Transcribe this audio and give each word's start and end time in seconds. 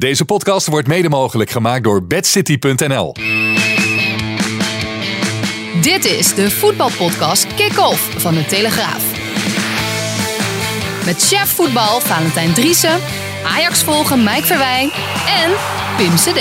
Deze 0.00 0.24
podcast 0.24 0.66
wordt 0.66 0.88
mede 0.88 1.08
mogelijk 1.08 1.50
gemaakt 1.50 1.84
door 1.84 2.06
bedcity.nl. 2.06 3.14
Dit 5.80 6.04
is 6.04 6.34
de 6.34 6.50
voetbalpodcast 6.50 7.54
Kick-Off 7.54 8.20
van 8.20 8.34
de 8.34 8.44
Telegraaf. 8.44 9.04
Met 11.04 11.26
chef 11.26 11.48
voetbal 11.48 12.00
Valentijn 12.00 12.52
Driessen, 12.52 13.00
Ajax 13.44 13.82
volgen 13.82 14.24
Mike 14.24 14.46
Verwijn 14.46 14.90
en 15.26 15.50
Pim 15.96 16.14
CD. 16.14 16.40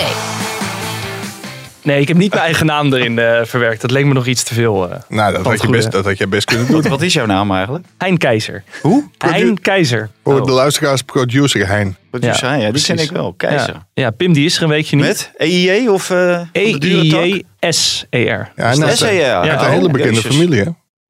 Nee, 1.81 2.01
ik 2.01 2.07
heb 2.07 2.17
niet 2.17 2.29
mijn 2.31 2.43
eigen 2.43 2.65
naam 2.65 2.93
erin 2.93 3.19
eh, 3.19 3.43
verwerkt. 3.45 3.81
Dat 3.81 3.91
leek 3.91 4.05
me 4.05 4.13
nog 4.13 4.25
iets 4.27 4.43
te 4.43 4.53
veel. 4.53 4.89
eh 4.91 4.99
Nou, 5.07 5.33
dat 5.33 5.45
had, 5.45 5.61
je 5.61 5.69
best, 5.69 5.91
dat 5.91 6.05
had 6.05 6.17
je 6.17 6.27
best 6.27 6.45
kunnen 6.45 6.67
doen. 6.67 6.81
Wat 6.87 7.01
is 7.01 7.13
jouw 7.13 7.25
naam 7.25 7.51
eigenlijk? 7.51 7.85
Hein 7.97 8.17
Keizer. 8.17 8.63
Hoe? 8.81 9.03
Hein 9.17 9.61
Keizer. 9.61 10.09
Voor 10.23 10.39
Oh. 10.39 10.45
de 10.45 10.51
luisteraars, 10.51 11.01
producer 11.01 11.67
Hein. 11.67 11.95
Wat 12.11 12.23
ja, 12.23 12.53
ja, 12.53 12.71
die 12.71 12.83
ken 12.83 12.97
ik 12.99 13.11
wel. 13.11 13.33
Keizer. 13.33 13.73
Ja. 13.73 13.87
ja, 13.93 14.09
Pim 14.11 14.33
die 14.33 14.45
is 14.45 14.57
er 14.57 14.63
een 14.63 14.69
weekje 14.69 14.95
niet. 14.95 15.05
Met 15.05 15.31
EIJ 15.37 15.87
of 15.87 16.09
eh 16.09 16.35
van 16.35 16.47
de 16.53 16.77
dure 16.77 17.07
tak? 17.07 17.19
E-I-J-S-E-R. 17.23 18.17
Ja, 18.27 18.51
en 18.55 18.79
dat- 18.79 18.89
dat 18.89 18.97
SER. 18.97 19.11
is 19.11 19.17
Ja, 19.19 19.43
een 19.53 19.59
oh, 19.59 19.69
hele 19.69 19.89
bekende 19.89 20.13
Jezus. 20.21 20.35
familie, 20.35 20.59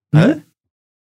hè? 0.09 0.19
Huh? 0.25 0.35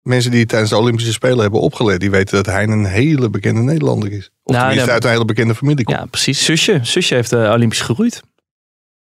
Mensen 0.01 0.31
die 0.31 0.45
tijdens 0.45 0.69
de 0.71 0.77
Olympische 0.77 1.11
Spelen 1.11 1.39
hebben 1.39 1.59
opgeleid, 1.59 1.99
die 1.99 2.11
weten 2.11 2.43
dat 2.43 2.53
Hein 2.53 2.69
een 2.69 2.85
hele 2.85 3.29
bekende 3.29 3.61
Nederlander 3.61 4.11
is. 4.11 4.29
Of 4.43 4.53
Nou, 4.55 4.57
tenminste 4.59 4.87
ja. 4.87 4.93
uit 4.93 5.03
een 5.03 5.09
hele 5.09 5.25
bekende 5.25 5.55
familie 5.55 5.83
komt. 5.85 5.97
Ja, 5.97 6.05
precies. 6.05 6.45
Zusje. 6.45 6.79
Zusje 6.81 7.15
heeft 7.15 7.29
de 7.29 7.49
Olympisch 7.53 7.81
geroeid. 7.81 8.21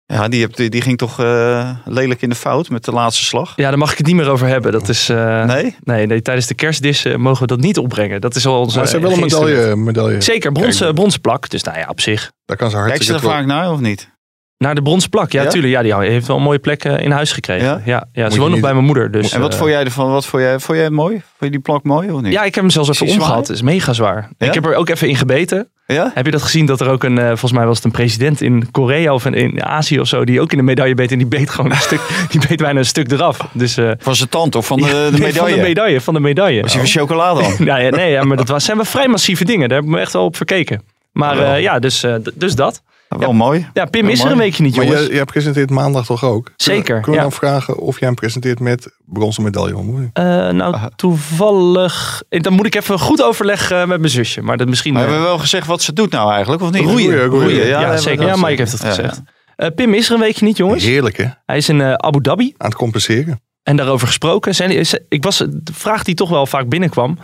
Ja, 0.06 0.28
die, 0.28 0.40
hebt, 0.40 0.56
die, 0.56 0.70
die 0.70 0.80
ging 0.80 0.98
toch 0.98 1.20
eh, 1.20 1.70
lelijk 1.84 2.22
in 2.22 2.28
de 2.28 2.34
fout 2.34 2.68
met 2.68 2.84
de 2.84 2.92
laatste 2.92 3.24
slag? 3.24 3.52
Ja, 3.56 3.68
daar 3.68 3.78
mag 3.78 3.90
ik 3.92 3.98
het 3.98 4.06
niet 4.06 4.16
meer 4.16 4.28
over 4.28 4.46
hebben. 4.46 4.72
Dat 4.72 4.88
is, 4.88 5.08
eh, 5.08 5.44
Nee? 5.44 5.76
nee, 5.84 6.06
nee, 6.06 6.22
tijdens 6.22 6.46
de 6.46 6.54
kerstdis 6.54 7.04
eh, 7.04 7.16
mogen 7.16 7.40
we 7.40 7.46
dat 7.46 7.60
niet 7.60 7.78
opbrengen. 7.78 8.20
Dat 8.20 8.34
is 8.34 8.46
al 8.46 8.60
onze 8.60 8.76
Maar 8.78 8.86
ze 8.86 8.92
hebben 8.92 9.10
wel 9.10 9.18
een 9.18 9.24
medaille. 9.24 9.76
medaille. 9.76 10.20
Zeker, 10.20 10.52
bronzen, 10.52 10.82
Kijk, 10.84 10.94
bronzen 10.94 11.20
plak. 11.20 11.48
Dus 11.50 11.62
nou 11.62 11.78
ja, 11.78 11.86
op 11.88 12.00
zich. 12.00 12.32
Daar 12.44 12.56
kan 12.56 12.70
ze 12.70 12.76
Kijk 12.76 12.86
ze 12.86 12.92
hartstikke 12.92 13.22
er 13.26 13.36
vaak 13.36 13.46
naar 13.46 13.70
of 13.72 13.80
niet? 13.80 14.12
Naar 14.58 14.74
de 14.74 14.82
bronzen 14.82 15.10
plak. 15.10 15.32
Ja, 15.32 15.42
Ja? 15.42 15.48
tuurlijk. 15.50 15.72
Ja, 15.72 15.82
die 15.82 16.10
heeft 16.10 16.26
wel 16.26 16.36
een 16.36 16.42
mooie 16.42 16.58
plek 16.58 16.84
eh, 16.84 16.98
in 16.98 17.10
huis 17.10 17.32
gekregen. 17.32 17.82
Ja? 17.84 18.08
Ja, 18.12 18.30
ze 18.30 18.38
woont 18.38 18.50
nog 18.50 18.60
bij 18.60 18.72
mijn 18.72 18.84
moeder. 18.84 19.10
Dus, 19.10 19.32
en 19.32 19.40
wat 19.40 19.54
vond 19.54 19.70
jij 19.70 19.84
ervan? 19.84 20.10
Wat 20.10 20.26
vond 20.26 20.42
jij, 20.42 20.58
vond 20.60 20.76
jij 20.76 20.86
het 20.86 20.94
mooi? 20.96 21.12
Vond 21.14 21.24
je 21.38 21.50
die 21.50 21.60
plak 21.60 21.82
mooi 21.84 22.10
of 22.10 22.20
niet? 22.20 22.32
Ja, 22.32 22.42
ik 22.44 22.54
heb 22.54 22.64
hem 22.64 22.72
zelfs 22.72 22.88
even 22.88 23.06
omgehad. 23.06 23.46
Het 23.48 23.56
is 23.56 23.62
mega 23.62 23.92
zwaar. 23.92 24.28
Ja? 24.38 24.46
Ik 24.46 24.54
heb 24.54 24.66
er 24.66 24.74
ook 24.74 24.88
even 24.88 25.08
in 25.08 25.16
gebeten. 25.16 25.70
Ja? 25.86 26.10
Heb 26.14 26.24
je 26.24 26.30
dat 26.30 26.42
gezien 26.42 26.66
dat 26.66 26.80
er 26.80 26.88
ook 26.88 27.04
een, 27.04 27.18
eh, 27.18 27.26
volgens 27.26 27.52
mij 27.52 27.66
was 27.66 27.76
het 27.76 27.84
een 27.84 27.90
president 27.90 28.40
in 28.40 28.70
Korea 28.70 29.14
of 29.14 29.26
in, 29.26 29.64
Azië 29.64 30.00
of 30.00 30.08
zo, 30.08 30.24
die 30.24 30.40
ook 30.40 30.50
in 30.52 30.58
de 30.58 30.64
medaille 30.64 30.94
beet 30.94 31.12
en 31.12 31.18
die 31.18 31.26
beet 31.26 31.50
gewoon 31.50 31.70
een 31.70 31.76
stuk, 31.76 32.00
die 32.30 32.40
beet 32.48 32.58
bijna 32.58 32.78
een 32.78 32.84
stuk 32.86 33.10
eraf. 33.12 33.38
Dus, 33.52 33.76
eh, 33.76 33.90
Van 33.98 34.16
zijn 34.16 34.28
tand 34.28 34.54
of 34.54 34.66
van 34.66 34.80
de, 34.80 35.08
de 35.12 35.18
medaille? 35.18 35.32
Van 35.34 35.50
de 35.50 35.56
medaille, 35.56 36.00
van 36.00 36.14
de 36.14 36.20
medaille. 36.20 36.62
Was 36.62 36.72
hij 36.74 36.82
van 36.82 36.90
chocolade 36.90 37.40
dan? 37.40 37.54
Ja, 37.66 37.76
ja, 37.76 37.90
nee, 37.90 38.10
ja, 38.10 38.22
maar 38.22 38.36
dat 38.36 38.48
was, 38.48 38.64
zijn 38.64 38.76
wel 38.76 38.86
vrij 38.86 39.08
massieve 39.08 39.44
dingen. 39.44 39.68
Daar 39.68 39.78
heb 39.78 39.86
ik 39.86 39.92
me 39.94 40.00
echt 40.00 40.12
wel 40.12 40.24
op 40.24 40.36
verkeken. 40.36 40.82
Maar 41.12 41.36
Wel. 41.36 41.52
eh, 41.54 41.60
ja, 41.62 41.78
dus, 41.78 42.06
dus 42.34 42.54
dat. 42.54 42.82
Wel 43.08 43.32
mooi. 43.32 43.66
Ja, 43.72 43.84
Pim 43.84 44.02
Wel 44.02 44.10
is 44.10 44.24
er 44.24 44.30
een 44.30 44.36
weekje 44.38 44.62
niet, 44.62 44.76
Maar 44.76 44.84
jongens. 44.84 45.06
jij, 45.06 45.14
jij 45.14 45.24
presenteert 45.24 45.70
maandag 45.70 46.06
toch 46.06 46.24
ook? 46.24 46.50
Zeker, 46.56 46.84
Kunnen, 46.84 47.02
kunnen 47.02 47.20
we 47.20 47.26
ja. 47.26 47.30
dan 47.30 47.38
vragen 47.50 47.78
of 47.78 47.98
jij 47.98 48.08
hem 48.08 48.16
presenteert 48.16 48.60
met 48.60 48.96
bronzen 49.04 49.42
medaille? 49.42 50.10
Eh, 50.12 50.24
nou, 50.48 50.76
toevallig... 50.96 52.22
eh, 52.28 52.40
Dan 52.40 52.52
moet 52.52 52.66
ik 52.66 52.74
even 52.74 52.98
goed 52.98 53.22
overleggen 53.22 53.88
met 53.88 53.98
mijn 53.98 54.10
zusje. 54.12 54.42
Maar 54.42 54.56
dat 54.56 54.68
misschien... 54.68 54.92
Maar 54.92 55.02
eh, 55.02 55.08
hebben 55.08 55.26
we 55.26 55.32
wel 55.34 55.42
gezegd 55.42 55.66
wat 55.66 55.82
ze 55.82 55.92
doet 55.92 56.10
nou 56.10 56.30
eigenlijk, 56.32 56.62
of 56.62 56.70
niet? 56.70 56.82
Roeien, 56.84 57.24
roeien. 57.24 57.66
ja, 57.66 57.90
we 57.90 57.98
zeker. 57.98 58.26
Ja, 58.26 58.36
Mike 58.36 58.54
heeft 58.56 58.72
het 58.72 58.82
Ja. 58.82 58.88
gezegd. 58.88 59.20
Eh, 59.56 59.68
Pim 59.74 59.94
is 59.94 60.08
er 60.08 60.14
een 60.14 60.20
weekje 60.20 60.44
niet, 60.44 60.56
jongens. 60.56 60.84
Heerlijk, 60.84 61.16
hè? 61.16 61.26
Hij 61.46 61.56
is 61.56 61.68
in 61.68 61.82
Abu 62.02 62.20
Dhabi. 62.20 62.54
Aan 62.56 62.68
het 62.68 62.76
compenseren. 62.78 63.40
En 63.62 63.76
daarover 63.76 64.06
gesproken. 64.06 64.54
Zijn, 64.54 64.70
is- 64.70 64.98
ik 65.08 65.22
was, 65.24 65.36
de 65.38 65.72
vraag 65.72 66.02
die 66.04 66.14
toch 66.14 66.28
wel 66.30 66.46
vaak 66.46 66.68
binnenkwam. 66.68 67.18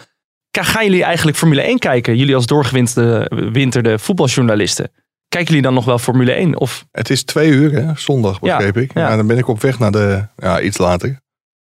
Gaan 0.51 0.85
jullie 0.85 1.05
eigenlijk 1.05 1.37
Formule 1.37 1.63
1 1.63 1.79
kijken? 1.79 2.17
Jullie 2.17 2.35
als 2.35 2.47
doorgewinterde 2.47 3.99
voetbaljournalisten. 3.99 4.91
Kijken 5.31 5.49
jullie 5.49 5.63
dan 5.63 5.75
nog 5.75 5.85
wel 5.85 5.99
Formule 5.99 6.33
1? 6.33 6.57
Of, 6.61 6.87
Het 6.93 7.11
is 7.11 7.23
twee 7.25 7.51
uur, 7.51 7.73
hè? 7.73 7.93
Zondag, 7.97 8.39
Ja, 8.41 8.57
begreep 8.57 8.77
ik. 8.77 8.95
ja. 8.95 9.17
Dan 9.17 9.27
ben 9.27 9.39
ik 9.39 9.49
op 9.49 9.61
weg 9.61 9.79
naar 9.79 9.91
de... 9.93 10.27
Ja, 10.37 10.61
iets 10.61 10.79
later. 10.79 11.21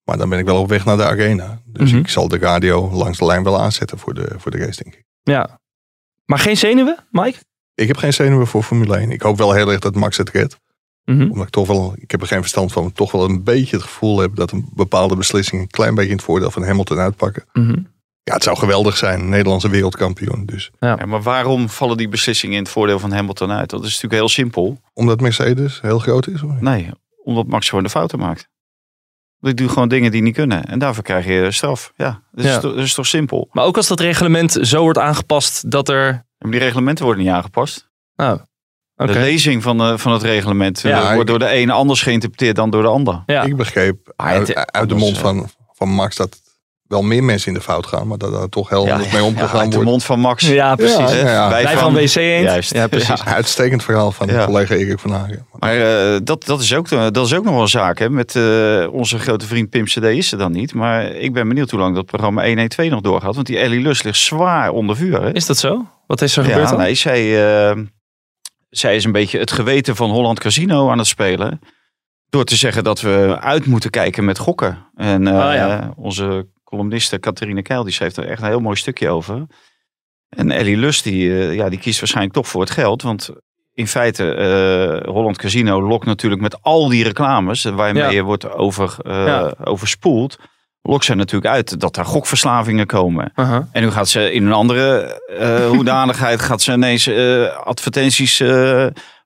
Maar 0.04 0.18
dan 0.18 0.30
ben 0.30 0.40
ik 0.40 0.46
wel 0.46 0.60
op 0.62 0.70
weg 0.70 0.86
naar 0.86 0.98
de 0.98 1.06
arena. 1.06 1.62
Dus 1.66 1.92
Mhm. 1.92 2.00
ik 2.00 2.08
zal 2.10 2.28
de 2.28 2.38
radio 2.38 2.92
langs 2.92 3.18
de 3.18 3.26
lijn 3.26 3.44
wel 3.44 3.62
aanzetten 3.62 3.98
voor 3.98 4.14
de, 4.14 4.32
voor 4.38 4.52
de 4.52 4.58
race, 4.58 4.84
denk 4.84 4.96
ik. 4.96 5.04
ja. 5.24 5.60
Maar 6.26 6.40
geen 6.40 6.58
zenuwen, 6.58 6.98
Mike? 7.12 7.40
Ik 7.76 7.88
heb 7.88 7.98
geen 7.98 8.14
zenuwen 8.14 8.48
voor 8.48 8.64
Formule 8.64 8.98
1. 8.98 9.12
Ik 9.12 9.22
hoop 9.22 9.38
wel 9.38 9.54
heel 9.54 9.72
erg 9.72 9.80
dat 9.80 9.96
Max 9.96 10.18
het 10.18 10.30
redt. 10.30 10.58
Mhm. 11.04 11.22
Omdat 11.30 11.44
ik 11.46 11.50
toch 11.50 11.68
wel, 11.68 11.94
ik 11.98 12.12
heb 12.12 12.22
er 12.22 12.28
geen 12.28 12.40
verstand 12.40 12.72
van, 12.72 12.84
maar 12.84 12.92
toch 12.92 13.12
wel 13.12 13.24
een 13.26 13.44
beetje 13.44 13.76
het 13.76 13.86
gevoel 13.86 14.20
heb 14.20 14.36
dat 14.36 14.52
een 14.52 14.70
bepaalde 14.74 15.16
beslissing 15.16 15.62
een 15.62 15.68
klein 15.70 15.96
beetje 15.96 16.10
in 16.10 16.16
het 16.16 16.26
voordeel 16.26 16.52
van 16.52 16.64
Hamilton 16.64 16.98
uitpakken. 17.00 17.44
Mhm. 17.54 17.78
Ja, 18.28 18.34
het 18.34 18.44
zou 18.44 18.58
geweldig 18.58 18.98
zijn, 18.98 19.30
Nederlandse 19.30 19.70
wereldkampioen. 19.70 20.46
Dus 20.46 20.72
Ja, 20.80 20.96
maar 21.06 21.22
waarom 21.22 21.70
vallen 21.70 21.98
die 21.98 22.08
beslissingen 22.10 22.56
in 22.58 22.64
het 22.64 22.72
voordeel 22.72 23.00
van 23.00 23.12
Hamilton 23.12 23.52
uit? 23.52 23.70
Dat 23.70 23.80
is 23.84 23.86
natuurlijk 23.94 24.14
heel 24.14 24.30
simpel. 24.30 24.82
omdat 24.94 25.20
Mercedes 25.22 25.82
heel 25.82 26.00
groot 26.00 26.28
is. 26.28 26.40
Hoor. 26.40 26.58
Nee, 26.60 26.90
omdat 27.24 27.48
Max 27.48 27.70
gewoon 27.70 27.84
de 27.84 27.90
fouten 27.90 28.20
maakt. 28.20 28.48
Die 29.40 29.54
doet 29.54 29.70
gewoon 29.72 29.88
dingen 29.88 30.12
die 30.12 30.22
niet 30.22 30.34
kunnen. 30.36 30.64
En 30.66 30.80
daarvoor 30.80 31.04
krijg 31.04 31.26
je 31.26 31.52
straf. 31.52 31.92
Ja, 31.96 32.22
dat 32.32 32.46
is, 32.46 32.52
Ja. 32.52 32.60
toch, 32.60 32.74
dat 32.76 32.84
is 32.84 32.94
toch 32.94 33.06
simpel. 33.08 33.48
Maar 33.52 33.66
ook 33.66 33.78
als 33.78 33.88
dat 33.88 34.00
reglement 34.00 34.58
zo 34.62 34.82
wordt 34.82 34.98
aangepast 35.00 35.72
dat 35.72 35.90
er... 35.90 36.12
Maar 36.38 36.52
die 36.52 36.60
reglementen 36.60 37.06
worden 37.06 37.24
niet 37.24 37.34
aangepast. 37.34 37.90
Oh, 38.16 38.32
oké. 38.96 39.12
De 39.14 39.20
lezing 39.20 39.64
van, 39.64 39.80
eh, 39.82 39.98
van 39.98 40.12
het 40.12 40.22
reglement 40.22 40.84
eh, 40.84 40.92
Ja, 40.92 41.02
wordt 41.04 41.20
ik- 41.20 41.28
door 41.28 41.40
de 41.40 41.48
ene 41.48 41.72
anders 41.72 42.02
geïnterpreteerd 42.02 42.56
dan 42.56 42.70
door 42.70 42.82
de 42.82 42.88
ander. 42.88 43.24
Ja. 43.26 43.42
Ik 43.44 43.56
begreep 43.56 44.14
Ah, 44.16 44.26
uit, 44.28 44.48
het- 44.48 44.56
uit 44.58 44.90
de 44.90 44.96
anders, 44.96 45.02
mond 45.02 45.16
eh. 45.16 45.22
van, 45.22 45.50
van 45.74 45.90
Max 45.90 46.16
dat 46.16 46.42
wel 46.88 47.02
meer 47.02 47.24
mensen 47.24 47.48
in 47.48 47.54
de 47.54 47.62
fout 47.64 47.86
gaan, 47.88 48.08
maar 48.08 48.18
dat 48.18 48.32
daar 48.32 48.50
toch 48.50 48.70
heel 48.70 48.92
anders 48.92 49.12
mee 49.12 49.22
ja, 49.22 49.28
omgegaan 49.28 49.70
de 49.70 49.76
wordt. 49.76 49.90
mond 49.90 50.04
van 50.04 50.20
Max. 50.20 50.48
Ja, 50.48 50.76
precies. 50.76 50.98
Ja, 50.98 51.16
ja, 51.16 51.30
ja. 51.32 51.50
Wij 51.50 51.78
van 51.78 51.94
WC. 51.94 52.14
Juist. 52.42 52.74
Ja, 52.74 52.88
precies. 52.88 53.22
Ja. 53.24 53.26
Uitstekend 53.34 53.84
verhaal 53.84 54.12
van 54.12 54.28
Ja. 54.28 54.46
collega 54.46 54.76
Erik 54.76 55.00
van 55.00 55.12
Hagen. 55.12 55.46
Maar 55.60 55.78
eh, 56.14 56.20
dat, 56.24 56.46
dat, 56.46 56.62
is 56.62 56.74
ook, 56.74 56.90
dat 56.90 57.26
is 57.26 57.34
ook 57.34 57.44
nog 57.44 57.54
wel 57.54 57.62
een 57.62 57.68
zaak. 57.68 58.00
Hè? 58.00 58.10
Met 58.10 58.36
eh, 58.36 58.88
onze 58.94 59.20
grote 59.20 59.46
vriend 59.48 59.70
Pim 59.70 59.86
CD 59.86 60.04
is 60.04 60.32
er 60.32 60.38
dan 60.38 60.52
niet. 60.52 60.74
Maar 60.74 61.06
ik 61.06 61.34
ben 61.34 61.48
benieuwd 61.48 61.70
hoe 61.72 61.80
lang 61.80 61.96
dat 61.96 62.06
programma 62.06 62.46
112 62.46 62.90
nog 62.90 63.02
doorgaat. 63.02 63.36
Want 63.36 63.48
die 63.48 63.58
Ellie 63.60 63.82
Lust 63.82 64.04
ligt 64.04 64.18
zwaar 64.20 64.70
onder 64.72 64.96
vuur. 64.96 65.22
Hè? 65.22 65.34
Is 65.34 65.46
dat 65.46 65.58
zo? 65.58 65.86
Wat 66.08 66.22
is 66.22 66.38
er 66.38 66.44
gebeurd 66.44 66.64
Ja, 66.64 66.70
dan? 66.70 66.80
nee, 66.80 66.96
zij, 66.96 67.48
eh, 67.70 67.78
zij 68.70 68.96
is 68.96 69.04
een 69.04 69.12
beetje 69.12 69.40
het 69.40 69.52
geweten 69.52 69.96
van 69.96 70.10
Holland 70.10 70.40
Casino 70.40 70.90
aan 70.90 70.98
het 70.98 71.08
spelen. 71.08 71.60
Door 72.30 72.44
te 72.44 72.56
zeggen 72.56 72.84
dat 72.84 73.02
we 73.02 73.38
uit 73.40 73.66
moeten 73.66 73.90
kijken 73.90 74.26
met 74.26 74.38
gokken. 74.38 74.78
En 74.96 75.28
eh, 75.28 75.48
Ah, 75.48 75.54
ja. 75.54 75.94
onze 75.96 76.48
columniste 76.76 77.20
Catharine 77.20 77.62
Keil, 77.62 77.84
die 77.84 77.94
schreef 77.94 78.16
er 78.16 78.28
echt 78.28 78.42
een 78.42 78.48
heel 78.48 78.60
mooi 78.60 78.76
stukje 78.76 79.10
over. 79.10 79.46
En 80.30 80.52
Ellie 80.52 80.78
Lust, 80.78 81.04
die, 81.04 81.32
eh, 81.40 81.56
ja, 81.56 81.70
die 81.70 81.80
kiest 81.80 82.00
waarschijnlijk 82.00 82.36
toch 82.36 82.48
voor 82.48 82.62
het 82.62 82.70
geld. 82.70 83.02
Want 83.02 83.30
in 83.74 83.88
feite, 83.88 84.34
eh, 84.34 85.12
Holland 85.14 85.38
Casino 85.38 85.82
lokt 85.82 86.06
natuurlijk 86.06 86.42
met 86.42 86.62
al 86.62 86.90
die 86.90 87.04
reclames... 87.04 87.64
waarmee 87.64 88.04
Ja. 88.04 88.10
je 88.10 88.22
wordt 88.22 88.52
over, 88.54 88.96
Ja. 89.04 89.54
overspoeld... 89.64 90.38
lokt 90.82 91.06
ze 91.06 91.16
natuurlijk 91.16 91.54
uit 91.54 91.80
dat 91.80 91.98
er 91.98 92.06
gokverslavingen 92.06 92.86
komen. 92.86 93.32
Aha. 93.36 93.68
En 93.72 93.82
nu 93.82 93.92
gaat 93.92 94.10
ze 94.10 94.32
in 94.32 94.46
een 94.46 94.54
andere 94.54 95.20
hoedanigheid 95.70 96.42
gaat 96.42 96.62
ze 96.62 96.72
ineens 96.74 97.10
advertenties 97.64 98.44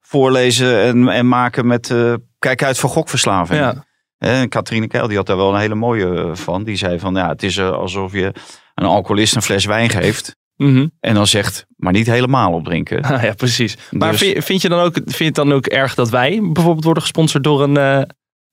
voorlezen 0.01 0.81
en, 0.83 1.07
en 1.07 1.27
maken 1.27 1.67
met 1.67 1.93
kijk 2.39 2.63
uit 2.63 2.77
voor 2.77 2.89
gokverslaving. 2.89 3.59
Ja. 3.59 3.87
En 4.19 4.49
Katrine 4.49 4.87
Keil 4.87 5.07
die 5.07 5.17
had 5.17 5.25
daar 5.25 5.37
wel 5.37 5.53
een 5.53 5.59
hele 5.59 5.75
mooie 5.75 6.13
eh, 6.15 6.35
van. 6.35 6.63
Die 6.63 6.75
zei 6.75 6.99
van 6.99 7.15
ja, 7.15 7.27
het 7.29 7.43
is 7.43 7.57
eh, 7.57 7.71
alsof 7.71 8.13
je 8.13 8.33
een 8.75 8.85
alcoholist 8.85 9.35
een 9.35 9.41
fles 9.41 9.65
wijn 9.65 9.89
geeft. 9.89 10.35
Mhm. 10.55 10.87
En 10.99 11.13
dan 11.13 11.27
zegt, 11.27 11.65
maar 11.75 11.93
niet 11.93 12.07
helemaal 12.07 12.53
opdrinken. 12.53 13.01
Ah, 13.01 13.23
ja, 13.27 13.33
precies. 13.33 13.77
Maar 13.91 14.11
Dus- 14.11 14.19
vind, 14.19 14.45
vind 14.45 14.61
je 14.61 14.69
dan 14.69 14.79
ook, 14.79 14.93
vind 14.93 15.17
je 15.17 15.23
het 15.23 15.35
dan 15.35 15.53
ook 15.53 15.65
erg 15.65 15.95
dat 15.95 16.09
wij 16.09 16.39
bijvoorbeeld 16.41 16.83
worden 16.83 17.03
gesponsord 17.03 17.43
door 17.43 17.63
een, 17.63 17.77
eh, 17.77 18.01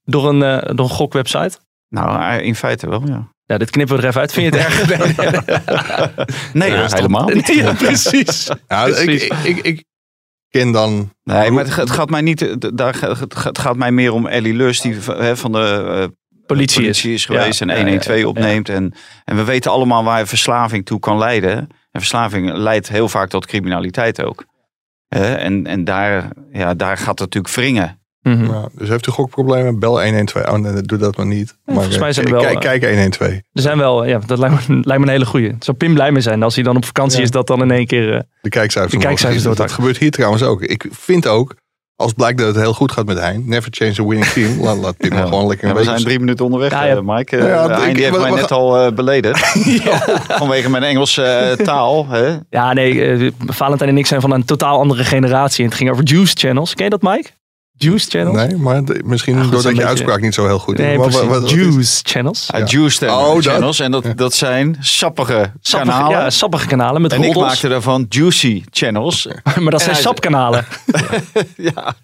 door 0.04 0.28
een, 0.28 0.38
door 0.76 0.86
een 0.86 0.94
gokwebsite? 0.94 1.58
Nou, 1.88 2.40
in 2.42 2.54
feite 2.54 2.88
wel, 2.88 3.02
ja. 3.06 3.34
Ja, 3.44 3.58
dit 3.58 3.70
knippen 3.70 3.96
we 3.96 4.02
er 4.02 4.08
even 4.08 4.20
uit. 4.20 4.32
Vind 4.32 4.54
je 4.54 4.60
het 4.60 4.68
erg? 4.68 4.86
Nee, 6.52 6.70
Ja, 6.70 6.86
helemaal 6.88 7.28
niet. 7.28 7.46
Nee, 7.48 7.56
ja, 7.62 7.72
precies. 7.72 8.50
Ja, 8.68 8.84
Precies. 8.84 9.22
ik, 9.24 9.32
ik, 9.44 9.58
ik 9.64 9.84
ken 10.50 10.72
dan 10.72 11.10
Nee, 11.22 11.50
maar 11.50 11.64
het, 11.64 11.72
gaat- 11.72 11.88
het 11.88 11.96
gaat 11.96 12.10
mij 12.10 12.20
niet. 12.20 12.56
Daar, 12.76 13.00
het, 13.00 13.36
gaat- 13.36 13.76
mij 13.76 13.92
meer 13.92 14.12
om 14.12 14.26
Ellie 14.26 14.54
Lust, 14.54 14.82
die 14.82 15.00
van 15.36 15.52
de 15.52 15.84
eh, 15.88 16.04
Politie, 16.46 16.80
politie 16.80 17.12
is 17.14 17.26
geweest 17.26 17.58
Ja, 17.60 17.66
en 17.66 17.72
ja, 17.72 17.82
112 17.82 18.16
ja, 18.16 18.22
ja. 18.22 18.28
opneemt. 18.28 18.68
En, 18.68 18.94
en 19.24 19.36
we 19.36 19.44
weten 19.44 19.70
allemaal 19.70 20.04
waar 20.04 20.26
verslaving 20.26 20.84
toe 20.86 20.98
kan 20.98 21.18
leiden. 21.18 21.56
En 21.90 22.00
verslaving 22.00 22.52
leidt 22.52 22.88
heel 22.88 23.08
vaak 23.08 23.28
tot 23.28 23.46
criminaliteit 23.46 24.22
ook. 24.22 24.44
Hè, 25.08 25.34
en 25.34 25.66
en 25.66 25.84
daar, 25.84 26.30
ja, 26.52 26.74
daar 26.74 26.96
gaat 26.96 27.18
het 27.18 27.34
natuurlijk 27.34 27.54
wringen. 27.54 28.00
Mhm. 28.26 28.44
Ja, 28.44 28.68
dus 28.72 28.88
heeft 28.88 29.06
u 29.06 29.10
gokproblemen? 29.12 29.78
Bel 29.78 30.02
112. 30.02 30.46
Oh, 30.48 30.54
nee, 30.54 30.82
doe 30.82 30.98
dat 30.98 31.16
maar 31.16 31.26
niet. 31.26 31.56
maar 31.64 31.74
volgens 31.74 31.98
mij 31.98 32.12
zijn 32.12 32.26
er 32.26 32.32
wel, 32.32 32.40
kijk, 32.40 32.54
eh, 32.54 32.60
kijk 32.60 32.84
112. 32.84 33.32
Er 33.32 33.40
zijn 33.52 33.78
wel, 33.78 34.04
ja, 34.04 34.18
dat 34.26 34.38
lijkt 34.38 34.68
me, 34.68 34.74
lijkt 34.82 35.00
me 35.02 35.06
een 35.06 35.12
hele 35.12 35.26
goeie. 35.26 35.54
Zou 35.58 35.76
Pim 35.76 35.94
blij 35.94 36.12
mee 36.12 36.22
zijn 36.22 36.42
als 36.42 36.54
hij 36.54 36.64
dan 36.64 36.76
op 36.76 36.84
vakantie 36.84 37.18
Ja. 37.18 37.24
is, 37.24 37.30
dat 37.30 37.46
dan 37.46 37.62
in 37.62 37.70
één 37.70 37.86
keer. 37.86 38.14
eh, 38.14 38.20
De 38.40 38.48
kijkcijfers. 38.48 38.92
De 38.94 39.06
kijkcijfers 39.06 39.42
door 39.42 39.54
Dat 39.56 39.72
gebeurt 39.72 39.98
hier 39.98 40.10
trouwens 40.10 40.42
ook. 40.42 40.62
Ik 40.62 40.86
vind 40.90 41.26
ook 41.26 41.54
als 41.96 42.12
blijkt 42.12 42.38
dat 42.38 42.46
het 42.46 42.56
heel 42.56 42.72
goed 42.72 42.92
gaat 42.92 43.06
met 43.06 43.20
Hein, 43.20 43.42
never 43.46 43.68
change 43.70 43.94
a 44.00 44.04
winning 44.04 44.26
team. 44.26 44.60
Laat, 44.64 44.76
laat 44.76 44.96
Pim 44.96 45.12
maar 45.12 45.26
gewoon 45.26 45.46
lekker 45.46 45.66
Ja, 45.68 45.72
een 45.72 45.78
we 45.78 45.84
zijn 45.84 46.02
drie 46.02 46.18
minuten 46.18 46.44
onderweg, 46.44 46.70
Ja, 46.70 46.84
ja. 46.84 46.96
eh, 46.96 47.00
Mike. 47.02 47.36
Ja, 47.36 47.46
Ja, 47.46 47.92
die 47.92 48.04
heeft 48.04 48.18
mij 48.20 48.30
net 48.30 48.50
al 48.52 48.78
eh, 48.86 48.92
beledigd. 48.92 49.46
Vanwege 50.40 50.70
mijn 50.70 50.82
Engelse 50.82 51.54
taal. 51.62 52.06
Hè? 52.08 52.36
Ja, 52.50 52.72
nee, 52.72 53.32
Valentijn 53.46 53.90
en 53.90 53.98
ik 53.98 54.06
zijn 54.06 54.20
van 54.20 54.32
een 54.32 54.44
totaal 54.44 54.78
andere 54.78 55.04
generatie. 55.04 55.62
En 55.64 55.68
het 55.70 55.78
ging 55.78 55.90
over 55.90 56.04
Juice 56.04 56.34
Channels. 56.36 56.74
Ken 56.74 56.84
je 56.84 56.90
dat, 56.90 57.02
Mike? 57.02 57.28
Juice 57.78 58.10
Channels? 58.10 58.36
Nee, 58.36 58.56
maar 58.56 58.84
de- 58.84 59.00
misschien 59.04 59.34
Ja, 59.34 59.40
goed, 59.42 59.50
doordat 59.50 59.70
je 59.70 59.76
beetje- 59.76 59.88
uitspraak 59.90 60.20
niet 60.20 60.34
zo 60.34 60.46
heel 60.46 60.58
goed 60.58 60.78
is. 60.78 60.84
Nee, 60.84 60.98
Maar 60.98 61.08
precies. 61.08 61.26
wat- 61.28 61.44
is- 61.44 61.50
Juice 61.50 62.00
Channels. 62.02 62.48
Ja, 62.52 62.58
Ja. 62.58 62.64
Juice 62.64 63.06
Oh, 63.10 63.34
dat. 63.34 63.44
channels. 63.44 63.80
En 63.80 63.90
dat, 63.90 64.04
dat 64.14 64.34
zijn 64.34 64.76
sappige, 64.80 65.52
Sappige, 65.60 65.92
kanalen. 65.92 66.18
ja, 66.18 66.30
sappige 66.30 66.66
kanalen 66.66 67.02
met 67.02 67.12
en 67.12 67.22
ik 67.22 67.34
maakte 67.36 67.68
daarvan 67.68 68.06
juicy 68.08 68.62
channels. 68.70 69.28
Maar 69.60 69.70
dat 69.70 69.82
zijn 69.82 69.96
sapkanalen. 69.96 70.64
ja. 71.56 71.94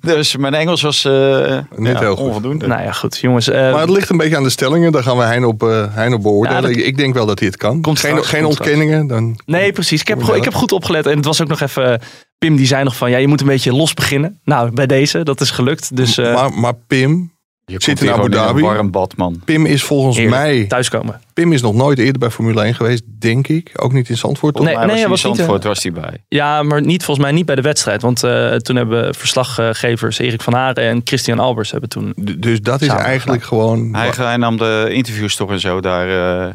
Dus 0.00 0.36
mijn 0.36 0.54
Engels 0.54 0.82
was 0.82 1.04
eh, 1.04 1.58
Niet 1.76 1.92
ja, 1.92 1.98
heel 1.98 2.16
goed. 2.16 2.26
onvoldoende. 2.26 2.66
nou 2.66 2.82
ja, 2.82 2.92
goed. 2.92 3.18
Jongens, 3.18 3.48
eh, 3.48 3.72
Maar 3.72 3.80
het 3.80 3.90
ligt 3.90 4.08
een 4.10 4.16
beetje 4.16 4.36
aan 4.36 4.42
de 4.42 4.50
stellingen. 4.50 4.92
Daar 4.92 5.02
gaan 5.02 5.16
we 5.16 5.22
Hein 5.22 5.44
op, 5.44 5.62
eh 5.62 5.84
Hein 5.94 6.14
op 6.14 6.22
beoordelen. 6.22 6.56
Ja, 6.62 6.68
dat- 6.68 6.76
Ik- 6.76 6.84
Ik 6.86 6.96
denk 6.96 7.14
wel 7.14 7.26
dat 7.26 7.38
hij 7.38 7.48
het 7.48 7.56
kan. 7.56 7.80
Komt 7.80 7.98
geen 7.98 8.10
straks, 8.10 8.28
geen 8.28 8.42
komt 8.42 8.58
ontkenningen. 8.58 9.06
Dan, 9.06 9.40
nee, 9.46 9.72
precies. 9.72 10.00
Ik 10.00 10.08
heb, 10.08 10.22
ik 10.22 10.44
heb 10.44 10.54
goed 10.54 10.72
opgelet. 10.72 11.06
En 11.06 11.16
het 11.16 11.24
was 11.24 11.40
ook 11.42 11.48
nog 11.48 11.60
even... 11.60 12.00
Pim 12.48 12.56
die 12.56 12.66
zei 12.66 12.84
nog 12.84 12.96
van, 12.96 13.10
ja, 13.10 13.16
je 13.18 13.28
moet 13.28 13.40
een 13.40 13.46
beetje 13.46 13.72
los 13.74 13.94
beginnen. 13.94 14.40
Nou, 14.44 14.70
bij 14.72 14.86
deze, 14.86 15.22
dat 15.22 15.40
is 15.40 15.50
gelukt. 15.50 15.96
Dus 15.96 16.18
eh 16.18 16.34
maar, 16.34 16.52
maar 16.52 16.74
Pim, 16.86 17.32
Je 17.64 17.76
Zit 17.78 18.02
in 18.02 18.08
Abu 18.08 18.14
gewoon 18.14 18.30
in 18.30 18.36
Dhabi. 18.36 18.58
een 18.60 18.66
warm 18.66 18.90
bad, 18.90 19.16
man. 19.16 19.40
Pim 19.44 19.66
is 19.66 19.82
volgens 19.82 20.18
mij... 20.20 20.64
thuiskomen. 20.66 21.20
Pim 21.34 21.52
is 21.52 21.62
nog 21.62 21.74
nooit 21.74 21.98
eerder 21.98 22.18
bij 22.18 22.30
Formule 22.30 22.62
1 22.62 22.74
geweest, 22.74 23.02
denk 23.18 23.48
ik. 23.48 23.70
Ook 23.76 23.92
niet 23.92 24.08
in 24.08 24.16
Zandvoort. 24.16 24.54
toch? 24.54 24.64
Nee, 24.64 24.76
hij 24.76 24.86
was 24.86 25.04
was 25.06 25.22
hij 25.22 25.30
in 25.30 25.36
niet, 25.36 25.36
Zandvoort 25.36 25.64
was 25.64 25.82
hij 25.82 25.92
bij. 25.92 26.24
Ja, 26.28 26.62
maar 26.62 26.82
niet, 26.82 27.04
volgens 27.04 27.26
mij 27.26 27.34
niet 27.36 27.46
bij 27.46 27.54
de 27.54 27.62
wedstrijd. 27.62 28.02
Want 28.02 28.22
eh, 28.22 28.54
toen 28.54 28.76
hebben 28.76 29.14
verslaggevers 29.14 30.18
Erik 30.18 30.42
van 30.42 30.52
Haren 30.54 30.84
en 30.84 31.00
Christian 31.04 31.38
Albers 31.38 31.70
hebben 31.70 31.88
toen... 31.88 32.12
D- 32.24 32.42
Dus 32.42 32.60
dat 32.60 32.80
is 32.82 32.88
eigenlijk 32.88 33.42
gewoon... 33.44 33.94
Hij, 33.94 34.10
hij 34.16 34.36
nam 34.36 34.56
de 34.56 34.88
interviews 34.92 35.36
toch 35.36 35.50
en 35.50 35.60
zo 35.60 35.80
daar. 35.80 36.08
eh 36.48 36.54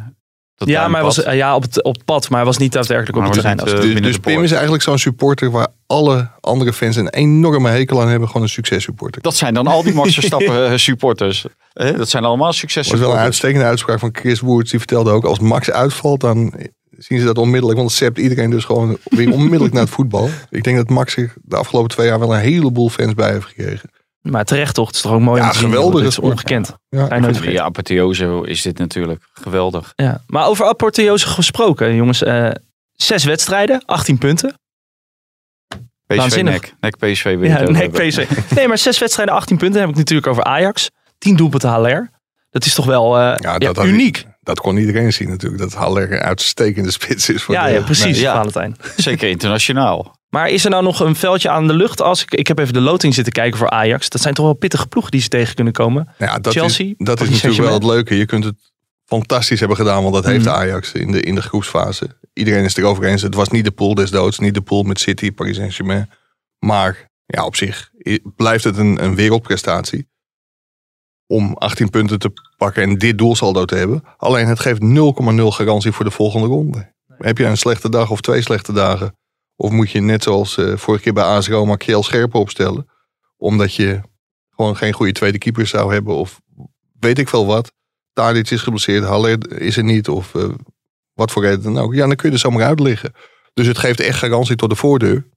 Ja, 0.65 0.88
maar 0.88 0.95
hij 0.95 1.04
was 1.04 1.24
eh, 1.24 1.36
ja, 1.36 1.56
op, 1.56 1.62
het, 1.62 1.83
op 1.83 1.94
het 1.94 2.06
pad, 2.06 2.30
maar 2.30 2.38
hij 2.38 2.48
was 2.48 2.57
niet 2.57 2.71
daadwerkelijk 2.71 3.18
op 3.18 3.24
het 3.24 3.33
terrein. 3.33 3.57
eh, 3.57 3.81
Dus, 3.81 4.01
dus 4.01 4.18
Pim 4.18 4.44
is 4.44 4.51
eigenlijk 4.51 4.83
zo'n 4.83 4.98
supporter 4.98 5.51
waar 5.51 5.68
alle 5.88 6.30
andere 6.39 6.74
fans 6.74 6.95
een 6.95 7.09
enorme 7.09 7.69
hekel 7.69 8.01
aan 8.01 8.07
hebben. 8.07 8.27
Gewoon 8.27 8.42
een 8.42 8.50
successupporter. 8.50 9.21
Dat 9.21 9.36
zijn 9.36 9.54
dan 9.54 9.68
al 9.68 9.83
die 9.83 9.94
Max 9.94 10.13
Verstappen 10.19 10.71
eh, 10.71 10.77
supporters. 10.77 11.45
Eh, 11.74 11.98
dat 11.98 12.09
zijn 12.09 12.24
allemaal 12.24 12.54
Dat 12.54 12.74
was 12.74 13.00
wel 13.00 13.12
een 13.12 13.18
uitstekende 13.18 13.65
uitspraak 13.65 14.00
van 14.00 14.09
Chris 14.13 14.39
Woerts. 14.39 14.69
Die 14.69 14.80
vertelde 14.80 15.12
ook, 15.12 15.24
als 15.25 15.39
Max 15.39 15.71
uitvalt, 15.71 16.19
dan 16.19 16.54
zien 16.98 17.19
ze 17.19 17.25
dat 17.25 17.38
onmiddellijk. 17.38 17.80
Want 17.80 17.92
zept 17.92 18.18
iedereen 18.18 18.50
dus 18.50 18.63
gewoon 18.65 18.98
weer 19.03 19.31
onmiddellijk 19.33 19.74
naar 19.74 19.83
het 19.83 19.92
voetbal. 19.92 20.30
Ik 20.50 20.63
denk 20.63 20.77
dat 20.77 20.89
Max 20.89 21.13
zich 21.13 21.36
de 21.42 21.56
afgelopen 21.56 21.89
twee 21.89 22.07
jaar 22.07 22.19
wel 22.19 22.33
een 22.33 22.39
heleboel 22.39 22.89
fans 22.89 23.13
bij 23.13 23.31
heeft 23.31 23.45
gekregen. 23.45 23.89
Maar 24.31 24.45
terecht 24.45 24.74
toch, 24.75 24.88
het 24.88 24.95
is 24.95 25.01
toch 25.01 25.12
ook 25.12 25.19
mooi 25.19 25.39
Ja, 25.41 25.45
om 25.47 25.51
te 25.53 25.57
zien. 25.59 25.69
geweldige 25.69 26.03
Het 26.03 26.12
is 26.12 26.19
ongekend. 26.19 26.74
Ja, 26.89 27.19
nooit 27.19 27.44
Ja, 27.44 27.63
apotheose 27.63 28.41
is 28.45 28.62
dit 28.62 28.77
natuurlijk. 28.77 29.24
Geweldig. 29.33 29.94
Ja. 29.95 30.21
Maar 30.27 30.45
over 30.47 30.65
apotheose 30.65 31.27
gesproken, 31.27 31.95
jongens. 31.95 32.24
eh, 32.24 32.50
zes 32.94 33.24
wedstrijden, 33.24 33.81
18 33.85 34.18
punten. 34.18 34.53
PSV 36.07 36.18
Waanzinnig. 36.18 36.53
nek. 36.53 36.74
Nek 36.79 36.97
PSV 36.97 37.38
Ja, 37.41 37.50
hebben. 37.50 37.91
PSV. 37.91 38.27
Nee, 38.56 38.68
maar 38.68 38.77
zes 38.77 39.00
wedstrijden, 39.00 39.35
18 39.35 39.57
punten. 39.57 39.77
Dan 39.79 39.88
heb 39.88 39.91
ik 39.97 40.03
natuurlijk 40.03 40.27
over 40.27 40.44
Ajax. 40.44 40.89
10 41.18 41.35
doelpunten 41.35 41.69
HLR. 41.69 42.09
Dat 42.50 42.65
is 42.65 42.74
toch 42.74 42.85
wel 42.85 43.18
eh, 43.18 43.21
Ja, 43.21 43.38
ja, 43.51 43.57
dat 43.57 43.75
had- 43.75 43.85
uniek. 43.85 44.25
Dat 44.47 44.59
kon 44.59 44.77
iedereen 44.77 45.13
zien 45.13 45.29
natuurlijk. 45.29 45.61
Dat 45.61 45.73
Haller 45.73 46.11
een 46.11 46.19
uitstekende 46.19 46.91
spits 46.91 47.29
is. 47.29 47.44
Voor 47.44 47.55
Ja, 47.55 47.65
de- 47.65 47.71
ja, 47.73 47.81
precies, 47.81 48.03
Nee, 48.03 48.19
ja. 48.21 48.33
Valentijn. 48.35 48.75
Zeker 48.97 49.29
internationaal. 49.29 50.15
Maar 50.29 50.49
is 50.49 50.63
er 50.63 50.69
nou 50.69 50.83
nog 50.83 50.99
een 50.99 51.15
veldje 51.15 51.49
aan 51.49 51.67
de 51.67 51.73
lucht? 51.73 52.01
Als 52.01 52.21
ik, 52.21 52.33
ik 52.33 52.47
heb 52.47 52.59
even 52.59 52.73
de 52.73 52.79
loting 52.81 53.13
zitten 53.13 53.33
kijken 53.33 53.57
voor 53.59 53.69
Ajax. 53.69 54.09
Dat 54.09 54.21
zijn 54.21 54.33
toch 54.33 54.45
wel 54.45 54.53
pittige 54.53 54.88
ploegen 54.88 55.11
die 55.11 55.21
ze 55.21 55.27
tegen 55.27 55.55
kunnen 55.55 55.73
komen. 55.73 56.09
Ja, 56.17 56.39
dat 56.39 56.53
Chelsea, 56.53 56.85
is, 56.85 56.94
dat 56.97 57.21
is 57.21 57.29
natuurlijk 57.29 57.61
wel 57.61 57.73
het 57.73 57.83
leuke. 57.83 58.17
Je 58.17 58.25
kunt 58.25 58.44
het 58.44 58.55
fantastisch 59.05 59.59
hebben 59.59 59.77
gedaan, 59.77 60.01
want 60.01 60.13
dat 60.15 60.25
heeft 60.25 60.45
Mhm. 60.45 60.53
Ajax 60.55 60.91
in 60.91 61.11
de, 61.11 61.21
in 61.21 61.35
de 61.35 61.41
groepsfase. 61.41 62.17
Iedereen 62.33 62.63
is 62.63 62.75
het 62.75 62.77
erover 62.77 63.03
eens. 63.03 63.21
Het 63.21 63.35
was 63.35 63.50
niet 63.50 63.63
de 63.65 63.71
pool 63.71 63.93
des 63.93 64.11
doods, 64.11 64.39
niet 64.39 64.53
de 64.53 64.61
pool 64.61 64.83
met 64.83 65.00
City, 65.00 65.31
Paris 65.31 65.55
Saint-Germain. 65.55 66.09
Maar 66.59 67.09
ja, 67.25 67.45
op 67.45 67.55
zich 67.55 67.89
blijft 68.35 68.63
het 68.63 68.77
een, 68.77 69.03
een 69.03 69.15
wereldprestatie 69.15 70.07
om 71.27 71.53
18 71.53 71.89
punten 71.89 72.19
te 72.19 72.31
pakken 72.57 72.83
en 72.83 72.97
dit 72.97 73.18
doelsaldo 73.18 73.65
te 73.65 73.75
hebben. 73.75 74.03
Alleen 74.18 74.47
het 74.47 74.59
geeft 74.59 74.81
0,0 74.81 74.88
garantie 75.47 75.91
voor 75.91 76.06
de 76.06 76.12
volgende 76.12 76.47
ronde. 76.47 76.94
Heb 77.18 77.38
je 77.38 77.45
een 77.45 77.57
slechte 77.57 77.89
dag 77.89 78.12
of 78.12 78.21
twee 78.21 78.41
slechte 78.41 78.74
dagen? 78.74 79.15
Of 79.56 79.71
moet 79.71 79.91
je 79.91 80.00
net 80.00 80.24
zoals 80.24 80.57
eh, 80.57 80.77
vorige 80.77 81.03
keer 81.03 81.13
bij 81.13 81.24
AS 81.24 81.47
Roma 81.47 81.75
Kiel 81.75 82.03
Scherpen 82.03 82.39
opstellen? 82.39 82.89
Omdat 83.38 83.75
je 83.75 84.01
gewoon 84.50 84.77
geen 84.77 84.94
goede 84.94 85.12
tweede 85.12 85.38
keeper 85.38 85.68
zou 85.68 85.94
hebben 85.94 86.15
of 86.15 86.41
weet 87.00 87.19
ik 87.19 87.29
veel 87.29 87.45
wat. 87.45 87.71
Tadic 88.13 88.50
is 88.50 88.62
geblesseerd, 88.62 89.03
Haller 89.03 89.62
is 89.62 89.77
er 89.77 89.83
niet 89.83 90.09
of 90.09 90.35
eh, 90.35 90.50
wat 91.13 91.31
voor 91.31 91.44
reden 91.44 91.62
dan 91.62 91.77
ook. 91.77 91.94
Ja, 91.94 92.07
dan 92.07 92.15
kun 92.15 92.29
je 92.29 92.33
er 92.33 92.41
zomaar 92.41 92.65
uit 92.65 92.79
liggen. 92.79 93.13
Dus 93.53 93.68
het 93.68 93.77
geeft 93.77 94.00
echt 94.00 94.18
garantie 94.18 94.56
tot 94.56 94.69
de 94.69 94.75
voordeur. 94.75 95.27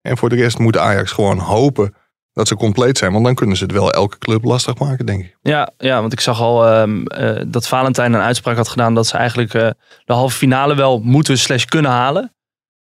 En 0.00 0.16
voor 0.16 0.28
de 0.28 0.36
rest 0.36 0.58
moet 0.58 0.76
Ajax 0.76 1.12
gewoon 1.12 1.38
hopen 1.38 1.94
dat 2.40 2.48
ze 2.48 2.56
compleet 2.64 2.98
zijn. 2.98 3.12
Want 3.12 3.24
dan 3.24 3.34
kunnen 3.34 3.56
ze 3.56 3.62
het 3.62 3.72
wel 3.72 3.92
elke 3.92 4.18
club 4.18 4.44
lastig 4.44 4.78
maken, 4.78 5.06
denk 5.06 5.22
ik. 5.24 5.36
Ja, 5.42 5.70
ja 5.78 6.00
want 6.00 6.12
ik 6.12 6.20
zag 6.20 6.40
al 6.40 6.66
ehm, 6.66 7.02
eh, 7.06 7.42
dat 7.46 7.68
Valentijn 7.68 8.12
een 8.12 8.20
uitspraak 8.20 8.56
had 8.56 8.68
gedaan 8.68 8.94
dat 8.94 9.06
ze 9.06 9.16
eigenlijk 9.16 9.54
eh, 9.54 9.68
de 10.04 10.12
halve 10.12 10.36
finale 10.36 10.74
wel 10.74 11.00
moeten 11.00 11.38
slash 11.38 11.64
kunnen 11.64 11.90
halen. 11.90 12.34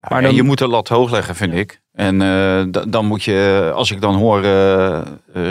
Maar 0.10 0.22
dan- 0.22 0.36
je 0.36 0.44
moet 0.44 0.58
de 0.58 0.68
lat 0.68 0.88
hoog 0.88 1.12
leggen, 1.12 1.36
vind 1.36 1.54
ik. 1.54 1.82
En 1.92 2.22
eh, 2.22 2.64
da- 2.68 2.86
dan 2.88 3.06
moet 3.06 3.24
je, 3.24 3.72
als 3.76 3.92
ik 3.92 4.02
dan 4.02 4.16
hoor 4.16 4.44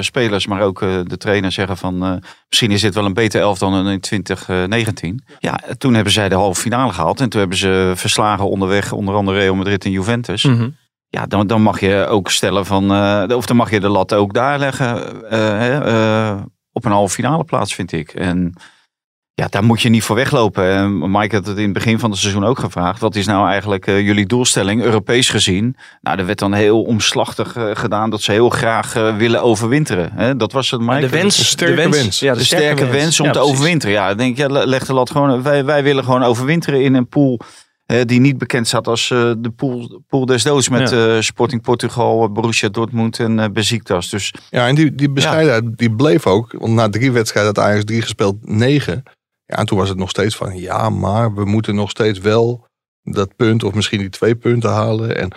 spelers, 0.00 0.46
maar 0.46 0.60
ook 0.62 0.82
eh, 0.82 0.88
de 1.04 1.16
trainer 1.16 1.52
zeggen 1.52 1.76
van... 1.76 2.04
eh, 2.04 2.12
misschien 2.48 2.70
is 2.70 2.80
dit 2.80 2.94
wel 2.94 3.04
een 3.04 3.14
beter 3.14 3.40
elf 3.40 3.58
dan 3.58 3.88
in 3.88 4.00
2019. 4.00 5.24
Ja, 5.38 5.58
toen 5.78 5.94
hebben 5.94 6.12
zij 6.12 6.28
de 6.28 6.34
halve 6.34 6.60
finale 6.60 6.92
gehaald. 6.92 7.20
En 7.20 7.28
toen 7.28 7.40
hebben 7.40 7.58
ze 7.58 7.92
verslagen 7.94 8.48
onderweg, 8.50 8.92
onder 8.92 9.14
andere 9.14 9.38
Real 9.38 9.54
Madrid 9.54 9.84
en 9.84 9.90
Juventus. 9.90 10.44
Mhm. 10.44 10.68
Ja, 11.14 11.26
dan, 11.26 11.46
dan 11.46 11.62
mag 11.62 11.80
je 11.80 12.06
ook 12.08 12.30
stellen 12.30 12.66
van... 12.66 12.92
eh, 12.92 13.36
of 13.36 13.46
dan 13.46 13.56
mag 13.56 13.70
je 13.70 13.80
de 13.80 13.88
lat 13.88 14.14
ook 14.14 14.34
daar 14.34 14.58
leggen 14.58 15.22
eh, 15.30 15.38
hè, 15.38 15.80
eh, 15.84 16.42
op 16.72 16.84
een 16.84 16.92
halve 16.92 17.14
finale 17.14 17.44
plaats, 17.44 17.74
vind 17.74 17.92
ik. 17.92 18.10
En 18.12 18.52
ja, 19.34 19.46
daar 19.50 19.64
moet 19.64 19.82
je 19.82 19.88
niet 19.88 20.02
voor 20.02 20.16
weglopen. 20.16 20.64
En 20.70 21.10
Mike 21.10 21.34
had 21.36 21.46
het 21.46 21.56
in 21.56 21.64
het 21.64 21.72
begin 21.72 21.98
van 21.98 22.10
het 22.10 22.18
seizoen 22.18 22.44
ook 22.44 22.58
gevraagd. 22.58 23.00
Wat 23.00 23.14
is 23.14 23.26
nou 23.26 23.48
eigenlijk 23.48 23.86
jullie 23.86 24.26
doelstelling, 24.26 24.82
Europees 24.82 25.28
gezien? 25.28 25.76
Nou, 26.00 26.18
er 26.18 26.26
werd 26.26 26.38
dan 26.38 26.52
heel 26.52 26.82
omslachtig 26.82 27.56
gedaan 27.72 28.10
dat 28.10 28.22
ze 28.22 28.32
heel 28.32 28.48
graag 28.50 28.92
willen 28.92 29.42
overwinteren. 29.42 30.10
Hè? 30.14 30.36
Dat 30.36 30.52
was 30.52 30.70
het, 30.70 30.80
Mike? 30.80 31.00
De 31.00 31.08
wens, 31.08 31.38
een 31.38 31.44
sterke 31.44 31.74
de 31.74 31.82
wens, 31.82 31.96
wens. 31.96 32.18
Ja, 32.20 32.34
de 32.34 32.44
sterke 32.44 32.86
wens 32.86 33.20
om 33.20 33.26
Ja, 33.26 33.32
te 33.32 33.38
precies. 33.38 33.54
overwinteren. 33.56 33.94
Ja, 33.94 34.08
ik 34.10 34.18
denk 34.18 34.36
ja, 34.36 34.46
le- 34.48 34.64
leg 34.66 34.86
de 34.86 34.92
lat 34.92 35.10
gewoon. 35.10 35.42
Wij, 35.42 35.64
wij 35.64 35.82
willen 35.82 36.04
gewoon 36.04 36.22
overwinteren 36.22 36.82
in 36.82 36.94
een 36.94 37.08
pool 37.08 37.40
die 37.86 38.20
niet 38.20 38.38
bekend 38.38 38.66
staat 38.66 38.86
als 38.86 39.10
eh, 39.10 39.32
de 39.38 39.50
pool, 39.50 40.02
pool 40.08 40.26
des 40.26 40.42
doods 40.42 40.68
met 40.68 40.92
eh, 40.92 41.20
Sporting 41.20 41.62
Portugal, 41.62 42.32
Borussia 42.32 42.68
Dortmund 42.68 43.18
en 43.18 43.38
eh 43.38 43.50
Besiktas. 43.50 44.10
Dus 44.10 44.34
Ja, 44.50 44.68
en 44.68 44.74
die, 44.74 44.94
die 44.94 45.10
bescheidenheid 45.10 45.78
die 45.78 45.94
bleef 45.94 46.26
ook. 46.26 46.54
Want 46.58 46.74
na 46.74 46.88
drie 46.88 47.12
wedstrijden 47.12 47.54
had 47.54 47.64
Ajax 47.64 47.84
drie 47.84 48.02
gespeeld, 48.02 48.48
negen. 48.48 49.02
Ja, 49.46 49.56
en 49.56 49.66
toen 49.66 49.78
was 49.78 49.88
het 49.88 49.98
nog 49.98 50.10
steeds 50.10 50.36
van, 50.36 50.58
ja, 50.58 50.90
maar 50.90 51.34
we 51.34 51.44
moeten 51.44 51.74
nog 51.74 51.90
steeds 51.90 52.18
wel 52.18 52.66
dat 53.02 53.36
punt 53.36 53.64
of 53.64 53.74
misschien 53.74 53.98
die 53.98 54.08
twee 54.08 54.34
punten 54.34 54.70
halen. 54.70 55.16
En 55.16 55.32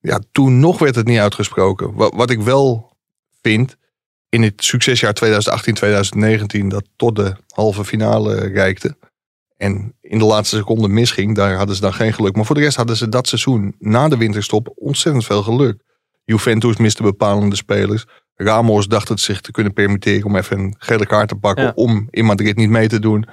ja, 0.00 0.20
toen 0.32 0.60
nog 0.60 0.78
werd 0.78 0.94
het 0.94 1.06
niet 1.06 1.18
uitgesproken. 1.18 1.94
Wat, 1.94 2.14
wat 2.14 2.30
ik 2.30 2.40
wel 2.40 2.96
vind, 3.42 3.76
in 4.28 4.42
het 4.42 4.64
succesjaar 4.64 5.14
2018-2019, 6.62 6.66
dat 6.66 6.84
tot 6.96 7.16
de 7.16 7.36
halve 7.54 7.84
finale 7.84 8.34
reikte. 8.34 8.96
En 9.60 9.96
in 10.00 10.18
de 10.18 10.24
laatste 10.24 10.56
seconde 10.56 10.88
misging, 10.88 11.34
daar 11.34 11.54
hadden 11.56 11.74
ze 11.74 11.80
dan 11.80 11.92
geen 11.92 12.12
geluk. 12.12 12.36
Maar 12.36 12.44
voor 12.44 12.54
de 12.54 12.60
rest 12.60 12.76
hadden 12.76 12.96
ze 12.96 13.08
dat 13.08 13.28
seizoen 13.28 13.74
na 13.78 14.08
de 14.08 14.16
winterstop 14.16 14.72
ontzettend 14.74 15.24
veel 15.24 15.42
geluk. 15.42 15.82
Juventus 16.24 16.76
miste 16.76 17.02
bepalende 17.02 17.56
spelers. 17.56 18.04
Ramos 18.34 18.86
dacht 18.86 19.08
het 19.08 19.20
zich 19.20 19.40
te 19.40 19.50
kunnen 19.50 19.72
permitteren 19.72 20.24
om 20.24 20.36
even 20.36 20.58
een 20.58 20.74
gele 20.78 21.06
kaart 21.06 21.28
te 21.28 21.34
pakken. 21.34 21.64
Ja. 21.64 21.72
Om 21.74 22.06
in 22.10 22.24
Madrid 22.24 22.56
niet 22.56 22.70
mee 22.70 22.88
te 22.88 22.98
doen. 22.98 23.28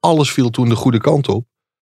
Alles 0.00 0.32
viel 0.32 0.50
toen 0.50 0.68
de 0.68 0.74
goede 0.74 1.00
kant 1.00 1.28
op. 1.28 1.46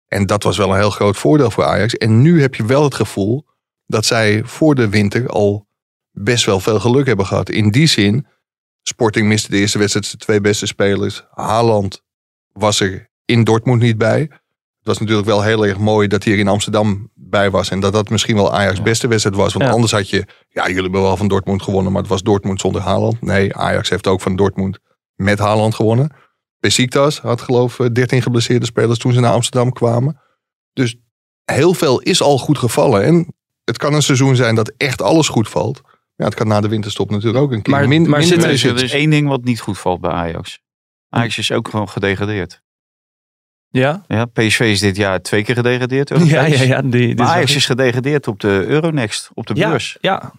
En 0.07 0.27
dat 0.27 0.43
was 0.43 0.57
wel 0.57 0.71
een 0.71 0.79
heel 0.79 0.91
groot 0.91 1.17
voordeel 1.17 1.51
voor 1.51 1.65
Ajax. 1.65 1.97
En 1.97 2.23
nu 2.23 2.41
heb 2.41 2.55
je 2.55 2.65
wel 2.65 2.85
het 2.85 2.95
gevoel 2.95 3.47
dat 3.87 4.05
zij 4.05 4.45
voor 4.45 4.75
de 4.75 4.89
winter 4.89 5.29
al 5.29 5.67
best 6.11 6.45
wel 6.45 6.61
veel 6.61 6.81
geluk 6.81 7.07
hebben 7.07 7.27
gehad. 7.27 7.49
In 7.49 7.71
die 7.71 7.87
zin, 7.87 8.27
Sporting 8.83 9.29
miste 9.29 9.51
de 9.51 9.59
eerste 9.59 9.79
wedstrijd 9.79 10.07
zijn 10.07 10.19
twee 10.19 10.41
beste 10.41 10.67
spelers. 10.67 11.25
Haaland 11.31 12.03
was 12.53 12.81
er 12.81 13.11
in 13.27 13.45
Dortmund 13.45 13.83
niet 13.83 13.99
bij. 13.99 14.21
Het 14.21 14.95
was 14.95 14.99
natuurlijk 14.99 15.27
wel 15.27 15.43
heel 15.43 15.67
erg 15.67 15.79
mooi 15.79 16.09
dat 16.09 16.25
hij 16.25 16.33
er 16.33 16.39
in 16.39 16.49
Amsterdam 16.49 17.11
bij 17.15 17.51
was. 17.51 17.71
En 17.71 17.81
dat 17.81 17.93
dat 17.93 18.09
misschien 18.11 18.35
wel 18.37 18.53
Ajax' 18.55 18.83
beste 18.83 19.09
wedstrijd 19.09 19.37
was. 19.37 19.53
Want 19.53 19.65
Ja. 19.65 19.71
anders 19.71 19.93
had 19.93 20.11
je, 20.11 20.27
ja, 20.49 20.67
jullie 20.67 20.83
hebben 20.83 21.03
wel 21.03 21.17
van 21.17 21.29
Dortmund 21.29 21.63
gewonnen, 21.63 21.93
maar 21.93 22.01
het 22.01 22.11
was 22.11 22.23
Dortmund 22.23 22.61
zonder 22.61 22.81
Haaland. 22.81 23.21
Nee, 23.23 23.55
Ajax 23.57 23.89
heeft 23.89 24.07
ook 24.07 24.21
van 24.21 24.37
Dortmund 24.37 24.79
met 25.15 25.39
Haaland 25.39 25.75
gewonnen. 25.75 26.11
Besiktas 26.59 27.21
had 27.21 27.41
geloof 27.41 27.79
ik 27.79 27.95
13 27.95 28.23
geblesseerde 28.23 28.67
spelers 28.67 28.99
toen 28.99 29.13
ze 29.13 29.21
naar 29.21 29.33
Amsterdam 29.33 29.73
kwamen. 29.73 30.21
Dus 30.73 30.97
heel 31.45 31.75
veel 31.75 32.01
is 32.01 32.23
al 32.23 32.39
goed 32.39 32.59
gevallen. 32.59 33.03
En 33.05 33.35
het 33.65 33.79
kan 33.79 33.95
een 33.95 34.03
seizoen 34.03 34.37
zijn 34.37 34.55
dat 34.55 34.73
echt 34.77 35.03
alles 35.03 35.29
goed 35.29 35.49
valt. 35.49 35.81
Ja, 36.17 36.25
het 36.25 36.35
kan 36.35 36.49
na 36.49 36.61
de 36.61 36.69
winterstop 36.69 37.11
natuurlijk 37.11 37.45
ook 37.45 37.53
een 37.53 37.63
keer 37.63 37.75
Maar- 37.75 37.89
min, 37.89 38.09
maar 38.09 38.23
zit 38.23 38.43
er- 38.45 38.51
is 38.83 38.93
één 38.93 39.11
ding 39.11 39.29
wat 39.29 39.45
niet 39.45 39.61
goed 39.61 39.79
valt 39.79 40.01
bij 40.01 40.11
Ajax. 40.11 40.61
Ajax 41.09 41.39
is 41.39 41.53
ook 41.53 41.69
gewoon 41.69 41.89
gedegradeerd. 41.89 42.63
Ja? 43.77 44.03
Ja, 44.09 44.25
PSV 44.25 44.61
is 44.61 44.81
dit 44.81 44.97
jaar 44.97 45.21
twee 45.23 45.45
keer 45.45 45.55
gedegradeerd. 45.55 46.09
Ja, 46.09 46.17
Europees. 46.17 46.59
ja, 46.61 46.65
ja. 46.67 46.83
Die, 46.83 47.15
die 47.15 47.25
Ajax 47.25 47.57
is 47.57 47.67
gedegradeerd 47.67 48.29
op 48.29 48.41
de 48.41 48.65
Euronext, 48.67 49.31
op 49.35 49.47
de 49.47 49.55
ja, 49.55 49.69
beurs. 49.69 49.97
Ja. 50.01 50.33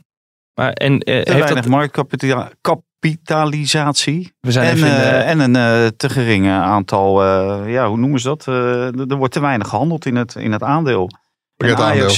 Maar, 0.54 0.72
en 0.72 1.00
eh, 1.00 1.02
Te 1.06 1.12
heeft 1.12 1.28
weinig 1.30 1.54
dat, 1.54 1.66
marktkapitalisatie. 1.66 4.34
we 4.40 4.52
zijn 4.52 4.68
En, 4.68 4.76
even 4.76 4.88
in 4.88 4.94
de- 4.96 5.00
eh, 5.02 5.30
en 5.30 5.40
een 5.40 5.56
eh, 5.56 5.88
te 5.98 6.10
gering 6.10 6.50
aantal, 6.50 7.24
eh, 7.24 7.72
ja, 7.74 7.88
hoe 7.88 7.98
noemen 7.98 8.20
ze 8.20 8.28
dat? 8.28 8.48
Eh, 8.48 9.10
er 9.12 9.16
wordt 9.16 9.34
te 9.34 9.40
weinig 9.40 9.68
gehandeld 9.68 10.06
in 10.06 10.16
het, 10.16 10.36
in 10.36 10.52
het 10.52 10.64
aandeel. 10.64 11.10
En. 11.58 11.76
Ajax, 11.76 12.18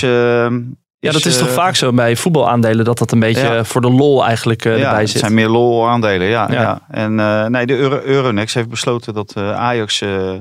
ja, 1.01 1.11
dat 1.11 1.25
is 1.25 1.37
toch 1.37 1.49
vaak 1.49 1.75
zo 1.75 1.93
bij 1.93 2.15
voetbalaandelen 2.15 2.85
dat 2.85 2.97
dat 2.97 3.11
een 3.11 3.19
beetje 3.19 3.53
Ja. 3.53 3.63
voor 3.63 3.81
de 3.81 3.91
lol 3.91 4.25
eigenlijk 4.25 4.65
eh, 4.65 4.77
ja, 4.77 4.83
erbij 4.85 4.99
het 5.01 5.09
zit. 5.09 5.19
zijn 5.19 5.33
meer 5.33 5.47
lol 5.47 5.89
aandelen, 5.89 6.27
ja. 6.27 6.47
Ja. 6.51 6.61
ja. 6.61 6.81
En 6.89 7.19
eh, 7.19 7.45
nee, 7.45 7.65
de 7.65 7.77
Euro 7.77 7.99
Euronext 8.03 8.55
heeft 8.55 8.69
besloten 8.69 9.13
dat 9.13 9.33
eh, 9.35 9.55
Ajax 9.55 10.01
eh, 10.01 10.31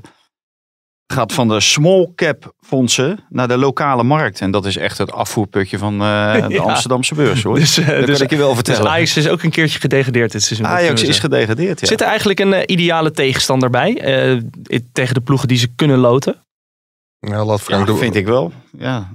gaat 1.13 1.33
van 1.33 1.49
de 1.49 1.61
small 1.61 2.09
cap 2.15 2.53
fondsen 2.61 3.19
naar 3.29 3.49
de 3.49 3.57
lokale 3.57 4.03
markt. 4.03 4.41
En 4.41 4.51
dat 4.51 4.67
is 4.67 4.77
echt 4.77 4.99
het 4.99 5.13
afvoerputje 5.13 5.79
van 5.79 5.93
eh, 6.03 6.33
de 6.49 6.55
Ja. 6.55 6.63
Amsterdamse 6.63 7.15
beurs, 7.15 7.43
hoor. 7.43 7.55
Dus, 7.59 7.79
eh, 7.79 7.87
dat 7.87 8.07
dus, 8.07 8.17
kan 8.17 8.25
ik 8.25 8.31
je 8.31 8.37
wel 8.37 8.47
dus 8.47 8.55
vertellen. 8.55 8.91
Ajax 8.91 9.17
is 9.17 9.29
ook 9.29 9.43
een 9.43 9.51
keertje 9.51 9.81
gedegradeerd 9.81 10.33
dit 10.33 10.43
seizoen. 10.43 10.67
Ajax 10.67 10.93
is 11.01 11.07
zeggen. 11.07 11.31
gedegradeerd, 11.31 11.81
ja. 11.81 11.87
Zit 11.87 12.01
er 12.01 12.07
eigenlijk 12.07 12.41
een 12.41 12.53
eh, 12.53 12.63
ideale 12.67 13.11
tegenstander 13.11 13.71
bij? 13.71 13.97
eh, 14.01 14.41
tegen 14.93 15.15
de 15.15 15.21
ploegen 15.21 15.49
die 15.49 15.59
ze 15.59 15.69
kunnen 15.77 15.99
loten? 15.99 16.37
Ja, 17.19 17.45
laat 17.45 17.59
Ja, 17.59 17.65
Frank 17.65 17.87
doen. 17.87 17.99
vind 17.99 18.15
ik 18.15 18.27
wel. 18.27 18.53
Ja, 18.79 19.13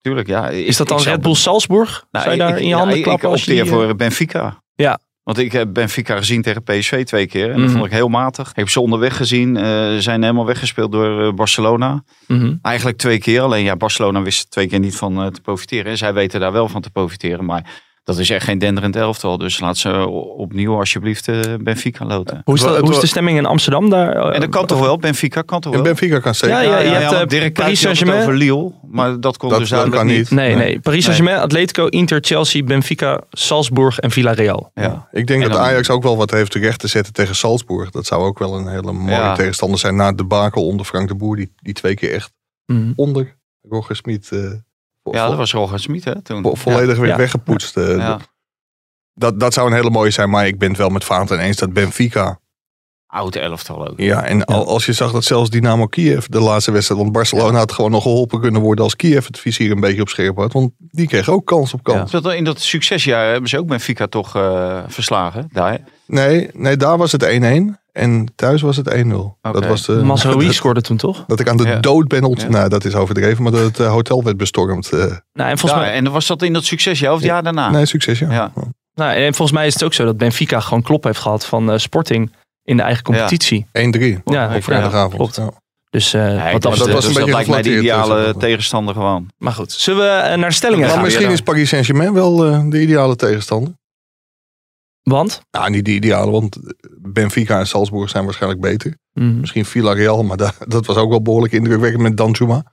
tuurlijk. 0.00 0.26
Ja. 0.28 0.48
Is 0.48 0.76
dat 0.76 0.88
dan 0.88 1.00
Red 1.02 1.22
Bull 1.22 1.34
Salzburg? 1.34 2.04
Nou, 2.10 2.24
Zou 2.24 2.36
je 2.36 2.40
daar 2.42 2.50
ik- 2.52 2.56
in 2.58 2.62
je 2.64 2.68
ja, 2.70 2.76
handen 2.78 3.02
klappen? 3.02 3.28
Ik 3.28 3.34
opteer 3.36 3.54
die, 3.54 3.62
eh, 3.64 3.68
voor 3.78 3.96
Benfica. 3.96 4.62
Ja. 4.74 4.98
Want 5.24 5.38
ik 5.38 5.52
heb 5.52 5.72
Benfica 5.72 6.16
gezien 6.16 6.42
tegen 6.42 6.62
PSV 6.62 7.04
twee 7.04 7.26
keer. 7.26 7.44
En 7.50 7.52
Mhm. 7.54 7.60
dat 7.62 7.70
vond 7.70 7.84
ik 7.84 7.92
heel 7.92 8.08
matig. 8.08 8.50
Ik 8.50 8.56
heb 8.56 8.68
ze 8.68 8.80
onderweg 8.80 9.16
gezien. 9.16 9.56
eh, 9.56 9.62
Ze 9.64 9.96
zijn 10.00 10.22
helemaal 10.22 10.46
weggespeeld 10.46 10.92
door 10.92 11.26
eh, 11.26 11.32
Barcelona. 11.32 12.04
mhm. 12.26 12.54
Eigenlijk 12.62 12.98
twee 12.98 13.18
keer. 13.18 13.40
Alleen 13.40 13.64
ja, 13.64 13.76
Barcelona 13.76 14.22
wist 14.22 14.42
er 14.42 14.48
twee 14.50 14.66
keer 14.66 14.78
niet 14.78 14.96
van 14.96 15.20
eh, 15.20 15.26
te 15.26 15.40
profiteren. 15.40 15.90
En 15.90 15.96
zij 15.98 16.14
weten 16.14 16.40
daar 16.40 16.52
wel 16.52 16.68
van 16.68 16.80
te 16.82 16.90
profiteren. 16.90 17.44
Maar 17.44 17.82
dat 18.04 18.18
is 18.18 18.30
echt 18.30 18.44
geen 18.44 18.58
denderend 18.58 18.96
elftal. 18.96 19.38
Dus 19.38 19.60
laat 19.60 19.76
ze 19.76 20.06
opnieuw 20.36 20.76
alsjeblieft 20.76 21.28
eh, 21.28 21.40
Benfica 21.60 22.04
loten. 22.06 22.40
Hoe, 22.44 22.54
is 22.54 22.60
dat, 22.60 22.78
hoe 22.80 22.90
is 22.90 22.98
de 23.00 23.06
stemming 23.06 23.38
in 23.38 23.46
Amsterdam 23.46 23.90
daar? 23.90 24.16
eh, 24.16 24.34
En 24.34 24.40
dat 24.40 24.50
kan 24.50 24.66
toch 24.66 24.80
wel? 24.80 24.98
Benfica 24.98 25.42
kan 25.42 25.60
toch 25.60 25.72
En 25.72 25.82
wel? 25.82 25.88
Benfica 25.92 26.18
kan 26.18 26.34
zeker. 26.34 26.56
Ja, 26.56 26.62
ja, 26.62 26.78
je 26.78 26.88
hebt, 26.88 27.10
want 27.10 27.22
eh, 27.22 27.26
Dirk 27.40 27.54
Paris 27.54 27.80
Saint-Germain. 27.80 28.20
over 28.20 28.34
Lille. 28.34 28.72
Maar 28.90 29.20
dat 29.20 29.36
kon 29.36 29.48
Dat- 29.48 29.58
dus 29.58 29.68
dat 29.68 29.78
duidelijk 29.78 30.08
kan 30.08 30.16
niet. 30.18 30.30
Nee, 30.30 30.54
Nee. 30.54 30.64
nee. 30.66 30.80
Paris 30.80 31.02
Saint-Germain, 31.04 31.38
Atletico, 31.38 31.86
Inter, 31.86 32.18
Chelsea, 32.20 32.62
Benfica, 32.64 33.20
Salzburg 33.30 33.98
en 33.98 34.10
Villarreal. 34.10 34.70
Ja. 34.74 35.08
Ik 35.12 35.26
denk 35.26 35.42
En 35.42 35.48
dat 35.48 35.58
Ajax 35.58 35.90
ook 35.90 36.02
wel 36.02 36.16
wat 36.16 36.30
heeft 36.30 36.50
terecht 36.50 36.78
te 36.80 36.88
zetten 36.88 37.12
tegen 37.12 37.34
Salzburg. 37.34 37.90
Dat 37.90 38.06
zou 38.06 38.22
ook 38.24 38.38
wel 38.38 38.54
een 38.56 38.68
hele 38.68 38.92
mooie 38.92 39.10
Ja. 39.10 39.34
tegenstander 39.34 39.78
zijn 39.78 39.96
na 39.96 40.12
de 40.12 40.24
bakel 40.24 40.66
onder 40.66 40.86
Frank 40.86 41.08
de 41.08 41.14
Boer. 41.14 41.36
Die, 41.36 41.52
die 41.56 41.74
twee 41.74 41.94
keer 41.94 42.12
echt 42.12 42.32
Mhm. 42.66 42.92
onder 42.96 43.36
Roger 43.68 43.96
Smit 43.96 44.28
eh, 44.32 44.38
Ja, 45.10 45.28
dat 45.28 45.36
was 45.36 45.52
Roger 45.52 45.80
Smit 45.80 46.04
hè, 46.04 46.22
toen. 46.22 46.42
vo- 46.42 46.54
volledig 46.54 46.98
weer 46.98 47.08
Ja. 47.08 47.16
weggepoetst. 47.16 47.76
eh. 47.76 47.96
Ja. 47.96 48.18
Dat, 49.14 49.40
dat 49.40 49.52
zou 49.54 49.68
een 49.68 49.74
hele 49.76 49.90
mooie 49.90 50.10
zijn. 50.10 50.30
Maar 50.30 50.46
ik 50.46 50.58
ben 50.58 50.68
het 50.68 50.78
wel 50.78 50.88
met 50.88 51.04
Vaanten 51.04 51.38
eens 51.38 51.56
dat 51.56 51.72
Benfica... 51.72 52.38
Oud 53.06 53.36
elftal 53.36 53.88
ook. 53.88 54.00
Ja, 54.00 54.24
en 54.24 54.44
al- 54.44 54.66
als 54.66 54.86
je 54.86 54.92
zag 54.92 55.12
dat 55.12 55.24
zelfs 55.24 55.50
Dynamo 55.50 55.86
Kiev 55.86 56.24
de 56.26 56.40
laatste 56.40 56.70
wedstrijd... 56.70 57.00
Want 57.00 57.12
Barcelona 57.12 57.58
had 57.58 57.72
gewoon 57.72 57.90
nog 57.90 58.02
geholpen 58.02 58.40
kunnen 58.40 58.60
worden 58.60 58.84
als 58.84 58.96
Kiev 58.96 59.26
het 59.26 59.38
vizier 59.38 59.70
een 59.70 59.80
beetje 59.80 60.00
op 60.00 60.08
scherp 60.08 60.36
had. 60.36 60.52
Want 60.52 60.70
die 60.78 61.06
kreeg 61.06 61.28
ook 61.28 61.46
kans 61.46 61.74
op 61.74 61.82
kans. 61.82 62.10
Dat- 62.10 62.32
In 62.32 62.44
dat 62.44 62.60
succesjaar 62.60 63.30
hebben 63.30 63.48
ze 63.50 63.58
ook 63.58 63.66
Benfica 63.66 64.06
toch 64.06 64.36
eh, 64.36 64.82
verslagen. 64.86 65.48
Daar. 65.52 65.78
Nee, 66.06 66.48
nee, 66.52 66.76
daar 66.76 66.98
was 66.98 67.12
het 67.12 67.24
1-1. 67.24 67.83
En 67.98 68.32
thuis 68.34 68.62
was 68.62 68.76
het 68.76 68.94
1-0. 68.94 69.10
Dat 69.40 69.66
was 69.66 69.86
de, 69.86 69.92
Masraoui 69.92 70.46
dat, 70.46 70.54
scoorde 70.60 70.80
toen 70.80 70.96
toch? 70.96 71.24
dat 71.26 71.40
ik 71.40 71.48
aan 71.48 71.56
de 71.56 71.66
Ja. 71.66 71.78
dood 71.78 72.08
ben 72.08 72.24
ont... 72.24 72.40
Ja. 72.40 72.48
Nou, 72.48 72.68
dat 72.68 72.84
is 72.84 72.94
overdreven. 72.94 73.42
Maar 73.42 73.52
dat 73.52 73.60
het 73.60 73.80
eh, 73.80 73.90
hotel 73.90 74.22
werd 74.24 74.36
bestormd. 74.36 74.92
eh, 74.92 74.98
Nou, 75.32 75.50
en, 75.50 75.58
volgens 75.58 75.70
Ja, 75.72 75.78
mij, 75.86 75.92
en 75.92 76.10
was 76.12 76.26
dat 76.26 76.42
in 76.42 76.52
dat 76.52 76.64
succesjaar 76.64 77.12
of 77.12 77.16
het 77.18 77.26
jaar 77.26 77.42
daarna? 77.42 77.70
nee, 77.70 77.86
succes 77.86 78.18
ja. 78.18 78.30
Ja. 78.30 78.52
nou, 78.94 79.12
en 79.14 79.34
volgens 79.34 79.58
mij 79.58 79.66
is 79.66 79.74
het 79.74 79.84
ook 79.84 79.94
zo 79.94 80.04
dat 80.04 80.16
Benfica 80.16 80.60
gewoon 80.60 80.82
klop 80.82 81.04
heeft 81.04 81.18
gehad 81.18 81.46
van 81.46 81.70
eh, 81.72 81.78
Sporting 81.78 82.32
in 82.64 82.76
de 82.76 82.82
eigen 82.82 83.02
competitie. 83.04 83.66
1-3 83.66 83.70
Ja, 84.24 84.54
op 84.56 84.62
vrijdagavond. 84.64 85.14
klopt. 85.14 85.40
Dus 85.90 86.14
eh, 86.14 86.20
Nee, 86.22 86.52
wat 86.52 86.62
dat 86.62 86.72
was 86.76 86.80
een 86.80 86.86
dus 86.94 87.04
dat 87.04 87.14
beetje 87.14 87.30
lijkt 87.32 87.48
mij 87.48 87.62
de 87.62 87.78
ideale 87.78 88.24
dus. 88.24 88.34
tegenstander 88.38 88.94
gewoon. 88.94 89.28
Maar 89.38 89.52
goed, 89.52 89.72
zullen 89.72 90.00
we 90.30 90.36
naar 90.36 90.48
de 90.48 90.54
stellingen 90.54 90.84
Maar 90.86 90.94
gaan? 90.94 91.02
misschien 91.04 91.30
is 91.30 91.40
Paris 91.40 91.68
Saint-Germain 91.68 92.12
wel 92.12 92.44
eh, 92.46 92.60
de 92.68 92.82
ideale 92.82 93.16
tegenstander. 93.16 93.72
Want? 95.04 95.42
Nou, 95.50 95.70
niet 95.70 95.84
de 95.84 95.90
ideale, 95.94 96.30
want 96.30 96.56
Benfica 96.98 97.58
en 97.58 97.66
Salzburg 97.66 98.10
zijn 98.10 98.24
waarschijnlijk 98.24 98.60
beter. 98.62 98.96
Mhm. 99.12 99.40
Misschien 99.40 99.64
Villarreal, 99.64 100.22
maar 100.24 100.36
da- 100.36 100.54
dat 100.66 100.86
was 100.86 100.96
ook 100.96 101.10
wel 101.10 101.22
behoorlijk 101.22 101.52
indrukwekkend 101.52 102.02
met 102.02 102.16
Danjuma. 102.16 102.72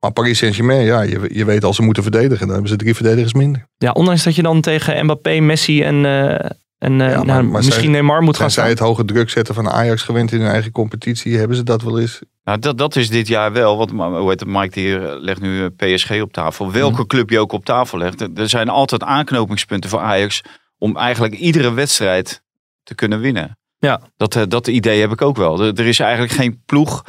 Maar 0.00 0.12
Paris 0.12 0.38
Saint-Germain, 0.38 0.84
ja, 0.84 1.00
je, 1.02 1.28
je 1.32 1.44
weet 1.44 1.64
als 1.64 1.76
ze 1.76 1.82
moeten 1.82 2.02
verdedigen, 2.02 2.38
dan 2.46 2.50
hebben 2.50 2.68
ze 2.68 2.76
drie 2.76 2.94
verdedigers 2.94 3.34
minder. 3.34 3.68
Ja, 3.76 3.90
ondanks 3.92 4.24
dat 4.24 4.34
je 4.34 4.42
dan 4.42 4.60
tegen 4.60 5.04
Mbappé, 5.04 5.40
Messi 5.40 5.82
en, 5.82 6.04
eh, 6.04 6.30
en 6.32 6.50
eh, 6.78 6.90
maar- 7.16 7.24
nou, 7.26 7.42
maar 7.42 7.44
misschien 7.64 7.80
zij- 7.82 7.92
Neymar 7.92 8.22
moet 8.22 8.36
gaan 8.36 8.50
Zijn 8.50 8.66
zij 8.66 8.74
staan. 8.76 8.86
het 8.88 8.96
hoge 8.96 9.12
druk 9.12 9.30
zetten 9.30 9.54
van 9.54 9.68
Ajax 9.70 10.02
gewend 10.02 10.32
in 10.32 10.40
hun 10.40 10.50
eigen 10.50 10.72
competitie, 10.72 11.36
hebben 11.36 11.56
ze 11.56 11.62
dat 11.62 11.82
wel 11.82 12.00
eens? 12.00 12.20
Nou, 12.44 12.58
dat, 12.58 12.78
dat 12.78 12.96
is 12.96 13.08
dit 13.10 13.28
jaar 13.28 13.52
wel. 13.52 13.76
Want 13.76 13.90
hoe 13.90 14.28
heet 14.30 14.40
het, 14.40 14.48
Mike 14.48 14.68
die 14.80 14.98
eh, 14.98 15.20
legt 15.20 15.40
nu 15.40 15.68
PSG 15.70 16.20
op 16.22 16.32
tafel. 16.32 16.72
Welke 16.72 16.98
Mhm. 16.98 17.06
club 17.06 17.30
je 17.30 17.38
ook 17.38 17.52
op 17.52 17.64
tafel 17.64 17.98
legt. 17.98 18.20
Er 18.38 18.48
zijn 18.48 18.68
altijd 18.68 19.02
aanknopingspunten 19.02 19.90
voor 19.90 20.00
Ajax. 20.00 20.42
Om 20.86 20.96
eigenlijk 20.96 21.34
iedere 21.34 21.72
wedstrijd 21.72 22.42
te 22.82 22.94
kunnen 22.94 23.20
winnen. 23.20 23.58
Ja. 23.78 24.00
Dat, 24.16 24.36
eh, 24.36 24.42
dat 24.48 24.66
idee 24.66 25.00
heb 25.00 25.12
ik 25.12 25.22
ook 25.22 25.36
wel. 25.36 25.60
Er, 25.60 25.78
er 25.78 25.86
is 25.86 25.98
eigenlijk 25.98 26.32
geen 26.32 26.62
ploeg. 26.64 27.04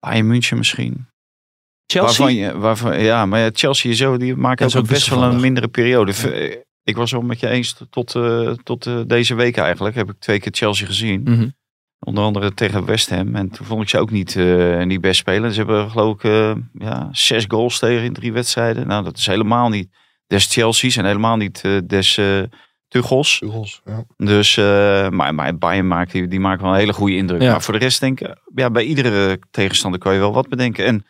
Bayern 0.00 0.26
München 0.26 0.56
misschien. 0.56 1.06
Chelsea? 1.86 2.24
Waarvan 2.24 2.34
je, 2.34 2.58
waarvan, 2.58 3.00
ja, 3.00 3.26
maar 3.26 3.40
ja, 3.40 3.50
Chelsea 3.52 3.94
zo, 3.94 4.16
die 4.16 4.36
maken 4.36 4.66
ook, 4.66 4.76
ook 4.76 4.86
best 4.86 5.08
wel 5.08 5.22
een 5.22 5.40
mindere 5.40 5.68
periode. 5.68 6.12
Eh, 6.12 6.56
Ik 6.82 6.96
was 6.96 7.10
wel 7.10 7.20
met 7.20 7.40
je 7.40 7.48
eens 7.48 7.76
tot, 7.90 8.16
tot 8.62 8.86
eh, 8.86 9.00
deze 9.06 9.34
week 9.34 9.56
eigenlijk. 9.56 9.94
Heb 9.94 10.10
ik 10.10 10.16
twee 10.18 10.40
keer 10.40 10.52
Chelsea 10.52 10.86
gezien. 10.86 11.22
Mhm. 11.22 11.48
Onder 11.98 12.24
andere 12.24 12.54
tegen 12.54 12.84
West 12.84 13.10
Ham. 13.10 13.34
En 13.34 13.50
toen 13.50 13.66
vond 13.66 13.82
ik 13.82 13.88
ze 13.88 13.98
ook 13.98 14.10
niet, 14.10 14.36
eh, 14.36 14.82
niet 14.82 15.00
best 15.00 15.18
spelen. 15.18 15.52
Ze 15.52 15.58
hebben 15.58 15.90
geloof 15.90 16.14
ik 16.14 16.56
ja, 16.72 17.08
zes 17.12 17.44
goals 17.48 17.78
tegen 17.78 18.04
in 18.04 18.12
drie 18.12 18.32
wedstrijden. 18.32 18.86
Nou, 18.86 19.04
dat 19.04 19.16
is 19.16 19.26
helemaal 19.26 19.68
niet 19.68 19.88
des 20.26 20.46
Chelsea's 20.46 20.96
en 20.96 21.04
helemaal 21.04 21.36
niet 21.36 21.62
des 21.84 22.18
Tuchels. 22.88 23.38
Tuchels, 23.38 23.80
ja. 23.84 24.04
Dus, 24.16 24.56
eh, 24.56 25.08
maar, 25.08 25.34
maar 25.34 25.58
Bayern 25.58 25.86
maakt, 25.88 26.12
die, 26.12 26.28
die 26.28 26.40
maken 26.40 26.62
wel 26.62 26.72
een 26.72 26.78
hele 26.78 26.92
goede 26.92 27.16
indruk. 27.16 27.42
Ja. 27.42 27.50
Maar 27.50 27.62
voor 27.62 27.74
de 27.74 27.80
rest 27.80 28.00
denk 28.00 28.20
ik, 28.20 28.34
ja, 28.54 28.70
bij 28.70 28.84
iedere 28.84 29.38
tegenstander 29.50 30.00
kan 30.00 30.12
je 30.12 30.18
wel 30.18 30.32
wat 30.32 30.48
bedenken. 30.48 30.84
En 30.84 31.06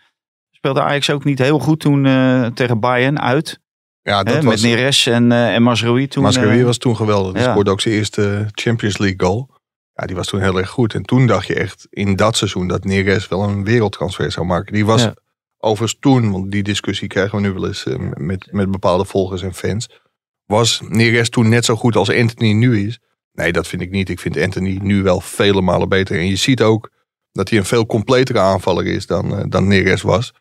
speelde 0.50 0.82
Ajax 0.82 1.10
ook 1.10 1.24
niet 1.24 1.38
heel 1.38 1.58
goed 1.58 1.80
toen 1.80 2.06
eh, 2.06 2.46
tegen 2.46 2.80
Bayern 2.80 3.20
uit. 3.20 3.60
Ja, 4.02 4.22
dat 4.22 4.34
Hè, 4.34 4.42
was, 4.42 4.62
met 4.62 4.70
Neres 4.70 5.06
en, 5.06 5.32
eh 5.32 5.54
en 5.54 5.62
Mazraoui 5.62 6.08
toen. 6.08 6.22
Was 6.22 6.78
toen 6.78 6.96
geweldig. 6.96 7.32
Die 7.32 7.42
ja. 7.42 7.50
scoorde 7.50 7.70
ook 7.70 7.80
zijn 7.80 7.94
eerste 7.94 8.46
Champions 8.52 8.98
League 8.98 9.26
goal. 9.26 9.50
Ja, 9.94 10.06
die 10.06 10.16
was 10.16 10.26
toen 10.26 10.40
heel 10.40 10.58
erg 10.58 10.68
goed. 10.68 10.94
En 10.94 11.02
toen 11.02 11.26
dacht 11.26 11.46
je 11.46 11.54
echt 11.54 11.86
in 11.90 12.16
dat 12.16 12.36
seizoen 12.36 12.68
dat 12.68 12.84
Neres 12.84 13.28
wel 13.28 13.42
een 13.42 13.64
wereldtransfer 13.64 14.32
zou 14.32 14.46
maken. 14.46 14.72
Die 14.72 14.84
was 14.86 15.02
Ja. 15.02 15.14
overigens 15.58 16.00
toen, 16.00 16.32
want 16.32 16.50
die 16.50 16.62
discussie 16.62 17.08
krijgen 17.08 17.36
we 17.36 17.46
nu 17.46 17.52
wel 17.52 17.66
eens 17.66 17.84
met, 18.14 18.48
met 18.52 18.70
bepaalde 18.70 19.04
volgers 19.04 19.42
en 19.42 19.54
fans. 19.54 19.88
Was 20.46 20.80
Neres 20.88 21.30
toen 21.30 21.48
net 21.48 21.64
zo 21.64 21.76
goed 21.76 21.96
als 21.96 22.10
Anthony 22.10 22.52
nu 22.52 22.86
is? 22.86 22.98
Nee, 23.32 23.52
dat 23.52 23.66
vind 23.66 23.82
ik 23.82 23.90
niet. 23.90 24.08
Ik 24.08 24.20
vind 24.20 24.38
Anthony 24.38 24.78
nu 24.82 25.02
wel 25.02 25.20
vele 25.20 25.60
malen 25.60 25.88
beter. 25.88 26.18
En 26.18 26.26
je 26.26 26.36
ziet 26.36 26.62
ook 26.62 26.90
dat 27.32 27.48
hij 27.48 27.58
een 27.58 27.64
veel 27.64 27.86
completere 27.86 28.38
aanvaller 28.38 28.86
is 28.86 29.06
dan, 29.06 29.38
eh, 29.38 29.44
dan 29.48 29.68
Neres 29.68 30.02
was. 30.02 30.34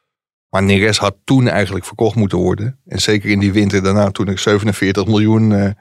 Maar 0.50 0.64
Neres 0.64 0.98
had 0.98 1.16
toen 1.24 1.48
eigenlijk 1.48 1.86
verkocht 1.86 2.16
moeten 2.16 2.38
worden. 2.38 2.80
En 2.86 3.02
zeker 3.02 3.30
in 3.30 3.40
die 3.40 3.54
winter 3.54 3.84
daarna, 3.84 4.12
toen 4.12 4.28
er 4.28 4.40
47 4.40 5.06
miljoen 5.06 5.52
eh, 5.54 5.72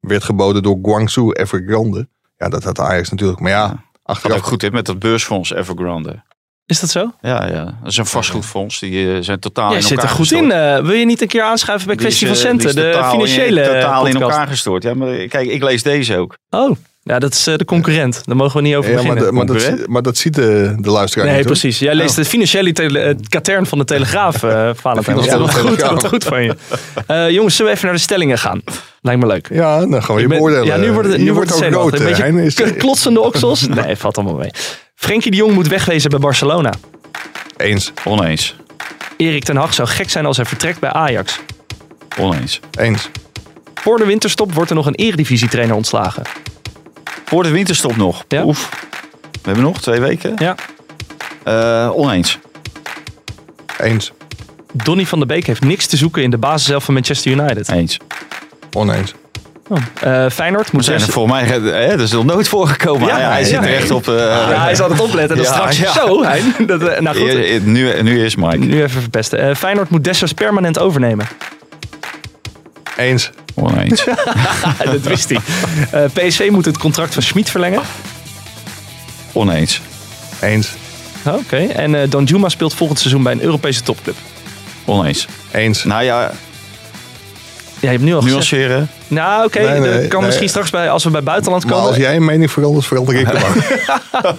werd 0.00 0.24
geboden 0.24 0.62
door 0.62 0.78
Guangzhou 0.82 1.32
Evergrande. 1.32 2.08
Ja, 2.36 2.48
dat 2.48 2.64
had 2.64 2.78
Ajax 2.78 3.10
natuurlijk. 3.10 3.40
Maar 3.40 3.50
ja, 3.50 3.84
achteraf 4.02 4.36
ook 4.36 4.44
goed 4.44 4.62
in 4.62 4.72
met 4.72 4.86
dat 4.86 4.98
beursfonds 4.98 5.52
Evergrande. 5.52 6.22
Is 6.68 6.80
dat 6.80 6.90
zo? 6.90 7.10
Ja, 7.20 7.46
ja, 7.46 7.64
dat 7.64 7.90
is 7.90 7.96
een 7.96 8.06
vastgoedfonds. 8.06 8.78
Die 8.80 9.12
eh, 9.14 9.18
zijn 9.22 9.38
totaal 9.38 9.68
Jij 9.68 9.76
in 9.76 9.82
zit 9.82 9.90
elkaar 9.90 10.04
er 10.10 10.16
goed 10.16 10.28
gestort. 10.28 10.52
in. 10.52 10.58
eh. 10.58 10.80
wil 10.82 10.92
je 10.94 11.04
niet 11.06 11.20
een 11.22 11.28
keer 11.28 11.42
aanschuiven 11.42 11.86
bij 11.86 11.96
Die 11.96 12.06
Kwestie 12.06 12.28
is, 12.28 12.40
van 12.40 12.50
eh, 12.50 12.56
die 12.58 12.66
Centen, 12.68 12.82
de 12.84 12.90
totaal 12.92 13.12
in- 13.12 13.26
financiële 13.26 13.62
totaal 13.62 14.06
in 14.06 14.20
elkaar 14.20 14.46
gestort. 14.46 14.82
Ja, 14.82 14.94
maar 14.94 15.14
kijk, 15.26 15.48
ik 15.48 15.62
lees 15.62 15.82
deze 15.82 16.16
ook. 16.16 16.36
Oh, 16.50 16.76
ja, 17.08 17.18
dat 17.18 17.32
is 17.32 17.46
eh, 17.46 17.56
de 17.56 17.64
concurrent. 17.64 18.20
Daar 18.24 18.36
mogen 18.36 18.56
we 18.56 18.62
niet 18.66 18.74
over 18.76 18.90
ja, 18.90 18.96
maar, 18.96 19.04
beginnen. 19.04 19.26
de- 19.26 19.36
maar, 19.36 19.46
dat, 19.46 19.56
Concurrent? 19.56 19.88
maar 19.88 20.02
dat 20.02 20.16
ziet 20.16 20.34
de, 20.34 20.74
de 20.78 20.90
luisteraar 20.90 21.26
nee, 21.26 21.36
niet. 21.36 21.46
precies. 21.46 21.78
Jij 21.78 21.94
leest 21.94 22.10
Oh. 22.10 22.16
de 22.16 22.24
financiële 22.24 22.72
tele- 22.72 22.98
het 23.00 23.28
katern 23.28 23.66
van 23.66 23.78
de 23.78 23.84
Telegraaf, 23.84 24.42
eh 24.42 24.70
Valentijn. 24.82 25.16
Wat 25.38 25.54
goed, 25.54 25.80
wat 25.80 26.06
goed 26.06 26.24
van 26.24 26.42
je. 26.42 26.56
Eh, 27.06 27.30
jongens, 27.30 27.56
zullen 27.56 27.70
we 27.70 27.76
even 27.76 27.88
naar 27.88 27.96
de 27.96 28.02
stellingen 28.02 28.38
gaan? 28.38 28.60
Lijkt 29.00 29.20
me 29.20 29.26
leuk. 29.26 29.48
Ja, 29.52 29.86
dan 29.86 30.02
gaan 30.02 30.14
we 30.14 30.20
je 30.20 30.28
beoordelen. 30.28 30.64
Ja, 30.66 30.76
nu 30.76 30.92
wordt 30.92 31.08
het, 31.08 31.18
nu 31.20 31.32
wordt 31.32 31.54
het 31.54 31.64
ook 31.64 31.72
rood. 31.72 31.92
Een 32.00 32.38
is- 32.38 32.54
beetje 32.54 32.72
k- 32.74 32.78
klotsende 32.78 33.20
oksels. 33.28 33.66
Nee, 33.68 33.96
valt 33.96 34.16
allemaal 34.18 34.36
mee. 34.36 34.50
Frenkie 34.94 35.30
de 35.30 35.36
Jong 35.36 35.52
moet 35.54 35.68
wegwezen 35.68 36.10
bij 36.10 36.18
Barcelona. 36.18 36.72
Eens, 37.56 37.92
Oneens. 38.04 38.54
Erik 39.16 39.44
ten 39.44 39.56
Hag 39.56 39.74
zou 39.74 39.88
gek 39.88 40.10
zijn 40.10 40.26
als 40.26 40.36
hij 40.36 40.46
vertrekt 40.46 40.80
bij 40.80 40.90
Ajax. 40.92 41.38
Oneens. 42.18 42.60
eens. 42.78 43.10
Voor 43.74 43.98
de 43.98 44.04
winterstop 44.04 44.52
wordt 44.54 44.70
er 44.70 44.76
nog 44.76 44.86
een 44.86 44.94
eredivisietrainer 44.94 45.76
ontslagen. 45.76 46.22
Voor 47.28 47.42
de 47.42 47.50
winterstop 47.50 47.96
nog. 47.96 48.24
Ja. 48.28 48.44
Oef. 48.44 48.68
We 49.32 49.38
hebben 49.42 49.62
nog 49.64 49.80
twee 49.80 50.00
weken. 50.00 50.32
Ja. 50.38 50.54
Eh, 51.44 51.90
oneens. 51.94 52.38
Eens. 53.78 54.12
Donny 54.72 55.06
van 55.06 55.18
der 55.18 55.26
Beek 55.28 55.46
heeft 55.46 55.60
niks 55.64 55.86
te 55.86 55.96
zoeken 55.96 56.22
in 56.22 56.30
de 56.30 56.38
basis 56.38 56.66
zelf 56.66 56.84
van 56.84 56.94
Manchester 56.94 57.32
United. 57.32 57.68
Eens. 57.68 57.98
Oneens. 58.72 59.14
Oh. 59.68 59.78
Eh, 60.00 60.30
Feyenoord 60.30 60.72
moet 60.72 60.84
zijn 60.84 61.00
er 61.00 61.08
voor 61.08 61.28
mij, 61.28 61.44
hè, 61.44 61.88
dat 61.96 62.00
is 62.00 62.12
nog 62.12 62.24
nooit 62.24 62.48
voorgekomen. 62.48 63.06
Ja, 63.08 63.14
hij 63.16 63.22
hij 63.24 63.40
ja, 63.40 63.46
zit 63.46 63.56
er 63.56 63.70
ja. 63.70 63.76
echt 63.76 63.90
op. 63.90 64.08
eh, 64.08 64.14
Ja, 64.14 64.60
hij 64.62 64.74
zal 64.74 64.90
het 64.90 65.00
opletten. 65.00 65.36
Dat 65.36 65.46
Ja, 65.46 65.52
straks 65.52 65.78
ja. 65.78 65.92
zo. 65.92 66.22
Hein? 66.24 66.54
Dat, 66.66 67.00
nou 67.00 67.16
goed, 67.16 67.64
nu, 67.66 68.02
nu 68.02 68.24
is 68.24 68.36
Mike. 68.36 68.56
nu 68.58 68.82
even 68.82 69.00
verpesten. 69.00 69.38
Eh, 69.38 69.54
Feyenoord 69.54 69.90
moet 69.90 70.04
Dessers 70.04 70.32
permanent 70.32 70.78
overnemen. 70.78 71.26
Eens. 72.98 73.30
Oneens. 73.54 74.04
dat 74.84 75.00
wist 75.00 75.28
hij. 75.28 75.38
Eh, 75.90 76.04
PSV 76.12 76.48
moet 76.50 76.64
het 76.64 76.78
contract 76.78 77.14
van 77.14 77.22
Schmid 77.22 77.50
verlengen. 77.50 77.82
Oneens. 79.32 79.80
Eens. 80.40 80.68
Oké. 81.24 81.56
En 81.56 81.94
eh 81.94 82.10
Don 82.10 82.24
Juma 82.24 82.48
speelt 82.48 82.74
volgend 82.74 82.98
seizoen 82.98 83.22
bij 83.22 83.32
een 83.32 83.42
Europese 83.42 83.82
topclub. 83.82 84.16
Oneens. 84.84 85.26
Eens. 85.52 85.84
Nou 85.84 86.02
ja, 86.04 86.20
Ja, 86.20 86.30
je 87.80 87.86
hebt 87.86 88.02
nu 88.02 88.14
al 88.14 88.20
gezegd. 88.20 88.34
nuanceren. 88.34 88.88
Nou, 89.08 89.44
oké. 89.44 89.58
Nee, 89.60 89.80
nee, 89.80 90.00
dat 90.00 90.08
kan 90.08 90.18
nee. 90.18 90.26
misschien 90.28 90.48
straks 90.48 90.70
bij, 90.70 90.90
als 90.90 91.04
we 91.04 91.10
bij 91.10 91.22
buitenland 91.22 91.64
Maar 91.64 91.72
komen. 91.72 91.88
als 91.88 91.96
jij 91.96 92.16
een 92.16 92.24
mening 92.24 92.50
verandert, 92.50 92.86
verander 92.86 93.14
ik 93.14 93.26
de. 93.26 93.38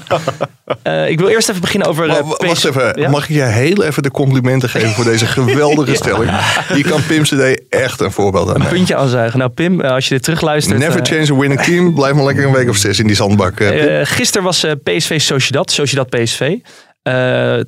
Eh, 0.83 1.09
ik 1.09 1.19
wil 1.19 1.27
eerst 1.27 1.49
even 1.49 1.61
beginnen 1.61 1.87
over 1.87 2.03
eh, 2.09 2.11
Maar 2.13 2.23
w- 2.23 2.45
Wacht 2.45 2.65
even, 2.65 2.99
Ja? 3.01 3.09
mag 3.09 3.23
ik 3.29 3.35
je 3.35 3.41
heel 3.41 3.83
even 3.83 4.03
de 4.03 4.11
complimenten 4.11 4.69
geven 4.69 4.89
voor 4.89 5.03
deze 5.03 5.25
geweldige 5.25 5.95
stelling? 6.03 6.31
Hier 6.73 6.87
kan 6.87 7.05
Pim 7.07 7.23
CD 7.23 7.61
echt 7.69 7.99
een 7.99 8.11
voorbeeld 8.11 8.47
aan 8.47 8.53
nemen. 8.57 8.67
Puntje 8.73 8.95
aanzuigen. 8.95 9.39
Nou, 9.39 9.51
Pim, 9.51 9.81
eh, 9.81 9.91
als 9.91 10.07
je 10.07 10.13
dit 10.13 10.23
terugluistert. 10.23 10.79
Never 10.79 10.99
eh, 10.99 11.05
change 11.05 11.33
a 11.33 11.39
winning 11.39 11.61
team. 11.61 11.93
Blijf 11.93 12.13
maar 12.13 12.23
lekker 12.25 12.45
een 12.45 12.51
week 12.53 12.69
of 12.69 12.77
zes 12.77 12.99
in 12.99 13.07
die 13.07 13.15
zandbak. 13.15 13.59
eh. 13.59 13.99
Eh, 14.01 14.07
gisteren 14.07 14.43
was 14.43 14.63
eh, 14.63 14.71
PSV 14.83 15.19
Sociedad, 15.21 15.71
Sociedad 15.71 16.09
PSV. 16.09 16.55
Eh, 17.01 17.13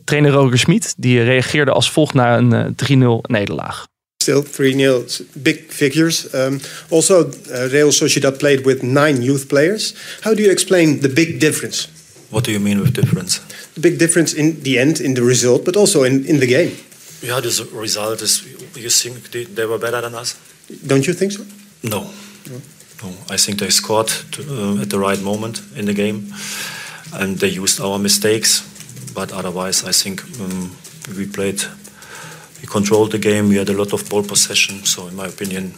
trainer 0.05 0.31
Roger 0.31 0.57
Schmid 0.59 0.93
die 0.97 1.23
reageerde 1.23 1.71
als 1.71 1.91
volgt 1.91 2.13
naar 2.13 2.37
een 2.37 2.53
eh, 2.53 2.97
3-0 2.97 3.21
nederlaag. 3.21 3.87
Still 4.21 4.43
3-0, 4.43 5.43
big 5.43 5.71
figures. 5.71 6.33
Um, 6.33 6.59
also, 6.91 7.21
uh, 7.25 7.69
Real 7.73 7.91
Sociedad 7.91 8.39
played 8.39 8.65
with 8.65 8.83
nine 8.83 9.21
youth 9.23 9.49
players. 9.49 9.95
How 10.21 10.35
do 10.35 10.43
you 10.43 10.51
explain 10.51 10.99
the 11.01 11.09
big 11.09 11.39
difference? 11.39 11.87
What 12.29 12.43
do 12.43 12.51
you 12.51 12.59
mean 12.59 12.79
with 12.79 12.93
difference? 12.93 13.39
The 13.73 13.81
big 13.81 13.97
difference 13.97 14.33
in 14.33 14.61
the 14.61 14.79
end, 14.79 15.01
in 15.01 15.15
the 15.15 15.23
result, 15.23 15.65
but 15.65 15.75
also 15.75 16.03
in, 16.03 16.25
in 16.25 16.39
the 16.39 16.47
game. 16.47 16.75
Yeah, 17.21 17.41
this 17.41 17.59
result 17.71 18.21
is. 18.21 18.43
You 18.75 18.89
think 18.89 19.31
they, 19.31 19.43
they 19.43 19.65
were 19.65 19.79
better 19.79 20.01
than 20.01 20.15
us? 20.15 20.35
Don't 20.87 21.05
you 21.07 21.13
think 21.13 21.31
so? 21.31 21.43
No. 21.83 22.09
No, 23.03 23.09
I 23.29 23.37
think 23.37 23.59
they 23.59 23.69
scored 23.69 24.07
to, 24.07 24.41
uh, 24.41 24.81
at 24.81 24.89
the 24.89 24.99
right 24.99 25.21
moment 25.21 25.61
in 25.75 25.85
the 25.85 25.93
game, 25.93 26.33
and 27.13 27.39
they 27.39 27.47
used 27.47 27.81
our 27.81 27.97
mistakes. 27.97 28.61
But 29.13 29.31
otherwise, 29.31 29.83
I 29.83 29.91
think 29.91 30.23
um, 30.39 30.71
we 31.17 31.25
played. 31.25 31.63
We 32.61 32.67
controlled 32.67 33.09
the 33.21 33.29
game. 33.29 33.47
We 33.47 33.57
had 33.57 33.69
a 33.69 33.73
lot 33.73 33.93
of 33.93 34.07
ball 34.09 34.21
possession. 34.21 34.79
So, 34.85 35.07
in 35.07 35.15
my 35.15 35.25
opinion, 35.25 35.73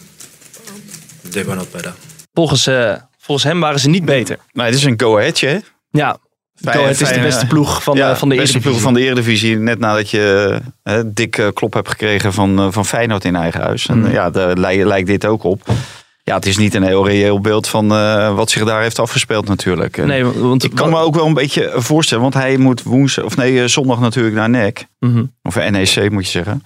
they 1.30 1.44
were 1.44 1.56
not 1.56 1.70
better. 1.72 1.94
Volgens, 2.32 2.66
eh, 2.66 2.94
volgens 3.18 3.46
hem 3.46 3.60
waren 3.60 3.80
ze 3.80 3.88
niet 3.88 4.04
beter. 4.04 4.38
Nee, 4.52 4.66
dit 4.70 4.78
is 4.78 4.84
een 4.84 5.00
go-aheadje. 5.00 5.46
hè? 5.48 5.58
Ja, 5.90 6.16
Fijn- 6.60 6.76
Go 6.76 6.82
Ahead 6.82 7.00
is 7.00 7.08
de 7.08 7.20
beste 7.20 7.42
eh, 7.42 7.48
ploeg 7.48 7.82
van, 7.82 7.96
ja, 7.96 8.10
de, 8.10 8.16
van 8.16 8.28
de 8.28 8.34
beste 8.34 8.50
Eredivisie. 8.58 8.70
ploeg 8.70 8.80
van 8.82 8.94
de 8.94 9.00
Eredivisie. 9.00 9.56
Net 9.58 9.78
nadat 9.78 10.10
je 10.10 10.58
eh, 10.82 11.00
dik 11.06 11.38
eh, 11.38 11.48
klop 11.54 11.72
hebt 11.74 11.88
gekregen 11.88 12.32
van, 12.32 12.58
eh, 12.58 12.66
van 12.70 12.86
Feyenoord 12.86 13.24
in 13.24 13.36
eigen 13.36 13.60
huis. 13.60 13.86
En 13.86 13.98
Mm. 13.98 14.04
eh, 14.06 14.12
ja, 14.12 14.30
daar 14.30 14.56
lij- 14.56 14.84
lijkt 14.84 15.06
dit 15.06 15.26
ook 15.26 15.42
op. 15.42 15.62
Ja, 16.26 16.34
het 16.34 16.46
is 16.46 16.56
niet 16.56 16.74
een 16.74 16.82
heel 16.82 17.06
reëel 17.06 17.40
beeld 17.40 17.68
van 17.68 17.92
eh, 17.92 18.34
wat 18.34 18.50
zich 18.50 18.64
daar 18.64 18.82
heeft 18.82 18.98
afgespeeld 18.98 19.48
natuurlijk. 19.48 19.98
En 19.98 20.06
Nee, 20.06 20.24
want 20.24 20.64
ik 20.64 20.74
kan 20.74 20.90
me 20.90 20.98
ook 20.98 21.14
wel 21.14 21.26
een 21.26 21.34
beetje 21.34 21.72
voorstellen, 21.74 22.22
want 22.22 22.34
hij 22.34 22.56
moet 22.56 22.82
woensdag, 22.82 23.24
of 23.24 23.36
nee, 23.36 23.62
eh, 23.62 23.68
zondag 23.68 24.00
natuurlijk 24.00 24.34
naar 24.34 24.50
NEC. 24.50 24.86
Mhm. 24.98 25.24
Of 25.42 25.54
NEC 25.54 26.10
moet 26.10 26.24
je 26.24 26.30
zeggen. 26.30 26.62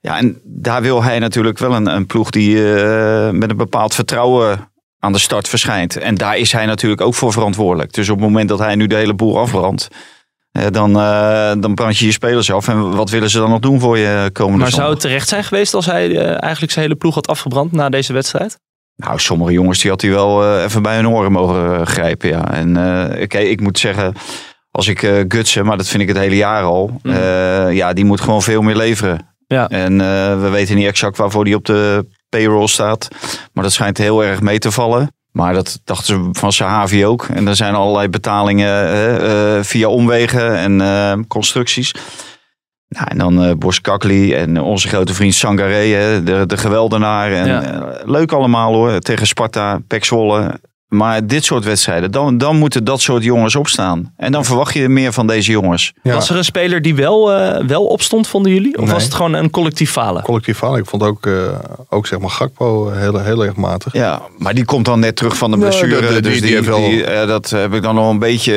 Ja, 0.00 0.18
en 0.18 0.40
daar 0.44 0.82
wil 0.82 1.02
hij 1.02 1.18
natuurlijk 1.18 1.58
wel 1.58 1.74
een, 1.74 1.86
een 1.86 2.06
ploeg 2.06 2.30
die 2.30 2.72
eh, 2.74 3.30
met 3.30 3.50
een 3.50 3.56
bepaald 3.56 3.94
vertrouwen 3.94 4.70
aan 4.98 5.12
de 5.12 5.18
start 5.18 5.48
verschijnt. 5.48 5.96
En 5.96 6.14
daar 6.14 6.36
is 6.36 6.52
hij 6.52 6.66
natuurlijk 6.66 7.00
ook 7.00 7.14
voor 7.14 7.32
verantwoordelijk. 7.32 7.92
Dus 7.92 8.08
op 8.08 8.16
het 8.16 8.24
moment 8.24 8.48
dat 8.48 8.58
hij 8.58 8.74
nu 8.74 8.86
de 8.86 8.94
hele 8.94 9.14
boel 9.14 9.38
afbrandt, 9.38 9.88
dan, 10.70 11.00
eh, 11.00 11.52
dan 11.60 11.74
brand 11.74 11.98
je 11.98 12.06
je 12.06 12.12
spelers 12.12 12.52
af. 12.52 12.68
En 12.68 12.96
wat 12.96 13.10
willen 13.10 13.30
ze 13.30 13.38
dan 13.38 13.50
nog 13.50 13.60
doen 13.60 13.80
voor 13.80 13.98
je 13.98 14.30
komende 14.32 14.58
Maar 14.58 14.70
zou 14.70 14.90
het 14.90 15.00
terecht 15.00 15.28
zijn 15.28 15.44
geweest 15.44 15.74
als 15.74 15.86
hij 15.86 16.16
eigenlijk 16.36 16.72
zijn 16.72 16.84
hele 16.84 16.98
ploeg 16.98 17.14
had 17.14 17.28
afgebrand 17.28 17.72
na 17.72 17.88
deze 17.88 18.12
wedstrijd? 18.12 18.58
Nou, 18.98 19.18
sommige 19.18 19.52
jongens 19.52 19.80
die 19.80 19.90
had 19.90 20.00
hij 20.00 20.10
wel 20.10 20.44
eh, 20.44 20.64
even 20.64 20.82
bij 20.82 20.96
hun 20.96 21.08
oren 21.08 21.32
mogen 21.32 21.80
eh, 21.80 21.86
grijpen. 21.86 22.28
Ja. 22.28 22.52
En 22.52 22.76
eh, 22.76 23.22
oké, 23.22 23.38
ik 23.38 23.60
moet 23.60 23.78
zeggen, 23.78 24.14
als 24.70 24.88
ik 24.88 25.02
eh 25.02 25.24
Gutsen, 25.28 25.64
maar 25.66 25.76
dat 25.76 25.88
vind 25.88 26.02
ik 26.02 26.08
het 26.08 26.16
hele 26.16 26.36
jaar 26.36 26.62
al. 26.62 27.00
Eh, 27.02 27.72
ja, 27.72 27.92
die 27.92 28.04
moet 28.04 28.20
gewoon 28.20 28.42
veel 28.42 28.62
meer 28.62 28.76
leveren. 28.76 29.26
Ja. 29.46 29.68
En 29.68 30.00
eh, 30.00 30.40
we 30.40 30.48
weten 30.50 30.76
niet 30.76 30.86
exact 30.86 31.16
waarvoor 31.16 31.44
die 31.44 31.54
op 31.54 31.64
de 31.64 32.06
payroll 32.28 32.66
staat. 32.66 33.08
Maar 33.52 33.64
dat 33.64 33.72
schijnt 33.72 33.98
heel 33.98 34.24
erg 34.24 34.40
mee 34.40 34.58
te 34.58 34.70
vallen. 34.70 35.10
Maar 35.32 35.54
dat 35.54 35.80
dachten 35.84 36.06
ze 36.06 36.28
van 36.32 36.52
Sahavi 36.52 37.06
ook. 37.06 37.24
En 37.24 37.48
er 37.48 37.56
zijn 37.56 37.74
allerlei 37.74 38.08
betalingen 38.08 38.88
eh, 38.88 39.56
eh, 39.56 39.64
via 39.64 39.88
omwegen 39.88 40.56
en 40.56 40.80
eh, 40.80 41.12
constructies. 41.28 41.94
Nou, 42.88 43.06
en 43.08 43.18
dan 43.18 43.42
eh 43.44 43.54
Boris 43.54 43.80
Kakli 43.80 44.34
en 44.34 44.60
onze 44.60 44.88
grote 44.88 45.14
vriend 45.14 45.34
Sangaré, 45.34 46.22
de, 46.22 46.46
de 46.46 46.56
geweldenaar. 46.56 47.32
En, 47.32 47.46
Ja. 47.46 47.62
eh, 47.62 48.08
leuk 48.08 48.32
allemaal 48.32 48.74
hoor, 48.74 48.98
tegen 48.98 49.26
Sparta, 49.26 49.78
Pek 49.86 50.04
Zwolle. 50.04 50.60
Maar 50.88 51.26
dit 51.26 51.44
soort 51.44 51.64
wedstrijden, 51.64 52.10
dan, 52.10 52.38
dan 52.38 52.56
moeten 52.56 52.84
dat 52.84 53.00
soort 53.00 53.24
jongens 53.24 53.56
opstaan. 53.56 54.12
En 54.16 54.32
dan 54.32 54.44
verwacht 54.44 54.74
je 54.74 54.88
meer 54.88 55.12
van 55.12 55.26
deze 55.26 55.50
jongens. 55.50 55.92
Ja. 56.02 56.14
Was 56.14 56.30
er 56.30 56.36
een 56.36 56.44
speler 56.44 56.82
die 56.82 56.94
wel, 56.94 57.32
eh, 57.32 57.64
wel 57.66 57.84
opstond, 57.86 58.28
vonden 58.28 58.52
jullie? 58.52 58.76
Of 58.78 58.84
Nee. 58.84 58.92
was 58.92 59.04
het 59.04 59.14
gewoon 59.14 59.32
een 59.32 59.50
collectief 59.50 59.90
falen? 59.90 60.22
Collectief 60.22 60.58
falen. 60.58 60.78
Ik 60.78 60.86
vond 60.86 61.02
ook, 61.02 61.26
eh, 61.26 61.32
ook 61.88 62.06
zeg 62.06 62.18
maar 62.18 62.30
Gakpo 62.30 62.90
heel, 62.90 63.18
heel 63.20 63.44
erg 63.44 63.54
matig. 63.56 63.92
Ja, 63.92 64.22
maar 64.38 64.54
die 64.54 64.64
komt 64.64 64.84
dan 64.84 65.00
net 65.00 65.16
terug 65.16 65.36
van 65.36 65.50
de 65.50 65.58
blessure. 65.58 66.00
dat- 66.00 66.12
dat- 66.12 66.22
dus 66.22 66.40
die- 66.40 66.60
die, 66.62 67.04
eh, 67.04 67.26
dat 67.28 67.50
heb 67.50 67.74
ik 67.74 67.82
dan 67.82 67.94
nog 67.94 68.10
een 68.10 68.18
beetje 68.18 68.54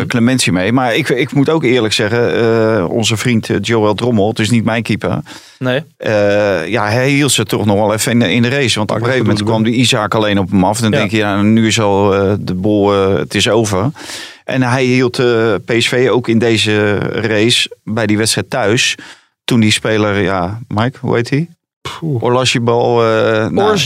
eh, 0.00 0.06
clementie 0.06 0.52
mee. 0.52 0.72
Maar 0.72 0.94
ik, 0.94 1.08
ik 1.08 1.32
moet 1.32 1.48
ook 1.48 1.64
eerlijk 1.64 1.94
zeggen, 1.94 2.34
eh, 2.78 2.90
onze 2.90 3.16
vriend 3.16 3.50
eh, 3.50 3.56
Joel 3.60 3.94
Drommel, 3.94 4.28
het 4.28 4.38
is 4.38 4.50
niet 4.50 4.64
mijn 4.64 4.82
keeper. 4.82 5.18
Nee. 5.58 5.82
Eh, 5.96 6.68
ja, 6.68 6.88
hij 6.88 7.08
hield 7.10 7.32
ze 7.32 7.44
toch 7.44 7.64
nog 7.66 7.76
wel 7.76 7.92
even 7.92 8.12
in 8.12 8.18
de, 8.18 8.32
in 8.32 8.42
de 8.42 8.48
race. 8.48 8.78
Want 8.78 8.90
op 8.90 8.96
een 8.96 9.02
gegeven 9.04 9.26
moment 9.26 9.44
kwam 9.44 9.62
die 9.62 9.74
Isaac 9.74 10.14
alleen 10.14 10.38
op 10.38 10.50
hem 10.50 10.64
af. 10.64 10.80
Dan 10.80 10.90
Ja. 10.90 10.96
denk 10.98 11.10
je, 11.10 11.16
ja, 11.16 11.42
nu 11.42 11.67
is 11.68 11.80
al 11.80 12.14
eh, 12.14 12.34
de 12.40 12.54
bol, 12.54 12.94
eh, 12.94 13.14
het 13.14 13.34
is 13.34 13.48
over. 13.48 13.90
En 14.44 14.62
hij 14.62 14.84
hield 14.84 15.18
eh, 15.18 15.54
PSV 15.64 16.08
ook 16.10 16.28
in 16.28 16.38
deze 16.38 16.98
race 16.98 17.76
bij 17.84 18.06
die 18.06 18.16
wedstrijd 18.16 18.50
thuis. 18.50 18.94
Toen 19.44 19.60
die 19.60 19.72
speler, 19.72 20.22
ja, 20.22 20.58
Mike, 20.68 20.98
hoe 21.00 21.14
heet 21.14 21.30
hij? 21.30 21.57
Poeh. 21.98 22.22
Orlasjebal. 22.22 23.04
eh 23.04 23.46
nou, 23.46 23.78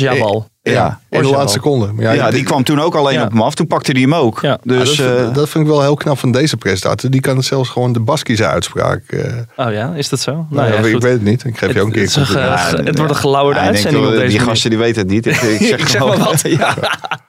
ja, 0.62 1.00
in 1.10 1.22
de 1.22 1.28
laatste 1.28 1.48
seconde. 1.52 1.92
Maar 1.92 2.14
ja, 2.14 2.26
ik- 2.26 2.32
die 2.34 2.42
kwam 2.42 2.62
toen 2.64 2.80
ook 2.80 2.94
alleen 2.94 3.14
Ja. 3.14 3.24
op 3.24 3.30
hem 3.30 3.42
af. 3.42 3.54
Toen 3.54 3.66
pakte 3.66 3.92
hij 3.92 4.00
hem 4.00 4.14
ook. 4.14 4.38
Ja. 4.40 4.58
Dus 4.62 4.96
Ja, 4.96 5.04
dat, 5.04 5.16
eh, 5.16 5.22
vind- 5.22 5.34
dat 5.34 5.48
vind 5.48 5.64
ik 5.64 5.70
wel 5.70 5.80
heel 5.82 5.94
knap 5.94 6.18
van 6.18 6.32
deze 6.32 6.56
presentator. 6.56 7.10
Die 7.10 7.20
kan 7.20 7.36
het 7.36 7.44
zelfs 7.44 7.68
gewoon 7.68 7.92
de 7.92 8.00
Baskische 8.00 8.46
uitspraak. 8.46 9.02
eh, 9.08 9.66
Oh 9.66 9.72
ja, 9.72 9.92
is 9.94 10.08
dat 10.08 10.20
zo? 10.20 10.32
Nou, 10.32 10.46
nou, 10.50 10.66
ja, 10.88 10.94
ik 10.96 11.00
weet 11.02 11.12
het 11.12 11.22
niet. 11.22 11.44
Ik 11.44 11.58
geef 11.58 11.72
je 11.72 11.80
ook 11.80 11.86
een 11.86 11.92
keer 11.92 12.02
Het, 12.02 12.16
een 12.78 12.86
het 12.86 12.96
wordt 12.98 13.12
een 13.12 13.18
gelauwerde 13.18 13.60
ja, 13.60 13.64
denk 13.64 13.74
uitzending 13.74 14.04
op 14.04 14.10
deze 14.10 14.26
Die 14.26 14.32
manier. 14.36 14.48
gasten 14.50 14.70
die 14.70 14.78
weten 14.78 15.02
het 15.02 15.10
niet. 15.10 15.26
Ik, 15.26 15.32
ik 15.42 15.66
zeg, 15.68 15.80
Ik 15.80 15.88
zeg 15.88 16.06
maar 16.06 16.18
wat. 16.18 16.40
Ja. 16.40 16.76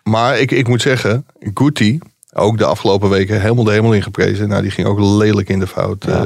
Maar 0.03 0.39
ik, 0.39 0.51
ik 0.51 0.67
moet 0.67 0.81
zeggen, 0.81 1.25
Guti, 1.53 1.99
ook 2.33 2.57
de 2.57 2.65
afgelopen 2.65 3.09
weken 3.09 3.41
helemaal 3.41 3.63
de 3.63 3.71
hemel 3.71 3.93
ingeprezen. 3.93 4.49
Nou, 4.49 4.61
die 4.61 4.71
ging 4.71 4.87
ook 4.87 4.99
lelijk 4.99 5.49
in 5.49 5.59
de 5.59 5.67
fout. 5.67 6.03
eh. 6.05 6.21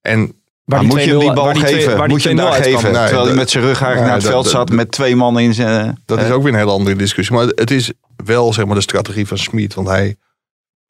en 0.00 0.32
Waar 0.70 0.78
Maar 0.78 0.88
moet 0.88 1.02
je 1.04 1.10
hem 1.10 1.18
2-0 1.18 1.22
die 1.22 1.32
bal 1.32 1.54
geven? 1.54 2.08
Moet 2.08 2.22
je 2.22 2.28
hem 2.28 2.38
2-0 2.38 2.40
daar 2.40 2.52
geven? 2.52 2.92
Nee, 2.92 3.04
Terwijl 3.06 3.26
hij 3.26 3.34
met 3.34 3.50
zijn 3.50 3.64
rug 3.64 3.82
eigenlijk 3.82 4.06
naar 4.06 4.12
het 4.14 4.22
dat- 4.22 4.30
veld 4.32 4.44
dat- 4.44 4.52
zat 4.52 4.70
met 4.70 4.90
twee 4.90 5.16
man 5.16 5.38
in 5.38 5.54
zijn... 5.54 6.02
dat 6.06 6.20
is 6.20 6.30
ook 6.30 6.42
weer 6.42 6.52
een 6.52 6.58
hele 6.58 6.70
andere 6.70 6.96
discussie. 6.96 7.36
Maar 7.36 7.46
het 7.46 7.70
is 7.70 7.92
wel 8.24 8.52
zeg 8.52 8.64
maar, 8.66 8.74
de 8.74 8.80
strategie 8.80 9.26
van 9.26 9.38
Smit. 9.38 9.74
Want 9.74 9.88
hij 9.88 10.16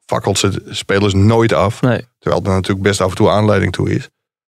fakkelt 0.05 0.37
zijn 0.39 0.61
spelers 0.69 1.13
nooit 1.13 1.53
af. 1.53 1.81
Nee. 1.81 2.07
Terwijl 2.19 2.43
er 2.43 2.49
natuurlijk 2.51 2.81
best 2.81 3.01
af 3.01 3.09
en 3.09 3.15
toe 3.15 3.29
aanleiding 3.29 3.71
toe 3.71 3.89
is. 3.91 4.09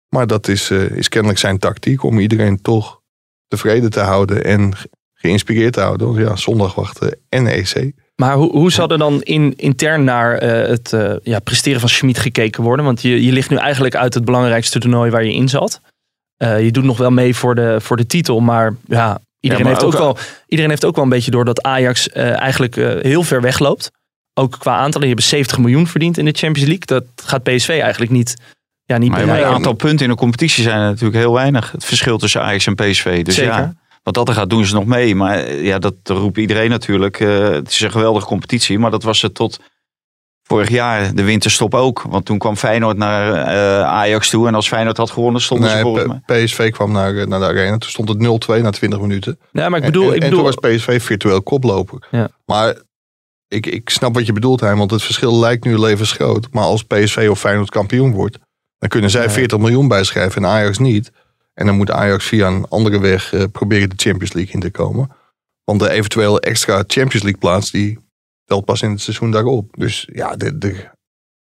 Maar 0.10 0.28
dat 0.28 0.48
is, 0.48 0.70
eh, 0.70 0.90
is 0.90 1.10
kennelijk 1.10 1.40
zijn 1.40 1.60
tactiek 1.60 2.04
om 2.04 2.20
iedereen 2.20 2.62
toch 2.62 3.02
tevreden 3.48 3.90
te 3.90 4.00
houden 4.00 4.44
en 4.44 4.76
ge- 4.76 4.90
geïnspireerd 5.14 5.74
te 5.74 5.80
houden. 5.82 6.08
Want 6.08 6.20
ja, 6.28 6.36
zondag 6.36 6.76
wachten 6.76 7.20
en 7.30 7.48
EC. 7.48 7.92
Maar 8.22 8.36
hoe, 8.36 8.52
hoe 8.52 8.72
zal 8.72 8.90
er 8.90 8.98
dan 8.98 9.22
in, 9.22 9.54
intern 9.56 10.04
naar 10.04 10.38
eh, 10.38 10.70
het 10.70 10.94
eh, 10.94 11.14
ja, 11.24 11.40
presteren 11.40 11.80
van 11.80 11.90
Schmid 11.90 12.20
gekeken 12.20 12.64
worden? 12.64 12.86
Want 12.86 13.02
je, 13.02 13.24
je 13.24 13.32
ligt 13.32 13.50
nu 13.50 13.58
eigenlijk 13.58 13.96
uit 13.96 14.14
het 14.14 14.26
belangrijkste 14.26 14.80
toernooi 14.80 15.12
waar 15.12 15.24
je 15.24 15.34
in 15.34 15.50
zat. 15.50 15.82
Eh, 16.38 16.64
je 16.64 16.72
doet 16.72 16.84
nog 16.84 16.98
wel 16.98 17.12
mee 17.12 17.36
voor 17.36 17.56
de, 17.56 17.78
voor 17.82 17.98
de 17.98 18.08
titel, 18.08 18.40
maar 18.40 18.76
ja, 18.86 19.20
iedereen, 19.40 19.64
maar 19.66 19.74
heeft 19.74 19.86
ook 19.86 19.94
ook- 19.94 20.00
wel, 20.00 20.18
iedereen 20.48 20.70
heeft 20.72 20.86
ook 20.86 20.96
wel 20.96 21.04
een 21.04 21.10
beetje 21.10 21.32
door 21.32 21.46
dat 21.46 21.62
Ajax 21.64 22.10
eigenlijk 22.10 22.76
heel 23.02 23.24
ver 23.24 23.42
wegloopt. 23.42 23.92
Ook 24.34 24.56
qua 24.60 24.72
aantallen. 24.72 25.00
Die 25.00 25.08
hebben 25.08 25.26
70 25.26 25.58
miljoen 25.58 25.88
verdiend 25.88 26.18
in 26.18 26.26
de 26.26 26.32
Champions 26.38 26.68
League. 26.70 26.86
Dat 26.86 27.04
gaat 27.26 27.44
PSV 27.44 27.70
eigenlijk 27.70 28.12
niet, 28.12 28.36
ja, 28.84 28.98
niet 28.98 29.10
Maar 29.12 29.46
aan. 29.46 29.54
aantal 29.54 29.74
punten 29.74 30.06
in 30.06 30.12
de 30.12 30.18
competitie 30.18 30.64
zijn 30.64 30.80
er 30.80 30.88
natuurlijk 30.90 31.18
heel 31.20 31.34
weinig. 31.34 31.72
Het 31.72 31.86
verschil 31.86 32.18
tussen 32.18 32.42
Ajax 32.42 32.66
en 32.68 32.76
PSV. 32.76 33.24
Dus 33.24 33.36
Zeker. 33.36 33.54
ja, 33.54 33.74
wat 34.08 34.16
dat 34.16 34.28
er 34.28 34.34
gaat, 34.34 34.50
doen 34.50 34.66
ze 34.66 34.74
nog 34.74 34.86
mee. 34.86 35.16
Maar 35.16 35.38
eh, 35.38 35.66
ja, 35.66 35.80
dat 35.80 35.96
roept 36.04 36.38
iedereen 36.38 36.70
natuurlijk. 36.70 37.20
Eh, 37.20 37.50
het 37.50 37.70
is 37.70 37.80
een 37.80 37.92
geweldige 37.92 38.26
competitie, 38.26 38.80
maar 38.80 38.92
dat 38.92 39.04
was 39.04 39.22
het 39.22 39.34
tot 39.34 39.60
vorig 40.44 40.70
jaar 40.70 41.16
de 41.16 41.24
winterstop 41.24 41.74
ook. 41.74 42.02
Want 42.02 42.26
toen 42.26 42.38
kwam 42.38 42.56
Feyenoord 42.56 42.98
naar 42.98 43.34
eh, 43.34 43.84
Ajax 43.84 44.30
toe. 44.30 44.48
En 44.48 44.56
als 44.56 44.68
Feyenoord 44.68 44.98
had 44.98 45.12
gewonnen, 45.12 45.42
stonden 45.42 45.70
ze 45.70 45.74
Nee, 45.74 45.84
volgens 45.84 46.06
mij. 46.26 46.44
PSV 46.46 46.72
kwam 46.72 46.92
naar, 46.92 47.28
naar 47.28 47.40
de 47.40 47.46
arena. 47.46 47.78
Toen 47.78 47.90
stond 47.90 48.10
het 48.10 48.18
0-2 48.58 48.62
na 48.62 48.70
20 48.70 49.00
minuten. 49.00 49.40
Ja, 49.52 49.70
maar 49.70 49.80
ik 49.80 49.86
bedoel, 49.86 50.10
en, 50.10 50.16
ik 50.16 50.24
en 50.24 50.30
bedoel 50.30 50.52
toen 50.52 50.56
was 50.62 50.76
PSV 50.76 51.02
virtueel 51.02 51.42
koploper. 51.42 52.08
Ja. 52.12 52.30
Maar 52.46 52.76
ik, 53.48 53.66
ik 53.66 53.90
snap 53.90 54.14
wat 54.14 54.26
je 54.26 54.34
bedoelt, 54.34 54.60
hè, 54.60 54.76
want 54.76 54.92
het 54.92 55.04
verschil 55.04 55.40
lijkt 55.40 55.66
nu 55.66 55.80
levensgroot. 55.80 56.48
Maar 56.52 56.64
als 56.64 56.84
PSV 56.84 57.28
of 57.30 57.40
Feyenoord 57.40 57.70
kampioen 57.70 58.12
wordt, 58.12 58.38
dan 58.78 58.90
kunnen 58.90 59.10
zij 59.10 59.26
Nee. 59.26 59.36
40 59.36 59.58
miljoen 59.58 59.88
bijschrijven 59.88 60.44
en 60.44 60.50
Ajax 60.50 60.78
niet. 60.78 61.12
En 61.58 61.66
dan 61.66 61.76
moet 61.76 61.92
Ajax 61.92 62.26
via 62.26 62.48
een 62.48 62.68
andere 62.68 63.00
weg 63.00 63.34
eh, 63.34 63.44
proberen 63.52 63.90
de 63.90 63.96
Champions 63.98 64.34
League 64.34 64.54
in 64.54 64.60
te 64.60 64.72
komen. 64.72 65.12
Want 65.64 65.80
de 65.80 65.90
eventuele 65.90 66.40
extra 66.40 66.76
Champions 66.76 67.24
League 67.24 67.38
plaats, 67.38 67.72
die 67.72 68.00
telt 68.46 68.66
pas 68.66 68.82
in 68.82 68.90
het 68.90 69.02
seizoen 69.02 69.32
daarop. 69.32 69.74
Dus 69.78 70.08
ja, 70.12 70.38
er 70.38 70.58
er 70.60 70.94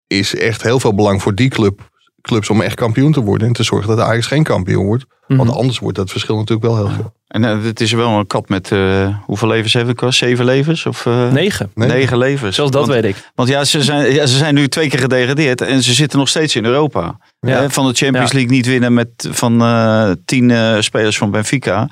is 0.06 0.34
echt 0.34 0.62
heel 0.62 0.80
veel 0.80 0.94
belang 0.94 1.22
voor 1.22 1.34
die 1.34 1.48
club, 1.48 1.90
clubs 2.26 2.50
om 2.50 2.60
echt 2.60 2.74
kampioen 2.74 3.12
te 3.12 3.20
worden. 3.20 3.48
En 3.48 3.52
te 3.54 3.62
zorgen 3.62 3.96
dat 3.96 4.06
Ajax 4.06 4.26
geen 4.26 4.42
kampioen 4.42 4.86
wordt. 4.86 5.04
Mhm. 5.26 5.38
Want 5.38 5.50
anders 5.50 5.78
wordt 5.78 5.96
dat 5.96 6.10
verschil 6.10 6.36
natuurlijk 6.36 6.66
wel 6.66 6.76
heel 6.76 6.88
groot. 6.88 7.12
En 7.26 7.44
eh, 7.44 7.62
het 7.62 7.80
is 7.80 7.92
wel 7.92 8.10
een 8.10 8.26
kat 8.26 8.48
met 8.48 8.72
eh, 8.72 9.08
hoeveel 9.24 9.48
levens 9.48 9.72
heeft 9.72 9.86
het? 9.86 9.96
kost? 9.96 10.18
Zeven 10.18 10.44
levens? 10.44 10.86
Of 10.86 11.06
eh, 11.06 11.32
negen. 11.32 11.70
Negen 11.74 12.18
levens? 12.18 12.54
Zelfs 12.54 12.70
dat 12.70 12.86
want, 12.86 13.02
weet 13.02 13.14
ik. 13.14 13.30
Want 13.34 13.48
ja 13.48 13.64
ze, 13.64 13.82
zijn, 13.82 14.12
ja, 14.12 14.26
ze 14.26 14.36
zijn 14.36 14.54
nu 14.54 14.68
twee 14.68 14.88
keer 14.88 14.98
gedegradeerd 14.98 15.60
en 15.60 15.82
ze 15.82 15.92
zitten 15.92 16.18
nog 16.18 16.28
steeds 16.28 16.56
in 16.56 16.64
Europa. 16.64 17.18
Ja. 17.40 17.60
Hè, 17.60 17.70
van 17.70 17.86
de 17.86 17.94
Champions 17.94 18.30
Ja. 18.30 18.36
League 18.36 18.56
niet 18.56 18.66
winnen 18.66 18.94
met 18.94 19.28
van 19.30 19.62
eh, 19.62 20.10
tien 20.24 20.50
eh, 20.50 20.76
spelers 20.80 21.18
van 21.18 21.30
Benfica. 21.30 21.88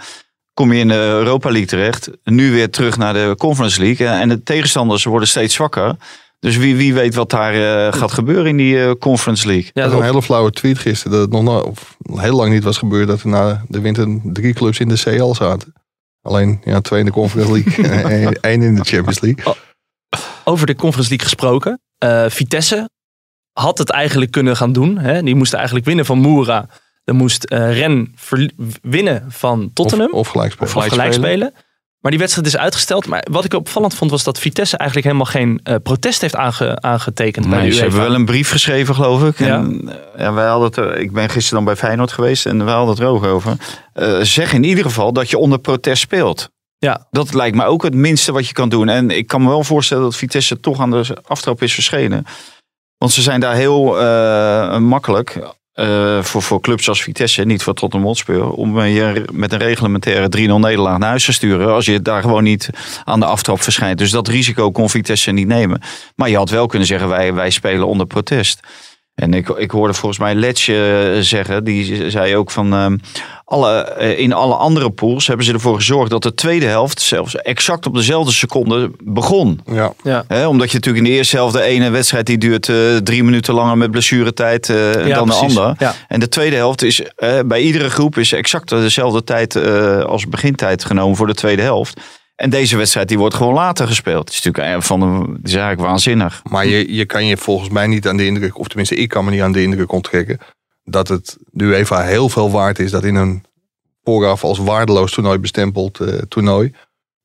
Kom 0.55 0.73
je 0.73 0.81
in 0.81 0.89
de 0.89 0.95
Europa 0.95 1.49
League 1.49 1.69
terecht. 1.69 2.11
Nu 2.25 2.53
weer 2.53 2.71
terug 2.71 2.97
naar 2.97 3.13
de 3.13 3.35
Conference 3.39 3.81
League. 3.81 4.07
En 4.07 4.29
de 4.29 4.43
tegenstanders 4.43 5.05
worden 5.05 5.29
steeds 5.29 5.55
zwakker. 5.55 5.97
Dus 6.45 6.57
wie, 6.57 6.77
wie 6.77 6.95
weet 6.95 7.15
wat 7.15 7.31
daar 7.31 7.55
eh, 7.55 7.93
gaat 7.93 8.13
gebeuren 8.13 8.47
in 8.47 8.57
die 8.57 8.85
eh, 8.85 8.91
Conference 8.99 9.47
League. 9.47 9.71
Ja, 9.73 9.83
dat 9.83 9.91
was 9.91 10.01
een 10.01 10.07
hele 10.07 10.23
flauwe 10.23 10.51
tweet 10.51 10.79
gisteren. 10.79 11.13
Dat 11.13 11.21
het 11.21 11.31
nog 11.31 11.43
no- 11.43 11.59
of 11.61 11.97
heel 12.15 12.37
lang 12.37 12.53
niet 12.53 12.65
was 12.65 12.79
gebeurd 12.79 13.09
dat 13.09 13.21
er 13.21 13.29
na 13.29 13.65
de 13.69 13.81
winter 13.81 14.21
drie 14.23 14.53
clubs 14.55 14.79
in 14.79 14.89
de 14.89 15.01
CL 15.03 15.35
zaten. 15.35 15.73
Alleen 16.23 16.61
ja, 16.65 16.81
twee 16.81 17.01
in 17.01 17.07
de 17.07 17.13
Conference 17.13 17.53
League 17.53 17.89
en 17.89 18.33
één- 18.41 18.63
in 18.63 18.75
de 18.75 18.85
Champions 18.85 19.21
League. 19.21 19.55
over 20.45 20.67
de 20.67 20.75
Conference 20.75 21.09
League 21.09 21.29
gesproken. 21.29 21.81
Eh, 21.99 22.25
Vitesse 22.29 22.91
had 23.53 23.79
het 23.79 23.91
eigenlijk 23.91 24.31
kunnen 24.31 24.57
gaan 24.57 24.73
doen. 24.73 24.99
Hè? 24.99 25.23
Die 25.23 25.35
moesten 25.35 25.57
eigenlijk 25.57 25.87
winnen 25.87 26.05
van 26.07 26.19
Moera. 26.19 26.69
Dan 27.05 27.17
moest 27.17 27.45
eh 27.45 27.79
Ren 27.79 28.15
winnen 28.83 29.25
van 29.29 29.71
Tottenham. 29.73 30.13
Of, 30.13 30.19
of 30.19 30.29
gelijk 30.29 30.53
spelen. 30.53 30.77
Of 30.77 30.85
gelijk 30.89 31.13
spelen. 31.13 31.53
Maar 32.05 32.13
die 32.13 32.23
wedstrijd 32.23 32.49
is 32.49 32.57
uitgesteld. 32.57 33.07
Maar 33.07 33.27
wat 33.31 33.45
ik 33.45 33.55
opvallend 33.55 33.95
vond 33.95 34.11
was 34.11 34.25
dat 34.25 34.39
Vitesse 34.39 34.77
eigenlijk 34.77 35.09
helemaal 35.09 35.33
geen 35.33 35.61
eh, 35.63 35.75
protest 35.83 36.21
heeft 36.21 36.37
aange- 36.37 36.81
aangetekend. 36.81 37.49
bij 37.49 37.59
Nee, 37.59 37.69
de 37.69 37.75
ze 37.75 37.81
hebben 37.81 38.01
wel 38.01 38.15
een 38.15 38.25
brief 38.25 38.51
geschreven, 38.51 38.95
geloof 38.95 39.25
ik. 39.25 39.39
Ja. 39.39 39.57
En, 39.59 39.89
eh, 40.15 40.21
ja, 40.21 40.33
wij 40.33 40.47
hadden 40.47 40.85
het, 40.89 40.99
ik 41.01 41.13
ben 41.13 41.29
gisteren 41.29 41.65
dan 41.65 41.75
bij 41.75 41.83
Feyenoord 41.83 42.13
geweest 42.13 42.47
en 42.47 42.65
wij 42.65 42.75
hadden 42.75 42.95
het 42.95 43.03
er 43.03 43.09
ook 43.09 43.25
over. 43.25 43.57
Eh, 43.93 44.19
zeg 44.21 44.53
in 44.53 44.65
ieder 44.65 44.85
geval 44.85 45.13
dat 45.13 45.31
je 45.31 45.39
onder 45.39 45.59
protest 45.59 46.03
speelt. 46.03 46.49
Ja. 46.79 47.07
Dat 47.11 47.35
lijkt 47.35 47.57
me 47.57 47.65
ook 47.65 47.83
het 47.83 47.95
minste 47.95 48.33
wat 48.33 48.47
je 48.47 48.53
kan 48.53 48.69
doen. 48.69 48.89
En 48.89 49.11
ik 49.11 49.27
kan 49.27 49.43
me 49.43 49.49
wel 49.49 49.65
voorstellen 49.65 50.03
dat 50.03 50.17
Vitesse 50.17 50.61
toch 50.61 50.81
aan 50.81 50.91
de 50.91 51.17
aftrap 51.27 51.63
is 51.63 51.75
verschenen. 51.75 52.25
Want 52.99 53.13
ze 53.13 53.23
zijn 53.23 53.41
daar 53.41 53.55
heel 53.55 53.85
makkelijk 54.81 55.39
eh, 55.75 56.23
voor, 56.23 56.43
voor 56.43 56.61
clubs 56.61 56.89
als 56.89 57.03
Vitesse, 57.03 57.45
niet 57.45 57.63
voor 57.63 57.75
Tottenham 57.75 58.09
Hotspur, 58.09 58.51
om 58.51 58.81
eh, 58.81 58.95
je 58.97 59.25
met 59.33 59.53
een 59.53 59.59
reglementaire 59.59 60.27
3-0 60.27 60.39
nederlaag 60.39 60.99
naar 60.99 61.09
huis 61.09 61.25
te 61.25 61.33
sturen. 61.33 61.73
Als 61.73 61.87
je 61.87 62.03
daar 62.03 62.23
gewoon 62.23 62.43
niet 62.43 62.71
aan 63.05 63.21
de 63.21 63.27
aftrap 63.27 63.63
verschijnt. 63.63 63.99
Dus 63.99 64.11
dat 64.11 64.29
risico 64.29 64.71
kon 64.71 64.91
Vitesse 64.91 65.31
niet 65.31 65.47
nemen. 65.47 65.81
Maar 66.17 66.29
je 66.29 66.37
had 66.37 66.51
wel 66.51 66.67
kunnen 66.67 66.89
zeggen, 66.89 67.09
wij, 67.09 67.35
wij 67.35 67.51
spelen 67.51 67.87
onder 67.87 68.07
protest. 68.07 68.61
En 69.15 69.35
ik, 69.35 69.49
ik 69.49 69.71
hoorde 69.71 69.95
volgens 69.95 70.21
mij 70.21 70.35
Letje 70.35 71.13
eh, 71.15 71.21
zeggen, 71.21 71.65
die 71.65 72.11
zei 72.11 72.37
ook 72.37 72.51
van 72.51 72.73
ehm, 72.73 72.97
alle, 73.45 73.83
eh, 73.83 74.19
in 74.19 74.33
alle 74.33 74.55
andere 74.55 74.91
pools 74.91 75.27
hebben 75.27 75.47
ze 75.47 75.53
ervoor 75.53 75.77
gezorgd 75.77 76.11
dat 76.11 76.23
de 76.23 76.35
tweede 76.35 76.67
helft 76.67 77.01
zelfs 77.01 77.37
exact 77.37 77.87
op 77.87 77.95
dezelfde 77.95 78.33
seconde 78.33 78.91
begon. 78.99 79.61
Ja. 80.03 80.25
Hè, 80.29 80.47
omdat 80.47 80.71
je 80.71 80.75
natuurlijk 80.75 81.05
in 81.05 81.11
de 81.11 81.17
eerste 81.17 81.37
helft 81.37 81.55
de 81.55 81.63
ene 81.63 81.91
wedstrijd 81.91 82.27
die 82.27 82.39
duurt 82.39 82.69
eh, 82.69 82.97
drie 82.97 83.25
minuten 83.25 83.55
langer 83.55 83.79
met 83.79 83.91
blessuretijd 83.91 84.69
eh 84.69 85.07
Ja, 85.07 85.15
dan 85.15 85.29
de 85.29 85.35
andere. 85.35 85.75
Ja. 85.79 85.95
En 86.09 86.21
de 86.21 86.29
tweede 86.29 86.57
helft 86.57 86.83
is 86.83 87.03
bij 87.47 87.61
iedere 87.61 87.91
groep 87.91 88.19
is 88.19 88.33
exact 88.33 88.69
dezelfde 88.69 89.25
tijd 89.25 89.57
eh, 89.57 90.01
als 90.01 90.29
begintijd 90.29 90.85
genomen 90.85 91.17
voor 91.17 91.27
de 91.27 91.35
tweede 91.35 91.63
helft. 91.63 92.01
En 92.35 92.51
deze 92.51 92.77
wedstrijd 92.77 93.09
die 93.09 93.19
wordt 93.19 93.35
gewoon 93.35 93.55
later 93.55 93.87
gespeeld. 93.87 94.29
Het 94.29 94.35
is 94.39 94.43
natuurlijk 94.43 94.75
eh, 94.77 94.81
van 94.83 95.03
is 95.43 95.53
eigenlijk 95.53 95.89
waanzinnig. 95.89 96.41
Maar 96.51 96.67
je, 96.67 96.95
je 96.95 97.05
kan 97.05 97.27
je 97.27 97.37
volgens 97.37 97.69
mij 97.71 97.87
niet 97.87 98.09
aan 98.09 98.17
de 98.17 98.27
indruk, 98.27 98.59
of 98.59 98.67
tenminste 98.69 98.95
ik 98.95 99.09
kan 99.09 99.25
me 99.25 99.31
niet 99.31 99.41
aan 99.41 99.53
de 99.53 99.63
indruk 99.63 99.93
onttrekken, 99.93 100.39
dat 100.85 101.09
het 101.09 101.37
de 101.51 101.65
UEFA 101.65 102.03
heel 102.03 102.29
veel 102.29 102.51
waard 102.51 102.79
is 102.79 102.91
dat 102.91 103.05
in 103.05 103.15
een 103.15 103.45
vooraf 104.05 104.45
als 104.45 104.59
waardeloos 104.59 105.13
toernooi 105.13 105.39
bestempeld 105.39 106.01
eh, 106.01 106.19
toernooi, 106.29 106.75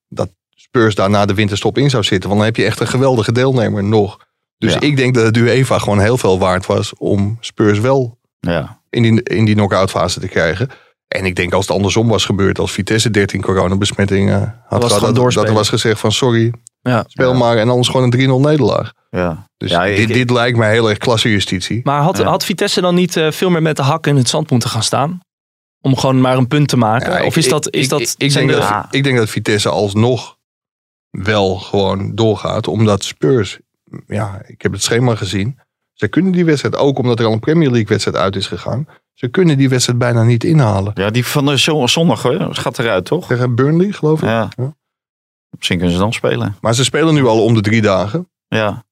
dat 0.07 0.29
Spurs 0.55 0.95
daar 0.95 1.09
na 1.09 1.25
de 1.25 1.33
winterstop 1.33 1.77
in 1.77 1.89
zou 1.89 2.03
zitten. 2.03 2.29
Want 2.29 2.41
dan 2.41 2.49
heb 2.49 2.57
je 2.57 2.65
echt 2.65 2.79
een 2.79 2.87
geweldige 2.87 3.31
deelnemer 3.31 3.83
nog. 3.83 4.19
Dus 4.57 4.73
Ja. 4.73 4.79
ik 4.79 4.97
denk 4.97 5.13
dat 5.13 5.25
het 5.25 5.37
UEFA 5.37 5.77
gewoon 5.79 5.99
heel 5.99 6.17
veel 6.17 6.39
waard 6.39 6.65
was 6.65 6.93
om 6.97 7.37
Spurs 7.39 7.79
wel 7.79 8.17
Ja. 8.39 8.81
in 8.89 9.01
die, 9.01 9.23
in 9.23 9.45
die 9.45 9.55
knock-out 9.55 9.89
fase 9.89 10.19
te 10.19 10.27
krijgen. 10.27 10.69
En 11.15 11.25
ik 11.25 11.35
denk 11.35 11.53
als 11.53 11.67
het 11.67 11.75
andersom 11.75 12.07
was 12.07 12.25
gebeurd, 12.25 12.59
als 12.59 12.71
Vitesse 12.71 13.09
13 13.11 13.41
coronabesmettingen 13.41 14.39
had 14.39 14.83
gehad, 14.83 14.97
gewoon 14.97 15.13
dat, 15.13 15.33
dat 15.33 15.47
er 15.47 15.53
was 15.53 15.69
gezegd 15.69 15.99
van 15.99 16.11
sorry, 16.11 16.53
Ja. 16.81 17.03
speel 17.07 17.33
maar 17.33 17.57
en 17.57 17.69
anders 17.69 17.87
gewoon 17.87 18.03
een 18.03 18.09
3-0 18.11 18.39
nederlaag. 18.49 18.93
Ja. 19.09 19.47
Dus 19.57 19.71
Ja, 19.71 19.85
ik- 19.85 19.97
dit, 19.97 20.07
dit 20.07 20.29
lijkt 20.29 20.57
mij 20.57 20.71
heel 20.71 20.89
erg 20.89 20.97
klasse 20.97 21.29
justitie. 21.31 21.81
Maar 21.83 22.01
had, 22.01 22.17
Ja. 22.17 22.23
had 22.23 22.45
Vitesse 22.45 22.81
dan 22.81 22.95
niet 22.95 23.17
eh, 23.17 23.31
veel 23.31 23.49
meer 23.49 23.61
met 23.61 23.75
de 23.75 23.81
hak 23.83 24.07
in 24.07 24.15
het 24.15 24.29
zand 24.29 24.49
moeten 24.51 24.69
gaan 24.69 24.83
staan? 24.83 25.19
Om 25.81 25.97
gewoon 25.97 26.21
maar 26.21 26.37
een 26.37 26.47
punt 26.47 26.67
te 26.67 26.77
maken? 26.77 27.11
Ja, 27.11 27.19
of 27.25 27.35
ik- 27.37 27.43
is 27.43 27.49
dat... 27.49 27.73
Is 27.73 27.83
ik, 27.83 27.89
dat 27.89 27.99
ik, 28.17 28.33
denk 28.33 28.49
de- 28.49 28.55
dat, 28.55 28.85
ik 28.91 29.03
denk 29.03 29.17
dat 29.17 29.29
Vitesse 29.29 29.69
alsnog 29.69 30.37
wel 31.09 31.55
gewoon 31.55 32.15
doorgaat. 32.15 32.67
Omdat 32.67 33.03
Spurs, 33.03 33.59
ja, 34.07 34.41
ik 34.47 34.61
heb 34.61 34.71
het 34.71 34.83
schema 34.83 35.15
gezien. 35.15 35.59
Ze 35.93 36.07
kunnen 36.07 36.31
die 36.31 36.45
wedstrijd, 36.45 36.75
ook 36.75 36.97
omdat 36.99 37.19
er 37.19 37.25
al 37.25 37.33
een 37.33 37.39
Premier 37.39 37.69
League 37.69 37.87
wedstrijd 37.87 38.17
uit 38.17 38.35
is 38.35 38.47
gegaan. 38.47 38.87
Ze 39.19 39.27
kunnen 39.27 39.57
die 39.57 39.69
wedstrijd 39.69 39.99
bijna 39.99 40.23
niet 40.23 40.43
inhalen. 40.43 40.91
ja, 40.95 41.09
die 41.09 41.25
van 41.25 41.45
de 41.45 41.59
zo- 41.59 41.87
zondag 41.87 42.23
hè, 42.23 42.53
gaat 42.53 42.79
eruit, 42.79 43.05
toch? 43.05 43.27
Tegen 43.27 43.55
Burnley, 43.55 43.91
geloof 43.91 44.21
ik. 44.21 44.27
Ja. 44.27 44.49
Ja. 44.57 44.73
Misschien 45.57 45.77
kunnen 45.77 45.95
ze 45.95 46.01
dan 46.01 46.13
spelen. 46.13 46.55
Maar 46.61 46.75
ze 46.75 46.83
spelen 46.83 47.13
nu 47.13 47.25
al 47.25 47.43
om 47.43 47.53
de 47.53 47.61
drie 47.61 47.81
dagen. 47.81 48.29
Ja. 48.47 48.83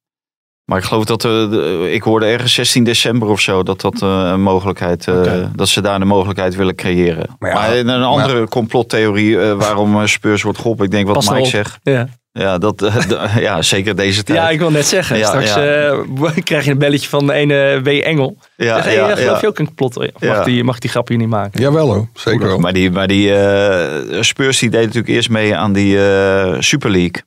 Maar 0.66 0.78
ik 0.78 0.84
geloof 0.84 1.06
dat 1.06 1.26
eh, 1.26 1.94
ik 1.94 2.02
hoorde 2.02 2.26
ergens 2.26 2.54
16 2.54 2.84
december 2.84 3.28
of 3.28 3.40
zo 3.40 3.64
dat 3.64 3.82
dat 3.82 4.02
eh, 4.02 4.30
een 4.32 4.42
mogelijkheid, 4.42 5.08
eh, 5.08 5.16
Oké. 5.18 5.52
dat 5.56 5.68
ze 5.68 5.82
daar 5.82 6.00
de 6.00 6.06
mogelijkheid 6.06 6.56
willen 6.56 6.76
creëren. 6.76 7.36
Maar 7.40 7.78
een 7.78 7.90
andere 7.90 8.48
complottheorie 8.48 9.42
eh, 9.42 9.54
waarom 9.54 10.08
Spurs 10.08 10.42
wordt 10.42 10.58
geholpen. 10.60 10.86
Ik 10.86 10.92
denk 10.92 11.06
wat 11.08 11.16
Pas 11.16 11.30
Mike 11.30 11.48
zegt. 11.48 11.80
Ja. 11.84 12.08
Ja, 12.38 12.58
dat, 12.58 12.82
eh, 12.82 13.38
ja, 13.48 13.62
zeker 13.62 13.96
deze 13.96 14.24
tijd. 14.24 14.38
ja, 14.38 14.50
ik 14.50 14.60
wil 14.60 14.72
net 14.72 14.86
zeggen. 14.86 15.18
Ja, 15.18 15.28
straks 15.28 15.54
ja. 15.54 15.62
eh, 15.64 16.38
krijg 16.44 16.66
je 16.66 16.72
een 16.72 16.78
belletje 16.78 17.10
van 17.10 17.28
de 17.28 17.34
ene 17.34 17.82
W. 17.84 17.88
Engel. 17.88 18.38
ja, 18.56 18.76
Zeg, 18.76 18.84
hey, 18.84 18.94
ja, 18.94 19.10
eh, 19.10 19.18
geloof 19.18 19.36
ja. 19.36 19.40
je 19.42 19.48
ook 19.48 19.60
een 19.60 20.12
Ja. 20.20 20.34
mag, 20.36 20.46
die, 20.46 20.64
mag 20.64 20.80
die 20.80 20.90
grap 20.90 21.08
hier 21.08 21.18
niet 21.18 21.28
maken? 21.28 21.62
Jawel 21.62 21.88
hoor, 21.94 22.08
zeker 22.14 22.48
wel. 22.48 22.58
Maar 22.60 22.74
die, 22.74 22.92
maar 22.92 23.08
die 23.08 23.36
eh, 23.36 24.22
Spurs 24.22 24.60
die 24.60 24.70
deed 24.70 24.82
natuurlijk 24.82 25.14
eerst 25.14 25.30
mee 25.30 25.56
aan 25.56 25.74
die 25.74 26.10
eh, 26.10 26.56
Super 26.60 26.90
League. 26.92 27.22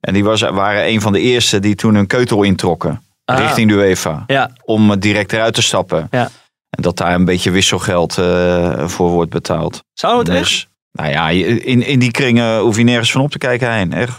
En 0.00 0.12
die 0.14 0.24
was, 0.24 0.40
waren 0.40 0.88
een 0.88 1.00
van 1.00 1.12
de 1.12 1.20
eerste 1.20 1.60
die 1.60 1.74
toen 1.74 1.94
een 1.94 2.06
keutel 2.06 2.42
introkken. 2.42 3.02
Ah. 3.24 3.38
Richting 3.38 3.68
de 3.70 3.74
UEFA. 3.74 4.24
Ja, 4.26 4.50
Om 4.64 4.98
direct 4.98 5.32
eruit 5.32 5.54
te 5.54 5.62
stappen. 5.62 6.08
Ja. 6.10 6.30
En 6.70 6.82
dat 6.82 6.96
daar 6.96 7.14
een 7.14 7.24
beetje 7.24 7.50
wisselgeld 7.50 8.18
eh, 8.18 8.88
voor 8.88 9.10
wordt 9.10 9.30
betaald. 9.30 9.82
zou 9.92 10.18
het 10.18 10.28
echt? 10.28 10.38
Dus, 10.38 10.68
nou 10.92 11.10
ja, 11.10 11.28
in, 11.28 11.86
in 11.86 11.98
die 11.98 12.10
kringen 12.10 12.58
hoef 12.58 12.76
je 12.76 12.82
nergens 12.84 13.12
van 13.12 13.20
op 13.20 13.30
te 13.30 13.38
kijken 13.38 13.72
heen. 13.72 13.92
Echt. 13.92 14.18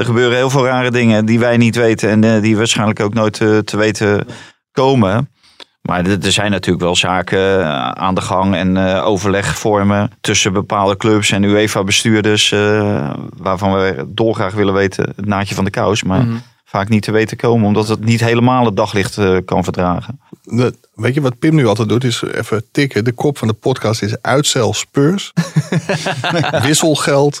Er 0.00 0.06
gebeuren 0.06 0.36
heel 0.36 0.50
veel 0.50 0.64
rare 0.64 0.90
dingen 0.90 1.24
die 1.26 1.38
wij 1.38 1.56
niet 1.56 1.76
weten. 1.76 2.08
En 2.10 2.24
eh, 2.24 2.42
die 2.42 2.56
waarschijnlijk 2.56 3.00
ook 3.00 3.14
nooit 3.14 3.40
eh, 3.40 3.58
te 3.58 3.76
weten 3.76 4.26
komen. 4.72 5.28
Maar 5.82 6.06
er 6.06 6.32
zijn 6.32 6.50
natuurlijk 6.50 6.84
wel 6.84 6.96
zaken 6.96 7.38
eh, 7.60 7.88
aan 7.90 8.14
de 8.14 8.20
gang. 8.20 8.54
En 8.54 8.76
eh, 8.76 9.06
overleg 9.06 9.58
vormen 9.58 10.10
tussen 10.20 10.52
bepaalde 10.52 10.96
clubs 10.96 11.30
en 11.30 11.42
UEFA-bestuurders. 11.42 12.52
eh, 12.52 13.10
waarvan 13.36 13.72
we 13.74 14.04
dolgraag 14.08 14.54
willen 14.54 14.74
weten 14.74 15.12
het 15.16 15.26
naadje 15.26 15.54
van 15.54 15.64
de 15.64 15.70
kous. 15.70 16.02
Maar 16.02 16.24
Mhm. 16.26 16.36
vaak 16.64 16.88
niet 16.88 17.02
te 17.02 17.12
weten 17.12 17.36
komen. 17.36 17.66
Omdat 17.66 17.88
het 17.88 18.04
niet 18.04 18.20
helemaal 18.20 18.64
het 18.64 18.76
daglicht 18.76 19.18
kan 19.44 19.64
verdragen. 19.64 20.20
De- 20.42 20.74
weet 20.94 21.14
je 21.14 21.20
wat 21.20 21.38
Pim 21.38 21.54
nu 21.54 21.66
altijd 21.66 21.88
doet? 21.88 22.04
Is 22.04 22.22
even 22.22 22.64
tikken. 22.72 23.04
De 23.04 23.12
kop 23.12 23.38
van 23.38 23.48
de 23.48 23.54
podcast 23.54 24.02
is 24.02 24.22
uitstel 24.22 24.74
Spurs. 24.74 25.32
Wisselgeld 26.66 27.40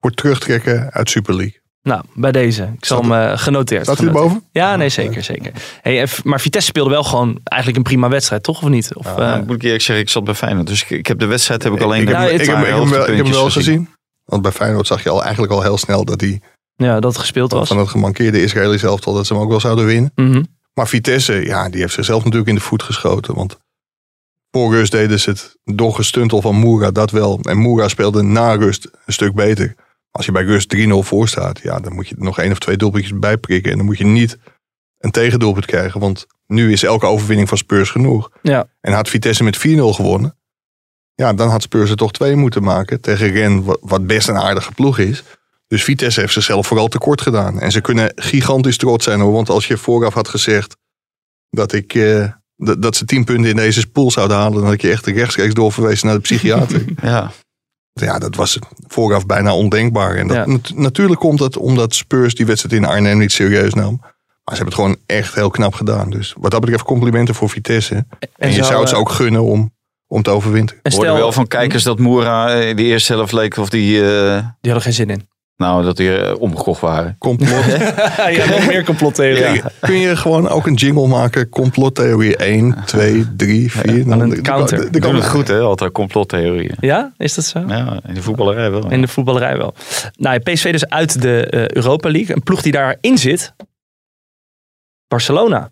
voor 0.00 0.10
terugtrekken 0.10 0.90
uit 0.92 1.10
Super 1.10 1.34
League. 1.36 1.60
Nou, 1.82 2.02
bij 2.14 2.32
deze. 2.32 2.72
Ik 2.78 2.84
zal 2.84 3.00
hem 3.02 3.12
eh, 3.12 3.38
genoteerd. 3.38 3.82
Staat 3.82 3.98
hij 3.98 4.06
erboven? 4.06 4.44
Ja, 4.52 4.76
nee, 4.76 4.88
zeker, 4.88 5.22
zeker. 5.24 5.52
Hey, 5.80 6.08
maar 6.24 6.40
Vitesse 6.40 6.68
speelde 6.68 6.90
wel 6.90 7.02
gewoon 7.04 7.40
eigenlijk 7.44 7.76
een 7.76 7.92
prima 7.92 8.08
wedstrijd, 8.08 8.42
toch? 8.42 8.62
Of 8.62 8.68
niet? 8.68 8.94
Of, 8.94 9.04
Ja, 9.06 9.12
eh, 9.12 9.18
nou, 9.18 9.44
moet 9.46 9.56
ik 9.56 9.62
eerlijk 9.62 9.82
zeggen, 9.82 10.04
ik 10.04 10.10
zat 10.10 10.24
bij 10.24 10.34
Feyenoord. 10.34 10.66
Dus 10.66 10.82
ik, 10.82 10.90
ik 10.90 11.06
heb 11.06 11.18
de 11.18 11.26
wedstrijd 11.26 11.62
heb 11.62 11.72
ik 11.72 11.80
alleen 11.80 12.00
ik, 12.02 12.08
heb, 12.08 12.16
Nou, 12.16 12.30
ik, 12.30 12.32
heb, 12.32 12.40
ik, 12.40 12.46
heb, 12.54 12.56
hem 12.56 12.90
wel- 12.90 13.00
ik 13.00 13.16
heb 13.16 13.24
hem 13.24 13.34
wel 13.34 13.50
gezien. 13.50 13.88
Want 14.24 14.42
bij 14.42 14.52
Feyenoord 14.52 14.86
zag 14.86 15.02
je 15.02 15.08
al 15.10 15.22
eigenlijk 15.22 15.52
al 15.52 15.62
heel 15.62 15.78
snel 15.78 16.04
dat 16.04 16.20
hij 16.20 16.40
ja, 16.76 17.00
dat 17.00 17.12
het 17.12 17.20
gespeeld 17.20 17.52
was. 17.52 17.68
van 17.68 17.78
het 17.78 17.88
gemankeerde 17.88 18.42
Israëli 18.42 18.78
zelf 18.78 19.06
al 19.06 19.14
dat 19.14 19.26
ze 19.26 19.32
hem 19.34 19.42
ook 19.42 19.48
wel 19.50 19.60
zouden 19.60 19.84
winnen. 19.86 20.12
Mhm. 20.14 20.42
Maar 20.74 20.88
Vitesse, 20.88 21.44
ja, 21.44 21.68
die 21.68 21.80
heeft 21.80 21.94
zichzelf 21.94 22.18
natuurlijk 22.22 22.48
in 22.50 22.54
de 22.54 22.60
voet 22.60 22.82
geschoten. 22.82 23.34
Want 23.34 23.56
voor 24.50 24.74
rust 24.74 24.92
deden 24.92 25.20
ze 25.20 25.30
het 25.30 25.56
door 25.64 25.94
gestuntel 25.94 26.40
van 26.40 26.54
Moera, 26.54 26.90
dat 26.90 27.10
wel. 27.10 27.38
En 27.42 27.56
Moera 27.58 27.88
speelde 27.88 28.22
na 28.22 28.52
rust 28.54 28.88
een 29.06 29.12
stuk 29.12 29.34
beter. 29.34 29.74
Als 30.12 30.26
je 30.26 30.32
bij 30.32 30.42
rust 30.44 30.76
3-0 30.76 30.78
voor 31.06 31.28
staat, 31.28 31.58
ja, 31.62 31.80
dan 31.80 31.92
moet 31.94 32.08
je 32.08 32.14
er 32.14 32.22
nog 32.22 32.38
één 32.38 32.50
of 32.52 32.58
twee 32.58 32.76
doelpuntjes 32.76 33.18
bij 33.18 33.38
prikken. 33.38 33.70
En 33.70 33.76
dan 33.76 33.86
moet 33.86 33.98
je 33.98 34.04
niet 34.04 34.38
een 34.98 35.10
tegendoelpunt 35.10 35.66
krijgen. 35.66 36.00
Want 36.00 36.26
nu 36.46 36.72
is 36.72 36.82
elke 36.82 37.06
overwinning 37.06 37.48
van 37.48 37.58
Spurs 37.58 37.90
genoeg. 37.90 38.30
Ja. 38.42 38.68
En 38.80 38.92
had 38.92 39.08
Vitesse 39.08 39.44
met 39.44 39.58
4-0 39.58 39.60
gewonnen, 39.94 40.36
ja, 41.14 41.32
dan 41.32 41.48
had 41.48 41.62
Spurs 41.62 41.90
er 41.90 41.96
toch 41.96 42.12
twee 42.12 42.36
moeten 42.36 42.62
maken. 42.62 43.00
Tegen 43.00 43.30
Ren, 43.30 43.64
wat- 43.80 44.06
best 44.06 44.28
een 44.28 44.36
aardige 44.38 44.72
ploeg 44.72 44.98
is. 44.98 45.22
Dus 45.66 45.84
Vitesse 45.84 46.20
heeft 46.20 46.32
zichzelf 46.32 46.66
vooral 46.66 46.88
tekort 46.88 47.20
gedaan. 47.20 47.60
En 47.60 47.70
ze 47.72 47.80
kunnen 47.80 48.12
gigantisch 48.14 48.76
trots 48.76 49.04
zijn 49.04 49.20
hoor. 49.20 49.32
Want 49.32 49.48
als 49.48 49.66
je 49.66 49.76
vooraf 49.76 50.14
had 50.14 50.28
gezegd 50.28 50.76
dat, 51.50 51.72
ik, 51.72 51.94
eh, 51.94 52.32
dat, 52.56 52.82
dat 52.82 52.96
ze 52.96 53.04
10 53.04 53.24
punten 53.24 53.50
in 53.50 53.56
deze 53.56 53.86
pool 53.90 54.10
zouden 54.10 54.36
halen, 54.36 54.52
dan 54.54 54.64
had 54.64 54.72
ik 54.72 54.82
je 54.82 54.90
echt 54.90 55.06
rechtstreeks 55.06 55.54
doorverwezen 55.54 56.06
naar 56.06 56.16
de 56.16 56.22
psychiater. 56.22 56.84
Ja, 57.02 57.32
ja, 57.92 58.18
dat 58.18 58.34
was 58.36 58.58
vooraf 58.86 59.26
bijna 59.26 59.54
ondenkbaar. 59.54 60.14
En 60.16 60.26
dat, 60.26 60.36
Ja. 60.36 60.46
nat- 60.46 60.72
natuurlijk 60.74 61.20
komt 61.20 61.38
dat 61.38 61.56
omdat 61.56 61.94
Spurs 61.94 62.34
die 62.34 62.46
wedstrijd 62.46 62.74
in 62.82 62.84
Arnhem 62.88 63.18
niet 63.18 63.32
serieus 63.32 63.74
nam. 63.74 63.98
Maar 64.44 64.56
ze 64.56 64.62
hebben 64.62 64.66
het 64.66 64.74
gewoon 64.74 64.96
echt 65.06 65.34
heel 65.34 65.50
knap 65.50 65.74
gedaan. 65.74 66.10
Dus 66.10 66.34
wat 66.38 66.50
dat 66.50 66.60
betreft 66.60 66.82
complimenten 66.84 67.34
voor 67.34 67.48
Vitesse. 67.48 68.06
En, 68.36 68.52
je 68.52 68.64
zou 68.64 68.80
het 68.80 68.88
ze 68.88 68.94
eh, 68.94 69.00
ook 69.00 69.10
gunnen 69.10 69.42
om, 69.42 69.72
om 70.06 70.22
te 70.22 70.30
overwinteren. 70.30 70.82
en 70.82 70.90
we 70.90 70.96
hoorden 70.96 71.14
stel, 71.14 71.24
wel 71.24 71.32
van 71.32 71.46
kijkers 71.46 71.82
dat 71.82 71.98
Moera 71.98 72.50
in 72.54 72.76
de 72.76 72.82
eerste 72.82 73.12
helft 73.12 73.32
leek 73.32 73.56
of 73.56 73.68
die, 73.68 73.96
eh, 74.04 74.36
Die 74.60 74.72
hadden 74.72 74.82
geen 74.82 74.92
zin 74.92 75.10
in. 75.10 75.28
Nou, 75.62 75.84
dat 75.84 75.96
die 75.96 76.16
eh, 76.16 76.40
omgekocht 76.40 76.80
waren. 76.80 77.16
Complot. 77.18 77.64
ja, 78.36 78.50
nog 78.50 78.66
meer 78.66 78.84
complottheorie. 78.84 79.54
Ja, 79.54 79.70
Kun 79.80 79.98
je 79.98 80.16
gewoon 80.16 80.48
ook 80.48 80.66
een 80.66 80.74
jingle 80.74 81.06
maken? 81.06 81.48
Complottheorie 81.48 82.36
1, 82.36 82.76
2, 82.84 83.26
3, 83.36 83.72
4. 83.72 84.04
dan 84.04 84.20
een 84.20 84.42
counter. 84.42 85.00
Doen 85.00 85.14
het 85.14 85.28
goed 85.28 85.48
hè, 85.48 85.60
altijd 85.60 85.92
complottheorieën. 85.92 86.74
Ja, 86.80 87.12
is 87.16 87.34
dat 87.34 87.44
zo? 87.44 87.64
Ja, 87.66 88.00
in 88.06 88.14
de 88.14 88.22
voetballerij 88.22 88.70
wel. 88.70 88.90
In 88.90 89.00
de 89.00 89.08
voetballerij 89.08 89.56
wel. 89.56 89.74
Nou, 90.16 90.40
ja, 90.42 90.52
PSV 90.52 90.72
dus 90.72 90.88
uit 90.88 91.22
de 91.22 91.46
eh, 91.46 91.68
Europa 91.68 92.10
League. 92.10 92.36
Een 92.36 92.42
ploeg 92.42 92.62
die 92.62 92.72
daarin 92.72 93.18
zit. 93.18 93.54
Barcelona. 95.08 95.70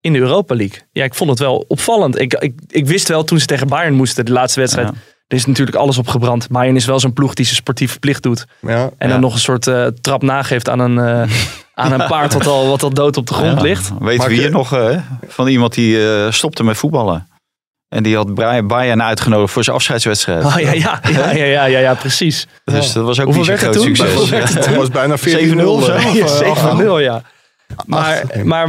In 0.00 0.12
de 0.12 0.18
Europa 0.18 0.54
League. 0.54 0.78
Ja, 0.92 1.04
ik 1.04 1.14
vond 1.14 1.30
het 1.30 1.38
wel 1.38 1.64
opvallend. 1.68 2.20
Ik, 2.20 2.34
ik, 2.34 2.60
ik 2.68 2.86
wist 2.86 3.08
wel 3.08 3.24
toen 3.24 3.38
ze 3.38 3.46
tegen 3.46 3.66
Bayern 3.66 3.94
moesten, 3.94 4.24
de 4.24 4.32
laatste 4.32 4.60
wedstrijd. 4.60 4.88
Ja. 4.88 4.94
Er 5.32 5.38
is 5.38 5.46
natuurlijk 5.46 5.76
alles 5.76 5.98
op 5.98 6.08
gebrand. 6.08 6.48
Bayern 6.50 6.76
is 6.76 6.84
wel 6.84 7.00
zo'n 7.00 7.12
ploeg 7.12 7.34
die 7.34 7.44
zijn 7.44 7.56
sportieve 7.56 7.98
plicht 7.98 8.22
doet. 8.22 8.44
Ja, 8.60 8.74
En 8.82 8.90
Ja. 8.98 9.08
dan 9.08 9.20
nog 9.20 9.32
een 9.34 9.40
soort 9.40 9.66
eh, 9.66 9.86
trap 9.86 10.22
nageeft 10.22 10.68
aan 10.68 10.78
een, 10.78 10.98
eh, 10.98 11.30
aan 11.74 11.92
een 11.92 12.06
paard 12.06 12.32
wat 12.32 12.46
al, 12.46 12.68
wat 12.68 12.82
al 12.82 12.90
dood 12.94 13.16
op 13.16 13.26
de 13.26 13.34
grond 13.34 13.56
Ja. 13.56 13.62
ligt. 13.62 13.90
Weet 13.98 14.24
wie 14.26 14.34
ik- 14.36 14.40
hier 14.42 14.50
nog 14.50 14.72
eh, 14.74 14.98
van 15.28 15.46
iemand 15.48 15.74
die 15.74 16.08
eh, 16.14 16.30
stopte 16.32 16.64
met 16.64 16.76
voetballen. 16.76 17.28
En 17.88 18.02
die 18.02 18.16
had 18.16 18.34
Brian 18.34 18.66
Bayern 18.66 19.02
uitgenodigd 19.02 19.52
voor 19.52 19.64
zijn 19.64 19.76
afscheidswedstrijd. 19.76 20.44
Oh 20.44 20.56
ja, 20.58 20.72
ja, 20.72 21.00
ja, 21.12 21.30
ja, 21.30 21.44
ja, 21.44 21.64
ja, 21.64 21.78
ja 21.78 21.94
precies. 21.94 22.46
Dus 22.64 22.92
dat 22.92 23.04
was 23.04 23.20
ook 23.20 23.24
Hoeveel 23.24 23.42
niet 23.52 23.60
zo'n 23.60 23.70
werd 23.70 23.74
het 23.74 23.84
groot 23.84 24.06
toen? 24.06 24.26
succes. 24.26 24.66
Het 24.66 24.76
was 24.76 24.88
bijna 24.88 25.16
14-0. 25.18 25.22
7-0 25.22 25.76
of 25.76 25.84
zo? 25.84 25.92
eh, 25.92 26.14
Ja, 26.14 26.24
of, 26.24 26.40
eh, 26.40 26.76
7-0, 26.78 26.98
ja. 27.00 27.22
Maar, 27.86 28.22
maar 28.44 28.68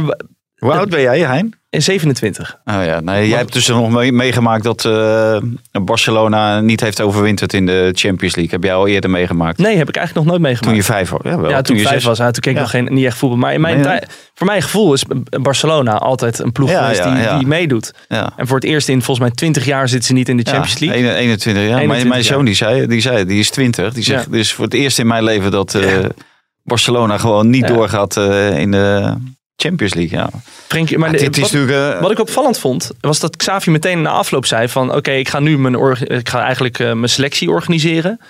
Hoe 0.58 0.72
oud 0.72 0.88
ben 0.88 1.00
jij, 1.00 1.18
Hein? 1.20 1.54
In 1.74 1.82
27. 1.82 2.58
Oh 2.64 2.84
ja, 2.84 3.00
nee, 3.00 3.28
jij 3.28 3.38
hebt 3.38 3.52
dus 3.52 3.66
nog 3.66 3.90
mee- 3.90 4.12
meegemaakt 4.12 4.64
dat 4.64 4.84
eh, 4.84 5.36
Barcelona 5.84 6.60
niet 6.60 6.80
heeft 6.80 7.00
overwinterd 7.00 7.52
in 7.52 7.66
de 7.66 7.90
Champions 7.94 8.34
League. 8.36 8.52
Heb 8.54 8.62
jij 8.64 8.74
al 8.74 8.86
eerder 8.86 9.10
meegemaakt? 9.10 9.58
Nee, 9.58 9.76
heb 9.76 9.88
ik 9.88 9.96
eigenlijk 9.96 10.26
nog 10.26 10.36
nooit 10.36 10.46
meegemaakt. 10.46 10.76
Toen 10.86 10.86
je 10.86 10.92
vijf 11.04 11.10
was. 11.10 11.20
Ja, 11.24 11.40
wel. 11.40 11.50
ja, 11.50 11.62
toen, 11.62 11.76
je 11.76 11.82
vijf 11.82 11.94
zes- 11.94 12.04
was, 12.04 12.18
ja, 12.18 12.30
toen 12.30 12.42
keek 12.42 12.50
ik 12.52 12.56
Ja. 12.56 12.62
nog 12.62 12.70
geen, 12.70 12.88
niet 12.94 13.04
echt 13.04 13.16
voetbal. 13.18 13.38
Maar 13.38 13.52
in 13.52 13.60
mijn 13.60 13.80
Nee, 13.80 14.00
voor 14.34 14.46
mijn 14.46 14.62
gevoel 14.62 14.92
is 14.92 15.04
Barcelona 15.42 15.92
altijd 15.92 16.38
een 16.38 16.52
ploeg 16.52 16.70
Ja, 16.70 16.82
geweest 16.82 16.98
ja, 17.04 17.14
die, 17.14 17.22
ja. 17.22 17.38
die 17.38 17.46
meedoet. 17.46 17.94
Ja. 18.08 18.32
En 18.36 18.46
voor 18.46 18.56
het 18.56 18.64
eerst 18.64 18.88
in 18.88 19.02
volgens 19.02 19.26
mij 19.26 19.30
20 19.34 19.64
jaar 19.64 19.88
zitten 19.88 20.06
ze 20.08 20.12
niet 20.12 20.28
in 20.28 20.36
de 20.36 20.42
Champions 20.42 20.78
Ja, 20.78 20.86
League. 20.86 21.02
ene- 21.08 21.14
21 21.14 21.62
jaar. 21.62 21.72
Mijn- 21.72 21.90
21 21.90 22.10
mijn 22.12 22.24
zoon 22.24 22.44
die 22.44 22.54
zei, 22.54 22.86
die 22.86 23.00
zei, 23.00 23.24
die 23.24 23.38
is 23.38 23.50
20. 23.50 23.92
Die 23.94 24.04
zegt, 24.04 24.26
Ja. 24.30 24.36
is 24.38 24.52
voor 24.52 24.64
het 24.64 24.74
eerst 24.74 24.98
in 24.98 25.06
mijn 25.06 25.24
leven 25.24 25.50
dat 25.50 25.74
eh, 25.74 25.82
Barcelona 26.62 27.18
gewoon 27.18 27.50
niet 27.50 27.68
Ja. 27.68 27.74
doorgaat 27.74 28.16
eh, 28.16 28.58
in 28.58 28.70
de 28.70 29.14
Champions 29.56 29.94
League. 29.94 30.18
Ja. 30.18 30.30
Maar 30.98 31.12
dit 31.12 31.36
is 31.36 31.42
wat, 31.42 31.52
natuurlijk... 31.52 31.94
eh, 31.94 32.00
wat 32.00 32.10
ik 32.10 32.18
opvallend 32.18 32.58
vond, 32.58 32.90
was 33.00 33.20
dat 33.20 33.36
Xavi 33.36 33.70
meteen 33.70 34.02
na 34.02 34.10
afloop 34.10 34.46
zei 34.46 34.68
van... 34.68 34.94
Oké, 34.94 35.10
ik 35.10 35.28
ga 35.28 35.40
nu 35.40 35.58
mijn, 35.58 36.00
ik 36.00 36.28
ga 36.28 36.42
eigenlijk 36.42 36.78
eh, 36.78 36.92
mijn 36.92 37.08
selectie 37.08 37.50
organiseren. 37.50 38.20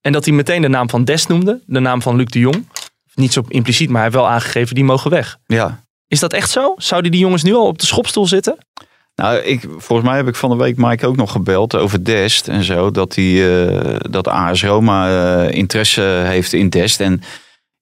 En 0.00 0.12
dat 0.12 0.24
hij 0.24 0.34
meteen 0.34 0.62
de 0.62 0.68
naam 0.68 0.90
van 0.90 1.04
Des 1.04 1.26
noemde. 1.26 1.60
De 1.66 1.80
naam 1.80 2.02
van 2.02 2.16
Luc 2.16 2.26
de 2.26 2.38
Jong. 2.38 2.68
Niet 3.14 3.32
zo 3.32 3.44
impliciet, 3.48 3.88
maar 3.88 4.02
hij 4.02 4.04
heeft 4.10 4.22
wel 4.22 4.28
aangegeven, 4.28 4.74
die 4.74 4.84
mogen 4.84 5.10
weg. 5.10 5.38
ja. 5.46 5.86
Is 6.08 6.20
dat 6.20 6.32
echt 6.32 6.50
zo? 6.50 6.74
Zouden 6.76 7.10
die 7.10 7.20
jongens 7.20 7.42
nu 7.42 7.54
al 7.54 7.66
op 7.66 7.78
de 7.78 7.86
schopstoel 7.86 8.26
zitten? 8.26 8.58
Nou, 9.14 9.38
ik, 9.38 9.60
volgens 9.76 10.08
mij 10.08 10.16
heb 10.16 10.28
ik 10.28 10.34
van 10.34 10.50
de 10.50 10.56
week 10.56 10.76
Mike 10.76 11.06
ook 11.06 11.16
nog 11.16 11.32
gebeld 11.32 11.76
over 11.76 12.04
Dest 12.04 12.48
en 12.48 12.64
zo. 12.64 12.90
Dat, 12.90 13.12
die, 13.12 13.60
eh, 13.66 13.96
dat 14.10 14.28
AS 14.28 14.62
Roma 14.62 15.42
interesse 15.48 16.02
heeft 16.02 16.52
in 16.52 16.68
Dest. 16.68 17.00
En 17.00 17.22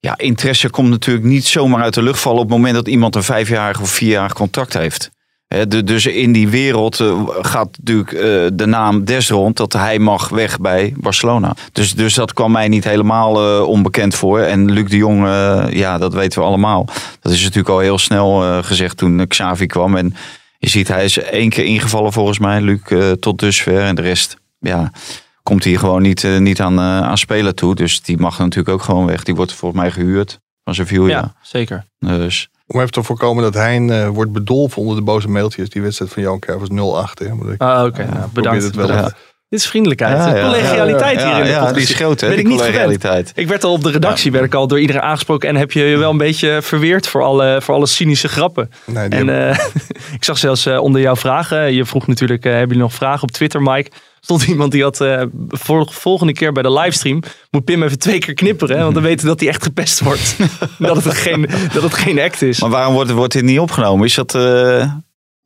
ja, 0.07 0.17
interesse 0.17 0.69
komt 0.69 0.89
natuurlijk 0.89 1.25
niet 1.25 1.45
zomaar 1.45 1.81
uit 1.81 1.93
de 1.93 2.01
lucht 2.01 2.19
vallen 2.19 2.41
op 2.41 2.47
het 2.47 2.57
moment 2.57 2.75
dat 2.75 2.87
iemand 2.87 3.15
een 3.15 3.23
vijfjarig 3.23 3.81
of 3.81 3.89
vierjarig 3.89 4.33
contract 4.33 4.73
heeft. 4.73 5.09
Hè, 5.47 5.67
de- 5.67 5.83
dus 5.83 6.05
in 6.05 6.31
die 6.31 6.49
wereld 6.49 6.99
eh, 6.99 7.27
gaat 7.41 7.69
natuurlijk 7.77 8.11
eh, 8.11 8.21
de 8.53 8.65
naam 8.65 9.05
Des 9.05 9.29
rond 9.29 9.57
dat 9.57 9.73
hij 9.73 9.99
mag 9.99 10.29
weg 10.29 10.59
bij 10.59 10.93
Barcelona. 10.97 11.55
Dus, 11.71 11.95
dus 11.95 12.13
dat 12.13 12.33
kwam 12.33 12.51
mij 12.51 12.67
niet 12.67 12.83
helemaal 12.83 13.59
eh, 13.59 13.67
onbekend 13.67 14.15
voor. 14.15 14.39
En 14.39 14.71
Luc 14.71 14.89
de 14.89 14.97
Jong, 14.97 15.27
ja, 15.69 15.97
dat 15.97 16.13
weten 16.13 16.39
we 16.39 16.45
allemaal. 16.47 16.85
Dat 17.21 17.31
is 17.31 17.41
natuurlijk 17.41 17.69
al 17.69 17.79
heel 17.79 17.97
snel 17.97 18.63
gezegd 18.63 18.97
toen 18.97 19.27
Xavi 19.27 19.65
kwam. 19.65 19.95
En 19.95 20.15
je 20.59 20.69
ziet, 20.69 20.87
hij 20.87 21.03
is 21.03 21.17
één 21.17 21.49
keer 21.49 21.65
ingevallen 21.65 22.13
volgens 22.13 22.39
mij, 22.39 22.61
Luc, 22.61 22.81
tot 23.19 23.39
dusver. 23.39 23.81
En 23.81 23.95
de 23.95 24.01
rest, 24.01 24.37
ja, 24.59 24.91
komt 25.47 25.63
hij 25.63 25.75
gewoon 25.75 26.01
niet, 26.01 26.23
eh, 26.23 26.37
niet 26.37 26.61
aan, 26.61 26.77
eh, 26.79 27.01
aan 27.01 27.17
spelen 27.17 27.55
toe. 27.55 27.75
Dus 27.75 28.01
die 28.01 28.17
mag 28.17 28.39
natuurlijk 28.39 28.69
ook 28.69 28.81
gewoon 28.83 29.05
weg. 29.05 29.23
Die 29.23 29.35
wordt 29.35 29.53
volgens 29.53 29.81
mij 29.81 29.91
gehuurd 29.91 30.39
van 30.63 30.75
Sevilla. 30.75 31.33
zeker. 31.41 31.85
Dus 31.99 32.49
Om 32.67 32.79
even 32.79 32.91
te 32.91 33.03
voorkomen 33.03 33.43
dat 33.43 33.53
Hein 33.53 33.89
eh, 33.89 34.07
wordt 34.07 34.31
bedolven 34.31 34.81
onder 34.81 34.95
de 34.95 35.01
boze 35.01 35.27
mailtjes. 35.27 35.69
Die 35.69 35.81
wedstrijd 35.81 36.11
van 36.11 36.21
Johan 36.23 36.39
Cruijff 36.39 36.61
was 36.67 36.69
0-8. 36.69 37.19
Hè. 37.19 37.33
Maar 37.33 37.53
ik 37.53 37.61
Ah, 37.61 37.85
Oké, 37.85 38.01
Ja, 38.01 38.07
nou, 38.07 38.19
probeer 38.19 38.29
bedankt. 38.33 38.63
het 38.63 38.75
wel 38.75 38.87
bedankt. 38.87 39.15
Dit 39.49 39.59
is 39.59 39.67
vriendelijkheid. 39.67 40.17
Ja, 40.17 40.35
ja, 40.35 40.43
collegialiteit 40.43 41.19
ja, 41.19 41.27
hier 41.27 41.37
in 41.37 41.43
de 41.43 41.49
ja, 41.49 41.55
podcast. 41.57 41.73
die 41.75 41.83
is 41.83 41.93
groot, 41.95 42.21
hè? 42.21 42.27
Ben 42.27 42.35
die 42.35 42.45
ik 42.45 42.51
niet 42.51 42.61
gewend. 42.61 43.31
Ik 43.35 43.47
werd 43.47 43.63
al 43.63 43.71
op 43.71 43.83
de 43.83 43.91
redactie 43.91 44.31
werd 44.31 44.45
ik 44.45 44.53
al 44.53 44.67
door 44.67 44.79
iedereen 44.79 45.01
aangesproken 45.01 45.49
en 45.49 45.55
heb 45.55 45.71
je 45.71 45.83
je 45.83 45.97
wel 45.97 46.11
een 46.11 46.17
beetje 46.17 46.59
verweerd 46.61 47.07
voor 47.07 47.23
alle, 47.23 47.61
voor 47.61 47.75
alle 47.75 47.85
cynische 47.85 48.27
grappen. 48.27 48.69
Nee, 48.85 49.07
En 49.07 49.27
hebben- 49.27 49.49
eh, 49.49 49.65
ik 50.17 50.23
zag 50.23 50.37
zelfs 50.37 50.67
onder 50.67 51.01
jouw 51.01 51.15
vragen, 51.15 51.73
je 51.73 51.85
vroeg 51.85 52.07
natuurlijk, 52.07 52.43
hebben 52.43 52.67
jullie 52.67 52.81
nog 52.83 52.93
vragen 52.93 53.21
op 53.23 53.31
Twitter, 53.31 53.61
Mike? 53.61 53.91
Stond 54.27 54.47
iemand 54.47 54.71
die 54.71 54.83
had 54.83 55.01
eh, 55.01 55.21
voor, 55.47 55.87
volgende 55.91 56.33
keer 56.33 56.51
bij 56.51 56.63
de 56.63 56.71
livestream 56.71 57.23
moet 57.51 57.65
Pim 57.65 57.83
even 57.83 57.99
twee 57.99 58.19
keer 58.19 58.33
knipperen, 58.33 58.75
hè, 58.77 58.81
want 58.81 58.93
dan 58.93 59.03
weten 59.03 59.21
we 59.21 59.27
dat 59.27 59.39
hij 59.39 59.49
echt 59.49 59.63
gepest 59.63 59.99
wordt. 59.99 60.37
dat, 60.77 61.03
het 61.03 61.13
geen, 61.13 61.49
dat 61.73 61.83
het 61.83 61.93
geen 61.93 62.19
act 62.19 62.41
is. 62.41 62.61
Maar 62.61 62.69
waarom 62.69 62.93
wordt, 62.93 63.11
wordt 63.11 63.33
dit 63.33 63.43
niet 63.43 63.59
opgenomen? 63.59 64.05
Is 64.05 64.15
dat, 64.15 64.35
eh, 64.35 64.91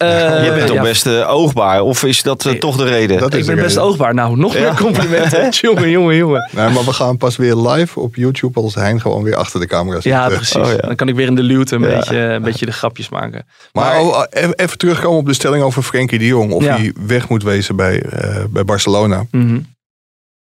Eh, 0.02 0.46
je 0.46 0.52
bent 0.54 0.68
toch 0.68 0.76
ja, 0.76 0.82
best 0.82 1.06
eh, 1.06 1.30
oogbaar? 1.34 1.82
Of 1.82 2.04
is 2.04 2.22
dat 2.24 2.46
eh, 2.46 2.54
toch 2.54 2.78
de 2.78 2.84
reden? 2.84 3.20
dat 3.20 3.34
Ik 3.34 3.46
ben 3.46 3.56
best 3.56 3.68
reden. 3.68 3.84
oogbaar. 3.84 4.14
Nou, 4.14 4.38
nog 4.38 4.54
Ja. 4.54 4.60
meer 4.62 4.76
complimenten. 4.76 5.50
jongen, 5.70 5.90
jongen, 5.90 6.16
jongen. 6.16 6.50
Nee, 6.52 6.70
maar 6.70 6.84
we 6.86 6.94
gaan 6.94 7.18
pas 7.18 7.36
weer 7.36 7.56
live 7.56 8.00
op 8.00 8.16
YouTube 8.16 8.60
als 8.60 8.76
Hein 8.76 9.02
gewoon 9.02 9.24
weer 9.24 9.36
achter 9.36 9.60
de 9.60 9.66
camera 9.68 9.96
zit. 10.02 10.04
Ja, 10.12 10.28
precies. 10.28 10.56
Oh, 10.56 10.68
ja. 10.72 10.78
Dan 10.78 10.96
kan 10.96 11.08
ik 11.08 11.16
weer 11.16 11.28
in 11.28 11.36
de 11.36 11.44
luwte 11.44 11.76
een, 11.76 11.82
Ja. 11.82 11.88
beetje, 11.98 12.18
een 12.18 12.42
beetje 12.42 12.66
de 12.66 12.72
grapjes 12.72 13.10
maken. 13.10 13.46
Maar, 13.72 13.86
Maar- 13.86 14.02
oh, 14.02 14.24
even, 14.30 14.54
even 14.56 14.78
terugkomen 14.78 15.20
op 15.20 15.26
de 15.26 15.34
stelling 15.34 15.64
over 15.64 15.84
Frenkie 15.84 16.20
de 16.20 16.26
Jong. 16.28 16.52
Of 16.52 16.64
Ja. 16.64 16.76
hij 16.78 16.94
weg 17.06 17.30
moet 17.30 17.44
wezen 17.44 17.76
bij, 17.76 18.02
eh, 18.02 18.44
bij 18.50 18.66
Barcelona. 18.66 19.26
Mhm. 19.32 19.60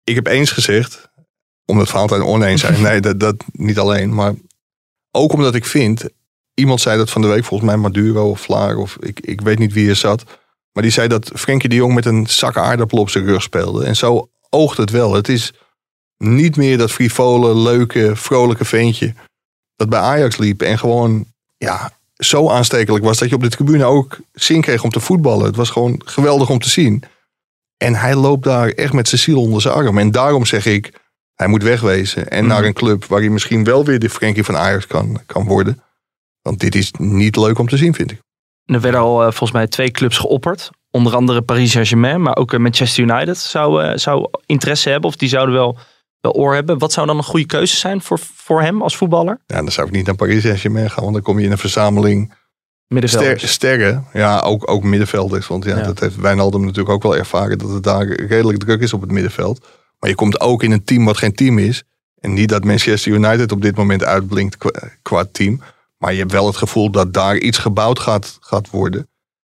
Ik 0.04 0.14
heb 0.14 0.26
eens 0.26 0.50
gezegd, 0.50 1.08
omdat 1.66 1.88
Valentijn 1.88 2.22
oneens 2.22 2.60
zijn. 2.60 2.82
nee, 2.88 3.00
dat, 3.00 3.20
dat 3.20 3.34
niet 3.52 3.78
alleen. 3.78 4.14
Maar 4.14 4.32
ook 5.10 5.32
omdat 5.32 5.54
ik 5.54 5.64
vind, 5.64 6.04
iemand 6.58 6.80
zei 6.80 6.96
dat 6.98 7.10
van 7.10 7.22
de 7.22 7.28
week, 7.28 7.44
volgens 7.44 7.70
mij 7.70 7.78
Maduro 7.78 8.30
of 8.30 8.40
Vlaar. 8.40 8.76
Of 8.76 8.96
ik, 9.00 9.20
ik 9.20 9.40
weet 9.40 9.58
niet 9.58 9.72
wie 9.72 9.88
er 9.88 9.96
zat. 9.96 10.24
Maar 10.72 10.82
die 10.82 10.92
zei 10.92 11.08
dat 11.08 11.30
Frenkie 11.34 11.68
de 11.68 11.74
Jong 11.74 11.94
met 11.94 12.06
een 12.06 12.26
zak 12.26 12.56
aardappelen 12.56 13.02
op 13.02 13.10
zijn 13.10 13.24
rug 13.24 13.42
speelde. 13.42 13.84
En 13.84 13.96
zo 13.96 14.28
oogt 14.50 14.76
het 14.76 14.90
wel. 14.90 15.12
Het 15.14 15.28
is 15.28 15.52
niet 16.18 16.56
meer 16.56 16.78
dat 16.78 16.90
frivole, 16.90 17.54
leuke, 17.56 18.16
vrolijke 18.16 18.64
ventje. 18.64 19.14
Dat 19.76 19.88
bij 19.88 20.00
Ajax 20.00 20.36
liep 20.36 20.62
en 20.62 20.78
gewoon 20.78 21.24
ja, 21.56 21.92
zo 22.16 22.50
aanstekelijk 22.50 23.04
was 23.04 23.18
dat 23.18 23.28
je 23.28 23.34
op 23.34 23.42
de 23.42 23.48
tribune 23.50 23.84
ook 23.84 24.18
zin 24.32 24.60
kreeg 24.60 24.82
om 24.84 24.90
te 24.90 25.00
voetballen. 25.00 25.46
Het 25.46 25.56
was 25.56 25.70
gewoon 25.70 26.00
geweldig 26.04 26.50
om 26.50 26.58
te 26.58 26.68
zien. 26.68 27.02
En 27.76 27.94
hij 27.94 28.14
loopt 28.14 28.44
daar 28.44 28.68
echt 28.68 28.92
met 28.92 29.08
zijn 29.08 29.20
ziel 29.20 29.40
onder 29.40 29.60
zijn 29.62 29.74
arm. 29.74 29.98
En 29.98 30.10
daarom 30.10 30.46
zeg 30.46 30.66
ik, 30.66 30.92
Hij 31.34 31.46
moet 31.48 31.62
wegwezen. 31.62 32.28
En 32.30 32.44
Mhm. 32.44 32.48
naar 32.54 32.64
een 32.64 32.72
club 32.72 33.04
waar 33.04 33.20
hij 33.20 33.28
misschien 33.28 33.64
wel 33.64 33.84
weer 33.84 33.98
de 33.98 34.10
Frenkie 34.10 34.44
van 34.44 34.56
Ajax 34.56 34.86
kan, 34.86 35.20
kan 35.26 35.44
worden. 35.46 35.82
Want 36.48 36.60
dit 36.60 36.74
is 36.74 36.92
niet 36.98 37.36
leuk 37.36 37.58
om 37.58 37.68
te 37.68 37.76
zien, 37.76 37.94
vind 37.94 38.10
ik. 38.10 38.20
Er 38.64 38.80
werden 38.80 39.00
al 39.00 39.18
eh, 39.18 39.24
volgens 39.24 39.52
mij 39.52 39.66
twee 39.66 39.90
clubs 39.90 40.18
geopperd. 40.18 40.70
Onder 40.90 41.14
andere 41.14 41.42
Paris 41.42 41.70
Saint-Germain, 41.70 42.22
maar 42.22 42.36
ook 42.36 42.52
eh, 42.52 42.58
Manchester 42.58 43.04
United 43.04 43.38
zou, 43.38 43.82
eh, 43.82 43.96
zou 43.96 44.28
interesse 44.46 44.90
hebben. 44.90 45.10
Of 45.10 45.16
die 45.16 45.28
zouden 45.28 45.54
wel, 45.54 45.78
wel 46.20 46.32
oor 46.32 46.54
hebben. 46.54 46.78
Wat 46.78 46.92
zou 46.92 47.06
dan 47.06 47.16
een 47.16 47.24
goede 47.24 47.46
keuze 47.46 47.76
zijn 47.76 48.02
voor, 48.02 48.18
voor 48.34 48.62
hem 48.62 48.82
als 48.82 48.96
voetballer? 48.96 49.40
Ja, 49.46 49.56
dan 49.56 49.72
zou 49.72 49.86
ik 49.86 49.92
niet 49.92 50.06
naar 50.06 50.14
Paris 50.14 50.42
Saint-Germain 50.42 50.90
gaan. 50.90 51.02
Want 51.02 51.14
dan 51.14 51.22
kom 51.22 51.38
je 51.38 51.44
in 51.44 51.50
een 51.50 51.58
verzameling 51.58 52.34
ster, 52.88 53.40
sterren. 53.40 54.06
Ja, 54.12 54.40
ook, 54.40 54.70
ook 54.70 54.82
middenvelders. 54.82 55.46
Want 55.46 55.64
ja, 55.64 55.76
Ja. 55.76 55.82
dat 55.82 56.00
heeft 56.00 56.16
Wijnaldum 56.16 56.60
natuurlijk 56.60 56.94
ook 56.94 57.02
wel 57.02 57.16
ervaren. 57.16 57.58
Dat 57.58 57.70
het 57.70 57.82
daar 57.82 58.06
redelijk 58.06 58.58
druk 58.58 58.80
is 58.80 58.92
op 58.92 59.00
het 59.00 59.10
middenveld. 59.10 59.66
Maar 59.98 60.10
je 60.10 60.16
komt 60.16 60.40
ook 60.40 60.62
in 60.62 60.72
een 60.72 60.84
team 60.84 61.04
wat 61.04 61.16
geen 61.16 61.34
team 61.34 61.58
is. 61.58 61.82
En 62.20 62.32
niet 62.32 62.48
dat 62.48 62.64
Manchester 62.64 63.12
United 63.12 63.52
op 63.52 63.62
dit 63.62 63.76
moment 63.76 64.04
uitblinkt 64.04 64.56
qua, 64.56 64.70
qua 65.02 65.24
team. 65.32 65.60
Maar 65.98 66.12
je 66.12 66.18
hebt 66.18 66.32
wel 66.32 66.46
het 66.46 66.56
gevoel 66.56 66.90
dat 66.90 67.12
daar 67.12 67.36
iets 67.36 67.58
gebouwd 67.58 67.98
gaat, 67.98 68.36
gaat 68.40 68.70
worden. 68.70 69.08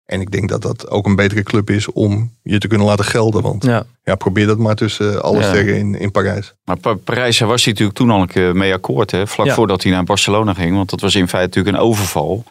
En 0.04 0.20
ik 0.20 0.30
denk 0.30 0.48
dat 0.48 0.62
dat 0.62 0.90
ook 0.90 1.06
een 1.06 1.16
betere 1.16 1.42
club 1.42 1.70
is 1.70 1.92
om 1.92 2.32
je 2.42 2.58
te 2.58 2.68
kunnen 2.68 2.86
laten 2.86 3.04
gelden. 3.04 3.42
Want 3.42 3.64
Ja. 3.64 3.84
ja, 4.04 4.14
probeer 4.14 4.46
dat 4.46 4.58
maar 4.58 4.74
tussen 4.74 5.22
alle 5.22 5.38
Ja. 5.40 5.48
sterren 5.48 5.76
in, 5.76 5.94
in 5.94 6.10
Parijs. 6.10 6.54
Maar 6.64 6.76
Pa- 6.78 6.94
Parijs 6.94 7.38
daar 7.38 7.48
was 7.48 7.62
hij 7.64 7.72
natuurlijk 7.72 7.98
toen 7.98 8.10
al 8.10 8.20
een 8.20 8.26
keer 8.28 8.56
mee 8.56 8.72
akkoord. 8.72 9.10
Hè? 9.10 9.26
Vlak 9.26 9.46
Ja. 9.46 9.54
voordat 9.54 9.82
hij 9.82 9.92
naar 9.92 10.04
Barcelona 10.04 10.54
ging. 10.54 10.76
Want 10.76 10.90
dat 10.90 11.00
was 11.00 11.14
in 11.14 11.28
feite 11.28 11.46
natuurlijk 11.48 11.76
een 11.76 11.82
overval. 11.82 12.44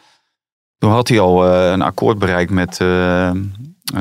Toen 0.78 0.92
had 0.92 1.08
hij 1.08 1.20
al 1.20 1.46
eh, 1.48 1.72
een 1.72 1.82
akkoord 1.82 2.20
bereikt 2.20 2.52
met 2.52 2.78
eh, 2.80 3.32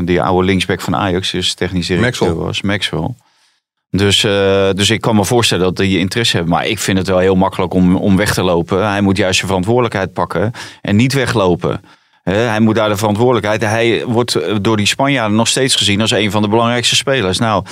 die 0.05 0.22
oude 0.22 0.46
linksback 0.46 0.81
van 0.81 0.96
Ajax. 0.96 1.31
Dus 1.31 1.55
technisch 1.55 1.87
directeur 1.87 2.26
Maxwell. 2.29 2.46
was. 2.46 2.62
Maxwell. 2.62 3.14
Dus, 3.90 4.24
eh, 4.24 4.68
dus 4.74 4.90
ik 4.90 5.00
kan 5.00 5.16
me 5.16 5.24
voorstellen 5.24 5.64
dat 5.64 5.76
die 5.76 5.98
interesse 5.98 6.37
hebben. 6.37 6.55
Maar 6.55 6.66
ik 6.66 6.79
vind 6.79 6.98
het 6.98 7.07
wel 7.09 7.18
heel 7.18 7.35
makkelijk 7.37 7.74
om, 7.74 7.96
om 7.96 8.16
weg 8.16 8.35
te 8.35 8.42
lopen. 8.42 8.88
Hij 8.90 9.00
moet 9.00 9.16
juist 9.16 9.35
zijn 9.37 9.46
verantwoordelijkheid 9.48 10.12
pakken. 10.12 10.53
En 10.83 10.96
niet 10.96 11.12
weglopen. 11.12 11.81
Hij 12.22 12.61
moet 12.61 12.74
daar 12.74 12.88
de 12.88 12.96
verantwoordelijkheid. 12.96 13.61
Hij 13.62 14.05
wordt 14.07 14.35
eh, 14.35 14.55
door 14.61 14.76
die 14.76 14.87
Spanjaarden 14.87 15.37
nog 15.37 15.48
steeds 15.48 15.74
gezien 15.76 16.00
als 16.00 16.11
een 16.11 16.31
van 16.31 16.42
de 16.42 16.48
belangrijkste 16.48 16.96
spelers. 16.96 17.38
Nou, 17.38 17.64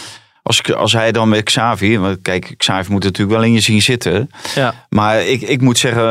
als, 0.43 0.59
ik- 0.59 0.71
als 0.71 0.93
hij 0.93 1.13
dan 1.13 1.29
met 1.29 1.43
Xavi. 1.43 1.99
Want 1.99 2.19
kijk, 2.23 2.55
Xavi 2.57 2.93
moet 2.93 3.03
natuurlijk 3.05 3.37
wel 3.39 3.47
in 3.47 3.53
je 3.53 3.61
zien 3.61 3.83
zitten. 3.83 4.31
Ja. 4.55 4.75
Maar 4.89 5.23
ik, 5.27 5.41
ik 5.41 5.61
moet 5.61 5.79
zeggen, 5.79 6.03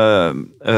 eh, 0.60 0.74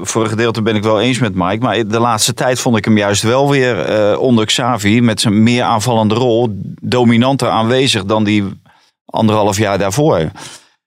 voor 0.00 0.22
een 0.22 0.28
gedeelte 0.28 0.62
ben 0.62 0.76
ik 0.76 0.82
wel 0.82 1.00
eens 1.00 1.18
met 1.18 1.34
Mike. 1.34 1.58
Maar 1.64 1.86
de 1.88 1.98
laatste 2.00 2.34
tijd 2.34 2.60
vond 2.60 2.76
ik 2.76 2.84
hem 2.84 2.96
juist 2.98 3.22
wel 3.22 3.50
weer 3.50 4.18
onder 4.18 4.46
Xavi 4.46 5.00
met 5.00 5.20
zijn 5.20 5.42
meer 5.42 5.62
aanvallende 5.62 6.14
rol 6.14 6.48
dominanter 6.80 7.48
aanwezig 7.48 8.04
dan 8.04 8.24
die 8.24 8.62
anderhalf 9.04 9.56
jaar 9.58 9.78
daarvoor. 9.78 10.30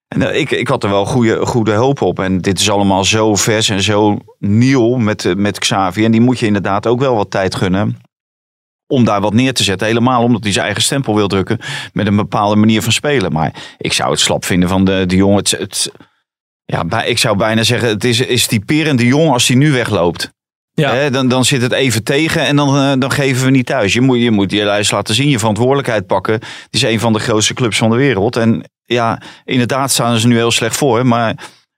En 0.08 0.22
eh, 0.22 0.40
ik, 0.40 0.52
ik 0.52 0.68
had 0.68 0.84
er 0.84 0.90
wel 0.90 1.06
goede, 1.06 1.46
goede 1.46 1.74
hoop 1.74 2.02
op. 2.02 2.20
En 2.20 2.38
dit 2.42 2.60
is 2.60 2.70
allemaal 2.70 3.04
zo 3.04 3.36
vers 3.36 3.70
en 3.70 3.82
zo 3.82 4.18
nieuw 4.40 4.96
met, 4.96 5.26
eh, 5.26 5.36
met 5.36 5.60
Xavi. 5.60 6.06
En 6.06 6.12
die 6.12 6.22
moet 6.22 6.40
je 6.40 6.46
inderdaad 6.46 6.88
ook 6.88 7.00
wel 7.00 7.16
wat 7.16 7.32
tijd 7.32 7.56
gunnen. 7.56 8.00
Om 8.88 9.04
daar 9.04 9.22
wat 9.22 9.34
neer 9.34 9.54
te 9.54 9.64
zetten. 9.64 9.88
Helemaal 9.88 10.24
omdat 10.24 10.44
hij 10.44 10.52
zijn 10.52 10.66
eigen 10.66 10.84
stempel 10.84 11.16
wil 11.16 11.28
drukken. 11.28 11.60
Met 11.94 12.08
een 12.08 12.16
bepaalde 12.16 12.56
manier 12.56 12.82
van 12.82 12.92
spelen. 12.92 13.32
Maar 13.32 13.76
ik 13.78 13.94
zou 13.94 14.12
het 14.12 14.20
slap 14.20 14.46
vinden 14.46 14.70
van 14.70 14.86
de, 14.86 15.04
de 15.06 15.16
jongen. 15.16 15.38
Het, 15.38 15.52
het- 15.52 15.92
ja, 16.66 17.04
ik 17.04 17.18
zou 17.18 17.38
bijna 17.38 17.64
zeggen, 17.64 17.90
het 17.90 18.04
is, 18.04 18.20
is 18.20 18.48
typerend 18.48 19.00
de 19.00 19.06
jongen 19.06 19.34
als 19.34 19.48
hij 19.48 19.58
nu 19.58 19.72
wegloopt. 19.72 20.32
Ja. 20.82 21.10
Dan, 21.10 21.28
dan 21.28 21.46
zit 21.46 21.62
het 21.62 21.72
even 21.72 22.04
tegen 22.04 22.42
en 22.42 22.56
dan, 22.56 22.78
eh, 22.78 22.94
dan 23.00 23.12
geven 23.12 23.46
we 23.46 23.52
niet 23.52 23.66
thuis. 23.66 23.94
Je 23.94 24.02
moet 24.02 24.20
je, 24.22 24.32
moet 24.32 24.52
je 24.52 24.64
lijst 24.64 24.92
laten 24.92 25.16
zien, 25.16 25.30
je 25.30 25.40
verantwoordelijkheid 25.40 26.08
pakken. 26.08 26.34
Het 26.34 26.68
is 26.72 26.82
een 26.82 27.00
van 27.00 27.14
de 27.14 27.20
grootste 27.20 27.54
clubs 27.54 27.78
van 27.78 27.90
de 27.90 27.96
wereld. 27.96 28.36
En 28.36 28.64
ja, 28.86 29.22
inderdaad 29.46 29.92
staan 29.92 30.18
ze 30.18 30.28
nu 30.28 30.36
heel 30.36 30.52
slecht 30.52 30.78
voor. 30.78 31.06
Maar 31.06 31.36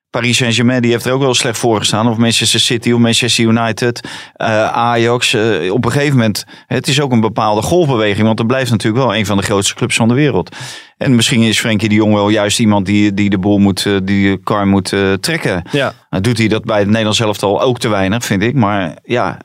Paris 0.10 0.38
Saint-Germain 0.38 0.82
die 0.82 0.92
heeft 0.92 1.06
er 1.06 1.12
ook 1.14 1.22
wel 1.22 1.34
slecht 1.34 1.58
voor 1.58 1.78
gestaan. 1.78 2.10
Of 2.10 2.18
Manchester 2.18 2.60
City 2.60 2.92
of 2.92 3.00
Manchester 3.00 3.44
United. 3.46 4.08
eh, 4.34 4.64
Ajax. 4.68 5.34
eh, 5.34 5.74
op 5.74 5.86
een 5.86 5.92
gegeven 5.92 6.18
moment, 6.18 6.46
het 6.68 6.88
is 6.88 7.02
ook 7.02 7.12
een 7.12 7.20
bepaalde 7.20 7.62
golfbeweging. 7.62 8.28
Want 8.28 8.40
er 8.40 8.46
blijft 8.46 8.72
natuurlijk 8.72 9.04
wel 9.06 9.16
een 9.16 9.26
van 9.26 9.38
de 9.38 9.44
grootste 9.44 9.76
clubs 9.76 9.96
van 9.96 10.08
de 10.08 10.14
wereld. 10.14 10.56
En 10.98 11.16
misschien 11.16 11.42
is 11.42 11.60
Frenkie 11.60 11.90
de 11.90 11.96
Jong 11.96 12.14
wel 12.14 12.30
juist 12.30 12.60
iemand 12.60 12.86
die, 12.86 13.14
die 13.14 13.30
de 13.30 13.38
boel 13.38 13.58
moet, 13.58 13.86
eh, 13.86 13.94
die 14.04 14.30
de 14.32 14.44
kar 14.44 14.68
moet 14.68 14.94
trekken. 15.20 15.64
Ja. 15.72 15.94
Nou, 16.10 16.24
doet 16.24 16.38
hij 16.38 16.48
dat 16.48 16.64
bij 16.66 16.80
het 16.80 16.88
Nederlands 16.88 17.20
elftal 17.20 17.62
ook 17.62 17.80
te 17.80 17.88
weinig, 17.88 18.26
vind 18.26 18.44
ik. 18.44 18.54
Maar 18.54 18.98
ja, 19.04 19.38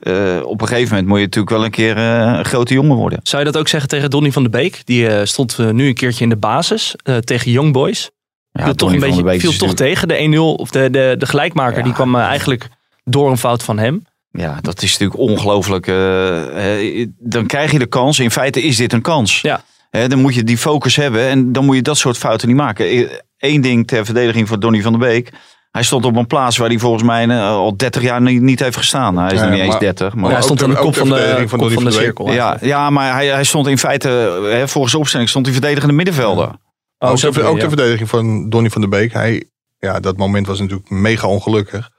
op 0.43 0.61
een 0.61 0.69
gegeven 0.69 0.89
moment 0.89 1.07
moet 1.09 1.19
je 1.19 1.25
natuurlijk 1.25 1.57
wel 1.57 1.65
een 1.65 1.71
keer 1.71 1.99
een 1.99 2.45
grote 2.45 2.75
jongen 2.75 2.97
worden. 2.97 3.21
Zou 3.23 3.45
je 3.45 3.51
dat 3.51 3.61
ook 3.61 3.69
zeggen 3.69 3.89
tegen 3.89 4.11
Donny 4.11 4.33
van 4.33 4.43
de 4.43 4.49
Beek? 4.49 4.83
Die 4.85 5.27
stond 5.27 5.59
nu 5.73 5.87
een 5.87 5.95
keertje 5.95 6.25
in 6.25 6.31
de 6.31 6.37
basis 6.37 6.95
tegen 7.25 7.51
Young 7.51 7.73
Boys. 7.73 8.11
Ja, 8.59 8.65
viel 8.65 8.75
toch 8.75 8.93
een 8.93 9.01
van 9.01 9.23
beetje, 9.23 9.39
viel 9.49 9.59
toch 9.59 9.75
tegen. 9.75 10.09
De 10.09 10.33
1-0 10.35 10.39
of 10.61 10.71
de, 10.71 10.91
de, 10.91 11.15
de 11.19 11.27
gelijkmaker, 11.27 11.79
Ja. 11.79 11.85
die 11.85 11.93
kwam 11.93 12.15
eh, 12.15 12.21
eigenlijk 12.23 12.69
door 13.05 13.31
een 13.31 13.39
fout 13.39 13.63
van 13.63 13.79
hem. 13.79 14.05
Ja, 14.31 14.59
dat 14.61 14.83
is 14.83 14.91
natuurlijk 14.99 15.19
ongelooflijk. 15.21 15.87
eh, 15.87 17.01
eh, 17.01 17.09
dan 17.19 17.47
krijg 17.47 17.71
je 17.73 17.79
de 17.79 17.87
kans. 17.87 18.19
In 18.19 18.31
feite 18.31 18.63
is 18.63 18.77
dit 18.77 18.93
een 18.93 19.03
kans. 19.03 19.41
Ja. 19.41 19.63
Hè, 19.91 20.09
dan 20.09 20.19
moet 20.21 20.35
je 20.35 20.45
die 20.45 20.59
focus 20.59 20.97
hebben 20.97 21.29
en 21.29 21.53
dan 21.53 21.65
moet 21.65 21.77
je 21.77 21.83
dat 21.83 21.99
soort 21.99 22.17
fouten 22.19 22.49
niet 22.49 22.57
maken. 22.57 23.09
Eén 23.39 23.61
ding 23.61 23.87
ter 23.87 24.05
verdediging 24.05 24.49
voor 24.49 24.61
Donny 24.61 24.83
van 24.83 24.93
der 24.93 25.01
Beek. 25.01 25.33
Hij 25.71 25.83
stond 25.83 26.05
op 26.05 26.17
een 26.17 26.27
plaats 26.27 26.57
waar 26.57 26.69
hij 26.69 26.79
volgens 26.79 27.03
mij 27.03 27.41
al 27.41 27.77
30 27.77 28.03
jaar 28.03 28.21
niet, 28.23 28.41
niet 28.43 28.61
heeft 28.61 28.77
gestaan. 28.77 29.19
Hij 29.19 29.33
is 29.33 29.39
Ja, 29.39 29.43
nog 29.45 29.51
niet 29.51 29.61
eens 29.61 29.71
maar- 29.71 29.81
30. 29.81 30.15
Maar 30.15 30.29
Ja, 30.29 30.33
hij 30.35 30.43
stond 30.43 30.63
aan 30.63 30.71
de 30.71 30.77
kop 30.77 30.97
van 30.97 31.09
de, 31.09 31.45
van 31.47 31.59
van 31.59 31.69
de 31.69 31.75
van 31.75 31.93
cirkel. 31.93 32.33
ja, 32.33 32.57
ja, 32.61 32.91
maar 32.91 33.13
hij, 33.15 33.27
hij 33.27 33.45
stond 33.45 33.67
in 33.67 33.79
feite, 33.79 34.09
hè, 34.51 34.69
volgens 34.69 34.93
de 34.93 34.99
opstelling, 34.99 35.29
stond 35.29 35.45
hij 35.47 35.55
verdedigende 35.55 35.95
middenvelder. 35.95 36.51
Oh, 37.05 37.11
ook 37.11 37.35
je, 37.35 37.43
ook 37.43 37.61
ja. 37.61 37.69
verdediging 37.69 38.09
van 38.09 38.49
Donny 38.51 38.71
van 38.71 38.81
der 38.81 38.91
Beek. 38.91 39.13
Hij, 39.13 39.45
ja, 39.79 40.01
dat 40.01 40.17
moment 40.17 40.47
was 40.47 40.61
natuurlijk 40.61 40.91
mega 40.91 41.29
ongelukkig. 41.29 41.91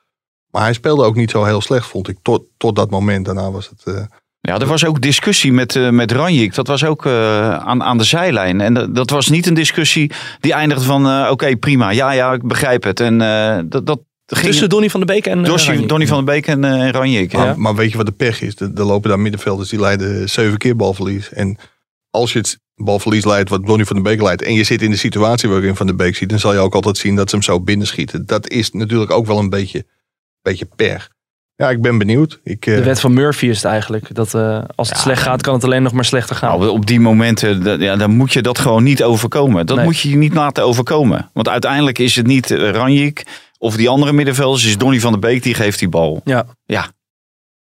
Maar 0.52 0.64
hij 0.64 0.74
speelde 0.74 1.04
ook 1.04 1.16
niet 1.16 1.32
zo 1.32 1.44
heel 1.44 1.62
slecht, 1.62 1.88
vond 1.88 2.08
ik. 2.08 2.18
Tot, 2.22 2.44
tot 2.58 2.76
dat 2.76 2.90
moment. 2.90 3.26
Daarna 3.26 3.52
was 3.52 3.70
het... 3.70 3.96
eh, 3.96 4.04
Ja, 4.42 4.60
er 4.60 4.66
was 4.66 4.86
ook 4.86 5.02
discussie 5.02 5.54
met, 5.54 5.76
eh 5.76 5.90
met 5.90 6.12
Ranjik. 6.12 6.56
Dat 6.56 6.68
was 6.68 6.84
ook 6.84 7.06
eh, 7.06 7.58
aan, 7.58 7.84
aan 7.84 7.98
de 7.98 8.04
zijlijn. 8.04 8.62
En 8.62 8.74
dat, 8.74 8.96
dat 8.96 9.10
was 9.10 9.28
niet 9.30 9.48
een 9.48 9.54
discussie 9.54 10.12
die 10.40 10.54
eindigde 10.54 10.86
van... 10.86 11.08
eh, 11.08 11.28
oké, 11.32 11.56
prima. 11.58 11.90
Ja, 11.90 12.12
ja, 12.12 12.34
ik 12.34 12.48
begrijp 12.48 12.84
het. 12.84 13.00
En 13.00 13.22
eh, 13.22 13.60
dat, 13.66 13.86
dat 13.86 14.00
ging... 14.26 14.46
Tussen 14.46 14.70
Donny 14.70 14.90
van 14.90 15.00
de 15.00 15.06
Beek 15.06 15.26
en 15.26 15.46
eh. 15.46 15.88
Donny 15.88 16.08
van 16.08 16.26
der 16.26 16.34
Beek 16.34 16.48
en, 16.48 16.64
en 16.64 16.92
Ranjik. 16.92 17.32
Ja. 17.32 17.54
maar, 17.58 17.76
weet 17.76 17.92
je 17.92 17.98
wat 17.98 18.06
de 18.06 18.12
pech 18.12 18.42
is? 18.42 18.56
Er 18.56 18.72
er 18.76 18.84
lopen 18.84 19.10
daar 19.10 19.20
middenvelders 19.20 19.70
die 19.70 19.80
leiden 19.80 20.30
zeven 20.30 20.58
keer 20.58 20.76
balverlies. 20.76 21.30
En 21.30 21.58
als 22.10 22.34
je 22.34 22.40
het 22.40 22.60
balverlies 22.76 23.26
leidt 23.26 23.50
wat 23.50 23.66
Donny 23.66 23.86
van 23.86 23.96
der 23.96 24.04
Beek 24.06 24.22
leidt... 24.22 24.42
en 24.42 24.54
je 24.54 24.64
zit 24.64 24.82
in 24.82 24.92
de 24.92 24.98
situatie 24.98 25.50
waarin 25.50 25.76
Van 25.76 25.86
der 25.88 25.96
Beek 25.96 26.16
ziet... 26.16 26.30
dan 26.30 26.40
zal 26.40 26.54
je 26.54 26.60
ook 26.60 26.76
altijd 26.76 26.98
zien 26.98 27.16
dat 27.16 27.30
ze 27.30 27.36
hem 27.36 27.44
zo 27.46 27.62
binnenschieten. 27.62 28.26
Dat 28.26 28.50
is 28.50 28.72
natuurlijk 28.72 29.12
ook 29.12 29.26
wel 29.26 29.40
een 29.40 29.50
beetje, 29.50 29.86
beetje 30.42 30.68
per. 30.76 31.14
Ja, 31.56 31.70
ik 31.70 31.82
ben 31.82 31.98
benieuwd. 31.98 32.40
Ik, 32.44 32.66
eh, 32.66 32.76
De 32.76 32.84
wet 32.84 33.00
van 33.00 33.14
Murphy 33.14 33.46
is 33.46 33.56
het 33.56 33.66
eigenlijk. 33.66 34.16
Dat 34.16 34.34
eh, 34.34 34.64
als 34.76 34.88
het 34.90 34.98
Ja, 34.98 35.04
slecht 35.04 35.22
gaat, 35.22 35.42
kan 35.42 35.54
het 35.54 35.64
alleen 35.64 35.84
nog 35.84 35.92
maar 35.94 36.06
slechter 36.06 36.36
gaan. 36.36 36.60
Nou, 36.60 36.70
op 36.72 36.86
die 36.86 37.00
momenten, 37.00 37.64
dat- 37.64 37.80
ja, 37.80 37.96
dan 37.96 38.12
moet 38.16 38.34
je 38.34 38.42
dat 38.42 38.60
gewoon 38.60 38.84
niet 38.84 39.04
overkomen. 39.04 39.66
Dat 39.66 39.76
Nee. 39.78 39.86
moet 39.86 40.00
je 40.00 40.10
je 40.10 40.16
niet 40.16 40.34
laten 40.34 40.64
overkomen. 40.64 41.30
Want 41.34 41.50
uiteindelijk 41.50 42.00
is 42.00 42.16
het 42.16 42.28
niet 42.28 42.52
eh, 42.52 42.70
Ranjik 42.72 43.26
of 43.58 43.76
die 43.76 43.90
andere 43.90 44.14
middenvelders. 44.14 44.62
Het 44.62 44.72
is 44.72 44.78
Donny 44.78 45.00
van 45.00 45.12
der 45.12 45.20
Beek 45.22 45.44
die 45.44 45.54
geeft 45.54 45.80
die 45.80 45.90
bal. 45.90 46.22
Ja. 46.26 46.46
Ja. 46.66 46.90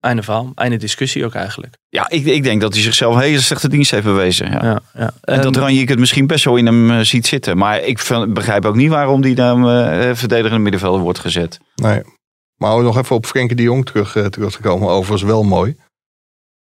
Einde 0.01 0.23
verhaal. 0.23 0.53
Einde 0.55 0.77
discussie 0.77 1.25
ook 1.25 1.35
eigenlijk. 1.35 1.77
Ja, 1.89 2.11
ik, 2.11 2.25
ik 2.25 2.43
denk 2.43 2.61
dat 2.61 2.73
hij 2.73 2.83
zichzelf 2.83 3.15
een 3.15 3.21
hele 3.21 3.41
slechte 3.41 3.69
dienst 3.69 3.91
heeft 3.91 4.05
bewezen. 4.05 4.51
Ja. 4.51 4.65
Ja, 4.65 4.81
ja. 4.95 5.11
En 5.21 5.43
dat 5.43 5.57
Ranjik 5.57 5.89
het 5.89 5.99
misschien 5.99 6.27
best 6.27 6.45
wel 6.45 6.57
in 6.57 6.67
hem 6.67 6.91
eh, 6.91 7.01
ziet 7.01 7.27
zitten. 7.27 7.57
Maar 7.57 7.83
ik 7.83 8.01
begrijp 8.29 8.65
ook 8.65 8.75
niet 8.75 8.91
waarom 8.91 9.21
die 9.21 9.35
dan 9.35 9.69
eh 9.69 10.15
verdedigende 10.15 10.63
middenvelder 10.63 11.01
wordt 11.01 11.19
gezet. 11.19 11.59
Nee. 11.75 12.03
Maar 12.57 12.75
om 12.75 12.83
nog 12.83 12.99
even 12.99 13.17
op 13.17 13.27
Frenkie 13.27 13.57
de 13.57 13.63
Jong 13.63 13.87
terug, 13.87 14.17
eh, 14.17 14.25
terug 14.25 14.53
te 14.53 14.61
komen. 14.61 14.89
Overigens 14.89 15.23
wel 15.23 15.43
mooi. 15.43 15.77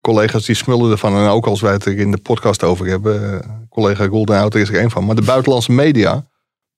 Collega's 0.01 0.47
die 0.47 0.55
smullen 0.55 0.91
ervan. 0.91 1.17
En 1.17 1.29
ook 1.29 1.47
als 1.47 1.61
wij 1.61 1.73
het 1.73 1.85
er 1.85 1.99
in 1.99 2.11
de 2.11 2.19
podcast 2.23 2.63
over 2.63 2.87
hebben. 2.87 3.67
collega 3.69 4.07
Golden 4.07 4.39
Outer 4.39 4.61
is 4.61 4.69
er 4.69 4.79
één 4.79 4.91
van. 4.91 5.05
Maar 5.05 5.15
de 5.15 5.23
buitenlandse 5.23 5.73
media. 5.73 6.27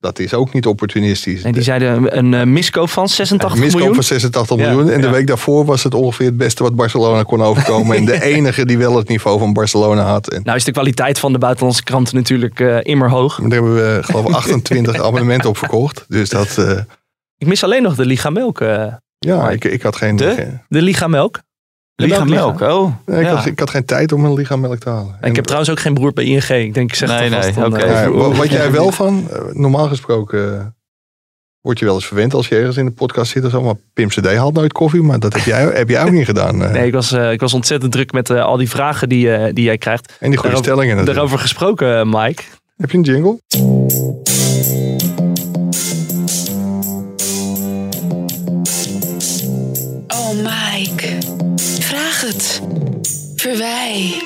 Dat 0.05 0.19
is 0.19 0.33
ook 0.33 0.53
niet 0.53 0.65
opportunistisch. 0.65 1.43
nee, 1.43 1.53
die 1.53 1.61
zeiden 1.61 2.17
een, 2.17 2.33
een 2.33 2.53
miskoop 2.53 2.89
van 2.89 3.07
86 3.09 3.59
Miskoop 3.59 3.75
miljoen. 3.77 3.95
van 3.95 4.03
86 4.03 4.57
Ja, 4.57 4.67
miljoen. 4.69 4.89
En 4.91 5.01
de 5.01 5.09
week 5.09 5.27
daarvoor 5.27 5.65
was 5.65 5.83
het 5.83 5.93
ongeveer 5.93 6.25
het 6.25 6.37
beste 6.37 6.63
wat 6.63 6.75
Barcelona 6.75 7.23
kon 7.23 7.41
overkomen. 7.43 7.97
En 7.97 8.05
de 8.05 8.21
enige 8.35 8.65
die 8.65 8.77
wel 8.77 8.95
het 8.97 9.07
niveau 9.07 9.39
van 9.39 9.53
Barcelona 9.53 10.03
had. 10.03 10.27
En 10.29 10.41
Nou 10.43 10.57
is 10.57 10.63
de 10.63 10.71
kwaliteit 10.71 11.19
van 11.19 11.31
de 11.31 11.37
buitenlandse 11.37 11.83
kranten 11.83 12.15
natuurlijk 12.15 12.59
eh, 12.59 12.77
immer 12.81 13.09
hoog. 13.09 13.35
daar 13.41 13.49
hebben 13.49 13.75
we 13.75 13.99
geloof 14.03 14.27
ik 14.27 14.33
28 14.35 14.99
abonnementen 15.05 15.49
op 15.49 15.57
verkocht. 15.57 16.05
Dus 16.07 16.29
dat, 16.29 16.57
eh, 16.57 16.79
Ik 17.37 17.47
mis 17.47 17.63
alleen 17.63 17.83
nog 17.83 17.95
de 17.95 18.05
Liga 18.05 18.29
Melk. 18.29 18.61
eh, 18.61 18.85
ja, 19.19 19.49
ik, 19.49 19.63
ik 19.63 19.81
had 19.81 19.95
geen... 19.95 20.15
De? 20.15 20.33
geen- 20.35 20.61
de 20.67 20.81
Liga 20.81 21.07
Melk. 21.07 21.39
De 21.95 22.03
Liga 22.03 22.23
melkliga. 22.23 22.65
Melk, 22.65 22.79
oh. 22.81 22.93
nee, 23.05 23.19
ik, 23.19 23.25
ja. 23.25 23.33
had, 23.35 23.45
ik 23.45 23.59
had 23.59 23.69
geen 23.69 23.85
tijd 23.85 24.11
om 24.11 24.25
een 24.25 24.33
liga 24.33 24.55
melk 24.55 24.77
te 24.79 24.89
halen. 24.89 25.17
En 25.21 25.29
ik 25.29 25.35
heb 25.35 25.43
trouwens 25.45 25.71
ook 25.71 25.79
geen 25.79 25.93
broer 25.93 26.13
bij 26.13 26.23
ING. 26.23 26.43
Ik 26.49 26.73
denk, 26.73 26.89
ik 26.89 26.95
zeg 26.95 27.09
Nee, 27.09 27.29
nee, 27.29 27.53
dan, 27.53 27.65
oké. 27.73 27.83
eh, 27.83 27.91
Ja, 28.03 28.09
wat 28.37 28.49
jij 28.49 28.71
wel 28.71 28.91
van, 28.91 29.27
eh, 29.31 29.39
normaal 29.51 29.87
gesproken 29.87 30.59
eh, 30.59 30.65
word 31.61 31.79
je 31.79 31.85
wel 31.85 31.93
eens 31.93 32.05
verwend 32.05 32.33
als 32.33 32.47
je 32.47 32.55
ergens 32.55 32.77
in 32.77 32.85
de 32.85 32.91
podcast 32.91 33.31
zit 33.31 33.45
of 33.45 33.51
zo. 33.51 33.61
Maar 33.61 33.73
Pim 33.93 34.07
CD 34.07 34.35
haalt 34.35 34.53
nooit 34.53 34.71
koffie, 34.73 35.01
maar 35.01 35.19
dat 35.19 35.33
heb 35.33 35.43
jij, 35.43 35.61
heb 35.77 35.89
jij 35.89 36.03
ook 36.03 36.11
niet 36.11 36.25
gedaan. 36.25 36.57
Nee, 36.57 36.87
ik 36.87 36.93
was, 36.93 37.11
eh, 37.11 37.31
ik 37.31 37.39
was 37.39 37.53
ontzettend 37.53 37.91
druk 37.91 38.11
met 38.11 38.29
eh, 38.29 38.43
al 38.43 38.57
die 38.57 38.69
vragen 38.69 39.09
die, 39.09 39.31
eh, 39.35 39.53
die 39.53 39.63
jij 39.63 39.77
krijgt. 39.77 40.07
en 40.07 40.29
die 40.29 40.37
goede 40.39 40.41
daarover- 40.41 40.63
stellingen 40.63 40.87
natuurlijk. 40.95 41.15
Daarover 41.15 41.39
gesproken, 41.39 42.09
Mike. 42.09 42.43
Heb 42.77 42.91
je 42.91 42.97
een 42.97 43.03
jingle? 43.03 43.39
Verwij. 53.45 54.21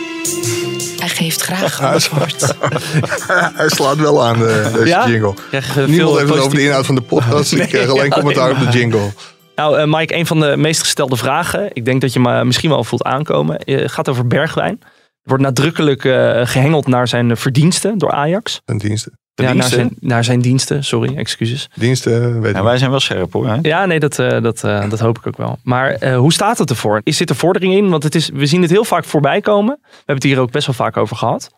Hij 0.99 1.09
geeft 1.09 1.41
graag 1.41 1.81
antwoord. 1.93 2.55
Hij 3.59 3.69
slaat 3.69 3.97
wel 3.97 4.25
aan 4.25 4.39
de, 4.39 4.69
deze 4.73 4.85
Ja? 4.85 5.07
jingle. 5.07 5.33
Je 5.51 5.61
Niemand 5.75 5.95
veel 5.95 6.17
heeft 6.17 6.29
het 6.29 6.39
over 6.39 6.55
de 6.57 6.63
inhoud 6.63 6.85
van 6.85 6.95
de 6.95 7.01
podcast. 7.01 7.51
ik 7.53 7.67
krijg 7.67 7.89
alleen 7.89 8.09
commentaar 8.09 8.51
op 8.51 8.59
de 8.59 8.77
jingle. 8.77 9.11
Nou, 9.55 9.77
eh, 9.79 9.85
Mike, 9.87 10.15
een 10.15 10.25
van 10.25 10.39
de 10.39 10.57
meest 10.57 10.79
gestelde 10.81 11.15
vragen. 11.15 11.69
Ik 11.73 11.85
denk 11.85 12.01
dat 12.01 12.13
je 12.13 12.19
me 12.19 12.45
misschien 12.45 12.69
wel 12.69 12.83
voelt 12.83 13.03
aankomen. 13.03 13.57
eh, 13.59 13.89
gaat 13.89 14.09
over 14.09 14.27
Bergwijn. 14.27 14.77
Er 14.81 14.87
wordt 15.23 15.43
nadrukkelijk 15.43 16.05
eh, 16.05 16.41
gehengeld 16.43 16.87
naar 16.87 17.07
zijn 17.07 17.37
verdiensten 17.37 17.97
door 17.97 18.11
Ajax. 18.11 18.61
Een 18.65 18.77
diensten. 18.77 19.19
Ja, 19.45 19.53
naar, 19.53 19.67
zijn, 19.69 19.89
naar 19.99 20.23
zijn 20.23 20.41
diensten, 20.41 20.83
sorry, 20.83 21.17
excuses. 21.17 21.69
Diensten, 21.75 22.41
weet 22.41 22.55
Ja, 22.55 22.63
wij 22.63 22.77
zijn 22.77 22.89
wel 22.89 22.99
scherp 22.99 23.33
hoor. 23.33 23.47
Hè? 23.47 23.57
Ja, 23.61 23.85
nee, 23.85 23.99
dat, 23.99 24.19
eh, 24.19 24.41
dat, 24.41 24.63
eh, 24.63 24.89
dat 24.89 24.99
hoop 24.99 25.17
ik 25.17 25.27
ook 25.27 25.37
wel. 25.37 25.59
Maar 25.63 25.91
eh, 25.91 26.17
hoe 26.17 26.33
staat 26.33 26.57
het 26.57 26.69
ervoor? 26.69 27.01
Is 27.03 27.17
dit 27.17 27.29
er 27.29 27.35
vordering 27.35 27.73
in? 27.73 27.89
Want 27.89 28.03
het 28.03 28.15
is, 28.15 28.29
we 28.29 28.45
zien 28.45 28.61
het 28.61 28.71
heel 28.71 28.83
vaak 28.83 29.03
voorbij 29.05 29.41
komen. 29.41 29.77
We 29.81 29.87
hebben 29.95 30.15
het 30.15 30.23
hier 30.23 30.39
ook 30.39 30.51
best 30.51 30.65
wel 30.65 30.75
vaak 30.75 30.97
over 30.97 31.15
gehad. 31.15 31.49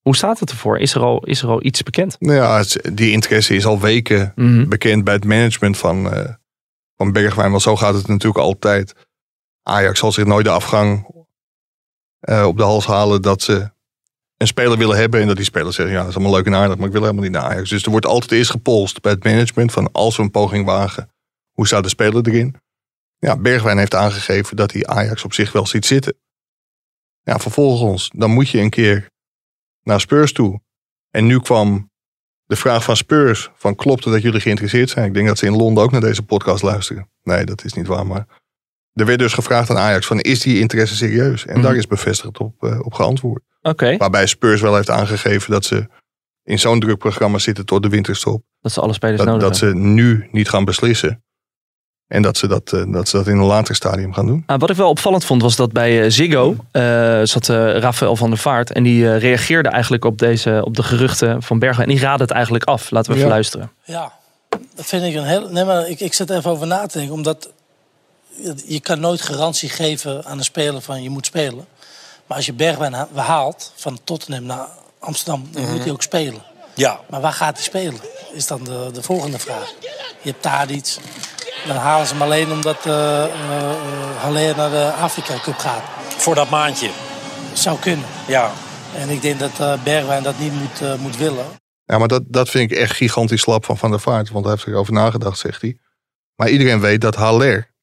Hoe 0.00 0.16
staat 0.16 0.40
het 0.40 0.50
ervoor? 0.50 0.78
Is 0.78 0.94
er 0.94 1.00
al, 1.00 1.24
is 1.24 1.42
er 1.42 1.48
al 1.48 1.64
iets 1.64 1.82
bekend? 1.82 2.16
Nou 2.18 2.34
ja, 2.36 2.56
het- 2.58 2.90
die 2.92 3.10
interesse 3.12 3.54
is 3.54 3.66
al 3.66 3.80
weken 3.80 4.32
Mhm. 4.36 4.68
bekend 4.68 5.04
bij 5.04 5.14
het 5.14 5.24
management 5.24 5.76
van, 5.78 6.12
eh, 6.12 6.30
van 6.96 7.12
Bergwijn. 7.12 7.50
Want 7.50 7.62
zo 7.62 7.76
gaat 7.76 7.94
het 7.94 8.06
natuurlijk 8.08 8.44
altijd. 8.44 8.94
Ajax 9.62 9.98
zal 9.98 10.12
zich 10.12 10.24
nooit 10.24 10.44
de 10.44 10.50
afgang 10.50 11.12
eh, 12.20 12.46
op 12.46 12.56
de 12.56 12.62
hals 12.62 12.86
halen 12.86 13.22
dat 13.22 13.42
ze 13.42 13.70
een 14.36 14.46
speler 14.46 14.78
willen 14.78 14.96
hebben. 14.96 15.20
En 15.20 15.26
dat 15.26 15.36
die 15.36 15.44
speler 15.44 15.72
zeggen, 15.72 15.94
ja 15.94 16.00
dat 16.00 16.08
is 16.10 16.14
allemaal 16.16 16.34
leuk 16.34 16.46
en 16.46 16.54
aardig, 16.54 16.76
maar 16.76 16.86
ik 16.86 16.92
wil 16.92 17.00
helemaal 17.02 17.22
niet 17.22 17.32
naar 17.32 17.42
Ajax. 17.42 17.70
Dus 17.70 17.82
er 17.84 17.90
wordt 17.90 18.06
altijd 18.06 18.32
eerst 18.32 18.50
gepolst 18.50 19.00
bij 19.00 19.12
het 19.12 19.24
management 19.24 19.72
van 19.72 19.92
als 19.92 20.16
we 20.16 20.22
een 20.22 20.30
poging 20.30 20.64
wagen, 20.64 21.10
hoe 21.52 21.66
staat 21.66 21.82
de 21.82 21.88
speler 21.88 22.28
erin? 22.28 22.56
Ja, 23.18 23.36
Bergwijn 23.36 23.78
heeft 23.78 23.94
aangegeven 23.94 24.56
dat 24.56 24.72
hij 24.72 24.86
Ajax 24.86 25.24
op 25.24 25.32
zich 25.32 25.52
wel 25.52 25.66
ziet 25.66 25.86
zitten. 25.86 26.14
Ja, 27.22 27.38
vervolgens, 27.38 28.10
dan 28.14 28.30
moet 28.30 28.48
je 28.48 28.58
een 28.60 28.70
keer 28.70 29.10
naar 29.82 30.00
Spurs 30.00 30.32
toe. 30.32 30.60
En 31.10 31.26
nu 31.26 31.40
kwam 31.40 31.90
de 32.44 32.56
vraag 32.56 32.84
van 32.84 32.96
Spurs: 32.96 33.50
van 33.54 33.74
klopt 33.74 34.04
het 34.04 34.12
dat 34.12 34.22
jullie 34.22 34.40
geïnteresseerd 34.40 34.90
zijn? 34.90 35.06
Ik 35.06 35.14
denk 35.14 35.26
dat 35.26 35.38
ze 35.38 35.46
in 35.46 35.56
Londen 35.56 35.84
ook 35.84 35.90
naar 35.90 36.00
deze 36.00 36.22
podcast 36.22 36.62
luisteren. 36.62 37.08
Nee, 37.22 37.44
dat 37.44 37.64
is 37.64 37.72
niet 37.72 37.86
waar, 37.86 38.06
maar 38.06 38.26
er 38.92 39.06
werd 39.06 39.18
dus 39.18 39.32
gevraagd 39.32 39.70
aan 39.70 39.78
Ajax: 39.78 40.06
van 40.06 40.20
is 40.20 40.40
die 40.40 40.58
interesse 40.60 40.96
serieus? 40.96 41.46
En 41.46 41.52
Mhm. 41.54 41.62
daar 41.62 41.76
is 41.76 41.86
bevestigd 41.86 42.38
op, 42.38 42.62
eh, 42.64 42.80
op 42.84 42.92
geantwoord. 42.94 43.42
Oké, 43.68 43.96
Waarbij 43.96 44.26
Spurs 44.26 44.60
wel 44.60 44.74
heeft 44.74 44.90
aangegeven 44.90 45.50
dat 45.50 45.64
ze 45.64 45.86
in 46.42 46.58
zo'n 46.58 46.80
druk 46.80 46.98
programma 46.98 47.38
zitten 47.38 47.66
tot 47.66 47.82
de 47.82 47.88
winterstop. 47.88 48.42
dat 48.60 48.72
ze 48.72 48.80
alle 48.80 48.92
spelers 48.92 49.18
Dat, 49.18 49.26
nodig 49.26 49.42
dat 49.48 49.60
hebben. 49.60 49.80
ze 49.82 49.86
nu 49.88 50.28
niet 50.32 50.48
gaan 50.48 50.64
beslissen. 50.64 51.22
En 52.06 52.22
dat 52.22 52.36
ze 52.36 52.46
dat, 52.46 52.72
eh, 52.72 52.92
dat 52.92 53.08
ze 53.08 53.16
dat 53.16 53.26
in 53.26 53.36
een 53.36 53.44
later 53.44 53.74
stadium 53.74 54.12
gaan 54.14 54.26
doen. 54.26 54.42
Ah, 54.46 54.58
wat 54.60 54.70
ik 54.70 54.76
wel 54.76 54.88
opvallend 54.88 55.24
vond 55.24 55.42
was 55.42 55.56
dat 55.56 55.72
bij 55.72 56.02
eh, 56.04 56.10
Ziggo 56.10 56.56
eh, 56.70 57.20
zat 57.22 57.48
eh, 57.48 57.76
Rafael 57.78 58.16
van 58.16 58.30
der 58.30 58.38
Vaart. 58.38 58.72
En 58.72 58.82
die 58.82 59.16
reageerde 59.16 59.68
eigenlijk 59.68 60.04
op, 60.04 60.18
deze, 60.18 60.62
op 60.64 60.76
de 60.76 60.82
geruchten 60.82 61.42
van 61.42 61.58
Bergwijn. 61.58 61.88
En 61.88 61.94
die 61.94 62.04
raadde 62.04 62.22
het 62.22 62.32
eigenlijk 62.32 62.64
af. 62.64 62.90
Laten 62.90 63.10
we 63.10 63.16
even 63.16 63.28
Ja. 63.28 63.34
luisteren. 63.34 63.70
Ja, 63.84 64.12
dat 64.74 64.86
vind 64.86 65.02
ik 65.04 65.14
een 65.14 65.24
heel. 65.24 65.48
Nee, 65.50 65.64
maar 65.64 65.88
ik, 65.88 66.00
ik 66.00 66.14
zit 66.14 66.30
er 66.30 66.36
even 66.36 66.50
over 66.50 66.66
na 66.66 66.86
te 66.86 66.98
denken. 66.98 67.14
Omdat 67.16 67.50
je- 68.42 68.62
je 68.66 68.80
kan 68.80 69.00
nooit 69.00 69.20
garantie 69.22 69.68
geven 69.68 70.24
aan 70.24 70.38
een 70.38 70.44
speler 70.44 70.80
van 70.80 71.02
je 71.02 71.10
moet 71.10 71.26
spelen. 71.26 71.64
Maar 72.26 72.36
als 72.36 72.46
je 72.46 72.52
Bergwijn 72.52 72.92
ha- 72.92 73.08
haalt 73.14 73.72
van 73.76 73.98
Tottenham 74.04 74.44
naar 74.44 74.66
Amsterdam, 74.98 75.48
dan 75.52 75.70
moet 75.70 75.82
hij 75.82 75.90
ook 75.92 76.02
spelen. 76.02 76.42
Ja, 76.74 77.00
Maar 77.08 77.20
waar 77.20 77.32
gaat 77.32 77.54
hij 77.54 77.62
spelen? 77.64 78.00
Is 78.32 78.46
dan 78.46 78.64
de, 78.64 78.90
de 78.92 79.02
volgende 79.02 79.38
vraag. 79.38 79.72
Je 80.22 80.30
hebt 80.30 80.42
Tadic. 80.42 80.96
Dan 81.66 81.76
halen 81.76 82.06
ze 82.06 82.12
hem 82.12 82.22
alleen 82.22 82.52
omdat 82.52 82.86
eh 82.86 83.24
eh, 83.24 83.30
eh, 83.30 83.76
Haller 84.22 84.56
naar 84.56 84.70
de 84.70 84.92
Afrika 85.00 85.38
Cup 85.42 85.58
gaat. 85.58 85.82
voor 86.16 86.34
dat 86.34 86.50
maandje. 86.50 86.90
Zou 87.52 87.78
kunnen. 87.78 88.04
Ja. 88.26 88.50
En 88.96 89.08
ik 89.08 89.22
denk 89.22 89.38
dat 89.38 89.50
eh, 89.60 89.82
Bergwijn 89.82 90.22
dat 90.22 90.38
niet 90.38 90.52
moet, 90.52 90.80
eh, 90.82 90.94
moet 90.94 91.16
willen. 91.16 91.46
Ja, 91.84 91.98
maar 91.98 92.08
dat, 92.08 92.22
dat 92.26 92.48
vind 92.48 92.70
ik 92.70 92.78
echt 92.78 92.96
gigantisch 92.96 93.40
slap 93.40 93.64
van 93.64 93.76
Van 93.78 93.90
der 93.90 94.00
Vaart. 94.00 94.30
Want 94.30 94.44
hij 94.44 94.54
heeft 94.54 94.66
erover 94.66 94.92
nagedacht, 94.92 95.38
zegt 95.38 95.60
hij. 95.60 95.78
Maar 96.36 96.48
iedereen 96.48 96.80
weet 96.80 97.00
dat 97.00 97.14
Haller, 97.14 97.73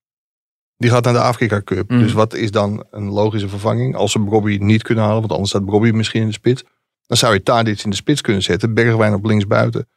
die 0.81 0.89
gaat 0.89 1.03
naar 1.03 1.13
de 1.13 1.19
Afrika 1.19 1.61
Cup. 1.61 1.89
Mm. 1.89 1.99
Dus 1.99 2.13
wat 2.13 2.33
is 2.33 2.51
dan 2.51 2.85
een 2.91 3.09
logische 3.09 3.49
vervanging? 3.49 3.95
Als 3.95 4.11
ze 4.11 4.19
Bobby 4.19 4.57
niet 4.61 4.83
kunnen 4.83 5.03
halen, 5.03 5.19
want 5.19 5.31
anders 5.31 5.49
staat 5.49 5.65
Bobby 5.65 5.89
misschien 5.89 6.21
in 6.21 6.27
de 6.27 6.33
spits. 6.33 6.63
Dan 7.07 7.17
zou 7.17 7.33
je 7.33 7.43
Tadic 7.43 7.83
in 7.83 7.89
de 7.89 7.95
spits 7.95 8.21
kunnen 8.21 8.41
zetten. 8.41 8.73
Bergwijn 8.73 9.13
op 9.13 9.25
linksbuiten. 9.25 9.89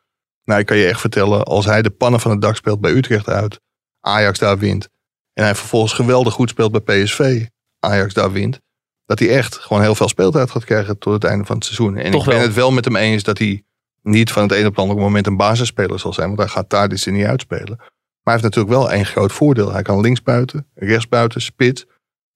Nou, 0.44 0.60
ik 0.60 0.66
kan 0.66 0.76
je 0.76 0.86
echt 0.86 1.00
vertellen, 1.00 1.44
als 1.44 1.64
hij 1.64 1.82
de 1.82 1.90
pannen 1.90 2.20
van 2.20 2.30
het 2.30 2.40
dak 2.40 2.56
speelt 2.56 2.80
bij 2.80 2.92
Utrecht 2.92 3.28
uit. 3.28 3.60
Ajax 4.00 4.38
daar 4.38 4.58
wint. 4.58 4.88
En 5.32 5.44
hij 5.44 5.54
vervolgens 5.54 5.92
geweldig 5.92 6.32
goed 6.32 6.50
speelt 6.50 6.84
bij 6.84 7.02
PSV. 7.02 7.46
Ajax 7.78 8.14
daar 8.14 8.32
wint. 8.32 8.60
Dat 9.06 9.18
hij 9.18 9.28
echt 9.28 9.56
gewoon 9.56 9.82
heel 9.82 9.94
veel 9.94 10.08
speeltijd 10.08 10.50
gaat 10.50 10.64
krijgen 10.64 10.98
tot 10.98 11.12
het 11.12 11.24
einde 11.24 11.44
van 11.44 11.56
het 11.56 11.64
seizoen. 11.64 11.96
En 11.96 12.10
Toch 12.10 12.22
ik 12.22 12.28
ben 12.28 12.36
wel. 12.36 12.46
het 12.46 12.56
wel 12.56 12.70
met 12.70 12.84
hem 12.84 12.96
eens 12.96 13.22
dat 13.22 13.38
hij 13.38 13.64
niet 14.02 14.32
van 14.32 14.42
het 14.42 14.52
ene 14.52 14.66
op 14.66 14.70
het 14.70 14.80
andere 14.80 15.00
moment 15.00 15.26
een 15.26 15.36
basisspeler 15.36 15.98
zal 15.98 16.12
zijn. 16.12 16.26
Want 16.26 16.38
hij 16.38 16.48
gaat 16.48 16.68
Tadic 16.68 17.04
er 17.04 17.12
niet 17.12 17.26
uitspelen. 17.26 17.78
Maar 18.24 18.34
hij 18.34 18.42
heeft 18.42 18.54
natuurlijk 18.54 18.74
wel 18.74 18.92
één 18.92 19.06
groot 19.06 19.32
voordeel. 19.32 19.72
Hij 19.72 19.82
kan 19.82 20.00
linksbuiten, 20.00 20.66
rechtsbuiten, 20.74 21.40
spits. 21.40 21.86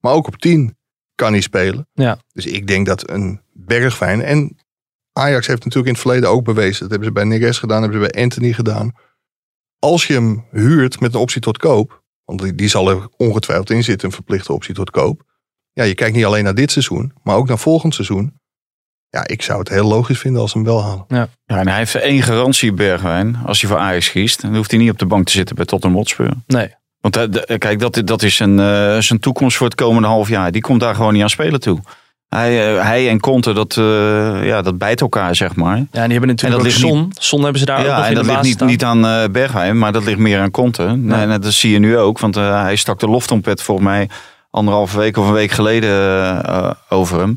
Maar 0.00 0.12
ook 0.12 0.26
op 0.26 0.36
10 0.36 0.76
kan 1.14 1.32
hij 1.32 1.40
spelen. 1.40 1.88
Ja. 1.92 2.18
Dus 2.32 2.46
ik 2.46 2.66
denk 2.66 2.86
dat 2.86 3.10
een 3.10 3.40
Bergwijn... 3.52 4.22
En 4.22 4.56
Ajax 5.12 5.46
heeft 5.46 5.64
natuurlijk 5.64 5.86
in 5.86 5.92
het 5.92 6.02
verleden 6.02 6.28
ook 6.28 6.44
bewezen. 6.44 6.80
Dat 6.80 6.90
hebben 6.90 7.08
ze 7.08 7.14
bij 7.14 7.24
Neres 7.24 7.58
gedaan, 7.58 7.82
hebben 7.82 8.02
ze 8.02 8.10
bij 8.10 8.22
Anthony 8.22 8.52
gedaan. 8.52 8.92
Als 9.78 10.06
je 10.06 10.12
hem 10.12 10.44
huurt 10.50 11.00
met 11.00 11.14
een 11.14 11.20
optie 11.20 11.40
tot 11.40 11.58
koop... 11.58 12.06
Want 12.28 12.42
die, 12.42 12.54
die 12.54 12.68
zal 12.68 12.90
er 12.90 13.08
ongetwijfeld 13.16 13.70
in 13.70 13.84
zitten, 13.84 14.08
een 14.08 14.14
verplichte 14.14 14.52
optie 14.52 14.74
tot 14.74 14.90
koop. 14.90 15.22
Ja, 15.72 15.84
je 15.84 15.94
kijkt 15.94 16.16
niet 16.16 16.24
alleen 16.24 16.44
naar 16.44 16.54
dit 16.54 16.70
seizoen, 16.70 17.12
maar 17.22 17.36
ook 17.36 17.48
naar 17.48 17.58
volgend 17.58 17.94
seizoen. 17.94 18.37
Ja, 19.10 19.26
ik 19.26 19.42
zou 19.42 19.58
het 19.58 19.68
heel 19.68 19.84
logisch 19.86 20.18
vinden 20.18 20.40
als 20.40 20.50
ze 20.50 20.58
hem 20.58 20.66
wel 20.66 20.82
halen. 20.82 21.04
Ja, 21.08 21.28
en 21.46 21.68
hij 21.68 21.76
heeft 21.76 21.94
één 21.94 22.22
garantie, 22.22 22.72
Bergwijn. 22.72 23.38
Als 23.46 23.60
hij 23.60 23.70
voor 23.70 23.78
Ajax 23.78 24.10
kiest, 24.10 24.42
dan 24.42 24.56
hoeft 24.56 24.70
hij 24.70 24.80
niet 24.80 24.90
op 24.90 24.98
de 24.98 25.06
bank 25.06 25.26
te 25.26 25.32
zitten 25.32 25.56
bij 25.56 25.64
Tottenham 25.64 25.98
Hotspur. 25.98 26.30
Nee. 26.46 26.74
Want 27.00 27.16
eh, 27.16 27.22
de- 27.30 27.58
kijk, 27.58 27.80
dat, 27.80 28.02
dat 28.04 28.22
is 28.22 28.38
een, 28.38 28.58
eh, 28.58 28.98
zijn 28.98 29.18
toekomst 29.20 29.56
voor 29.56 29.66
het 29.66 29.74
komende 29.76 30.08
half 30.08 30.28
jaar. 30.28 30.52
Die 30.52 30.62
komt 30.62 30.80
daar 30.80 30.94
gewoon 30.94 31.12
niet 31.12 31.22
aan 31.22 31.30
spelen 31.30 31.60
toe. 31.60 31.80
Hij, 32.28 32.76
eh, 32.76 32.82
hij 32.82 33.08
en 33.08 33.20
Conte, 33.20 33.52
dat, 33.52 33.76
eh, 33.76 34.46
ja, 34.46 34.62
dat 34.62 34.78
bijt 34.78 35.00
elkaar, 35.00 35.36
zeg 35.36 35.54
maar. 35.54 35.76
Ja, 35.76 35.82
en 35.82 35.88
die 35.90 36.00
hebben 36.18 36.28
natuurlijk 36.28 36.42
En 36.42 36.50
dat 36.50 36.58
ook 36.58 36.64
ligt 36.64 36.78
Son. 36.78 37.12
Son 37.18 37.42
hebben 37.42 37.58
ze 37.60 37.66
daar 37.66 37.78
ook 37.78 37.86
ja, 37.86 37.96
nog 37.96 38.04
en 38.04 38.08
in 38.10 38.14
dat 38.16 38.26
ligt 38.26 38.42
niet, 38.42 38.60
niet 38.64 38.84
aan 38.84 39.06
eh, 39.06 39.24
Bergwijn, 39.30 39.78
maar 39.78 39.92
dat 39.92 40.04
ligt 40.04 40.18
meer 40.18 40.40
aan 40.40 40.50
Conte. 40.50 40.82
Nee, 40.82 41.20
en 41.20 41.40
dat 41.40 41.52
zie 41.52 41.72
je 41.72 41.78
nu 41.78 41.98
ook, 41.98 42.18
want 42.18 42.36
eh, 42.36 42.62
hij 42.62 42.76
stak 42.76 42.98
de 43.00 43.08
loftrompet 43.08 43.62
volgens 43.62 43.86
mij 43.86 44.08
anderhalve 44.50 44.98
week 44.98 45.16
of 45.16 45.26
een 45.26 45.32
week 45.32 45.50
geleden 45.50 45.90
eh, 46.44 46.70
over 46.88 47.18
hem. 47.18 47.36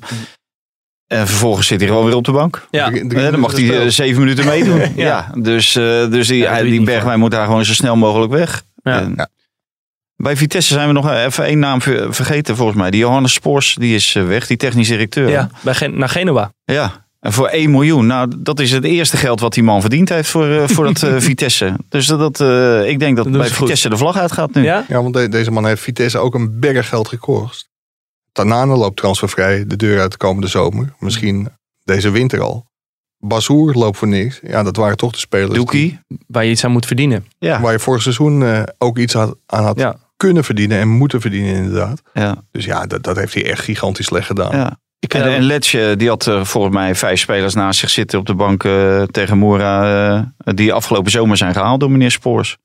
En 1.11 1.27
vervolgens 1.27 1.67
zit 1.67 1.79
hij 1.79 1.89
gewoon 1.89 2.05
weer 2.05 2.15
op 2.15 2.23
de 2.25 2.31
bank. 2.31 2.67
Ja. 2.71 2.89
Drie- 2.89 3.07
drie 3.07 3.25
Eh, 3.25 3.31
dan 3.31 3.39
mag 3.39 3.51
hij 3.51 3.81
eh, 3.81 3.87
zeven 3.87 4.19
minuten 4.19 4.45
meedoen. 4.45 4.81
ja. 4.95 5.31
dus, 5.37 5.75
eh, 5.75 5.83
dus 6.09 6.27
die, 6.27 6.37
Ja, 6.37 6.61
die 6.61 6.83
Bergwijn 6.83 7.19
moet 7.19 7.31
daar 7.31 7.45
gewoon 7.45 7.65
zo 7.65 7.73
snel 7.73 7.95
mogelijk 7.95 8.31
weg. 8.31 8.63
Ja. 8.83 8.99
En 8.99 9.13
Ja. 9.17 9.27
Bij 10.15 10.35
Vitesse 10.37 10.73
zijn 10.73 10.87
we 10.87 10.93
nog 10.93 11.11
even 11.11 11.45
één 11.45 11.59
naam 11.59 11.81
ver- 11.81 12.13
vergeten 12.13 12.55
volgens 12.55 12.77
mij. 12.77 12.91
Die 12.91 12.99
Johannes 12.99 13.33
Spoors, 13.33 13.75
die 13.79 13.95
is 13.95 14.13
weg, 14.13 14.47
die 14.47 14.57
technisch 14.57 14.87
directeur. 14.87 15.29
Ja, 15.29 15.49
bij 15.61 15.73
Gen 15.73 15.97
naar 15.97 16.09
Genua. 16.09 16.51
Ja, 16.63 17.05
en 17.19 17.33
voor 17.33 17.47
1 17.47 17.71
miljoen. 17.71 18.05
Nou, 18.07 18.31
dat 18.37 18.59
is 18.59 18.71
het 18.71 18.83
eerste 18.83 19.17
geld 19.17 19.39
wat 19.39 19.53
die 19.53 19.63
man 19.63 19.81
verdiend 19.81 20.09
heeft 20.09 20.29
voor, 20.29 20.47
eh, 20.47 20.67
voor 20.67 20.85
dat 20.85 21.03
eh, 21.03 21.15
Vitesse. 21.29 21.73
Dus 21.89 22.05
dat, 22.05 22.39
eh, 22.39 22.89
ik 22.89 22.99
denk 22.99 23.15
dat 23.15 23.25
Dat 23.25 23.37
bij 23.37 23.47
goed. 23.49 23.57
Vitesse 23.57 23.89
de 23.89 23.97
vlag 23.97 24.17
uitgaat 24.17 24.53
nu. 24.53 24.63
Ja? 24.63 24.85
Ja, 24.87 25.01
want 25.01 25.13
de- 25.13 25.29
deze 25.29 25.51
man 25.51 25.65
heeft 25.65 25.81
Vitesse 25.81 26.17
ook 26.17 26.33
een 26.35 26.59
berg 26.59 26.89
geld 26.89 27.07
gekost. 27.07 27.69
Tanane 28.31 28.75
loopt 28.75 28.97
transfervrij 28.97 29.65
de 29.67 29.75
deur 29.75 29.99
uit 29.99 30.11
de 30.11 30.17
komende 30.17 30.47
zomer. 30.47 30.93
Misschien 30.99 31.47
deze 31.83 32.09
winter 32.09 32.41
al. 32.41 32.65
Bazoer 33.17 33.73
loopt 33.73 33.97
voor 33.97 34.07
niks. 34.07 34.39
Ja, 34.43 34.63
dat 34.63 34.75
waren 34.75 34.97
toch 34.97 35.11
de 35.11 35.17
spelers 35.17 35.53
Doekie. 35.53 35.99
Waar 36.27 36.45
je 36.45 36.51
iets 36.51 36.63
aan 36.65 36.71
moet 36.71 36.85
verdienen. 36.85 37.25
Ja. 37.39 37.61
waar 37.61 37.71
je 37.71 37.79
vorig 37.79 38.01
seizoen 38.01 38.43
eh, 38.43 38.63
ook 38.77 38.97
iets 38.97 39.13
had, 39.13 39.35
aan 39.45 39.63
had 39.63 39.79
Ja. 39.79 39.95
kunnen 40.17 40.43
verdienen 40.43 40.79
en 40.79 40.87
moeten 40.87 41.21
verdienen 41.21 41.53
inderdaad. 41.55 42.01
Ja. 42.13 42.35
Dus 42.51 42.65
ja, 42.65 42.85
dat, 42.85 43.03
dat 43.03 43.15
heeft 43.15 43.33
hij 43.33 43.49
echt 43.49 43.63
gigantisch 43.63 44.05
slecht 44.05 44.25
gedaan. 44.25 44.57
ja. 44.57 44.79
Ik, 44.99 45.13
En, 45.13 45.23
eh, 45.23 45.35
en 45.35 45.41
Letje, 45.43 45.95
die 45.95 46.07
had 46.09 46.27
eh, 46.27 46.43
volgens 46.43 46.73
mij 46.73 46.95
vijf 46.95 47.19
spelers 47.19 47.53
naast 47.53 47.79
zich 47.79 47.89
zitten 47.89 48.19
op 48.19 48.25
de 48.25 48.35
bank 48.35 48.63
eh, 48.63 49.03
tegen 49.03 49.37
Moura. 49.37 50.25
eh, 50.37 50.53
die 50.55 50.73
afgelopen 50.73 51.11
zomer 51.11 51.37
zijn 51.37 51.53
gehaald 51.53 51.79
door 51.79 51.91
meneer 51.91 52.11
Spoors. 52.11 52.57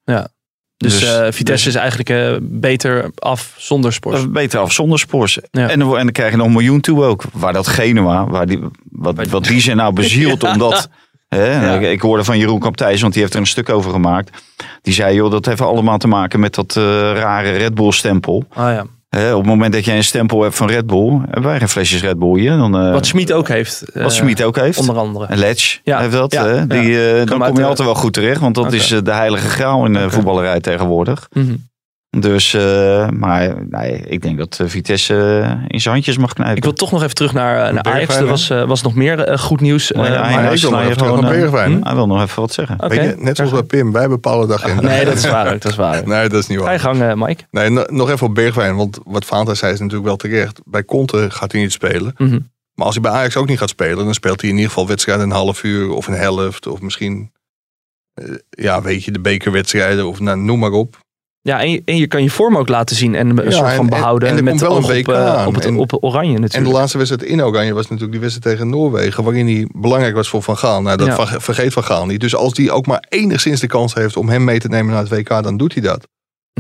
Dus 0.77 1.01
dus- 1.01 1.19
eh, 1.19 1.27
Vitesse 1.31 1.69
is 1.69 1.75
eigenlijk 1.75 2.11
eh, 2.11 2.37
beter 2.41 3.11
af 3.15 3.55
zonder. 3.57 3.99
Dat 4.01 4.15
is 4.15 4.31
beter 4.31 4.61
af 4.61 4.73
zonder 4.73 4.99
Spoors. 4.99 5.39
Ja. 5.51 5.69
En, 5.69 5.79
dan, 5.79 5.97
en 5.99 6.03
dan 6.05 6.13
krijg 6.13 6.31
je 6.31 6.37
nog 6.37 6.47
een 6.47 6.53
miljoen 6.53 6.81
toe 6.81 7.05
ook. 7.05 7.25
Waar 7.33 7.53
dat 7.53 7.67
Genua, 7.67 8.27
waar 8.27 8.47
die, 8.47 8.61
wat, 8.91 9.27
wat 9.29 9.45
die 9.45 9.61
zijn 9.61 9.77
nou 9.77 9.93
bezield 10.03 10.43
omdat... 10.43 10.89
Hè, 11.29 11.61
Ja. 11.61 11.79
ik, 11.79 12.01
hoorde 12.01 12.25
van 12.25 12.39
Jeroen 12.39 12.61
Kaptijs, 12.61 13.01
want 13.01 13.13
die 13.13 13.23
heeft 13.23 13.35
er 13.35 13.41
een 13.41 13.47
stuk 13.47 13.69
over 13.69 13.91
gemaakt. 13.91 14.43
Die 14.83 14.95
zei, 14.95 15.15
joh, 15.15 15.31
dat 15.31 15.47
heeft 15.47 15.61
allemaal 15.61 15.99
te 15.99 16.09
maken 16.09 16.41
met 16.41 16.55
dat 16.55 16.77
eh, 16.77 16.83
rare 17.13 17.51
Red 17.51 17.75
Bull 17.75 17.93
stempel. 17.93 18.45
Ah 18.53 18.81
op 19.17 19.39
het 19.39 19.47
moment 19.47 19.73
dat 19.73 19.85
jij 19.85 19.97
een 19.97 20.05
stempel 20.05 20.43
hebt 20.43 20.55
van 20.57 20.69
Red 20.69 20.87
Bull, 20.87 21.21
hebben 21.25 21.43
wij 21.43 21.59
geen 21.59 21.69
flesjes 21.69 22.03
Red 22.03 22.19
Bull 22.19 22.39
hier. 22.39 22.57
Dan, 22.57 22.77
eh, 22.79 22.93
Wat 22.93 23.07
Schmid 23.07 23.33
ook 23.33 23.49
heeft. 23.49 23.83
eh, 23.93 24.03
wat 24.03 24.13
Schmid 24.13 24.43
ook 24.43 24.57
heeft. 24.57 24.79
Onder 24.79 24.97
andere. 24.97 25.27
En 25.27 25.39
Ledge 25.39 25.79
Ja, 25.85 25.99
heeft 25.99 26.13
dat. 26.13 26.33
ja. 26.33 26.65
Die, 26.65 27.11
eh, 27.13 27.27
dan 27.27 27.39
Kom 27.39 27.57
je 27.57 27.63
altijd 27.65 27.89
wel 27.89 27.95
goed 27.95 28.13
terecht. 28.13 28.41
Want 28.41 28.55
dat 28.55 28.73
is 28.73 28.91
eh, 28.93 28.99
de 29.03 29.13
heilige 29.13 29.49
graal 29.49 29.85
in 29.87 29.93
de 29.93 30.11
voetballerij 30.11 30.61
tegenwoordig. 30.61 31.29
Mhm. 31.33 31.55
Dus, 32.21 32.55
eh, 32.55 33.09
maar 33.11 33.55
nee, 33.71 34.01
ik 34.09 34.23
denk 34.23 34.39
dat 34.39 34.59
eh, 34.61 34.67
Vitesse 34.69 35.15
eh, 35.43 35.65
in 35.67 35.81
zijn 35.81 35.95
handjes 35.95 36.19
mag 36.19 36.33
knijpen. 36.33 36.57
Ik 36.57 36.63
wil 36.65 36.73
toch 36.73 36.91
nog 36.93 37.03
even 37.03 37.15
terug 37.15 37.33
naar, 37.33 37.73
naar 37.75 37.83
Ajax. 37.83 38.17
Er 38.17 38.27
was, 38.27 38.49
was 38.49 38.83
nog 38.83 38.95
meer 38.95 39.39
goed 39.39 39.61
nieuws. 39.61 39.93
Maar 39.93 40.05
ja, 40.05 40.11
maar- 40.21 40.31
hij- 40.31 40.43
Maar 40.43 40.53
ik 40.55 40.61
wil 40.61 40.71
nog 40.71 40.81
snij 40.81 40.83
je 40.83 40.85
even 40.85 40.97
terug 40.97 41.15
gewoon, 41.15 41.31
naar 41.31 41.41
Bergwijn. 41.41 41.73
hm? 41.73 41.83
Hij 41.87 41.95
wil 41.95 42.07
nog 42.07 42.23
even 42.23 42.41
wat 42.41 42.53
zeggen. 42.53 42.89
Weet 42.89 43.03
je, 43.03 43.15
net 43.19 43.37
zoals 43.37 43.51
bij 43.53 43.63
Pim, 43.63 43.93
wij 43.93 44.09
bepalen 44.09 44.49
dag 44.49 44.67
in. 44.67 44.77
Nee, 44.85 45.05
dat 45.11 45.15
is 45.15 45.31
waar 45.31 45.55
ook. 45.55 45.61
Dat 45.61 45.71
is 45.73 45.77
waar. 45.79 46.07
Nee, 46.09 46.29
dat 46.29 46.39
is 46.41 46.47
niet 46.47 46.59
Ga 46.59 46.65
je 46.73 46.79
waar. 46.79 46.95
gang, 46.95 47.03
eh, 47.03 47.27
Mike. 47.27 47.45
Nee, 47.51 47.71
no- 47.71 47.85
nog 47.87 48.11
even 48.11 48.27
op 48.27 48.35
Bergwijn, 48.35 48.77
want 48.77 48.99
wat 49.05 49.25
Fanta 49.25 49.55
zei 49.55 49.73
is 49.73 49.79
natuurlijk 49.79 50.07
wel 50.07 50.17
terecht. 50.17 50.61
Bij 50.65 50.85
Conte 50.85 51.27
gaat 51.31 51.53
hij 51.53 51.61
niet 51.61 51.73
spelen. 51.73 52.15
Mhm. 52.19 52.39
Maar 52.75 52.87
als 52.87 52.95
hij 52.95 53.03
bij 53.03 53.13
Ajax 53.13 53.37
ook 53.37 53.49
niet 53.49 53.59
gaat 53.59 53.69
spelen, 53.69 54.05
dan 54.05 54.15
speelt 54.15 54.41
hij 54.41 54.51
in 54.51 54.57
ieder 54.57 54.71
geval 54.71 54.87
wedstrijden 54.89 55.25
een 55.25 55.31
half 55.37 55.63
uur 55.63 55.91
of 55.91 56.07
een 56.07 56.15
helft. 56.15 56.67
Of 56.67 56.81
misschien, 56.81 57.33
eh, 58.15 58.25
ja, 58.51 58.83
weet 58.83 59.05
je, 59.05 59.11
de 59.11 59.21
bekerwedstrijden 59.21 60.07
of 60.07 60.21
nou, 60.21 60.39
noem 60.39 60.59
maar 60.59 60.71
op. 60.71 61.05
Ja, 61.47 61.61
en 61.61 61.71
je, 61.71 61.83
en 61.85 61.97
je 61.97 62.07
kan 62.07 62.23
je 62.23 62.31
vorm 62.31 62.57
ook 62.57 62.69
laten 62.69 62.97
zien 62.97 63.15
en 63.15 63.29
een 63.31 63.45
Ja, 63.45 63.51
soort 63.51 63.61
van 63.61 63.71
en- 63.71 63.79
en- 63.79 63.87
behouden. 63.87 64.29
en 64.29 64.45
met 64.45 64.61
wel 64.61 64.77
een 64.77 64.85
op, 64.85 64.91
eh, 65.09 65.27
aan. 65.37 65.47
op, 65.47 65.55
het, 65.55 65.65
En- 65.65 65.77
op 65.77 65.97
oranje 66.01 66.29
En 66.29 66.35
de 66.35 66.41
natuurlijk. 66.41 66.75
laatste 66.75 66.99
wedstrijd 66.99 67.23
in 67.31 67.43
Oranje 67.43 67.73
was 67.75 67.83
natuurlijk 67.83 68.13
die 68.13 68.21
wedstrijd 68.21 68.57
tegen 68.57 68.71
Noorwegen, 68.71 69.25
waarin 69.25 69.47
hij 69.47 69.69
belangrijk 69.73 70.15
was 70.15 70.29
voor 70.29 70.43
Van 70.43 70.57
Gaal. 70.59 70.83
Nou, 70.83 70.97
dat 70.97 71.07
Ja. 71.07 71.41
vergeet 71.41 71.73
Van 71.73 71.85
Gaal 71.85 72.07
niet. 72.07 72.21
Dus 72.21 72.35
als 72.37 72.55
die 72.55 72.71
ook 72.73 72.87
maar 72.87 73.05
enigszins 73.09 73.61
de 73.61 73.67
kans 73.67 73.95
heeft 73.95 74.17
om 74.17 74.29
hem 74.29 74.45
mee 74.45 74.59
te 74.59 74.69
nemen 74.69 74.93
naar 74.93 75.03
het 75.03 75.09
WK, 75.13 75.43
dan 75.43 75.57
doet 75.57 75.73
hij 75.73 75.83
dat. 75.83 76.09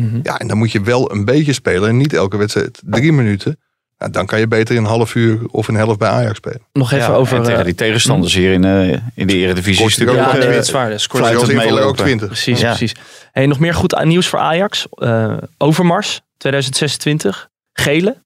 Mhm. 0.00 0.18
Ja, 0.22 0.38
en 0.38 0.48
dan 0.48 0.58
moet 0.58 0.72
je 0.72 0.80
wel 0.80 1.12
een 1.12 1.24
beetje 1.24 1.52
spelen 1.52 1.88
en 1.88 1.96
niet 1.96 2.12
elke 2.12 2.36
wedstrijd 2.36 2.82
drie 2.84 3.12
minuten. 3.12 3.58
Nou, 3.98 4.12
dan 4.12 4.26
kan 4.26 4.38
je 4.38 4.48
beter 4.48 4.76
een 4.76 4.84
half 4.84 5.14
uur 5.14 5.40
of 5.50 5.68
een 5.68 5.74
helft 5.74 5.98
bij 5.98 6.08
Ajax 6.08 6.36
spelen. 6.36 6.60
Nog 6.72 6.92
even 6.92 7.06
Ja, 7.06 7.14
over... 7.14 7.36
en 7.36 7.42
tegen 7.42 7.58
eh, 7.58 7.64
die 7.64 7.74
tegenstanders 7.74 8.34
hier 8.34 8.52
in, 8.52 8.64
eh, 8.64 8.98
in 9.14 9.26
de 9.26 9.34
Eredivisie. 9.36 9.84
Er 9.84 9.84
ook 9.84 9.90
natuurlijk 9.90 10.18
ja, 10.18 10.26
ook, 10.26 10.32
nee, 10.32 10.42
eh, 10.42 10.56
het 10.56 11.48
invaller 11.48 11.62
ook 11.62 11.74
meelopen. 11.74 12.04
20. 12.04 12.26
Precies, 12.26 12.60
Ja. 12.60 12.68
precies. 12.68 12.94
Hey, 13.32 13.46
nog 13.46 13.58
meer 13.58 13.74
goed 13.74 14.04
nieuws 14.04 14.26
voor 14.26 14.38
Ajax. 14.38 14.86
Eh, 14.90 15.36
Overmars 15.58 16.20
2026. 16.36 17.48
Gele. 17.72 18.22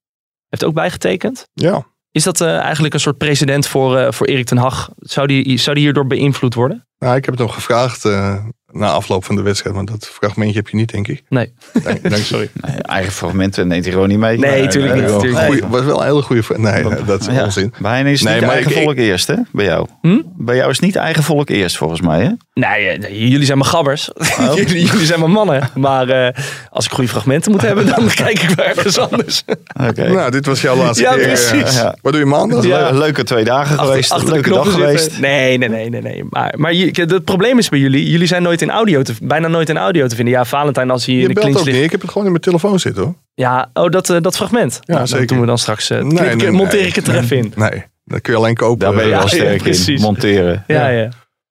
Heeft 0.49 0.65
ook 0.65 0.75
bijgetekend. 0.75 1.49
Ja. 1.53 1.85
Is 2.13 2.25
dat 2.25 2.41
eh, 2.41 2.59
eigenlijk 2.59 2.95
een 2.95 3.01
soort 3.01 3.19
precedent 3.19 3.67
voor, 3.67 3.99
eh, 3.99 4.13
voor 4.13 4.27
Erik 4.27 4.47
ten 4.47 4.57
Hag? 4.57 4.91
Zou 4.99 5.27
die, 5.27 5.59
zou 5.59 5.75
die 5.75 5.85
hierdoor 5.85 6.07
beïnvloed 6.07 6.55
worden? 6.55 6.87
Nou, 6.99 7.17
ik 7.17 7.25
heb 7.25 7.35
het 7.35 7.43
hem 7.43 7.53
gevraagd 7.53 8.05
eh, 8.05 8.45
na 8.73 8.91
afloop 8.91 9.25
van 9.25 9.37
de 9.37 9.43
wedstrijd, 9.43 9.75
maar 9.77 9.85
dat 9.85 10.11
fragmentje 10.13 10.57
heb 10.57 10.69
je 10.69 10.77
niet, 10.77 10.93
denk 10.93 11.09
ik. 11.09 11.23
Nee. 11.29 11.53
Dank, 11.83 12.11
dank 12.11 12.23
sorry. 12.25 12.49
Nee, 12.67 12.77
eigen 12.83 13.13
fragmenten 13.13 13.69
neemt 13.69 13.85
hij 13.85 13.93
gewoon 13.93 14.09
niet 14.09 14.19
mee. 14.19 14.39
Nee, 14.39 14.67
tuurlijk 14.67 14.95
niet, 14.95 15.11
goeie- 15.11 15.51
niet. 15.51 15.65
was 15.69 15.85
wel 15.85 16.01
een 16.01 16.07
hele 16.07 16.23
goede. 16.23 16.43
Nee, 16.57 16.85
dat 17.07 17.21
is 17.21 17.27
Ja. 17.35 17.45
onzin. 17.45 17.73
Bij 17.79 17.97
hen 17.97 18.07
is 18.07 18.21
het 18.21 18.29
Nee, 18.29 18.35
niet 18.39 18.45
maar 18.47 18.55
eigen 18.55 18.77
ik- 18.77 18.83
volk 18.83 18.97
eerst, 18.97 19.27
hè? 19.27 19.35
Bij 19.53 19.65
jou. 19.65 19.87
Hm? 20.01 20.21
Bij 20.37 20.57
jou 20.57 20.71
is 20.71 20.77
het 20.77 20.85
niet 20.85 20.97
eigen 20.97 21.23
volk 21.23 21.49
eerst, 21.49 21.77
volgens 21.77 22.01
mij, 22.01 22.21
hè? 22.23 22.31
Nee, 22.55 22.89
eh, 22.89 23.29
jullie 23.31 23.45
zijn 23.45 23.59
mijn 23.59 23.71
gabbers. 23.71 24.11
jullie, 24.55 24.85
jullie 24.85 25.07
zijn 25.07 25.21
mijn 25.21 25.33
mannen. 25.33 25.69
Maar 25.75 26.09
eh, 26.09 26.43
als 26.71 26.85
ik 26.85 26.93
goede 26.93 27.11
fragmenten 27.11 27.51
moet 27.53 27.63
hebben, 27.63 27.87
dan 27.87 28.09
kijk 28.25 28.43
ik 28.43 28.49
wel 28.51 28.67
ergens 28.67 28.99
anders. 28.99 29.43
Oké. 29.89 30.09
Nou, 30.13 30.31
dit 30.31 30.47
was 30.47 30.61
jouw 30.61 30.77
laatste 30.77 31.03
Ja, 31.05 31.11
keer. 31.15 31.21
eh, 31.21 31.27
precies. 31.27 31.75
Ja. 31.77 31.97
Wat 32.03 32.13
doe 32.13 32.21
je 32.21 32.27
maandag? 32.29 32.65
Ja. 32.65 32.91
Le- 32.91 32.99
Leuke 32.99 33.25
twee 33.25 33.45
dagen 33.45 33.79
geweest. 33.79 34.13
Achter- 34.13 34.33
leuke 34.33 34.51
dag 34.51 34.73
geweest. 34.73 35.19
Nee, 35.21 35.59
nee, 35.59 35.69
nee, 35.69 35.89
nee. 35.91 36.03
nee. 36.03 36.25
Maar, 36.31 36.55
maar 36.57 36.73
je- 36.75 36.91
het 37.07 37.25
probleem 37.25 37.59
is 37.59 37.69
bij 37.69 37.79
jullie, 37.79 38.11
jullie 38.11 38.27
zijn 38.27 38.43
nooit 38.43 38.60
in 38.63 38.71
audio 38.71 39.03
te, 39.03 39.15
bijna 39.23 39.49
nooit 39.49 39.69
in 39.69 39.77
audio 39.77 40.07
te 40.07 40.15
vinden. 40.17 40.35
Ja, 40.35 40.45
Valentijn 40.45 40.91
als 40.91 41.07
hij 41.07 41.15
in 41.15 41.21
Je 41.21 41.27
de 41.29 41.33
belt 41.33 41.45
clinch 41.47 41.59
ook 41.61 41.65
ligt. 41.67 41.77
niet. 41.77 41.87
Ik 41.87 41.93
heb 41.93 42.01
het 42.01 42.11
gewoon 42.11 42.25
in 42.27 42.33
mijn 42.33 42.45
telefoon 42.45 42.79
zitten 42.81 43.03
hoor. 43.03 43.15
Ja, 43.35 43.71
oh, 43.75 43.91
dat, 43.91 44.11
eh, 44.11 44.21
dat 44.21 44.37
fragment. 44.37 44.81
Ja, 44.83 44.95
Nou, 44.95 45.07
zeker. 45.07 45.21
Dat 45.21 45.29
doen 45.29 45.41
we 45.41 45.47
dan 45.47 45.59
straks. 45.59 45.91
eh, 45.91 45.99
Nee, 46.03 46.09
knip 46.17 46.31
ik- 46.33 46.37
nee, 46.37 46.51
monteer 46.51 46.79
nee. 46.79 46.89
ik 46.89 46.95
het 46.95 47.09
er 47.09 47.17
even 47.17 47.37
in. 47.37 47.53
Nee, 47.57 47.85
dat 48.05 48.21
kun 48.21 48.33
je 48.33 48.39
alleen 48.39 48.55
kopen. 48.55 48.79
Daar 48.79 48.95
ben 48.95 49.03
je 49.05 49.09
Ja, 49.11 49.15
wel 49.17 49.23
ja, 49.27 49.29
sterk 49.35 49.53
in. 49.57 49.63
precies. 49.63 50.01
Monteren. 50.01 50.65
Ja, 50.67 50.89
ja. 50.89 51.09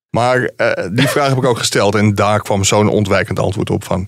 Maar 0.10 0.50
eh, 0.56 0.88
die 0.92 1.08
vraag 1.08 1.28
heb 1.30 1.38
ik 1.38 1.46
ook 1.46 1.58
gesteld. 1.58 1.96
En 1.96 2.16
daar 2.16 2.42
kwam 2.42 2.64
zo'n 2.64 2.90
ontwijkend 2.90 3.40
antwoord 3.40 3.70
op 3.70 3.84
van... 3.84 4.08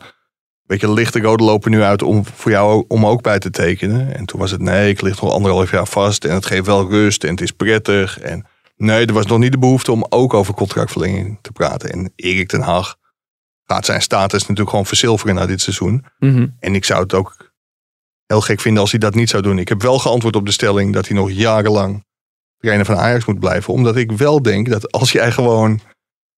Weet 0.66 0.82
je, 0.82 0.92
ligt 0.94 1.14
de 1.14 1.20
rode 1.20 1.44
lopen 1.44 1.72
nu 1.72 1.82
uit 1.82 2.02
om 2.04 2.26
voor 2.36 2.52
jou 2.52 2.72
ook- 2.74 2.86
om 2.88 3.06
ook 3.06 3.22
bij 3.22 3.40
te 3.40 3.50
tekenen? 3.50 4.16
En 4.16 4.26
toen 4.26 4.40
was 4.40 4.52
het 4.52 4.62
nee, 4.62 4.90
ik 4.90 5.02
lig 5.02 5.22
nog 5.22 5.32
anderhalf 5.32 5.72
jaar 5.72 5.88
vast. 5.88 6.26
En 6.26 6.34
het 6.34 6.46
geeft 6.46 6.66
wel 6.66 6.90
rust 6.90 7.24
en 7.24 7.30
het 7.30 7.42
is 7.42 7.52
prettig. 7.52 8.20
En 8.20 8.46
nee, 8.82 9.06
er 9.06 9.14
was 9.14 9.26
nog 9.26 9.40
niet 9.40 9.52
de 9.52 9.58
behoefte 9.58 9.92
om 9.92 10.06
ook 10.10 10.34
over 10.34 10.54
contractverlenging 10.54 11.40
te 11.42 11.52
praten. 11.52 11.92
En 11.92 12.14
Erik 12.16 12.48
ten 12.48 12.62
Hag 12.62 12.98
gaat 13.64 13.86
zijn 13.86 14.02
status 14.02 14.42
natuurlijk 14.42 14.70
gewoon 14.70 14.86
verzilveren 14.86 15.36
na 15.36 15.46
dit 15.46 15.62
seizoen. 15.62 16.06
Mhm. 16.20 16.48
En 16.60 16.76
ik 16.76 16.86
zou 16.86 17.02
het 17.02 17.14
ook 17.14 17.52
heel 18.26 18.42
gek 18.42 18.60
vinden 18.60 18.82
als 18.82 18.92
hij 18.92 19.00
dat 19.00 19.16
niet 19.16 19.30
zou 19.30 19.44
doen. 19.44 19.60
Ik 19.60 19.70
heb 19.70 19.82
wel 19.82 20.00
geantwoord 20.00 20.36
op 20.36 20.46
de 20.46 20.52
stelling 20.52 20.94
dat 20.94 21.08
hij 21.08 21.18
nog 21.18 21.32
jarenlang 21.32 22.06
trainer 22.58 22.86
van 22.86 22.98
Ajax 22.98 23.26
moet 23.26 23.40
blijven. 23.40 23.74
Omdat 23.74 23.96
ik 23.96 24.12
wel 24.12 24.42
denk 24.42 24.70
dat 24.70 24.92
als 24.92 25.12
jij 25.12 25.32
gewoon 25.32 25.80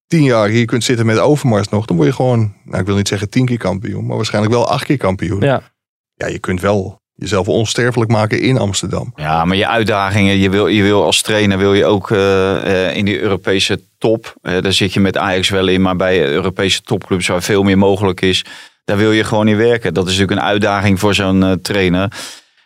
tien 0.08 0.24
jaar 0.24 0.48
hier 0.48 0.66
kunt 0.66 0.84
zitten 0.84 1.06
met 1.06 1.20
Overmars 1.20 1.70
nog, 1.70 1.86
dan 1.86 1.96
word 1.96 2.08
je 2.08 2.16
gewoon, 2.16 2.56
nou 2.64 2.80
ik 2.80 2.86
wil 2.86 2.96
niet 2.96 3.08
zeggen 3.08 3.30
tien 3.30 3.46
keer 3.46 3.58
kampioen, 3.58 4.06
maar 4.06 4.16
waarschijnlijk 4.16 4.54
wel 4.54 4.68
acht 4.68 4.86
keer 4.86 4.98
kampioen. 4.98 5.42
Ja. 5.42 5.72
Ja, 6.14 6.28
je 6.28 6.40
kunt 6.40 6.62
wel 6.62 7.02
jezelf 7.16 7.48
onsterfelijk 7.48 8.12
maken 8.12 8.42
in 8.42 8.58
Amsterdam. 8.58 9.14
Ja, 9.16 9.46
maar 9.46 9.58
je 9.58 9.68
uitdagingen, 9.68 10.38
je 10.38 10.50
wil, 10.50 10.68
je 10.68 10.84
wil 10.84 11.04
als 11.04 11.22
trainer 11.22 11.58
wil 11.58 11.74
je 11.74 11.86
ook 11.86 12.12
eh, 12.12 12.88
eh, 12.88 12.96
in 12.96 13.06
die 13.06 13.20
Europese 13.20 13.82
top. 13.98 14.36
Eh, 14.42 14.62
daar 14.62 14.74
zit 14.74 14.94
je 14.94 15.00
met 15.00 15.18
Ajax 15.18 15.50
wel 15.50 15.68
in, 15.68 15.82
maar 15.82 15.96
bij 15.96 16.26
Europese 16.26 16.82
topclubs 16.82 17.28
waar 17.28 17.44
veel 17.44 17.64
meer 17.64 17.78
mogelijk 17.78 18.22
is, 18.22 18.46
daar 18.86 18.98
wil 18.98 19.12
je 19.12 19.24
gewoon 19.24 19.48
in 19.48 19.58
werken. 19.58 19.94
Dat 19.94 20.08
is 20.08 20.12
natuurlijk 20.12 20.40
een 20.40 20.48
uitdaging 20.48 21.00
voor 21.00 21.14
zo'n 21.14 21.60
trainer. 21.62 22.12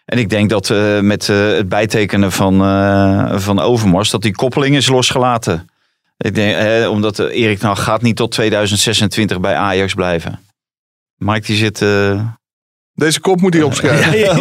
En 0.05 0.17
ik 0.17 0.29
denk 0.29 0.49
dat 0.49 0.73
met 1.01 1.27
het 1.27 1.69
bijtekenen 1.69 2.31
van, 2.31 2.57
van 3.41 3.59
Overmars, 3.59 4.09
dat 4.09 4.21
die 4.21 4.35
koppeling 4.35 4.75
is 4.75 4.87
losgelaten. 4.87 5.69
Ik 6.17 6.35
denk, 6.35 6.87
omdat 6.89 7.19
Erik 7.19 7.61
nou 7.61 7.77
gaat 7.77 8.01
niet 8.01 8.15
tot 8.15 8.31
2026 8.31 9.39
bij 9.39 9.55
Ajax 9.55 9.93
blijven. 9.93 10.39
Mike 11.17 11.45
die 11.45 11.55
zit... 11.55 11.85
Deze 12.97 13.19
kop 13.19 13.41
moet 13.41 13.53
hij 13.53 13.63
opschrijven. 13.63 14.17
Ja, 14.17 14.35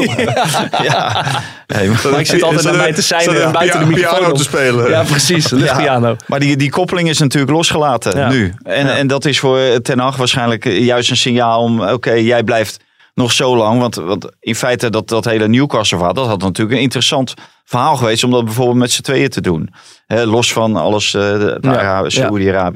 ja. 0.83 1.25
Maar- 1.67 2.11
Maar 2.11 2.21
ik 2.21 2.27
zit 2.27 2.43
altijd 2.43 2.63
naar 2.65 2.75
mij 2.77 2.93
te 2.93 3.03
zijn 3.03 3.29
en 3.37 3.53
buiten 3.53 3.81
de 3.81 3.87
microfoon 3.87 4.19
piano 4.19 4.35
te 4.35 4.43
spelen. 4.43 4.91
Ja, 4.91 5.03
precies. 5.03 5.51
Luchtpiano. 5.51 6.17
Maar 6.27 6.41
die, 6.41 6.57
die 6.57 6.71
koppeling 6.71 7.09
is 7.09 7.19
natuurlijk 7.19 7.53
losgelaten 7.53 8.19
Ja. 8.19 8.29
nu. 8.29 8.55
En, 8.63 8.87
Ja. 8.87 8.93
en 8.97 9.07
dat 9.07 9.25
is 9.25 9.39
voor 9.39 9.59
Ten 9.83 9.99
Hag 9.99 10.17
waarschijnlijk 10.17 10.65
juist 10.65 11.11
een 11.11 11.17
signaal 11.17 11.61
om... 11.63 11.81
Oké, 11.81 12.13
jij 12.13 12.43
blijft 12.43 12.81
nog 13.17 13.33
zo 13.33 13.57
lang. 13.57 13.81
Want, 13.81 13.95
want 13.95 14.29
in 14.41 14.55
feite 14.55 14.91
dat, 14.91 15.09
dat 15.09 15.25
hele 15.25 15.49
Newcastle 15.49 15.97
verhaal... 15.97 16.15
dat 16.15 16.27
had 16.27 16.41
natuurlijk 16.41 16.77
een 16.77 16.83
interessant 16.83 17.35
verhaal 17.65 17.97
geweest... 17.97 18.25
om 18.25 18.31
dat 18.31 18.45
bijvoorbeeld 18.45 18.79
met 18.79 18.91
z'n 18.91 19.03
tweeën 19.03 19.29
te 19.29 19.41
doen. 19.41 19.75
Los 20.07 20.53
van 20.53 20.77
alles, 20.77 21.15
eh 21.15 21.21
de 21.21 21.59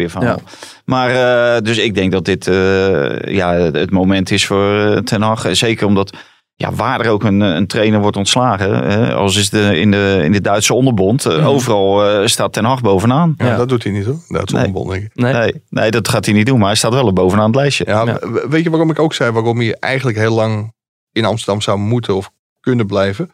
Ja. 0.04 0.08
Verhaal. 0.08 0.40
Maar 0.84 1.10
eh, 1.10 1.62
dus 1.62 1.78
ik 1.78 1.94
denk 1.94 2.12
dat 2.12 2.24
dit 2.24 2.46
eh, 2.46 3.20
ja, 3.20 3.52
het 3.52 3.90
moment 3.90 4.30
is 4.30 4.46
voor 4.46 5.00
Ten 5.04 5.22
Hag. 5.22 5.46
Zeker 5.56 5.86
omdat... 5.86 6.16
Ja, 6.60 6.72
waar 6.72 7.00
er 7.00 7.10
ook 7.10 7.24
een, 7.24 7.40
een 7.40 7.66
trainer 7.66 8.00
wordt 8.00 8.16
ontslagen, 8.16 8.90
hè, 8.90 9.14
als 9.14 9.36
is 9.36 9.50
de, 9.50 9.78
in, 9.80 9.90
de, 9.90 10.20
in 10.24 10.32
de 10.32 10.40
Duitse 10.40 10.74
onderbond, 10.74 11.26
eh, 11.26 11.46
overal 11.48 12.08
eh, 12.08 12.26
staat 12.26 12.52
Ten 12.52 12.64
Hag 12.64 12.80
bovenaan. 12.80 13.34
Ja, 13.36 13.46
Ja. 13.46 13.56
dat 13.56 13.68
doet 13.68 13.82
hij 13.82 13.92
niet 13.92 14.04
hoor. 14.04 14.18
Dat 14.28 14.46
is 14.46 14.52
Nee. 14.52 14.64
onbond, 14.66 14.90
denk 14.90 15.02
ik. 15.04 15.14
Nee. 15.14 15.32
Nee, 15.32 15.62
nee, 15.68 15.90
dat 15.90 16.08
gaat 16.08 16.24
hij 16.24 16.34
niet 16.34 16.46
doen. 16.46 16.58
Maar 16.58 16.66
hij 16.66 16.76
staat 16.76 16.92
wel 16.92 17.12
bovenaan 17.12 17.46
het 17.46 17.54
lijstje. 17.54 17.84
Ja, 17.86 18.04
Ja. 18.04 18.18
we- 18.18 18.46
weet 18.48 18.62
je 18.64 18.70
waarom 18.70 18.90
ik 18.90 18.98
ook 18.98 19.14
zei 19.14 19.30
waarom 19.30 19.60
je 19.60 19.76
eigenlijk 19.76 20.18
heel 20.18 20.34
lang 20.34 20.72
in 21.12 21.24
Amsterdam 21.24 21.60
zou 21.60 21.78
moeten 21.78 22.14
of 22.16 22.30
kunnen 22.60 22.86
blijven? 22.86 23.30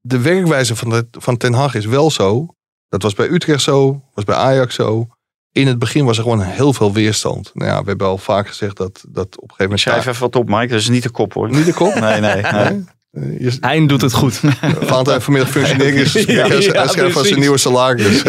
De 0.00 0.20
werkwijze 0.20 0.76
van, 0.76 0.90
de, 0.90 1.08
van 1.10 1.36
Ten 1.36 1.52
Hag 1.52 1.74
is 1.74 1.86
wel 1.86 2.10
zo. 2.10 2.46
Dat 2.88 3.02
was 3.02 3.14
bij 3.14 3.28
Utrecht 3.28 3.62
zo, 3.62 4.02
was 4.14 4.24
bij 4.24 4.36
Ajax 4.36 4.74
zo. 4.74 5.08
In 5.52 5.66
het 5.66 5.78
begin 5.78 6.04
was 6.04 6.16
er 6.16 6.22
gewoon 6.22 6.40
heel 6.42 6.72
veel 6.72 6.92
weerstand. 6.92 7.50
Nou 7.54 7.70
ja, 7.70 7.80
we 7.82 7.88
hebben 7.88 8.06
al 8.06 8.18
vaak 8.18 8.48
gezegd 8.48 8.76
dat, 8.76 9.04
dat 9.08 9.26
op 9.26 9.32
een 9.32 9.38
gegeven 9.40 9.64
moment... 9.64 9.80
Schrijf 9.80 10.06
even 10.06 10.20
wat 10.20 10.36
op, 10.36 10.48
Mike. 10.48 10.66
Dat 10.66 10.80
is 10.80 10.88
niet 10.88 11.02
de 11.02 11.10
kop, 11.10 11.32
hoor. 11.32 11.50
Niet 11.50 11.64
de 11.64 11.72
kop? 11.72 11.94
Nee, 11.94 12.20
nee. 12.20 12.42
nee. 12.52 12.84
Nee? 13.10 13.42
Je, 13.42 13.56
Hein 13.60 13.86
doet 13.86 14.00
het 14.00 14.12
goed. 14.12 14.40
Valentijn 14.80 15.20
vanmiddag 15.20 15.50
functioneren 15.50 15.94
is 15.94 16.12
Ja, 16.24 16.46
hij 16.48 16.62
schrijft 16.62 17.12
van 17.12 17.24
zijn 17.24 17.40
nieuwe 17.40 17.58
salaris. 17.58 18.22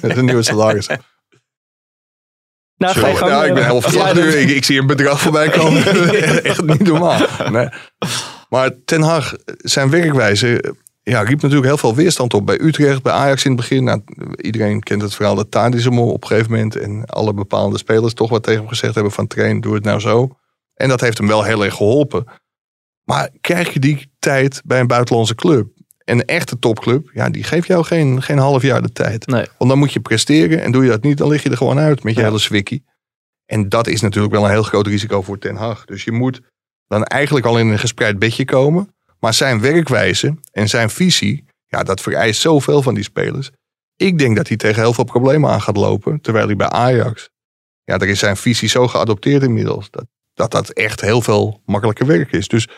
zijn 0.00 0.24
nieuwe 0.24 0.42
salaris. 0.42 0.86
Nou, 2.76 2.94
ga 2.98 3.08
je 3.08 3.16
gang. 3.16 3.30
Ja, 3.30 3.44
ik 3.44 3.54
ben 3.54 3.66
helemaal 3.66 3.92
ja, 3.92 4.12
nu. 4.12 4.24
dat- 4.24 4.34
Ik, 4.34 4.48
ik 4.50 4.64
zie 4.64 4.78
een 4.80 4.86
bedrag 4.86 5.20
voorbij 5.20 5.48
komen. 5.48 5.84
Echt 6.44 6.62
niet 6.64 6.82
normaal. 6.82 7.26
Nee. 7.50 7.68
Maar 8.48 8.70
Ten 8.84 9.02
Hag, 9.02 9.34
zijn 9.44 9.90
werkwijze 9.90 10.74
ja, 11.10 11.22
riep 11.22 11.40
natuurlijk 11.40 11.66
heel 11.66 11.78
veel 11.78 11.94
weerstand 11.94 12.34
op. 12.34 12.46
Bij 12.46 12.60
Utrecht, 12.60 13.02
bij 13.02 13.12
Ajax 13.12 13.44
in 13.44 13.50
het 13.50 13.60
begin. 13.60 13.84
Nou, 13.84 14.02
iedereen 14.36 14.80
kent 14.80 15.02
het 15.02 15.14
verhaal 15.14 15.34
dat 15.34 15.50
Tadis 15.50 15.84
hem 15.84 15.98
op 15.98 16.22
een 16.22 16.28
gegeven 16.28 16.50
moment... 16.50 16.76
en 16.76 17.04
alle 17.04 17.34
bepaalde 17.34 17.78
spelers 17.78 18.14
toch 18.14 18.30
wat 18.30 18.42
tegen 18.42 18.60
hem 18.60 18.68
gezegd 18.68 18.94
hebben 18.94 19.12
van... 19.12 19.26
train, 19.26 19.60
doe 19.60 19.74
het 19.74 19.84
nou 19.84 20.00
zo. 20.00 20.28
En 20.74 20.88
dat 20.88 21.00
heeft 21.00 21.18
hem 21.18 21.26
wel 21.26 21.44
heel 21.44 21.64
erg 21.64 21.74
geholpen. 21.74 22.24
Maar 23.04 23.28
krijg 23.40 23.72
je 23.72 23.78
die 23.78 24.10
tijd 24.18 24.62
bij 24.64 24.80
een 24.80 24.86
buitenlandse 24.86 25.34
club... 25.34 25.68
en 26.04 26.18
een 26.18 26.24
echte 26.24 26.58
topclub, 26.58 27.10
ja, 27.12 27.30
die 27.30 27.44
geeft 27.44 27.66
jou 27.66 27.84
geen, 27.84 28.22
geen 28.22 28.38
half 28.38 28.62
jaar 28.62 28.82
de 28.82 28.92
tijd. 28.92 29.26
Nee. 29.26 29.46
Want 29.58 29.70
dan 29.70 29.78
moet 29.78 29.92
je 29.92 30.00
presteren 30.00 30.62
en 30.62 30.72
doe 30.72 30.84
je 30.84 30.90
dat 30.90 31.02
niet, 31.02 31.18
dan 31.18 31.28
lig 31.28 31.42
je 31.42 31.50
er 31.50 31.56
gewoon 31.56 31.78
uit 31.78 32.02
met 32.02 32.14
je 32.14 32.20
Ja. 32.20 32.26
hele 32.26 32.38
swikkie. 32.38 32.84
En 33.46 33.68
dat 33.68 33.86
is 33.86 34.00
natuurlijk 34.00 34.32
wel 34.34 34.44
een 34.44 34.50
heel 34.50 34.62
groot 34.62 34.86
risico 34.86 35.22
voor 35.22 35.38
Ten 35.38 35.56
Hag. 35.56 35.84
Dus 35.84 36.04
je 36.04 36.12
moet 36.12 36.40
dan 36.86 37.04
eigenlijk 37.04 37.46
al 37.46 37.58
in 37.58 37.68
een 37.68 37.78
gespreid 37.78 38.18
bedje 38.18 38.44
komen. 38.44 38.94
Maar 39.20 39.34
zijn 39.34 39.60
werkwijze 39.60 40.34
en 40.52 40.68
zijn 40.68 40.90
visie, 40.90 41.44
ja, 41.66 41.82
dat 41.82 42.00
vereist 42.00 42.40
zoveel 42.40 42.82
van 42.82 42.94
die 42.94 43.04
spelers. 43.04 43.50
Ik 43.96 44.18
denk 44.18 44.36
dat 44.36 44.48
hij 44.48 44.56
tegen 44.56 44.82
heel 44.82 44.94
veel 44.94 45.04
problemen 45.04 45.50
aan 45.50 45.62
gaat 45.62 45.76
lopen. 45.76 46.20
Terwijl 46.20 46.46
hij 46.46 46.56
bij 46.56 46.68
Ajax, 46.68 47.30
ja, 47.84 47.98
daar 47.98 48.08
is 48.08 48.18
zijn 48.18 48.36
visie 48.36 48.68
zo 48.68 48.88
geadopteerd 48.88 49.42
inmiddels. 49.42 49.90
Dat 49.90 50.04
dat, 50.40 50.50
dat 50.50 50.68
echt 50.68 51.00
heel 51.00 51.22
veel 51.22 51.62
makkelijker 51.64 52.06
werk 52.06 52.32
is. 52.32 52.48
Dus 52.48 52.68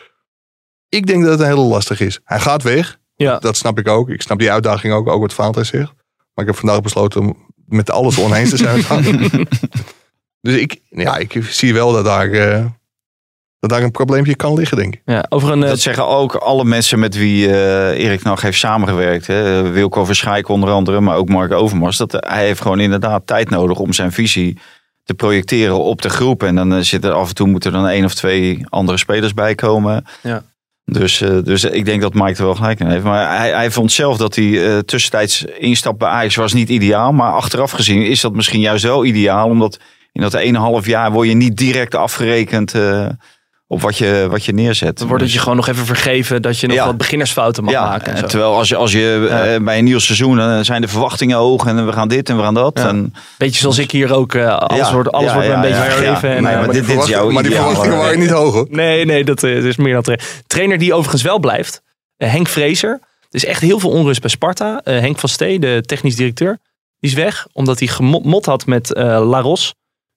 ik 0.89 1.07
denk 1.07 1.21
dat 1.21 1.31
het 1.31 1.39
een 1.39 1.45
hele 1.45 1.67
lastig 1.67 1.99
is. 1.99 2.19
Hij 2.23 2.39
gaat 2.39 2.63
weg. 2.63 2.99
Ja. 3.15 3.39
Dat 3.39 3.57
snap 3.57 3.79
ik 3.79 3.87
ook. 3.87 4.09
Ik 4.09 4.21
snap 4.21 4.39
die 4.39 4.51
uitdaging 4.51 4.93
ook, 4.93 5.07
ook 5.07 5.21
wat 5.21 5.33
Valentijn 5.33 5.65
zegt. 5.65 5.93
Maar 6.33 6.45
ik 6.45 6.51
heb 6.51 6.55
vandaag 6.55 6.81
besloten 6.81 7.21
om 7.21 7.53
met 7.65 7.89
alles 7.89 8.19
oneens 8.19 8.49
te 8.49 8.57
zijn. 8.57 8.81
dus 10.41 10.55
ik, 10.55 10.79
ja, 10.89 11.17
ik 11.17 11.43
zie 11.43 11.73
wel 11.73 11.91
dat 11.91 12.05
daar, 12.05 12.31
eh, 12.31 12.65
dat 13.63 13.71
daar 13.71 13.83
een 13.83 13.91
probleempje 13.91 14.35
kan 14.35 14.53
liggen, 14.53 14.77
denk 14.77 14.93
ik. 14.93 15.01
Ja, 15.05 15.25
over 15.29 15.51
een, 15.51 15.63
eh, 15.63 15.69
Dat 15.69 15.79
zeggen 15.79 16.07
ook 16.07 16.35
alle 16.35 16.63
mensen 16.63 16.99
met 16.99 17.17
wie 17.17 17.47
eh, 17.47 18.05
Erik 18.05 18.23
nog 18.23 18.41
heeft 18.41 18.57
samengewerkt. 18.57 19.27
Hè. 19.27 19.69
Wilco 19.71 20.05
Verschijk 20.05 20.47
onder 20.47 20.69
andere, 20.69 20.99
maar 20.99 21.15
ook 21.15 21.29
Mark 21.29 21.51
Overmars. 21.51 21.97
Dat, 21.97 22.11
hij 22.11 22.45
heeft 22.45 22.61
gewoon 22.61 22.79
inderdaad 22.79 23.27
tijd 23.27 23.49
nodig 23.49 23.79
om 23.79 23.93
zijn 23.93 24.11
visie 24.11 24.57
te 25.03 25.13
projecteren 25.13 25.79
op 25.79 26.01
de 26.01 26.09
groep. 26.09 26.43
En 26.43 26.55
dan 26.55 26.73
uh, 26.73 26.79
zit 26.79 27.05
er 27.05 27.11
af 27.11 27.29
en 27.29 27.35
toe 27.35 27.47
moeten 27.47 27.73
er 27.73 27.77
dan 27.77 27.87
één 27.87 28.05
of 28.05 28.13
twee 28.13 28.65
andere 28.69 28.97
spelers 28.97 29.33
bij 29.33 29.55
komen. 29.55 30.05
Ja. 30.21 30.43
Dus, 30.85 31.21
uh, 31.21 31.43
dus 31.43 31.63
ik 31.63 31.85
denk 31.85 32.01
dat 32.01 32.13
Mike 32.13 32.37
er 32.37 32.45
wel 32.45 32.55
gelijk 32.55 32.79
in 32.79 32.89
heeft. 32.89 33.03
Maar 33.03 33.37
hij, 33.37 33.51
hij 33.51 33.71
vond 33.71 33.91
zelf 33.91 34.17
dat 34.17 34.35
hij 34.35 34.45
uh, 34.45 34.77
tussentijds 34.77 35.43
instap 35.43 35.99
bij 35.99 36.09
Ajax 36.09 36.35
was 36.35 36.53
niet 36.53 36.69
ideaal. 36.69 37.11
Maar 37.11 37.31
achteraf 37.31 37.71
gezien 37.71 38.05
is 38.05 38.21
dat 38.21 38.33
misschien 38.33 38.59
juist 38.59 38.83
wel 38.83 39.05
ideaal. 39.05 39.49
Omdat 39.49 39.79
in 40.11 40.21
dat 40.21 40.81
1,5 40.83 40.87
jaar 40.87 41.11
word 41.11 41.27
je 41.27 41.33
niet 41.33 41.57
direct 41.57 41.95
afgerekend 41.95 42.73
op 43.73 43.81
wat 43.81 43.97
je, 43.97 44.27
wat 44.29 44.45
je 44.45 44.53
neerzet. 44.53 44.97
Dan 44.97 45.07
wordt 45.07 45.23
het 45.23 45.33
je 45.33 45.39
gewoon 45.39 45.55
nog 45.55 45.67
even 45.67 45.85
vergeven 45.85 46.41
dat 46.41 46.59
je 46.59 46.67
nog 46.67 46.75
ja. 46.75 46.85
wat 46.85 46.97
beginnersfouten 46.97 47.63
mag 47.63 47.73
ja, 47.73 47.85
maken. 47.85 48.13
En 48.13 48.27
terwijl 48.27 48.55
als 48.55 48.69
je, 48.69 48.75
als 48.75 48.91
je 48.91 49.27
ja. 49.29 49.59
bij 49.59 49.77
een 49.77 49.83
nieuw 49.83 49.99
seizoen 49.99 50.37
dan 50.37 50.65
zijn 50.65 50.81
de 50.81 50.87
verwachtingen 50.87 51.37
hoog 51.37 51.65
en 51.65 51.85
we 51.85 51.91
gaan 51.91 52.07
dit 52.07 52.29
en 52.29 52.37
we 52.37 52.43
gaan 52.43 52.53
dat. 52.53 52.79
En, 52.79 53.13
Beetje 53.37 53.59
zoals 53.59 53.77
ik 53.77 53.91
hier 53.91 54.13
ook. 54.13 54.33
Uh, 54.33 54.57
alles 54.57 54.91
wordt, 54.91 55.11
alles 55.11 55.33
wordt 55.33 55.47
een 55.47 55.61
beetje 55.61 55.81
vergeven. 55.81 56.29
En, 56.29 56.43
nee, 56.43 56.55
maar, 56.55 56.71
dit, 56.71 56.87
dit 56.87 57.01
is 57.01 57.07
jouw 57.07 57.29
maar 57.29 57.43
die 57.43 57.51
verwachtingen 57.51 57.97
waren 57.97 58.19
niet 58.19 58.29
hoog 58.29 58.53
hoor. 58.53 58.67
Nee, 58.69 59.05
nee, 59.05 59.23
dat 59.23 59.43
uh, 59.43 59.65
is 59.65 59.75
meer 59.75 60.01
dan 60.01 60.17
Trainer 60.47 60.77
die 60.77 60.93
overigens 60.93 61.21
wel 61.21 61.39
blijft. 61.39 61.81
Uh, 62.17 62.31
Henk 62.31 62.47
Vrezer. 62.47 62.99
Er 63.21 63.39
is 63.39 63.45
echt 63.45 63.61
heel 63.61 63.79
veel 63.79 63.89
onrust 63.89 64.21
bij 64.21 64.29
Sparta. 64.29 64.81
Henk 64.83 65.19
van 65.19 65.29
Stee, 65.29 65.59
de 65.59 65.83
technisch 65.85 66.15
directeur, 66.15 66.59
die 66.99 67.11
is 67.11 67.15
weg. 67.15 67.47
Omdat 67.53 67.79
hij 67.79 67.87
gemot 67.87 68.45
had 68.45 68.65
met 68.65 68.89
Laros, 68.95 69.73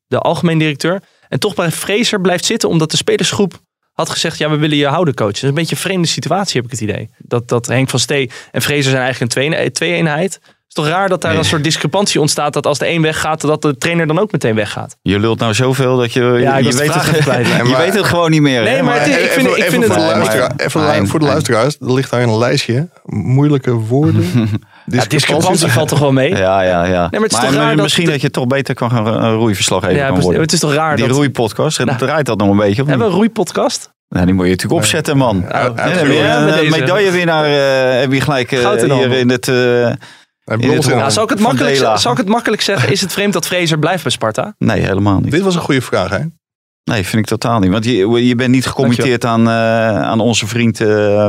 de 0.06 0.18
algemeen 0.18 0.58
directeur. 0.58 1.02
En 1.28 1.38
toch 1.38 1.54
bij 1.54 1.70
Vrezer 1.70 2.20
blijft 2.20 2.44
zitten 2.44 2.68
omdat 2.68 2.90
de 2.90 2.96
spelersgroep 2.96 3.60
had 3.96 4.10
gezegd, 4.10 4.38
ja, 4.38 4.50
we 4.50 4.56
willen 4.56 4.76
je 4.76 4.86
houden, 4.86 5.14
coach. 5.14 5.32
Dat 5.32 5.42
is 5.42 5.48
een 5.48 5.54
beetje 5.54 5.74
een 5.74 5.80
vreemde 5.80 6.08
situatie, 6.08 6.56
heb 6.56 6.64
ik 6.64 6.70
het 6.70 6.80
idee. 6.80 7.08
Dat, 7.18 7.48
dat 7.48 7.66
Henk 7.66 7.90
van 7.90 7.98
Stee 7.98 8.30
en 8.50 8.62
Vrezer 8.62 8.90
zijn 8.90 9.02
eigenlijk 9.02 9.34
een 9.34 9.72
twee-eenheid. 9.72 10.34
Het 10.34 10.42
is 10.68 10.74
toch 10.74 10.86
raar 10.86 11.08
dat 11.08 11.20
daar 11.20 11.30
nee. 11.30 11.40
een 11.40 11.46
soort 11.46 11.64
discrepantie 11.64 12.20
ontstaat... 12.20 12.52
dat 12.52 12.66
als 12.66 12.78
de 12.78 12.88
een 12.88 13.02
weggaat, 13.02 13.40
dat 13.40 13.62
de 13.62 13.78
trainer 13.78 14.06
dan 14.06 14.18
ook 14.18 14.32
meteen 14.32 14.54
weggaat. 14.54 14.96
Je 15.02 15.18
lult 15.18 15.38
nou 15.38 15.54
zoveel 15.54 15.96
dat 15.96 16.12
je... 16.12 16.20
Ja, 16.20 16.56
je, 16.56 16.64
je 16.64 16.76
weet, 16.76 16.94
het, 16.94 17.24
je 17.46 17.62
maar, 17.64 17.78
weet 17.78 17.94
het 17.94 18.04
gewoon 18.04 18.30
niet 18.30 18.40
meer. 18.40 18.62
Nee, 18.62 18.74
hè? 18.74 18.82
maar, 18.82 18.98
het, 18.98 19.08
ik 19.08 19.14
vind, 19.14 19.46
even, 19.46 19.58
ik 19.58 19.64
vind 19.64 19.82
even 19.84 19.92
het... 19.92 19.92
Voor 19.92 20.02
de, 20.02 20.18
luisteraar, 20.18 20.52
even 20.56 20.80
maar, 20.80 21.06
voor 21.06 21.18
de 21.18 21.24
luisteraars, 21.24 21.76
er 21.80 21.92
ligt 21.92 22.10
daar 22.10 22.22
een 22.22 22.38
lijstje. 22.38 22.88
Moeilijke 23.04 23.72
woorden. 23.72 24.24
Ja, 24.86 25.04
discrepantie 25.04 25.68
valt 25.68 25.88
toch 25.88 25.98
wel 25.98 26.12
mee? 26.12 26.30
Ja, 26.36 26.62
ja, 26.62 26.84
ja. 26.84 27.00
Nee, 27.00 27.08
maar 27.10 27.20
het 27.20 27.32
is 27.32 27.38
toch 27.38 27.54
raar 27.54 27.76
misschien 27.76 28.04
dat, 28.04 28.12
dat 28.12 28.22
je 28.22 28.30
toch 28.30 28.46
beter 28.46 28.74
kan 28.74 28.90
gaan 28.90 29.06
een 29.06 29.34
roeiverslaggever 29.34 29.96
ja, 29.96 30.08
kan 30.08 30.20
worden. 30.20 30.40
Het 30.40 30.52
is 30.52 30.60
toch 30.60 30.74
raar 30.74 30.96
Die 30.96 31.06
dat... 31.06 31.16
roeipodcast, 31.16 31.84
nou, 31.84 31.98
draait 31.98 32.26
dat 32.26 32.38
nog 32.38 32.50
een 32.50 32.56
beetje? 32.56 32.84
Hebben 32.84 32.98
we 32.98 33.04
een 33.04 33.18
roeipodcast? 33.18 33.94
Nou, 34.08 34.24
die 34.26 34.34
moet 34.34 34.44
je 34.44 34.50
natuurlijk 34.50 34.80
opzetten, 34.80 35.16
man. 35.16 35.44
Ja, 35.48 35.72
ja, 35.76 36.04
ja, 36.04 36.62
uh, 36.62 36.70
medaillewinnaar 36.70 37.48
uh, 37.48 38.00
heb 38.00 38.12
je 38.12 38.20
gelijk 38.20 38.52
uh, 38.52 38.82
in 38.82 38.92
hier 38.92 39.12
in 39.12 39.30
het... 39.30 39.48
Uh, 39.48 39.86
in 39.86 40.70
het 40.70 40.86
nou, 40.86 41.10
zal, 41.10 41.22
ik 41.22 41.28
het 41.28 41.40
makkelijk, 41.40 41.76
zal 41.94 42.12
ik 42.12 42.18
het 42.18 42.28
makkelijk 42.28 42.62
zeggen? 42.62 42.92
Is 42.92 43.00
het 43.00 43.12
vreemd 43.12 43.32
dat 43.32 43.46
Fraser 43.46 43.78
blijft 43.78 44.02
bij 44.02 44.12
Sparta? 44.12 44.54
Nee, 44.58 44.80
helemaal 44.80 45.20
niet. 45.20 45.30
Dit 45.30 45.42
was 45.42 45.54
een 45.54 45.60
goede 45.60 45.80
vraag, 45.80 46.10
hè? 46.10 46.18
Nee, 46.84 47.04
vind 47.04 47.22
ik 47.22 47.26
totaal 47.26 47.58
niet. 47.58 47.70
Want 47.70 47.84
je, 47.84 48.26
je 48.26 48.34
bent 48.34 48.50
niet 48.50 48.66
gecommitteerd 48.66 49.24
aan, 49.24 49.48
uh, 49.48 50.02
aan 50.02 50.20
onze 50.20 50.46
vriend, 50.46 50.80
uh, 50.80 51.26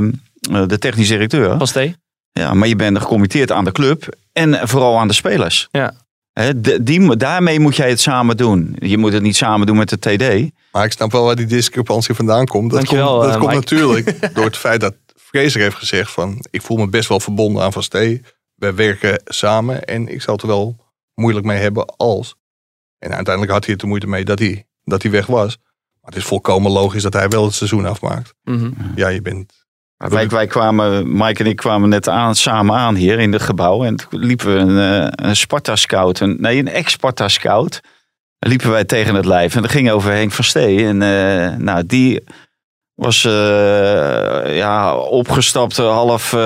de 0.67 0.77
technisch 0.79 1.07
directeur. 1.07 1.67
Stee? 1.67 1.95
Ja, 2.37 2.53
maar 2.53 2.67
je 2.67 2.75
bent 2.75 2.99
gecommitteerd 2.99 3.51
aan 3.51 3.63
de 3.63 3.71
club 3.71 4.15
en 4.33 4.67
vooral 4.67 4.99
aan 4.99 5.07
de 5.07 5.13
spelers. 5.13 5.67
Ja. 5.71 5.93
He, 6.33 6.61
de, 6.61 6.83
die, 6.83 7.15
daarmee 7.15 7.59
moet 7.59 7.75
jij 7.75 7.89
het 7.89 7.99
samen 7.99 8.37
doen. 8.37 8.75
Je 8.79 8.97
moet 8.97 9.13
het 9.13 9.21
niet 9.21 9.35
samen 9.35 9.67
doen 9.67 9.77
met 9.77 9.89
de 9.89 9.99
TD. 9.99 10.51
Maar 10.71 10.85
ik 10.85 10.91
snap 10.91 11.11
wel 11.11 11.23
waar 11.23 11.35
die 11.35 11.45
discrepantie 11.45 12.15
vandaan 12.15 12.45
komt. 12.45 12.69
Dat 12.69 12.79
Dankjewel, 12.79 13.11
komt, 13.11 13.23
dat 13.23 13.33
uh, 13.33 13.39
komt 13.39 13.53
natuurlijk 13.53 14.17
door 14.35 14.45
het 14.45 14.57
feit 14.57 14.81
dat 14.81 14.93
Fraser 15.15 15.61
heeft 15.61 15.75
gezegd 15.75 16.11
van... 16.11 16.45
ik 16.49 16.61
voel 16.61 16.77
me 16.77 16.87
best 16.87 17.09
wel 17.09 17.19
verbonden 17.19 17.63
aan 17.63 17.73
Van 17.73 17.83
Stee. 17.83 18.21
We 18.55 18.73
werken 18.73 19.21
samen 19.25 19.83
en 19.83 20.07
ik 20.07 20.21
zal 20.21 20.33
het 20.33 20.41
er 20.41 20.49
wel 20.49 20.75
moeilijk 21.13 21.45
mee 21.45 21.59
hebben 21.59 21.85
als... 21.85 22.35
En 22.97 23.13
uiteindelijk 23.13 23.53
had 23.53 23.65
hij 23.65 23.73
het 23.73 23.81
er 23.81 23.87
moeite 23.87 24.07
mee 24.07 24.25
dat 24.25 24.39
hij, 24.39 24.65
dat 24.83 25.01
hij 25.01 25.11
weg 25.11 25.25
was. 25.25 25.57
Maar 26.01 26.11
het 26.11 26.15
is 26.15 26.25
volkomen 26.25 26.71
logisch 26.71 27.03
dat 27.03 27.13
hij 27.13 27.27
wel 27.27 27.45
het 27.45 27.53
seizoen 27.53 27.85
afmaakt. 27.85 28.33
Mm 28.43 28.57
-hmm. 28.57 28.91
Ja, 28.95 29.07
je 29.07 29.21
bent... 29.21 29.66
Wij, 29.97 30.27
wij 30.27 30.47
kwamen, 30.47 31.17
Mike 31.17 31.43
en 31.43 31.49
ik 31.49 31.55
kwamen 31.55 31.89
net 31.89 32.09
aan, 32.09 32.35
samen 32.35 32.75
aan 32.75 32.95
hier 32.95 33.19
in 33.19 33.33
het 33.33 33.41
gebouw. 33.41 33.83
En 33.83 33.95
toen 33.95 34.19
liepen 34.19 34.53
we 34.53 34.59
een, 34.59 35.27
een 35.27 35.35
Sparta-scout, 35.35 36.19
een, 36.19 36.37
nee, 36.39 36.59
een 36.59 36.67
ex-Sparta-scout. 36.67 37.81
Liepen 38.39 38.69
wij 38.69 38.85
tegen 38.85 39.15
het 39.15 39.25
lijf. 39.25 39.55
En 39.55 39.61
dat 39.61 39.71
ging 39.71 39.91
over 39.91 40.11
Henk 40.11 40.31
van 40.31 40.43
Stee. 40.43 40.85
En 40.85 41.01
uh, 41.01 41.55
nou, 41.57 41.85
die 41.85 42.23
was 42.97 43.23
uh, 43.23 43.31
ja, 44.57 44.95
opgestapt, 44.95 45.77
half 45.77 46.33
uh, 46.33 46.39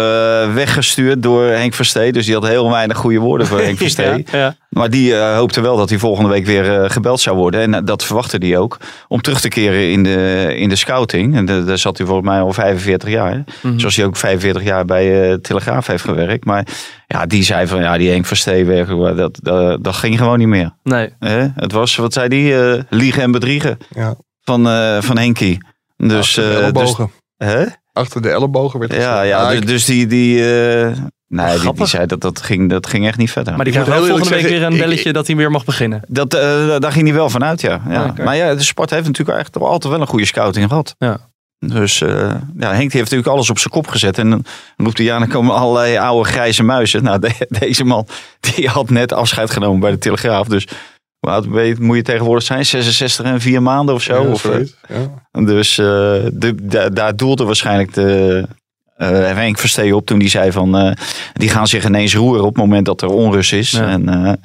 weggestuurd 0.53 1.23
door 1.23 1.43
Henk 1.43 1.73
Verstee. 1.73 2.11
Dus 2.11 2.25
die 2.25 2.33
had 2.33 2.47
heel 2.47 2.69
weinig 2.69 2.97
goede 2.97 3.19
woorden 3.19 3.47
voor 3.47 3.59
Henk 3.59 3.77
Verstee. 3.87 4.25
ja, 4.31 4.37
ja. 4.37 4.55
Maar 4.69 4.89
die 4.89 5.11
uh, 5.11 5.35
hoopte 5.35 5.61
wel 5.61 5.77
dat 5.77 5.89
hij 5.89 5.99
volgende 5.99 6.29
week 6.29 6.45
weer 6.45 6.89
gebeld 6.89 7.19
zou 7.19 7.37
worden. 7.37 7.73
En 7.73 7.85
dat 7.85 8.03
verwachtte 8.03 8.37
hij 8.37 8.57
ook. 8.57 8.77
Om 9.07 9.21
terug 9.21 9.41
te 9.41 9.47
keren 9.47 9.91
in 9.91 10.03
de, 10.03 10.53
in 10.57 10.69
de 10.69 10.75
scouting. 10.75 11.35
En 11.35 11.45
de, 11.45 11.63
daar 11.63 11.77
zat 11.77 11.97
hij 11.97 12.07
volgens 12.07 12.27
mij 12.27 12.41
al 12.41 12.53
45 12.53 13.09
jaar. 13.09 13.35
Mm 13.35 13.45
-hmm. 13.61 13.79
Zoals 13.79 13.95
hij 13.95 14.05
ook 14.05 14.17
45 14.17 14.63
jaar 14.63 14.85
bij 14.85 15.37
Telegraaf 15.37 15.87
heeft 15.87 16.03
gewerkt. 16.03 16.45
Maar 16.45 16.67
ja, 17.07 17.25
die 17.25 17.43
zei 17.43 17.67
van 17.67 17.81
ja, 17.81 17.97
die 17.97 18.09
Henk 18.09 18.25
Verstee 18.25 18.85
dat, 19.15 19.39
dat, 19.41 19.83
dat 19.83 19.95
ging 19.95 20.17
gewoon 20.17 20.37
niet 20.37 20.47
meer. 20.47 20.75
Nee. 20.83 21.09
het 21.55 21.71
was, 21.71 21.95
wat 21.95 22.13
zei 22.13 22.27
die, 22.27 22.55
liegen 22.89 23.21
en 23.21 23.31
bedriegen 23.31 23.77
ja. 23.89 24.15
van, 24.41 24.63
van 25.01 25.17
Henkie. 25.17 25.57
Dus, 26.07 26.37
Achter 26.37 26.43
de 26.43 26.59
ellebogen. 26.59 27.11
Dus, 27.37 27.47
hè? 27.47 27.65
Achter 27.93 28.21
de 28.21 28.29
ellebogen 28.29 28.79
werd 28.79 28.91
het 28.91 29.01
Ja, 29.01 29.21
ja 29.21 29.49
dus, 29.49 29.59
dus 29.59 29.85
die, 29.85 30.07
die, 30.07 30.37
uh, 30.37 30.97
nee, 31.27 31.59
die, 31.59 31.73
die, 31.73 31.85
zei 31.85 32.05
dat 32.05 32.21
dat 32.21 32.41
ging, 32.41 32.69
dat 32.69 32.87
ging 32.87 33.07
echt 33.07 33.17
niet 33.17 33.31
verder. 33.31 33.55
Maar 33.55 33.63
die 33.63 33.73
krijgt 33.73 33.91
wel 33.91 34.05
volgende 34.05 34.29
week 34.29 34.47
weer 34.47 34.63
een 34.63 34.77
belletje 34.77 35.09
ik, 35.09 35.15
dat 35.15 35.27
hij 35.27 35.35
weer 35.35 35.51
mag 35.51 35.65
beginnen. 35.65 36.01
Dat, 36.07 36.33
uh, 36.33 36.41
daar 36.79 36.91
ging 36.91 37.07
hij 37.07 37.15
wel 37.15 37.29
vanuit, 37.29 37.61
ja. 37.61 37.81
ja. 37.89 38.05
Okay. 38.05 38.25
Maar 38.25 38.35
ja, 38.35 38.55
de 38.55 38.63
sport 38.63 38.89
heeft 38.89 39.05
natuurlijk 39.05 39.39
echt 39.39 39.57
altijd 39.59 39.93
wel 39.93 40.01
een 40.01 40.07
goede 40.07 40.25
scouting 40.25 40.67
gehad. 40.67 40.95
Ja. 40.97 41.29
Dus 41.67 42.01
uh, 42.01 42.09
ja, 42.57 42.73
Henk 42.73 42.77
die 42.77 42.77
heeft 42.77 42.93
natuurlijk 42.93 43.27
alles 43.27 43.49
op 43.49 43.59
zijn 43.59 43.73
kop 43.73 43.87
gezet. 43.87 44.17
En 44.17 44.29
dan 44.29 44.45
roept 44.77 44.97
hij, 44.97 45.05
ja, 45.05 45.19
dan 45.19 45.27
komen 45.27 45.55
allerlei 45.55 45.97
oude 45.97 46.29
grijze 46.29 46.63
muizen. 46.63 47.03
Nou, 47.03 47.19
de, 47.19 47.31
deze 47.59 47.83
man, 47.83 48.07
die 48.39 48.67
had 48.67 48.89
net 48.89 49.13
afscheid 49.13 49.51
genomen 49.51 49.79
bij 49.79 49.91
de 49.91 49.97
Telegraaf. 49.97 50.47
Dus 50.47 50.67
hoe 51.21 51.29
oud 51.29 51.79
moet 51.79 51.95
je 51.95 52.01
tegenwoordig 52.01 52.43
zijn? 52.43 52.65
66 52.65 53.25
en 53.25 53.41
4 53.41 53.61
maanden 53.61 53.95
of 53.95 54.01
zo? 54.01 54.23
Ja, 54.23 54.29
of, 54.29 54.45
uh, 54.45 54.67
ja. 54.87 55.41
Dus 55.43 55.77
uh, 55.77 55.85
de, 56.33 56.55
de, 56.61 56.89
daar 56.93 57.15
doelde 57.15 57.43
waarschijnlijk 57.43 57.93
de 57.93 58.45
uh, 58.97 59.07
Henk 59.07 59.57
Verstee 59.57 59.95
op 59.95 60.05
toen 60.05 60.19
die 60.19 60.29
zei 60.29 60.51
van... 60.51 60.85
uh, 60.85 60.91
die 61.33 61.49
gaan 61.49 61.67
zich 61.67 61.85
ineens 61.85 62.15
roeren 62.15 62.43
op 62.43 62.47
het 62.47 62.57
moment 62.57 62.85
dat 62.85 63.01
er 63.01 63.09
onrust 63.09 63.53
is. 63.53 63.71
Ja. 63.71 63.87
En, 63.87 64.39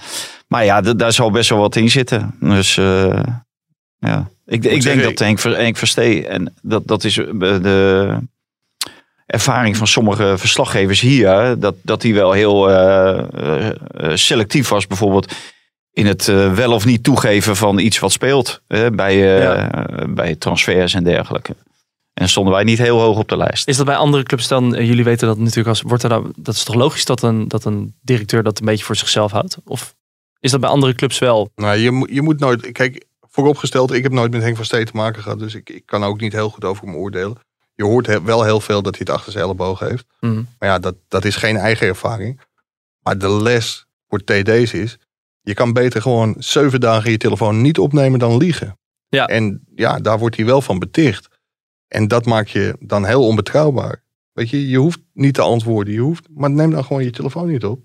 maar 0.49 0.65
ja, 0.65 0.81
daar 0.81 1.13
zal 1.13 1.31
best 1.31 1.51
wel 1.51 1.59
wat 1.59 1.77
in 1.77 1.91
zitten. 1.91 2.35
Dus 2.41 2.75
ja, 3.99 4.29
ik, 4.47 4.65
ik 4.65 4.83
denk 4.83 5.03
dat 5.03 5.19
Henk, 5.19 5.43
Henk 5.43 5.77
Verstee... 5.77 6.27
en 6.27 6.55
dat, 6.63 6.87
dat 6.87 7.05
is 7.05 7.15
de 7.15 8.19
ervaring 9.27 9.77
van 9.77 9.87
sommige 9.87 10.35
verslaggevers 10.39 11.01
hier... 11.01 11.59
dat, 11.59 11.75
dat 11.83 12.01
die 12.01 12.15
wel 12.15 12.33
heel 12.33 12.71
selectief 14.15 14.69
was 14.69 14.87
bijvoorbeeld 14.87 15.35
in 15.97 16.07
het 16.07 16.27
uh, 16.27 16.55
wel 16.55 16.73
of 16.73 16.85
niet 16.85 17.03
toegeven 17.03 17.57
van 17.57 17.79
iets 17.79 17.99
wat 17.99 18.13
speelt 18.13 18.61
hè, 18.67 18.91
bij, 18.91 19.17
uh, 19.17 19.43
ja. 19.43 19.89
bij 20.09 20.35
transfers 20.35 20.95
en 20.95 21.05
dergelijke. 21.05 21.57
En 22.15 22.29
stonden 22.29 22.53
wij 22.53 22.65
niet 22.65 22.79
heel 22.79 23.01
hoog 23.01 23.19
op 23.19 23.29
de 23.29 23.37
lijst. 23.37 23.69
Is 23.69 23.77
dat 23.77 23.87
bij 23.87 23.97
andere 23.97 24.23
clubs 24.23 24.49
dan, 24.49 24.75
uh, 24.75 24.87
jullie 24.87 25.05
weten 25.05 25.27
dat 25.27 25.39
natuurlijk 25.39 25.69
als, 25.69 25.83
wordt 25.83 26.03
er 26.03 26.09
dan, 26.09 26.33
dat 26.37 26.55
is 26.55 26.65
toch 26.65 26.75
logisch 26.75 27.05
dat 27.05 27.23
een, 27.23 27.49
dat 27.49 27.65
een 27.65 27.95
directeur 28.01 28.43
dat 28.43 28.59
een 28.59 28.65
beetje 28.65 28.85
voor 28.85 28.97
zichzelf 28.97 29.31
houdt? 29.31 29.57
Of 29.65 29.95
is 30.41 30.51
dat 30.51 30.61
bij 30.61 30.71
andere 30.71 30.95
clubs 30.95 31.19
wel? 31.19 31.51
Nou, 31.55 31.77
je, 31.77 31.91
moet, 31.91 32.11
je 32.11 32.23
moet 32.23 32.41
nooit, 32.41 32.73
kijk, 32.73 33.05
vooropgesteld, 33.21 33.93
ik 33.93 34.03
heb 34.03 34.13
nooit 34.13 34.33
met 34.33 34.43
Henk 34.43 34.57
van 34.57 34.65
Stee 34.65 34.85
te 34.85 34.97
maken 34.97 35.23
gehad, 35.23 35.39
dus 35.39 35.55
ik, 35.55 35.71
ik 35.71 35.87
kan 35.87 36.05
ook 36.05 36.21
niet 36.21 36.33
heel 36.33 36.51
goed 36.51 36.65
over 36.65 36.85
hem 36.85 36.97
oordelen. 36.97 37.39
Je 37.75 37.85
hoort 37.85 38.07
he, 38.07 38.23
wel 38.23 38.45
heel 38.45 38.61
veel 38.61 38.83
dat 38.83 38.97
hij 38.97 39.07
het 39.07 39.17
achter 39.17 39.33
zijn 39.33 39.45
elleboog 39.45 39.79
heeft. 39.79 40.07
Mm. 40.21 40.49
Maar 40.59 40.69
ja, 40.69 40.79
dat, 40.79 40.95
dat 41.09 41.25
is 41.25 41.37
geen 41.37 41.57
eigen 41.57 41.87
ervaring. 41.87 42.41
Maar 43.03 43.19
de 43.19 43.31
les 43.31 43.87
voor 44.09 44.25
TD's 44.25 44.73
is, 44.73 44.99
je 45.47 45.55
kan 45.55 45.73
beter 45.73 46.03
gewoon 46.03 46.35
zeven 46.39 46.81
dagen 46.81 47.11
je 47.11 47.17
telefoon 47.17 47.61
niet 47.61 47.79
opnemen 47.79 48.19
dan 48.19 48.37
liegen. 48.37 48.79
Ja. 49.09 49.27
En 49.27 49.63
ja, 49.75 49.99
daar 49.99 50.19
wordt 50.19 50.37
hij 50.37 50.45
wel 50.45 50.63
van 50.63 50.79
beticht. 50.79 51.29
En 51.89 52.09
dat 52.09 52.25
maakt 52.25 52.51
je 52.51 52.77
dan 52.81 53.05
heel 53.05 53.27
onbetrouwbaar. 53.27 54.03
Weet 54.33 54.51
je, 54.51 54.69
je 54.69 54.77
hoeft 54.77 54.99
niet 55.13 55.35
te 55.35 55.43
antwoorden. 55.43 55.95
Je 55.95 56.01
hoeft, 56.01 56.29
maar 56.35 56.51
neem 56.51 56.71
dan 56.71 56.85
gewoon 56.85 57.05
je 57.05 57.11
telefoon 57.11 57.49
niet 57.49 57.65
op. 57.65 57.81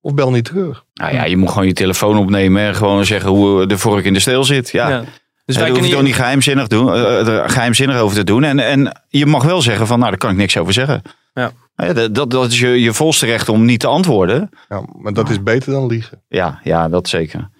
Of 0.00 0.14
bel 0.14 0.30
niet 0.30 0.44
terug. 0.44 0.84
Nou 0.94 1.14
ja, 1.14 1.24
je 1.24 1.36
moet 1.36 1.48
gewoon 1.48 1.66
je 1.66 1.72
telefoon 1.72 2.18
opnemen 2.18 2.62
en 2.62 2.74
gewoon 2.74 3.04
zeggen 3.04 3.30
hoe 3.30 3.66
de 3.66 3.78
vork 3.78 4.04
in 4.04 4.14
de 4.14 4.20
steel 4.20 4.44
zit. 4.44 4.70
Ja. 4.70 4.88
Ja. 4.88 4.98
Dus 4.98 5.08
Dus 5.44 5.56
wij 5.56 5.66
daar 5.66 5.76
hoef 5.76 5.86
je 5.86 5.92
toch 5.94 6.02
niet 6.02 6.14
geheimzinnig, 6.14 6.66
doen, 6.66 6.94
eh, 6.94 7.28
er 7.28 7.50
geheimzinnig 7.50 7.98
over 7.98 8.16
te 8.16 8.24
doen. 8.24 8.44
En, 8.44 8.58
en 8.58 9.04
je 9.08 9.26
mag 9.26 9.44
wel 9.44 9.62
zeggen 9.62 9.86
van, 9.86 9.98
nou, 9.98 10.10
daar 10.10 10.18
kan 10.18 10.30
ik 10.30 10.36
niks 10.36 10.56
over 10.56 10.72
zeggen. 10.72 11.02
Ja. 11.34 11.52
Ja, 11.86 11.92
dat, 11.92 12.14
dat, 12.14 12.30
dat 12.30 12.50
is 12.50 12.58
je, 12.60 12.80
je 12.80 12.92
volste 12.92 13.26
recht 13.26 13.48
om 13.48 13.64
niet 13.64 13.80
te 13.80 13.86
antwoorden. 13.86 14.50
Ja, 14.68 14.82
maar 14.98 15.12
dat 15.12 15.30
is 15.30 15.42
beter 15.42 15.72
dan 15.72 15.86
liegen. 15.86 16.22
Ja, 16.28 16.60
ja 16.62 16.88
dat 16.88 17.08
zeker. 17.08 17.50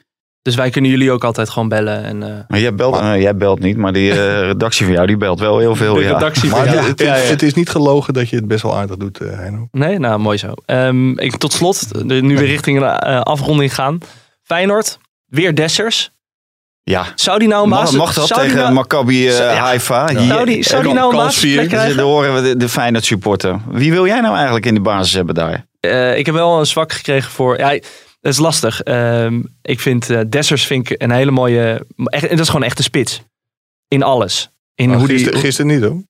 Dus 0.43 0.55
wij 0.55 0.71
kunnen 0.71 0.91
jullie 0.91 1.11
ook 1.11 1.25
altijd 1.25 1.51
gewoon 1.51 1.69
bellen. 1.69 2.05
En, 2.05 2.23
eh, 2.23 2.39
Maar 2.49 2.61
jij 2.61 2.75
belt, 2.75 2.97
eh, 2.97 3.21
jij 3.21 3.37
belt 3.37 3.61
niet, 3.61 3.77
maar 3.77 3.93
die 3.93 4.11
eh, 4.11 4.41
redactie 4.53 4.85
van 4.85 4.95
jou 4.95 5.07
die 5.07 5.17
belt 5.17 5.41
wel 5.41 5.59
heel 5.59 5.77
veel. 5.77 5.95
de 5.95 6.01
ja. 6.01 6.13
redactie 6.13 6.51
Maar 6.51 6.67
van- 6.67 6.69
het, 6.69 6.83
ja. 6.85 6.89
het, 6.89 7.01
Ja, 7.01 7.17
ja. 7.17 7.23
het 7.23 7.43
is 7.43 7.55
niet 7.55 7.69
gelogen 7.69 8.15
dat 8.15 8.29
je 8.29 8.37
het 8.37 8.47
best 8.49 8.63
wel 8.63 8.77
aardig 8.77 8.97
doet, 8.97 9.21
eh 9.21 9.37
Heino. 9.37 9.69
Nee, 9.71 9.99
nou 9.99 10.19
mooi 10.19 10.39
zo. 10.39 10.53
Ehm, 10.67 11.19
ik, 11.19 11.37
tot 11.37 11.53
slot, 11.53 12.05
nu 12.05 12.37
weer 12.37 12.47
richting 12.47 12.81
een 12.81 12.89
eh, 12.89 13.21
afronding 13.21 13.75
gaan. 13.75 13.99
Feyenoord, 14.43 14.99
weer 15.27 15.55
Dessers. 15.55 16.11
Ja. 16.85 17.07
Zou 17.15 17.39
die 17.39 17.49
nou 17.49 17.63
een 17.63 17.69
Mag, 17.69 17.93
mag 17.93 18.15
dat 18.15 18.27
tegen 18.35 18.57
nou- 18.57 18.73
Maccabi 18.73 19.23
Ja. 19.23 19.55
Haifa? 19.55 20.09
Hier- 20.09 20.21
Zou 20.27 20.45
die, 20.47 20.63
zou 20.63 20.83
die 20.83 20.93
nou 20.93 21.11
een 21.11 21.17
basisplek. 21.19 21.59
Dus 21.61 21.69
krijgen? 21.69 21.97
dan 21.97 22.07
horen 22.07 22.35
we 22.35 22.41
de, 22.43 22.57
de 22.57 22.69
Feyenoord 22.69 23.05
supporter. 23.05 23.61
Wie 23.71 23.93
wil 23.93 24.07
jij 24.07 24.21
nou 24.21 24.35
eigenlijk 24.35 24.67
in 24.67 24.75
de 24.75 24.81
basis 24.81 25.13
hebben 25.15 25.35
daar? 25.35 25.67
Eh, 25.81 26.19
ik 26.19 26.27
heb 26.27 26.35
wel 26.35 26.59
een 26.59 26.67
zwak 26.67 26.93
gekregen 26.93 27.31
voor... 27.31 27.59
Ja, 27.59 27.69
dat 28.21 28.33
is 28.33 28.39
lastig. 28.39 28.81
Ehm, 28.83 29.43
ik 29.63 29.81
vind 29.81 30.11
eh, 30.11 30.21
Dessers 30.29 30.67
vind 30.67 30.91
ik 30.91 31.03
een 31.03 31.11
hele 31.11 31.31
mooie... 31.31 31.87
Echt, 32.05 32.29
dat 32.31 32.39
is 32.41 32.49
gewoon 32.49 32.63
echt 32.67 32.79
een 32.79 32.85
spits. 32.85 33.23
In 33.89 34.03
alles. 34.03 34.51
In 34.75 34.93
hoe 34.93 35.07
die, 35.07 35.17
gisteren, 35.17 35.41
gisteren 35.41 35.71
niet 35.71 35.83
hoor. 35.83 36.03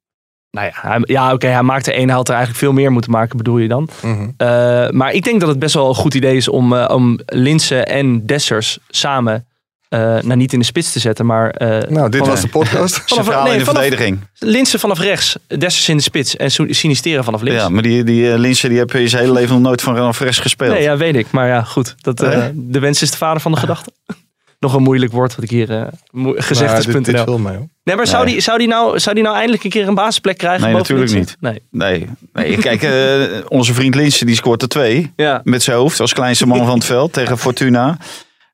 Nou 0.50 0.66
ja, 0.66 0.72
hij- 0.74 1.00
ja 1.02 1.32
oké, 1.32 1.46
hij 1.46 1.62
maakte 1.62 1.92
één. 1.92 2.06
Hij 2.06 2.16
had 2.16 2.28
er 2.28 2.34
eigenlijk 2.34 2.64
veel 2.64 2.72
meer 2.72 2.92
moeten 2.92 3.10
maken, 3.10 3.36
bedoel 3.36 3.58
je 3.58 3.68
dan? 3.68 3.88
Mhm. 4.02 4.28
Eh, 4.36 4.46
maar 4.90 5.12
ik 5.12 5.24
denk 5.24 5.40
dat 5.40 5.48
het 5.48 5.58
best 5.58 5.74
wel 5.74 5.88
een 5.88 5.94
goed 5.94 6.14
idee 6.14 6.36
is 6.36 6.48
om, 6.48 6.72
eh, 6.76 6.94
om 6.94 7.18
Linse 7.26 7.84
en 7.84 8.26
Dessers 8.26 8.78
samen, 8.88 9.46
eh, 9.92 10.00
nou 10.00 10.36
niet 10.36 10.52
in 10.52 10.58
de 10.58 10.64
spits 10.64 10.92
te 10.92 10.98
zetten, 10.98 11.26
maar 11.26 11.50
eh, 11.50 11.68
Nou, 11.68 12.08
dit 12.08 12.20
vanaf- 12.20 12.26
was 12.26 12.40
de 12.40 12.48
podcast. 12.48 13.02
Zijn 13.06 13.24
vanaf, 13.32 13.52
in 13.52 13.58
de 13.58 13.64
vanaf 13.64 13.80
verdediging. 13.82 14.20
Linse 14.38 14.78
vanaf 14.78 14.98
rechts, 14.98 15.36
Dessers 15.58 15.88
in 15.88 15.96
de 15.96 16.02
spits 16.02 16.36
en 16.36 16.50
Sinisteren 16.50 17.24
vanaf 17.24 17.40
links. 17.42 17.62
Ja, 17.62 17.68
maar 17.68 17.82
die, 17.82 18.04
die 18.04 18.32
eh, 18.32 18.38
Linse 18.38 18.68
die 18.68 18.78
heb 18.78 18.90
je 18.90 19.08
zijn 19.08 19.22
hele 19.22 19.34
leven 19.34 19.54
nog 19.54 19.62
nooit 19.62 19.82
van 19.82 19.94
Real 19.94 20.12
Fres 20.12 20.38
gespeeld. 20.38 20.72
nee, 20.72 20.82
ja, 20.82 20.96
weet 20.96 21.16
ik. 21.16 21.30
Maar 21.30 21.48
ja, 21.48 21.62
goed. 21.62 21.94
Dat, 22.00 22.22
eh, 22.22 22.44
de 22.54 22.78
wens 22.78 23.02
is 23.02 23.10
de 23.10 23.16
vader 23.16 23.40
van 23.42 23.52
de 23.52 23.58
gedachte. 23.58 23.92
Nog 24.58 24.74
een 24.74 24.82
moeilijk 24.82 25.12
woord 25.12 25.34
wat 25.34 25.44
ik 25.44 25.50
hier 25.50 25.70
eh, 25.70 25.86
gezegd 26.34 26.86
Nou, 26.86 26.98
is. 26.98 27.04
dit, 27.04 27.18
hoor. 27.18 27.40
Nee, 27.84 27.96
maar 27.96 28.06
zou, 28.06 28.24
Nee. 28.24 28.32
die, 28.32 28.42
zou, 28.42 28.58
die 28.58 28.68
nou, 28.68 28.98
zou 28.98 29.14
die 29.14 29.24
nou 29.24 29.36
eindelijk 29.36 29.64
een 29.64 29.70
keer 29.70 29.88
een 29.88 29.94
basisplek 29.94 30.38
krijgen? 30.38 30.64
Nee, 30.66 30.74
natuurlijk 30.76 31.10
Linse? 31.10 31.34
Nee. 31.40 31.62
Nee, 31.70 32.06
nee 32.32 32.56
kijk, 32.56 32.82
eh, 32.82 33.38
onze 33.58 33.74
vriend 33.74 33.94
Linse 33.94 34.24
die 34.24 34.34
scoort 34.34 34.62
er 34.62 34.68
twee. 34.68 35.12
Ja. 35.16 35.40
Met 35.44 35.62
zijn 35.62 35.76
hoofd 35.76 36.00
als 36.00 36.12
kleinste 36.12 36.46
man 36.46 36.64
van 36.66 36.74
het 36.74 36.84
veld 36.84 37.12
tegen 37.12 37.38
Fortuna. 37.38 37.98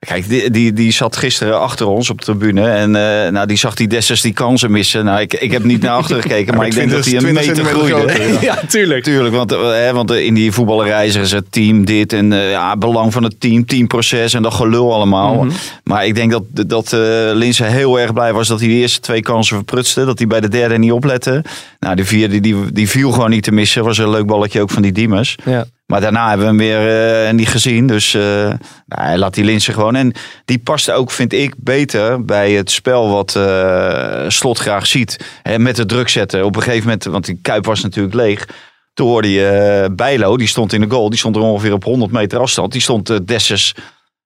Kijk, 0.07 0.29
die, 0.29 0.51
die, 0.51 0.73
die 0.73 0.93
zat 0.93 1.17
gisteren 1.17 1.61
achter 1.61 1.87
ons 1.87 2.11
op 2.11 2.19
de 2.19 2.25
tribune. 2.25 2.69
En 2.69 2.97
eh, 2.97 3.33
nou, 3.33 3.47
die 3.47 3.57
zag 3.57 3.75
die 3.75 3.89
Dessers 3.89 4.21
die 4.21 4.33
kansen 4.33 4.71
missen. 4.71 5.05
Nou, 5.05 5.21
ik, 5.21 5.35
ik 5.35 5.53
heb 5.53 5.65
niet 5.65 5.83
naar 5.83 5.93
achteren 5.93 6.23
gekeken, 6.23 6.57
maar 6.57 6.67
ik 6.67 6.75
denk 6.75 6.91
dat 6.91 7.05
hij 7.05 7.15
een 7.15 7.21
20 7.21 7.47
meter 7.47 7.65
groeide. 7.65 8.37
ja, 8.41 8.63
tuurlijk. 8.69 9.05
Tuurlijk, 9.05 9.35
want, 9.35 9.53
eh, 9.53 9.71
hè, 9.71 9.93
want 9.93 10.11
in 10.11 10.35
die 10.35 10.53
voetballerij 10.53 11.11
zeggen 11.11 11.31
ze 11.31 11.37
het 11.37 11.53
team 11.53 11.85
dit 11.85 12.13
en 12.13 12.33
eh, 12.33 12.51
ja, 12.51 12.77
belang 12.77 13.13
van 13.13 13.23
het 13.23 13.41
team, 13.41 13.67
teamproces 13.67 14.35
en 14.35 14.43
dat 14.43 14.55
gelul 14.55 14.95
allemaal. 14.95 15.45
Mhm. 15.45 15.55
Maar 15.85 16.07
ik 16.07 16.15
denk 16.15 16.31
dat, 16.31 16.43
dat 16.51 16.93
eh 16.93 17.01
Linse 17.33 17.65
heel 17.65 18.01
erg 18.01 18.13
blij 18.13 18.33
was 18.33 18.49
dat 18.49 18.61
hij 18.61 18.69
de 18.69 18.75
eerste 18.75 19.01
twee 19.01 19.23
kansen 19.23 19.57
verprutste. 19.57 20.05
Dat 20.05 20.19
hij 20.19 20.27
bij 20.27 20.41
de 20.41 20.49
derde 20.49 20.79
niet 20.79 20.93
oplette. 20.93 21.45
Nou, 21.81 21.97
de 21.97 22.05
vierde 22.05 22.41
die, 22.41 22.73
die 22.73 22.89
viel 22.89 23.11
gewoon 23.13 23.31
niet 23.31 23.43
te 23.43 23.53
missen. 23.53 23.85
Was 23.85 23.99
een 23.99 24.11
leuk 24.11 24.27
balletje 24.27 24.61
ook 24.61 24.71
van 24.71 24.83
die 24.83 24.93
Diemers. 24.93 25.37
Ja. 25.45 25.67
Maar 25.91 26.01
daarna 26.01 26.29
hebben 26.29 26.47
we 26.47 26.65
hem 26.65 26.81
weer 26.81 27.27
eh, 27.27 27.33
niet 27.33 27.49
gezien. 27.49 27.87
Dus 27.87 28.15
eh, 28.15 28.23
nou, 28.23 28.59
hij 28.87 29.19
laat 29.19 29.35
die 29.35 29.45
Linse 29.45 29.73
gewoon. 29.73 29.95
En 29.95 30.13
die 30.45 30.59
past 30.59 30.91
ook, 30.91 31.11
vind 31.11 31.33
ik, 31.33 31.55
beter 31.57 32.25
bij 32.25 32.53
het 32.53 32.71
spel 32.71 33.09
wat 33.09 33.37
eh, 33.37 34.25
Slot 34.29 34.59
graag 34.59 34.87
ziet. 34.87 35.41
Hè, 35.43 35.59
met 35.59 35.77
het 35.77 35.89
druk 35.89 36.09
zetten. 36.09 36.45
Op 36.45 36.57
een 36.57 36.63
gegeven 36.63 36.85
moment, 36.85 37.05
want 37.05 37.25
die 37.25 37.39
Kuip 37.43 37.65
was 37.65 37.83
natuurlijk 37.83 38.15
leeg. 38.15 38.49
Toen 38.95 39.07
hoorde 39.07 39.33
je 39.33 39.89
Bijlo, 39.93 40.37
die 40.37 40.47
stond 40.47 40.73
in 40.73 40.81
de 40.81 40.91
goal. 40.91 41.11
Die 41.11 41.19
stond 41.19 41.37
er 41.37 41.43
ongeveer 41.43 41.73
op 41.73 41.85
100 41.85 42.13
meter 42.13 42.39
afstand. 42.39 42.73
Die 42.73 42.81
stond 42.81 43.27
Dessus 43.27 43.75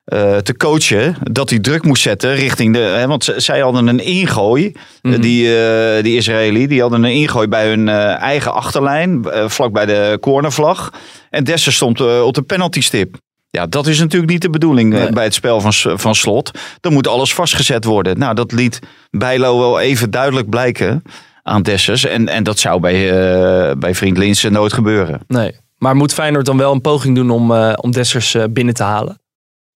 eh, 0.04 0.36
te 0.36 0.56
coachen. 0.56 1.16
Dat 1.20 1.50
hij 1.50 1.58
druk 1.58 1.84
moest 1.84 2.02
zetten 2.02 2.34
richting 2.34 2.74
de... 2.74 2.78
Hè, 2.78 3.06
want 3.06 3.32
zij 3.36 3.60
hadden 3.60 3.86
een 3.86 4.00
ingooi. 4.00 4.72
Mhm. 5.02 5.14
Eh, 5.14 5.20
die, 5.20 5.56
eh, 5.56 6.02
die 6.02 6.16
Israëli. 6.16 6.66
Die 6.66 6.80
hadden 6.80 7.04
een 7.04 7.12
ingooi 7.12 7.48
bij 7.48 7.68
hun 7.68 7.88
eigen 8.18 8.52
achterlijn. 8.52 9.26
vlak 9.46 9.72
bij 9.72 9.86
de 9.86 10.18
cornervlag. 10.20 10.92
En 11.30 11.44
Dessus 11.44 11.74
stond 11.74 12.00
op 12.22 12.34
de 12.34 12.42
penaltystip. 12.42 13.16
Ja, 13.50 13.66
dat 13.66 13.86
is 13.86 13.98
natuurlijk 13.98 14.32
niet 14.32 14.42
de 14.42 14.50
bedoeling 14.50 14.92
Nee. 14.92 15.10
bij 15.10 15.24
het 15.24 15.34
spel 15.34 15.60
van, 15.60 15.72
van 15.98 16.14
Slot. 16.14 16.50
Dan 16.80 16.92
moet 16.92 17.08
alles 17.08 17.34
vastgezet 17.34 17.84
worden. 17.84 18.18
Nou, 18.18 18.34
dat 18.34 18.52
liet 18.52 18.78
Bijlo 19.10 19.58
wel 19.58 19.80
even 19.80 20.10
duidelijk 20.10 20.48
blijken 20.48 21.02
aan 21.42 21.62
Dessus. 21.62 22.04
En, 22.04 22.28
en 22.28 22.42
dat 22.42 22.58
zou 22.58 22.80
bij, 22.80 23.76
bij 23.78 23.94
vriend 23.94 24.18
Linse 24.18 24.50
nooit 24.50 24.72
gebeuren. 24.72 25.20
Nee. 25.26 25.56
Maar 25.78 25.96
moet 25.96 26.12
Feyenoord 26.12 26.46
dan 26.46 26.56
wel 26.56 26.72
een 26.72 26.80
poging 26.80 27.16
doen 27.16 27.30
om, 27.30 27.52
om 27.74 27.90
Dessers 27.90 28.36
binnen 28.50 28.74
te 28.74 28.82
halen? 28.82 29.21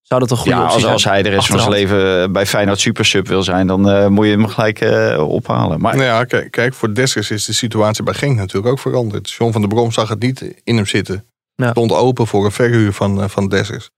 Zou 0.07 0.21
dat 0.21 0.31
een 0.31 0.37
goede 0.37 0.57
Ja, 0.57 0.63
optie 0.63 0.75
als, 0.75 0.83
zijn? 0.83 0.93
als 0.93 1.05
hij 1.05 1.23
de 1.23 1.29
rest 1.29 1.47
van 1.47 1.59
zijn 1.59 1.71
leven 1.71 2.33
bij 2.33 2.47
Feyenoord 2.47 2.81
Supersub 2.81 3.29
wil 3.29 3.43
zijn, 3.43 3.67
dan 3.67 3.89
eh, 3.91 4.07
moet 4.07 4.27
je 4.27 4.31
hem 4.31 4.47
gelijk 4.47 4.81
eh, 4.81 5.29
ophalen. 5.29 5.81
Maar 5.81 5.95
Nou 5.97 6.07
ja, 6.07 6.25
kijk, 6.25 6.51
kijk, 6.51 6.75
voor 6.75 6.95
Dessers 6.95 7.31
is 7.31 7.45
de 7.45 7.53
situatie 7.53 8.05
bij 8.05 8.15
Genk 8.15 8.37
natuurlijk 8.37 8.67
ook 8.73 8.79
veranderd. 8.79 9.31
John 9.31 9.53
van 9.53 9.61
der 9.61 9.71
Brom 9.71 9.93
zag 9.93 10.09
het 10.09 10.21
niet 10.21 10.61
in 10.65 10.77
hem 10.77 10.87
zitten. 10.87 11.27
Ja. 11.55 11.71
Stond 11.71 11.93
open 11.93 12.27
voor 12.27 12.45
een 12.45 12.53
verhuur 12.53 12.93
van, 12.93 13.23
eh, 13.23 13.29
van 13.29 13.49
Dessers. 13.49 13.91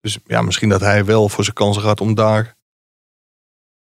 Dus 0.00 0.18
ja, 0.26 0.42
misschien 0.42 0.68
dat 0.68 0.80
hij 0.80 1.04
wel 1.04 1.28
voor 1.28 1.44
zijn 1.44 1.56
kansen 1.56 1.82
gaat 1.82 2.00
om 2.00 2.14
daar 2.14 2.56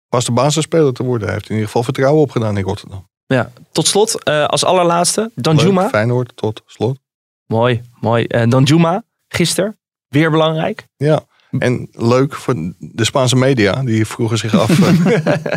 vaste 0.10 0.32
basisspeler 0.32 0.94
te 0.94 1.04
worden. 1.04 1.26
Hij 1.28 1.36
heeft 1.36 1.46
in 1.48 1.54
ieder 1.54 1.68
geval 1.68 1.84
vertrouwen 1.84 2.22
opgedaan 2.22 2.58
in 2.58 2.64
Rotterdam. 2.64 3.10
Ja. 3.26 3.52
Tot 3.72 3.88
slot, 3.88 4.24
eh, 4.24 4.46
als 4.46 4.64
allerlaatste, 4.64 5.32
Danjuma. 5.36 5.82
Leuk, 5.82 5.90
Feyenoord 5.90 6.32
tot 6.36 6.62
slot. 6.66 7.00
Mooi, 7.46 7.82
mooi. 8.00 8.26
Uh, 8.28 8.50
Danjuma, 8.50 9.04
gisteren, 9.28 9.80
weer 10.08 10.32
belangrijk. 10.32 10.88
Ja, 10.98 11.24
en 11.58 11.88
leuk 11.92 12.36
voor 12.36 12.54
de 12.78 13.06
Spaanse 13.06 13.36
media. 13.36 13.84
Die 13.84 14.06
vroegen 14.06 14.38
zich 14.38 14.56
af 14.56 14.80
eh, 14.80 15.36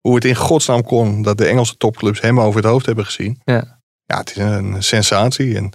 hoe 0.00 0.14
het 0.14 0.24
in 0.24 0.34
godsnaam 0.34 0.82
kon 0.82 1.22
dat 1.22 1.38
de 1.38 1.46
Engelse 1.46 1.76
topclubs 1.76 2.20
hem 2.20 2.40
over 2.40 2.60
het 2.60 2.70
hoofd 2.70 2.86
hebben 2.86 3.04
gezien. 3.04 3.40
Ja. 3.44 3.82
Ja, 4.06 4.18
het 4.18 4.30
is 4.30 4.36
een 4.36 4.82
sensatie. 4.82 5.56
En 5.56 5.72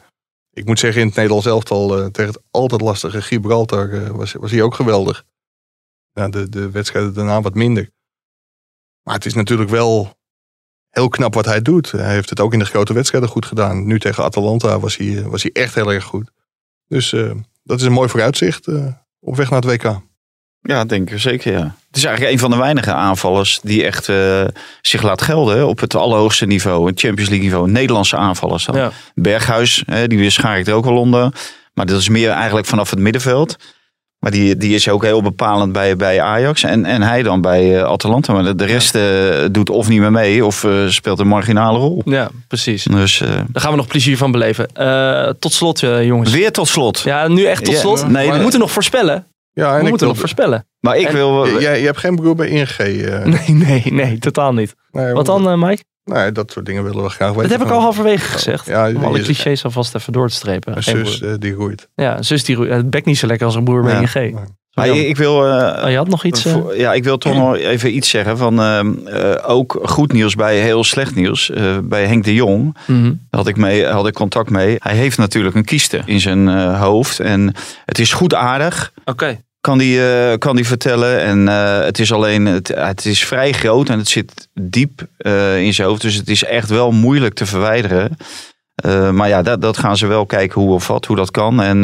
ik 0.52 0.66
moet 0.66 0.80
zeggen, 0.80 1.02
in 1.02 1.08
het 1.08 1.16
Nederlands 1.16 1.46
elftal 1.46 1.98
eh, 1.98 2.06
tegen 2.06 2.34
het 2.34 2.44
altijd 2.52 2.82
lastige 2.82 3.22
Gibraltar 3.22 3.90
eh, 3.94 4.10
was, 4.10 4.34
was 4.34 4.52
hij 4.52 4.62
ook 4.62 4.76
geweldig. 4.76 5.26
Ja, 6.12 6.30
de, 6.30 6.50
de 6.50 6.72
wedstrijden 6.72 7.14
daarna 7.14 7.42
wat 7.42 7.54
minder. 7.54 7.90
Maar 9.04 9.16
het 9.16 9.26
is 9.26 9.34
natuurlijk 9.34 9.70
wel 9.70 10.18
heel 10.90 11.10
knap 11.10 11.34
wat 11.34 11.46
hij 11.46 11.62
doet. 11.62 11.92
Hij 11.92 12.14
heeft 12.14 12.30
het 12.30 12.40
ook 12.40 12.54
in 12.54 12.60
de 12.60 12.66
grote 12.66 12.94
wedstrijden 12.94 13.30
goed 13.30 13.46
gedaan. 13.46 13.86
Nu 13.86 14.00
tegen 14.00 14.24
Atalanta 14.24 14.80
was 14.80 14.98
hij, 14.98 15.24
was 15.24 15.44
hij 15.44 15.52
echt 15.52 15.76
heel 15.76 15.94
erg 15.94 16.04
goed. 16.04 16.32
Dus 16.88 17.10
dat 17.64 17.80
is 17.80 17.86
een 17.86 17.92
mooi 17.92 18.10
vooruitzicht 18.10 18.68
op 19.20 19.36
weg 19.36 19.50
naar 19.50 19.62
het 19.62 19.72
WK. 19.72 20.02
ja, 20.62 20.86
denk 20.86 21.10
ik 21.10 21.20
zeker 21.20 21.52
ja. 21.52 21.76
Het 21.88 21.98
is 21.98 22.04
eigenlijk 22.04 22.34
een 22.34 22.40
van 22.40 22.52
de 22.52 22.58
weinige 22.58 22.94
aanvallers 22.94 23.60
die 23.64 23.84
echt 23.86 24.10
eh, 24.10 24.44
zich 24.82 25.02
laat 25.02 25.22
gelden 25.22 25.58
hè, 25.58 25.64
op 25.64 25.80
het 25.80 25.96
allerhoogste 25.96 26.46
niveau. 26.46 26.88
Het 26.88 27.00
Champions 27.00 27.30
League 27.30 27.48
niveau. 27.48 27.72
Nederlandse 27.72 28.16
aanvallers 28.16 28.66
dan. 28.66 28.76
Ja. 28.76 28.92
Berghuis, 29.16 29.84
hè, 29.86 30.08
die 30.08 30.30
schaar 30.30 30.60
ik 30.60 30.68
er 30.68 30.74
ook 30.74 30.86
al 30.86 30.98
onder. 30.98 31.34
Maar 31.74 31.86
dat 31.86 32.00
is 32.00 32.10
meer 32.10 32.30
eigenlijk 32.30 32.68
vanaf 32.68 32.90
het 32.90 33.00
middenveld. 33.00 33.56
Maar 34.20 34.32
die, 34.32 34.58
die 34.58 34.76
is 34.76 34.90
ook 34.90 35.04
heel 35.04 35.22
bepalend 35.22 35.72
bij, 35.74 35.96
bij 35.96 36.22
Ajax. 36.22 36.64
En, 36.64 36.86
en 36.86 37.02
hij 37.02 37.24
dan 37.24 37.42
bij 37.42 37.78
eh, 37.78 37.84
Atalanta. 37.84 38.34
Maar 38.34 38.44
de, 38.44 38.56
de 38.56 38.66
rest 38.66 38.96
eh, 38.96 39.02
doet 39.52 39.70
of 39.70 39.88
niet 39.90 40.00
meer 40.00 40.12
mee 40.12 40.46
of 40.46 40.64
eh, 40.64 40.72
speelt 40.88 41.20
een 41.20 41.28
marginale 41.28 41.78
rol. 41.78 42.02
Ja, 42.06 42.30
precies. 42.48 42.84
Dus 42.84 43.22
eh, 43.22 43.28
Daar 43.30 43.46
gaan 43.62 43.72
we 43.72 43.78
nog 43.78 43.88
plezier 43.88 44.18
van 44.18 44.32
beleven. 44.32 44.68
Eh, 44.74 45.30
tot 45.40 45.54
slot, 45.54 45.80
jongens. 45.80 46.32
weer 46.32 46.52
tot 46.52 46.68
slot. 46.68 47.00
Ja, 47.00 47.28
nu 47.28 47.44
echt 47.46 47.64
tot 47.66 47.74
Ja, 47.74 47.80
slot. 47.80 48.08
nee, 48.08 48.32
we 48.32 48.38
moeten 48.42 48.60
nog 48.60 48.72
voorspellen. 48.72 49.26
Ja, 49.54 49.70
We 49.72 49.78
en 49.78 49.84
ik 49.84 49.90
moeten 49.90 50.08
nog 50.08 50.18
voorspellen. 50.18 50.66
Maar 50.80 50.98
ik 50.98 51.08
En- 51.08 51.14
wil... 51.14 51.60
Jij, 51.60 51.80
je 51.80 51.86
hebt 51.86 51.98
geen 51.98 52.16
broer 52.16 52.36
bij 52.36 52.48
ING. 52.48 52.70
eh. 52.70 53.24
Nee, 53.26 53.48
nee, 53.48 53.84
nee, 53.86 54.18
totaal 54.20 54.54
niet. 54.54 54.76
Nee, 54.92 55.14
Wat 55.14 55.26
dan, 55.26 55.60
Mike? 55.60 55.84
Nee, 56.14 56.32
dat 56.32 56.52
soort 56.52 56.66
dingen 56.66 56.84
willen 56.84 57.04
we 57.04 57.10
graag 57.10 57.30
weten. 57.34 57.50
Dat 57.50 57.60
heb 57.60 57.68
ik 57.68 57.74
al 57.74 57.82
halverwege 57.82 58.28
gezegd. 58.32 58.66
Ja, 58.66 58.90
Om 58.90 59.04
alle 59.04 59.22
clichés 59.22 59.64
alvast 59.64 59.96
even 59.96 60.14
door 60.14 60.28
te 60.30 60.36
strepen. 60.36 60.78
Een 60.78 60.84
Geen 60.84 61.06
zus 61.06 61.18
broer. 61.18 61.32
eh, 61.32 61.36
die 61.40 61.54
groeit. 61.54 61.90
Ja, 61.96 62.18
een 62.18 62.24
zus 62.26 62.44
die 62.44 62.56
roeit. 62.56 62.70
Het 62.72 62.90
bekt 62.90 63.06
niet 63.06 63.18
zo 63.18 63.28
lekker 63.28 63.46
als 63.46 63.56
een 63.56 63.64
broer 63.64 63.82
bij 63.84 64.02
Ja. 64.02 64.20
ING. 64.22 64.40
Maar 64.74 64.88
ik, 64.88 65.18
wil... 65.18 65.46
eh, 65.48 65.84
Oh, 65.84 65.90
je 65.90 65.98
had 65.98 66.08
nog 66.08 66.24
iets? 66.24 66.46
eh? 66.46 66.54
Voor- 66.54 66.78
Ja, 66.78 66.94
ik 66.94 67.04
wil 67.04 67.18
toch 67.18 67.34
nog 67.36 67.56
even 67.58 67.96
iets 67.96 68.10
zeggen 68.10 68.38
van 68.38 68.60
ehm, 68.62 68.94
eh, 69.08 69.50
ook 69.50 69.80
goed 69.84 70.12
nieuws 70.14 70.36
bij 70.36 70.58
heel 70.60 70.84
slecht 70.84 71.16
nieuws. 71.16 71.50
Eh, 71.50 71.78
bij 71.84 72.06
Henk 72.06 72.24
de 72.24 72.34
Jong 72.34 72.78
Mhm. 72.88 73.14
had 73.30 73.48
ik, 73.48 73.58
mee, 73.58 73.86
had 73.86 74.08
ik 74.08 74.14
contact 74.14 74.50
mee. 74.50 74.76
Hij 74.80 74.96
heeft 74.96 75.18
natuurlijk 75.18 75.56
een 75.56 75.66
kieste 75.66 76.02
in 76.06 76.20
zijn 76.20 76.48
eh, 76.50 76.82
hoofd. 76.82 77.20
En 77.20 77.54
het 77.86 78.00
is 78.00 78.14
goed 78.14 78.34
aardig. 78.34 78.92
Oké. 79.06 79.42
Kan 79.62 79.78
die, 79.78 80.12
eh, 80.12 80.38
kan 80.38 80.56
die 80.56 80.68
vertellen. 80.68 81.20
En 81.20 81.48
eh, 81.48 81.80
het 81.80 82.00
is 82.00 82.14
alleen, 82.14 82.46
het, 82.46 82.68
het 82.68 83.06
is 83.06 83.26
vrij 83.26 83.52
groot 83.52 83.90
en 83.90 83.98
het 83.98 84.10
zit 84.10 84.48
diep 84.54 85.08
eh, 85.18 85.62
in 85.62 85.74
zijn 85.74 85.88
hoofd. 85.88 86.02
Dus 86.02 86.16
het 86.16 86.30
is 86.30 86.44
echt 86.44 86.70
wel 86.70 86.92
moeilijk 86.92 87.34
te 87.34 87.46
verwijderen. 87.46 88.18
Maar 89.12 89.28
ja, 89.28 89.42
dat, 89.42 89.62
dat 89.62 89.78
gaan 89.78 89.98
ze 89.98 90.08
wel 90.08 90.26
kijken 90.26 90.62
hoe 90.62 90.74
of 90.74 90.88
wat, 90.88 91.06
hoe 91.06 91.16
dat 91.16 91.32
kan. 91.32 91.62
En 91.62 91.80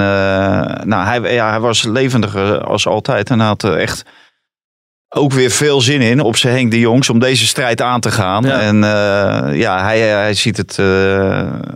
nou, 0.85 1.05
hij, 1.05 1.33
ja, 1.33 1.49
hij 1.49 1.59
was 1.59 1.83
levendiger 1.83 2.63
als 2.63 2.87
altijd. 2.87 3.29
En 3.29 3.39
hij 3.39 3.47
had 3.47 3.63
echt 3.63 4.05
ook 5.09 5.31
weer 5.31 5.49
veel 5.49 5.81
zin 5.81 6.01
in 6.01 6.19
op 6.19 6.37
zijn 6.37 6.55
Henk 6.55 6.71
de 6.71 6.79
Jongs 6.79 7.09
om 7.09 7.19
deze 7.19 7.45
strijd 7.45 7.81
aan 7.81 7.99
te 7.99 8.11
gaan. 8.11 8.43
Ja. 8.43 8.59
En 8.59 8.77
ja, 9.57 9.83
hij, 9.83 9.99
hij, 9.99 10.33
ziet 10.33 10.57
het, 10.57 10.75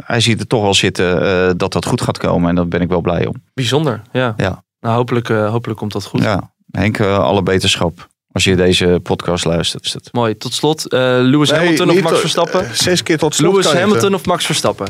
hij 0.04 0.20
ziet 0.20 0.40
het 0.40 0.50
toch 0.50 0.62
wel 0.62 0.74
zitten 0.74 1.58
dat 1.58 1.74
dat 1.74 1.86
goed 1.86 2.02
gaat 2.02 2.18
komen. 2.18 2.50
En 2.50 2.56
daar 2.56 2.68
ben 2.68 2.82
ik 2.82 2.90
wel 2.90 3.02
blij 3.02 3.26
om. 3.26 3.36
Bijzonder, 3.54 4.02
ja. 4.12 4.34
Ja. 4.38 4.64
Nou, 4.82 4.96
hopelijk, 4.96 5.30
eh, 5.30 5.50
hopelijk 5.50 5.80
komt 5.80 5.92
dat 5.92 6.04
goed. 6.06 6.22
Ja, 6.24 6.52
Henk, 6.72 7.00
eh, 7.00 7.20
alle 7.20 7.44
beterschap. 7.44 8.08
Als 8.32 8.44
je 8.44 8.56
deze 8.56 9.00
podcast 9.04 9.46
luistert. 9.46 9.86
Is 9.86 9.94
het. 9.94 10.10
Mooi. 10.12 10.38
Tot 10.38 10.54
slot, 10.54 10.88
eh, 10.92 11.00
Lewis 11.02 11.50
Nee, 11.50 11.60
Hamilton 11.60 11.90
of 11.90 11.96
Max 11.96 12.10
tot- 12.10 12.20
Verstappen? 12.20 12.68
Zes 12.74 13.04
keer 13.04 13.18
tot 13.18 13.36
slot 13.36 13.52
Lewis 13.52 13.74
Hamilton 13.74 14.14
of 14.14 14.26
Max 14.26 14.46
Verstappen? 14.46 14.88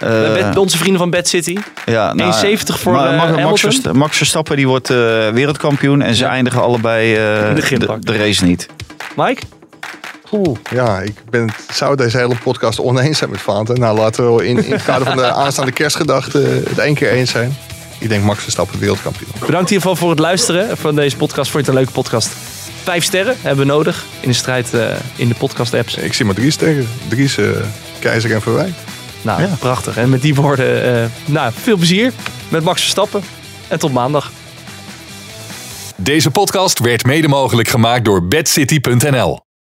Eh, 0.00 0.50
onze 0.56 0.78
vrienden 0.78 0.98
van 1.00 1.10
Bad 1.10 1.28
City. 1.28 1.56
ja, 1.86 2.12
1,70 2.16 2.78
voor, 2.80 2.92
Ma- 2.92 2.98
eh, 3.10 3.10
Max, 3.10 3.20
Hamilton? 3.20 3.48
Max, 3.48 3.60
Versta- 3.60 3.92
Max 3.92 4.16
Verstappen 4.16 4.56
die 4.56 4.66
wordt 4.68 4.90
eh, 4.90 4.96
wereldkampioen. 5.28 6.02
En 6.02 6.14
ze 6.14 6.24
eindigen 6.24 6.62
allebei 6.62 7.14
eh, 7.14 7.54
de 7.54 7.98
de 8.00 8.16
race 8.16 8.44
niet. 8.44 8.68
Mike? 9.16 9.42
Oeh, 10.32 10.58
ja, 10.70 11.00
ik 11.00 11.14
ben, 11.30 11.48
zou 11.72 11.96
deze 11.96 12.16
hele 12.18 12.34
podcast 12.42 12.80
oneens 12.80 13.18
zijn 13.18 13.30
met 13.30 13.40
Vaanten. 13.40 13.80
Nou, 13.80 13.98
laten 13.98 14.34
we 14.36 14.46
in, 14.46 14.64
in 14.64 14.72
het 14.72 14.84
kader 14.84 15.06
van 15.06 15.16
de 15.16 15.32
aanstaande 15.42 15.72
kerstgedachte 15.72 16.38
het 16.68 16.78
één 16.78 16.94
keer 16.94 17.10
eens 17.10 17.30
zijn. 17.30 17.56
Ik 18.02 18.08
denk 18.08 18.24
Max 18.24 18.42
Verstappen 18.42 18.78
wereldkampioen. 18.78 19.30
Bedankt 19.32 19.52
in 19.52 19.58
ieder 19.58 19.80
geval 19.80 19.96
voor 19.96 20.10
het 20.10 20.18
luisteren 20.18 20.76
van 20.76 20.94
deze 20.94 21.16
podcast. 21.16 21.50
Vond 21.50 21.66
je 21.66 21.70
het 21.70 21.78
een 21.78 21.84
leuke 21.84 22.00
podcast? 22.02 22.28
Vijf 22.82 23.04
sterren 23.04 23.36
hebben 23.40 23.66
we 23.66 23.72
nodig 23.72 24.04
in 24.20 24.28
de 24.28 24.34
strijd 24.34 24.74
eh, 24.74 24.96
in 25.16 25.28
de 25.28 25.34
podcast 25.34 25.74
apps. 25.74 25.96
Ik 25.96 26.12
zie 26.12 26.24
maar 26.24 26.34
drie 26.34 26.50
sterren. 26.50 26.88
Dries, 27.08 27.36
eh, 27.36 27.46
Keizer 27.98 28.32
en 28.32 28.42
Verwij. 28.42 28.74
Nou, 29.22 29.48
prachtig. 29.58 29.96
En 29.96 30.08
met 30.08 30.22
die 30.22 30.34
woorden, 30.34 31.02
eh, 31.02 31.08
nou, 31.24 31.52
veel 31.54 31.76
plezier 31.76 32.12
met 32.48 32.64
Max 32.64 32.80
Verstappen. 32.80 33.22
En 33.68 33.78
tot 33.78 33.92
maandag. 33.92 34.30
Deze 35.96 36.30
podcast 36.30 36.78
werd 36.78 37.04
mede 37.04 37.28
mogelijk 37.28 37.68
gemaakt 37.68 38.04
door 38.04 38.26
bedcity.nl. 38.26 39.51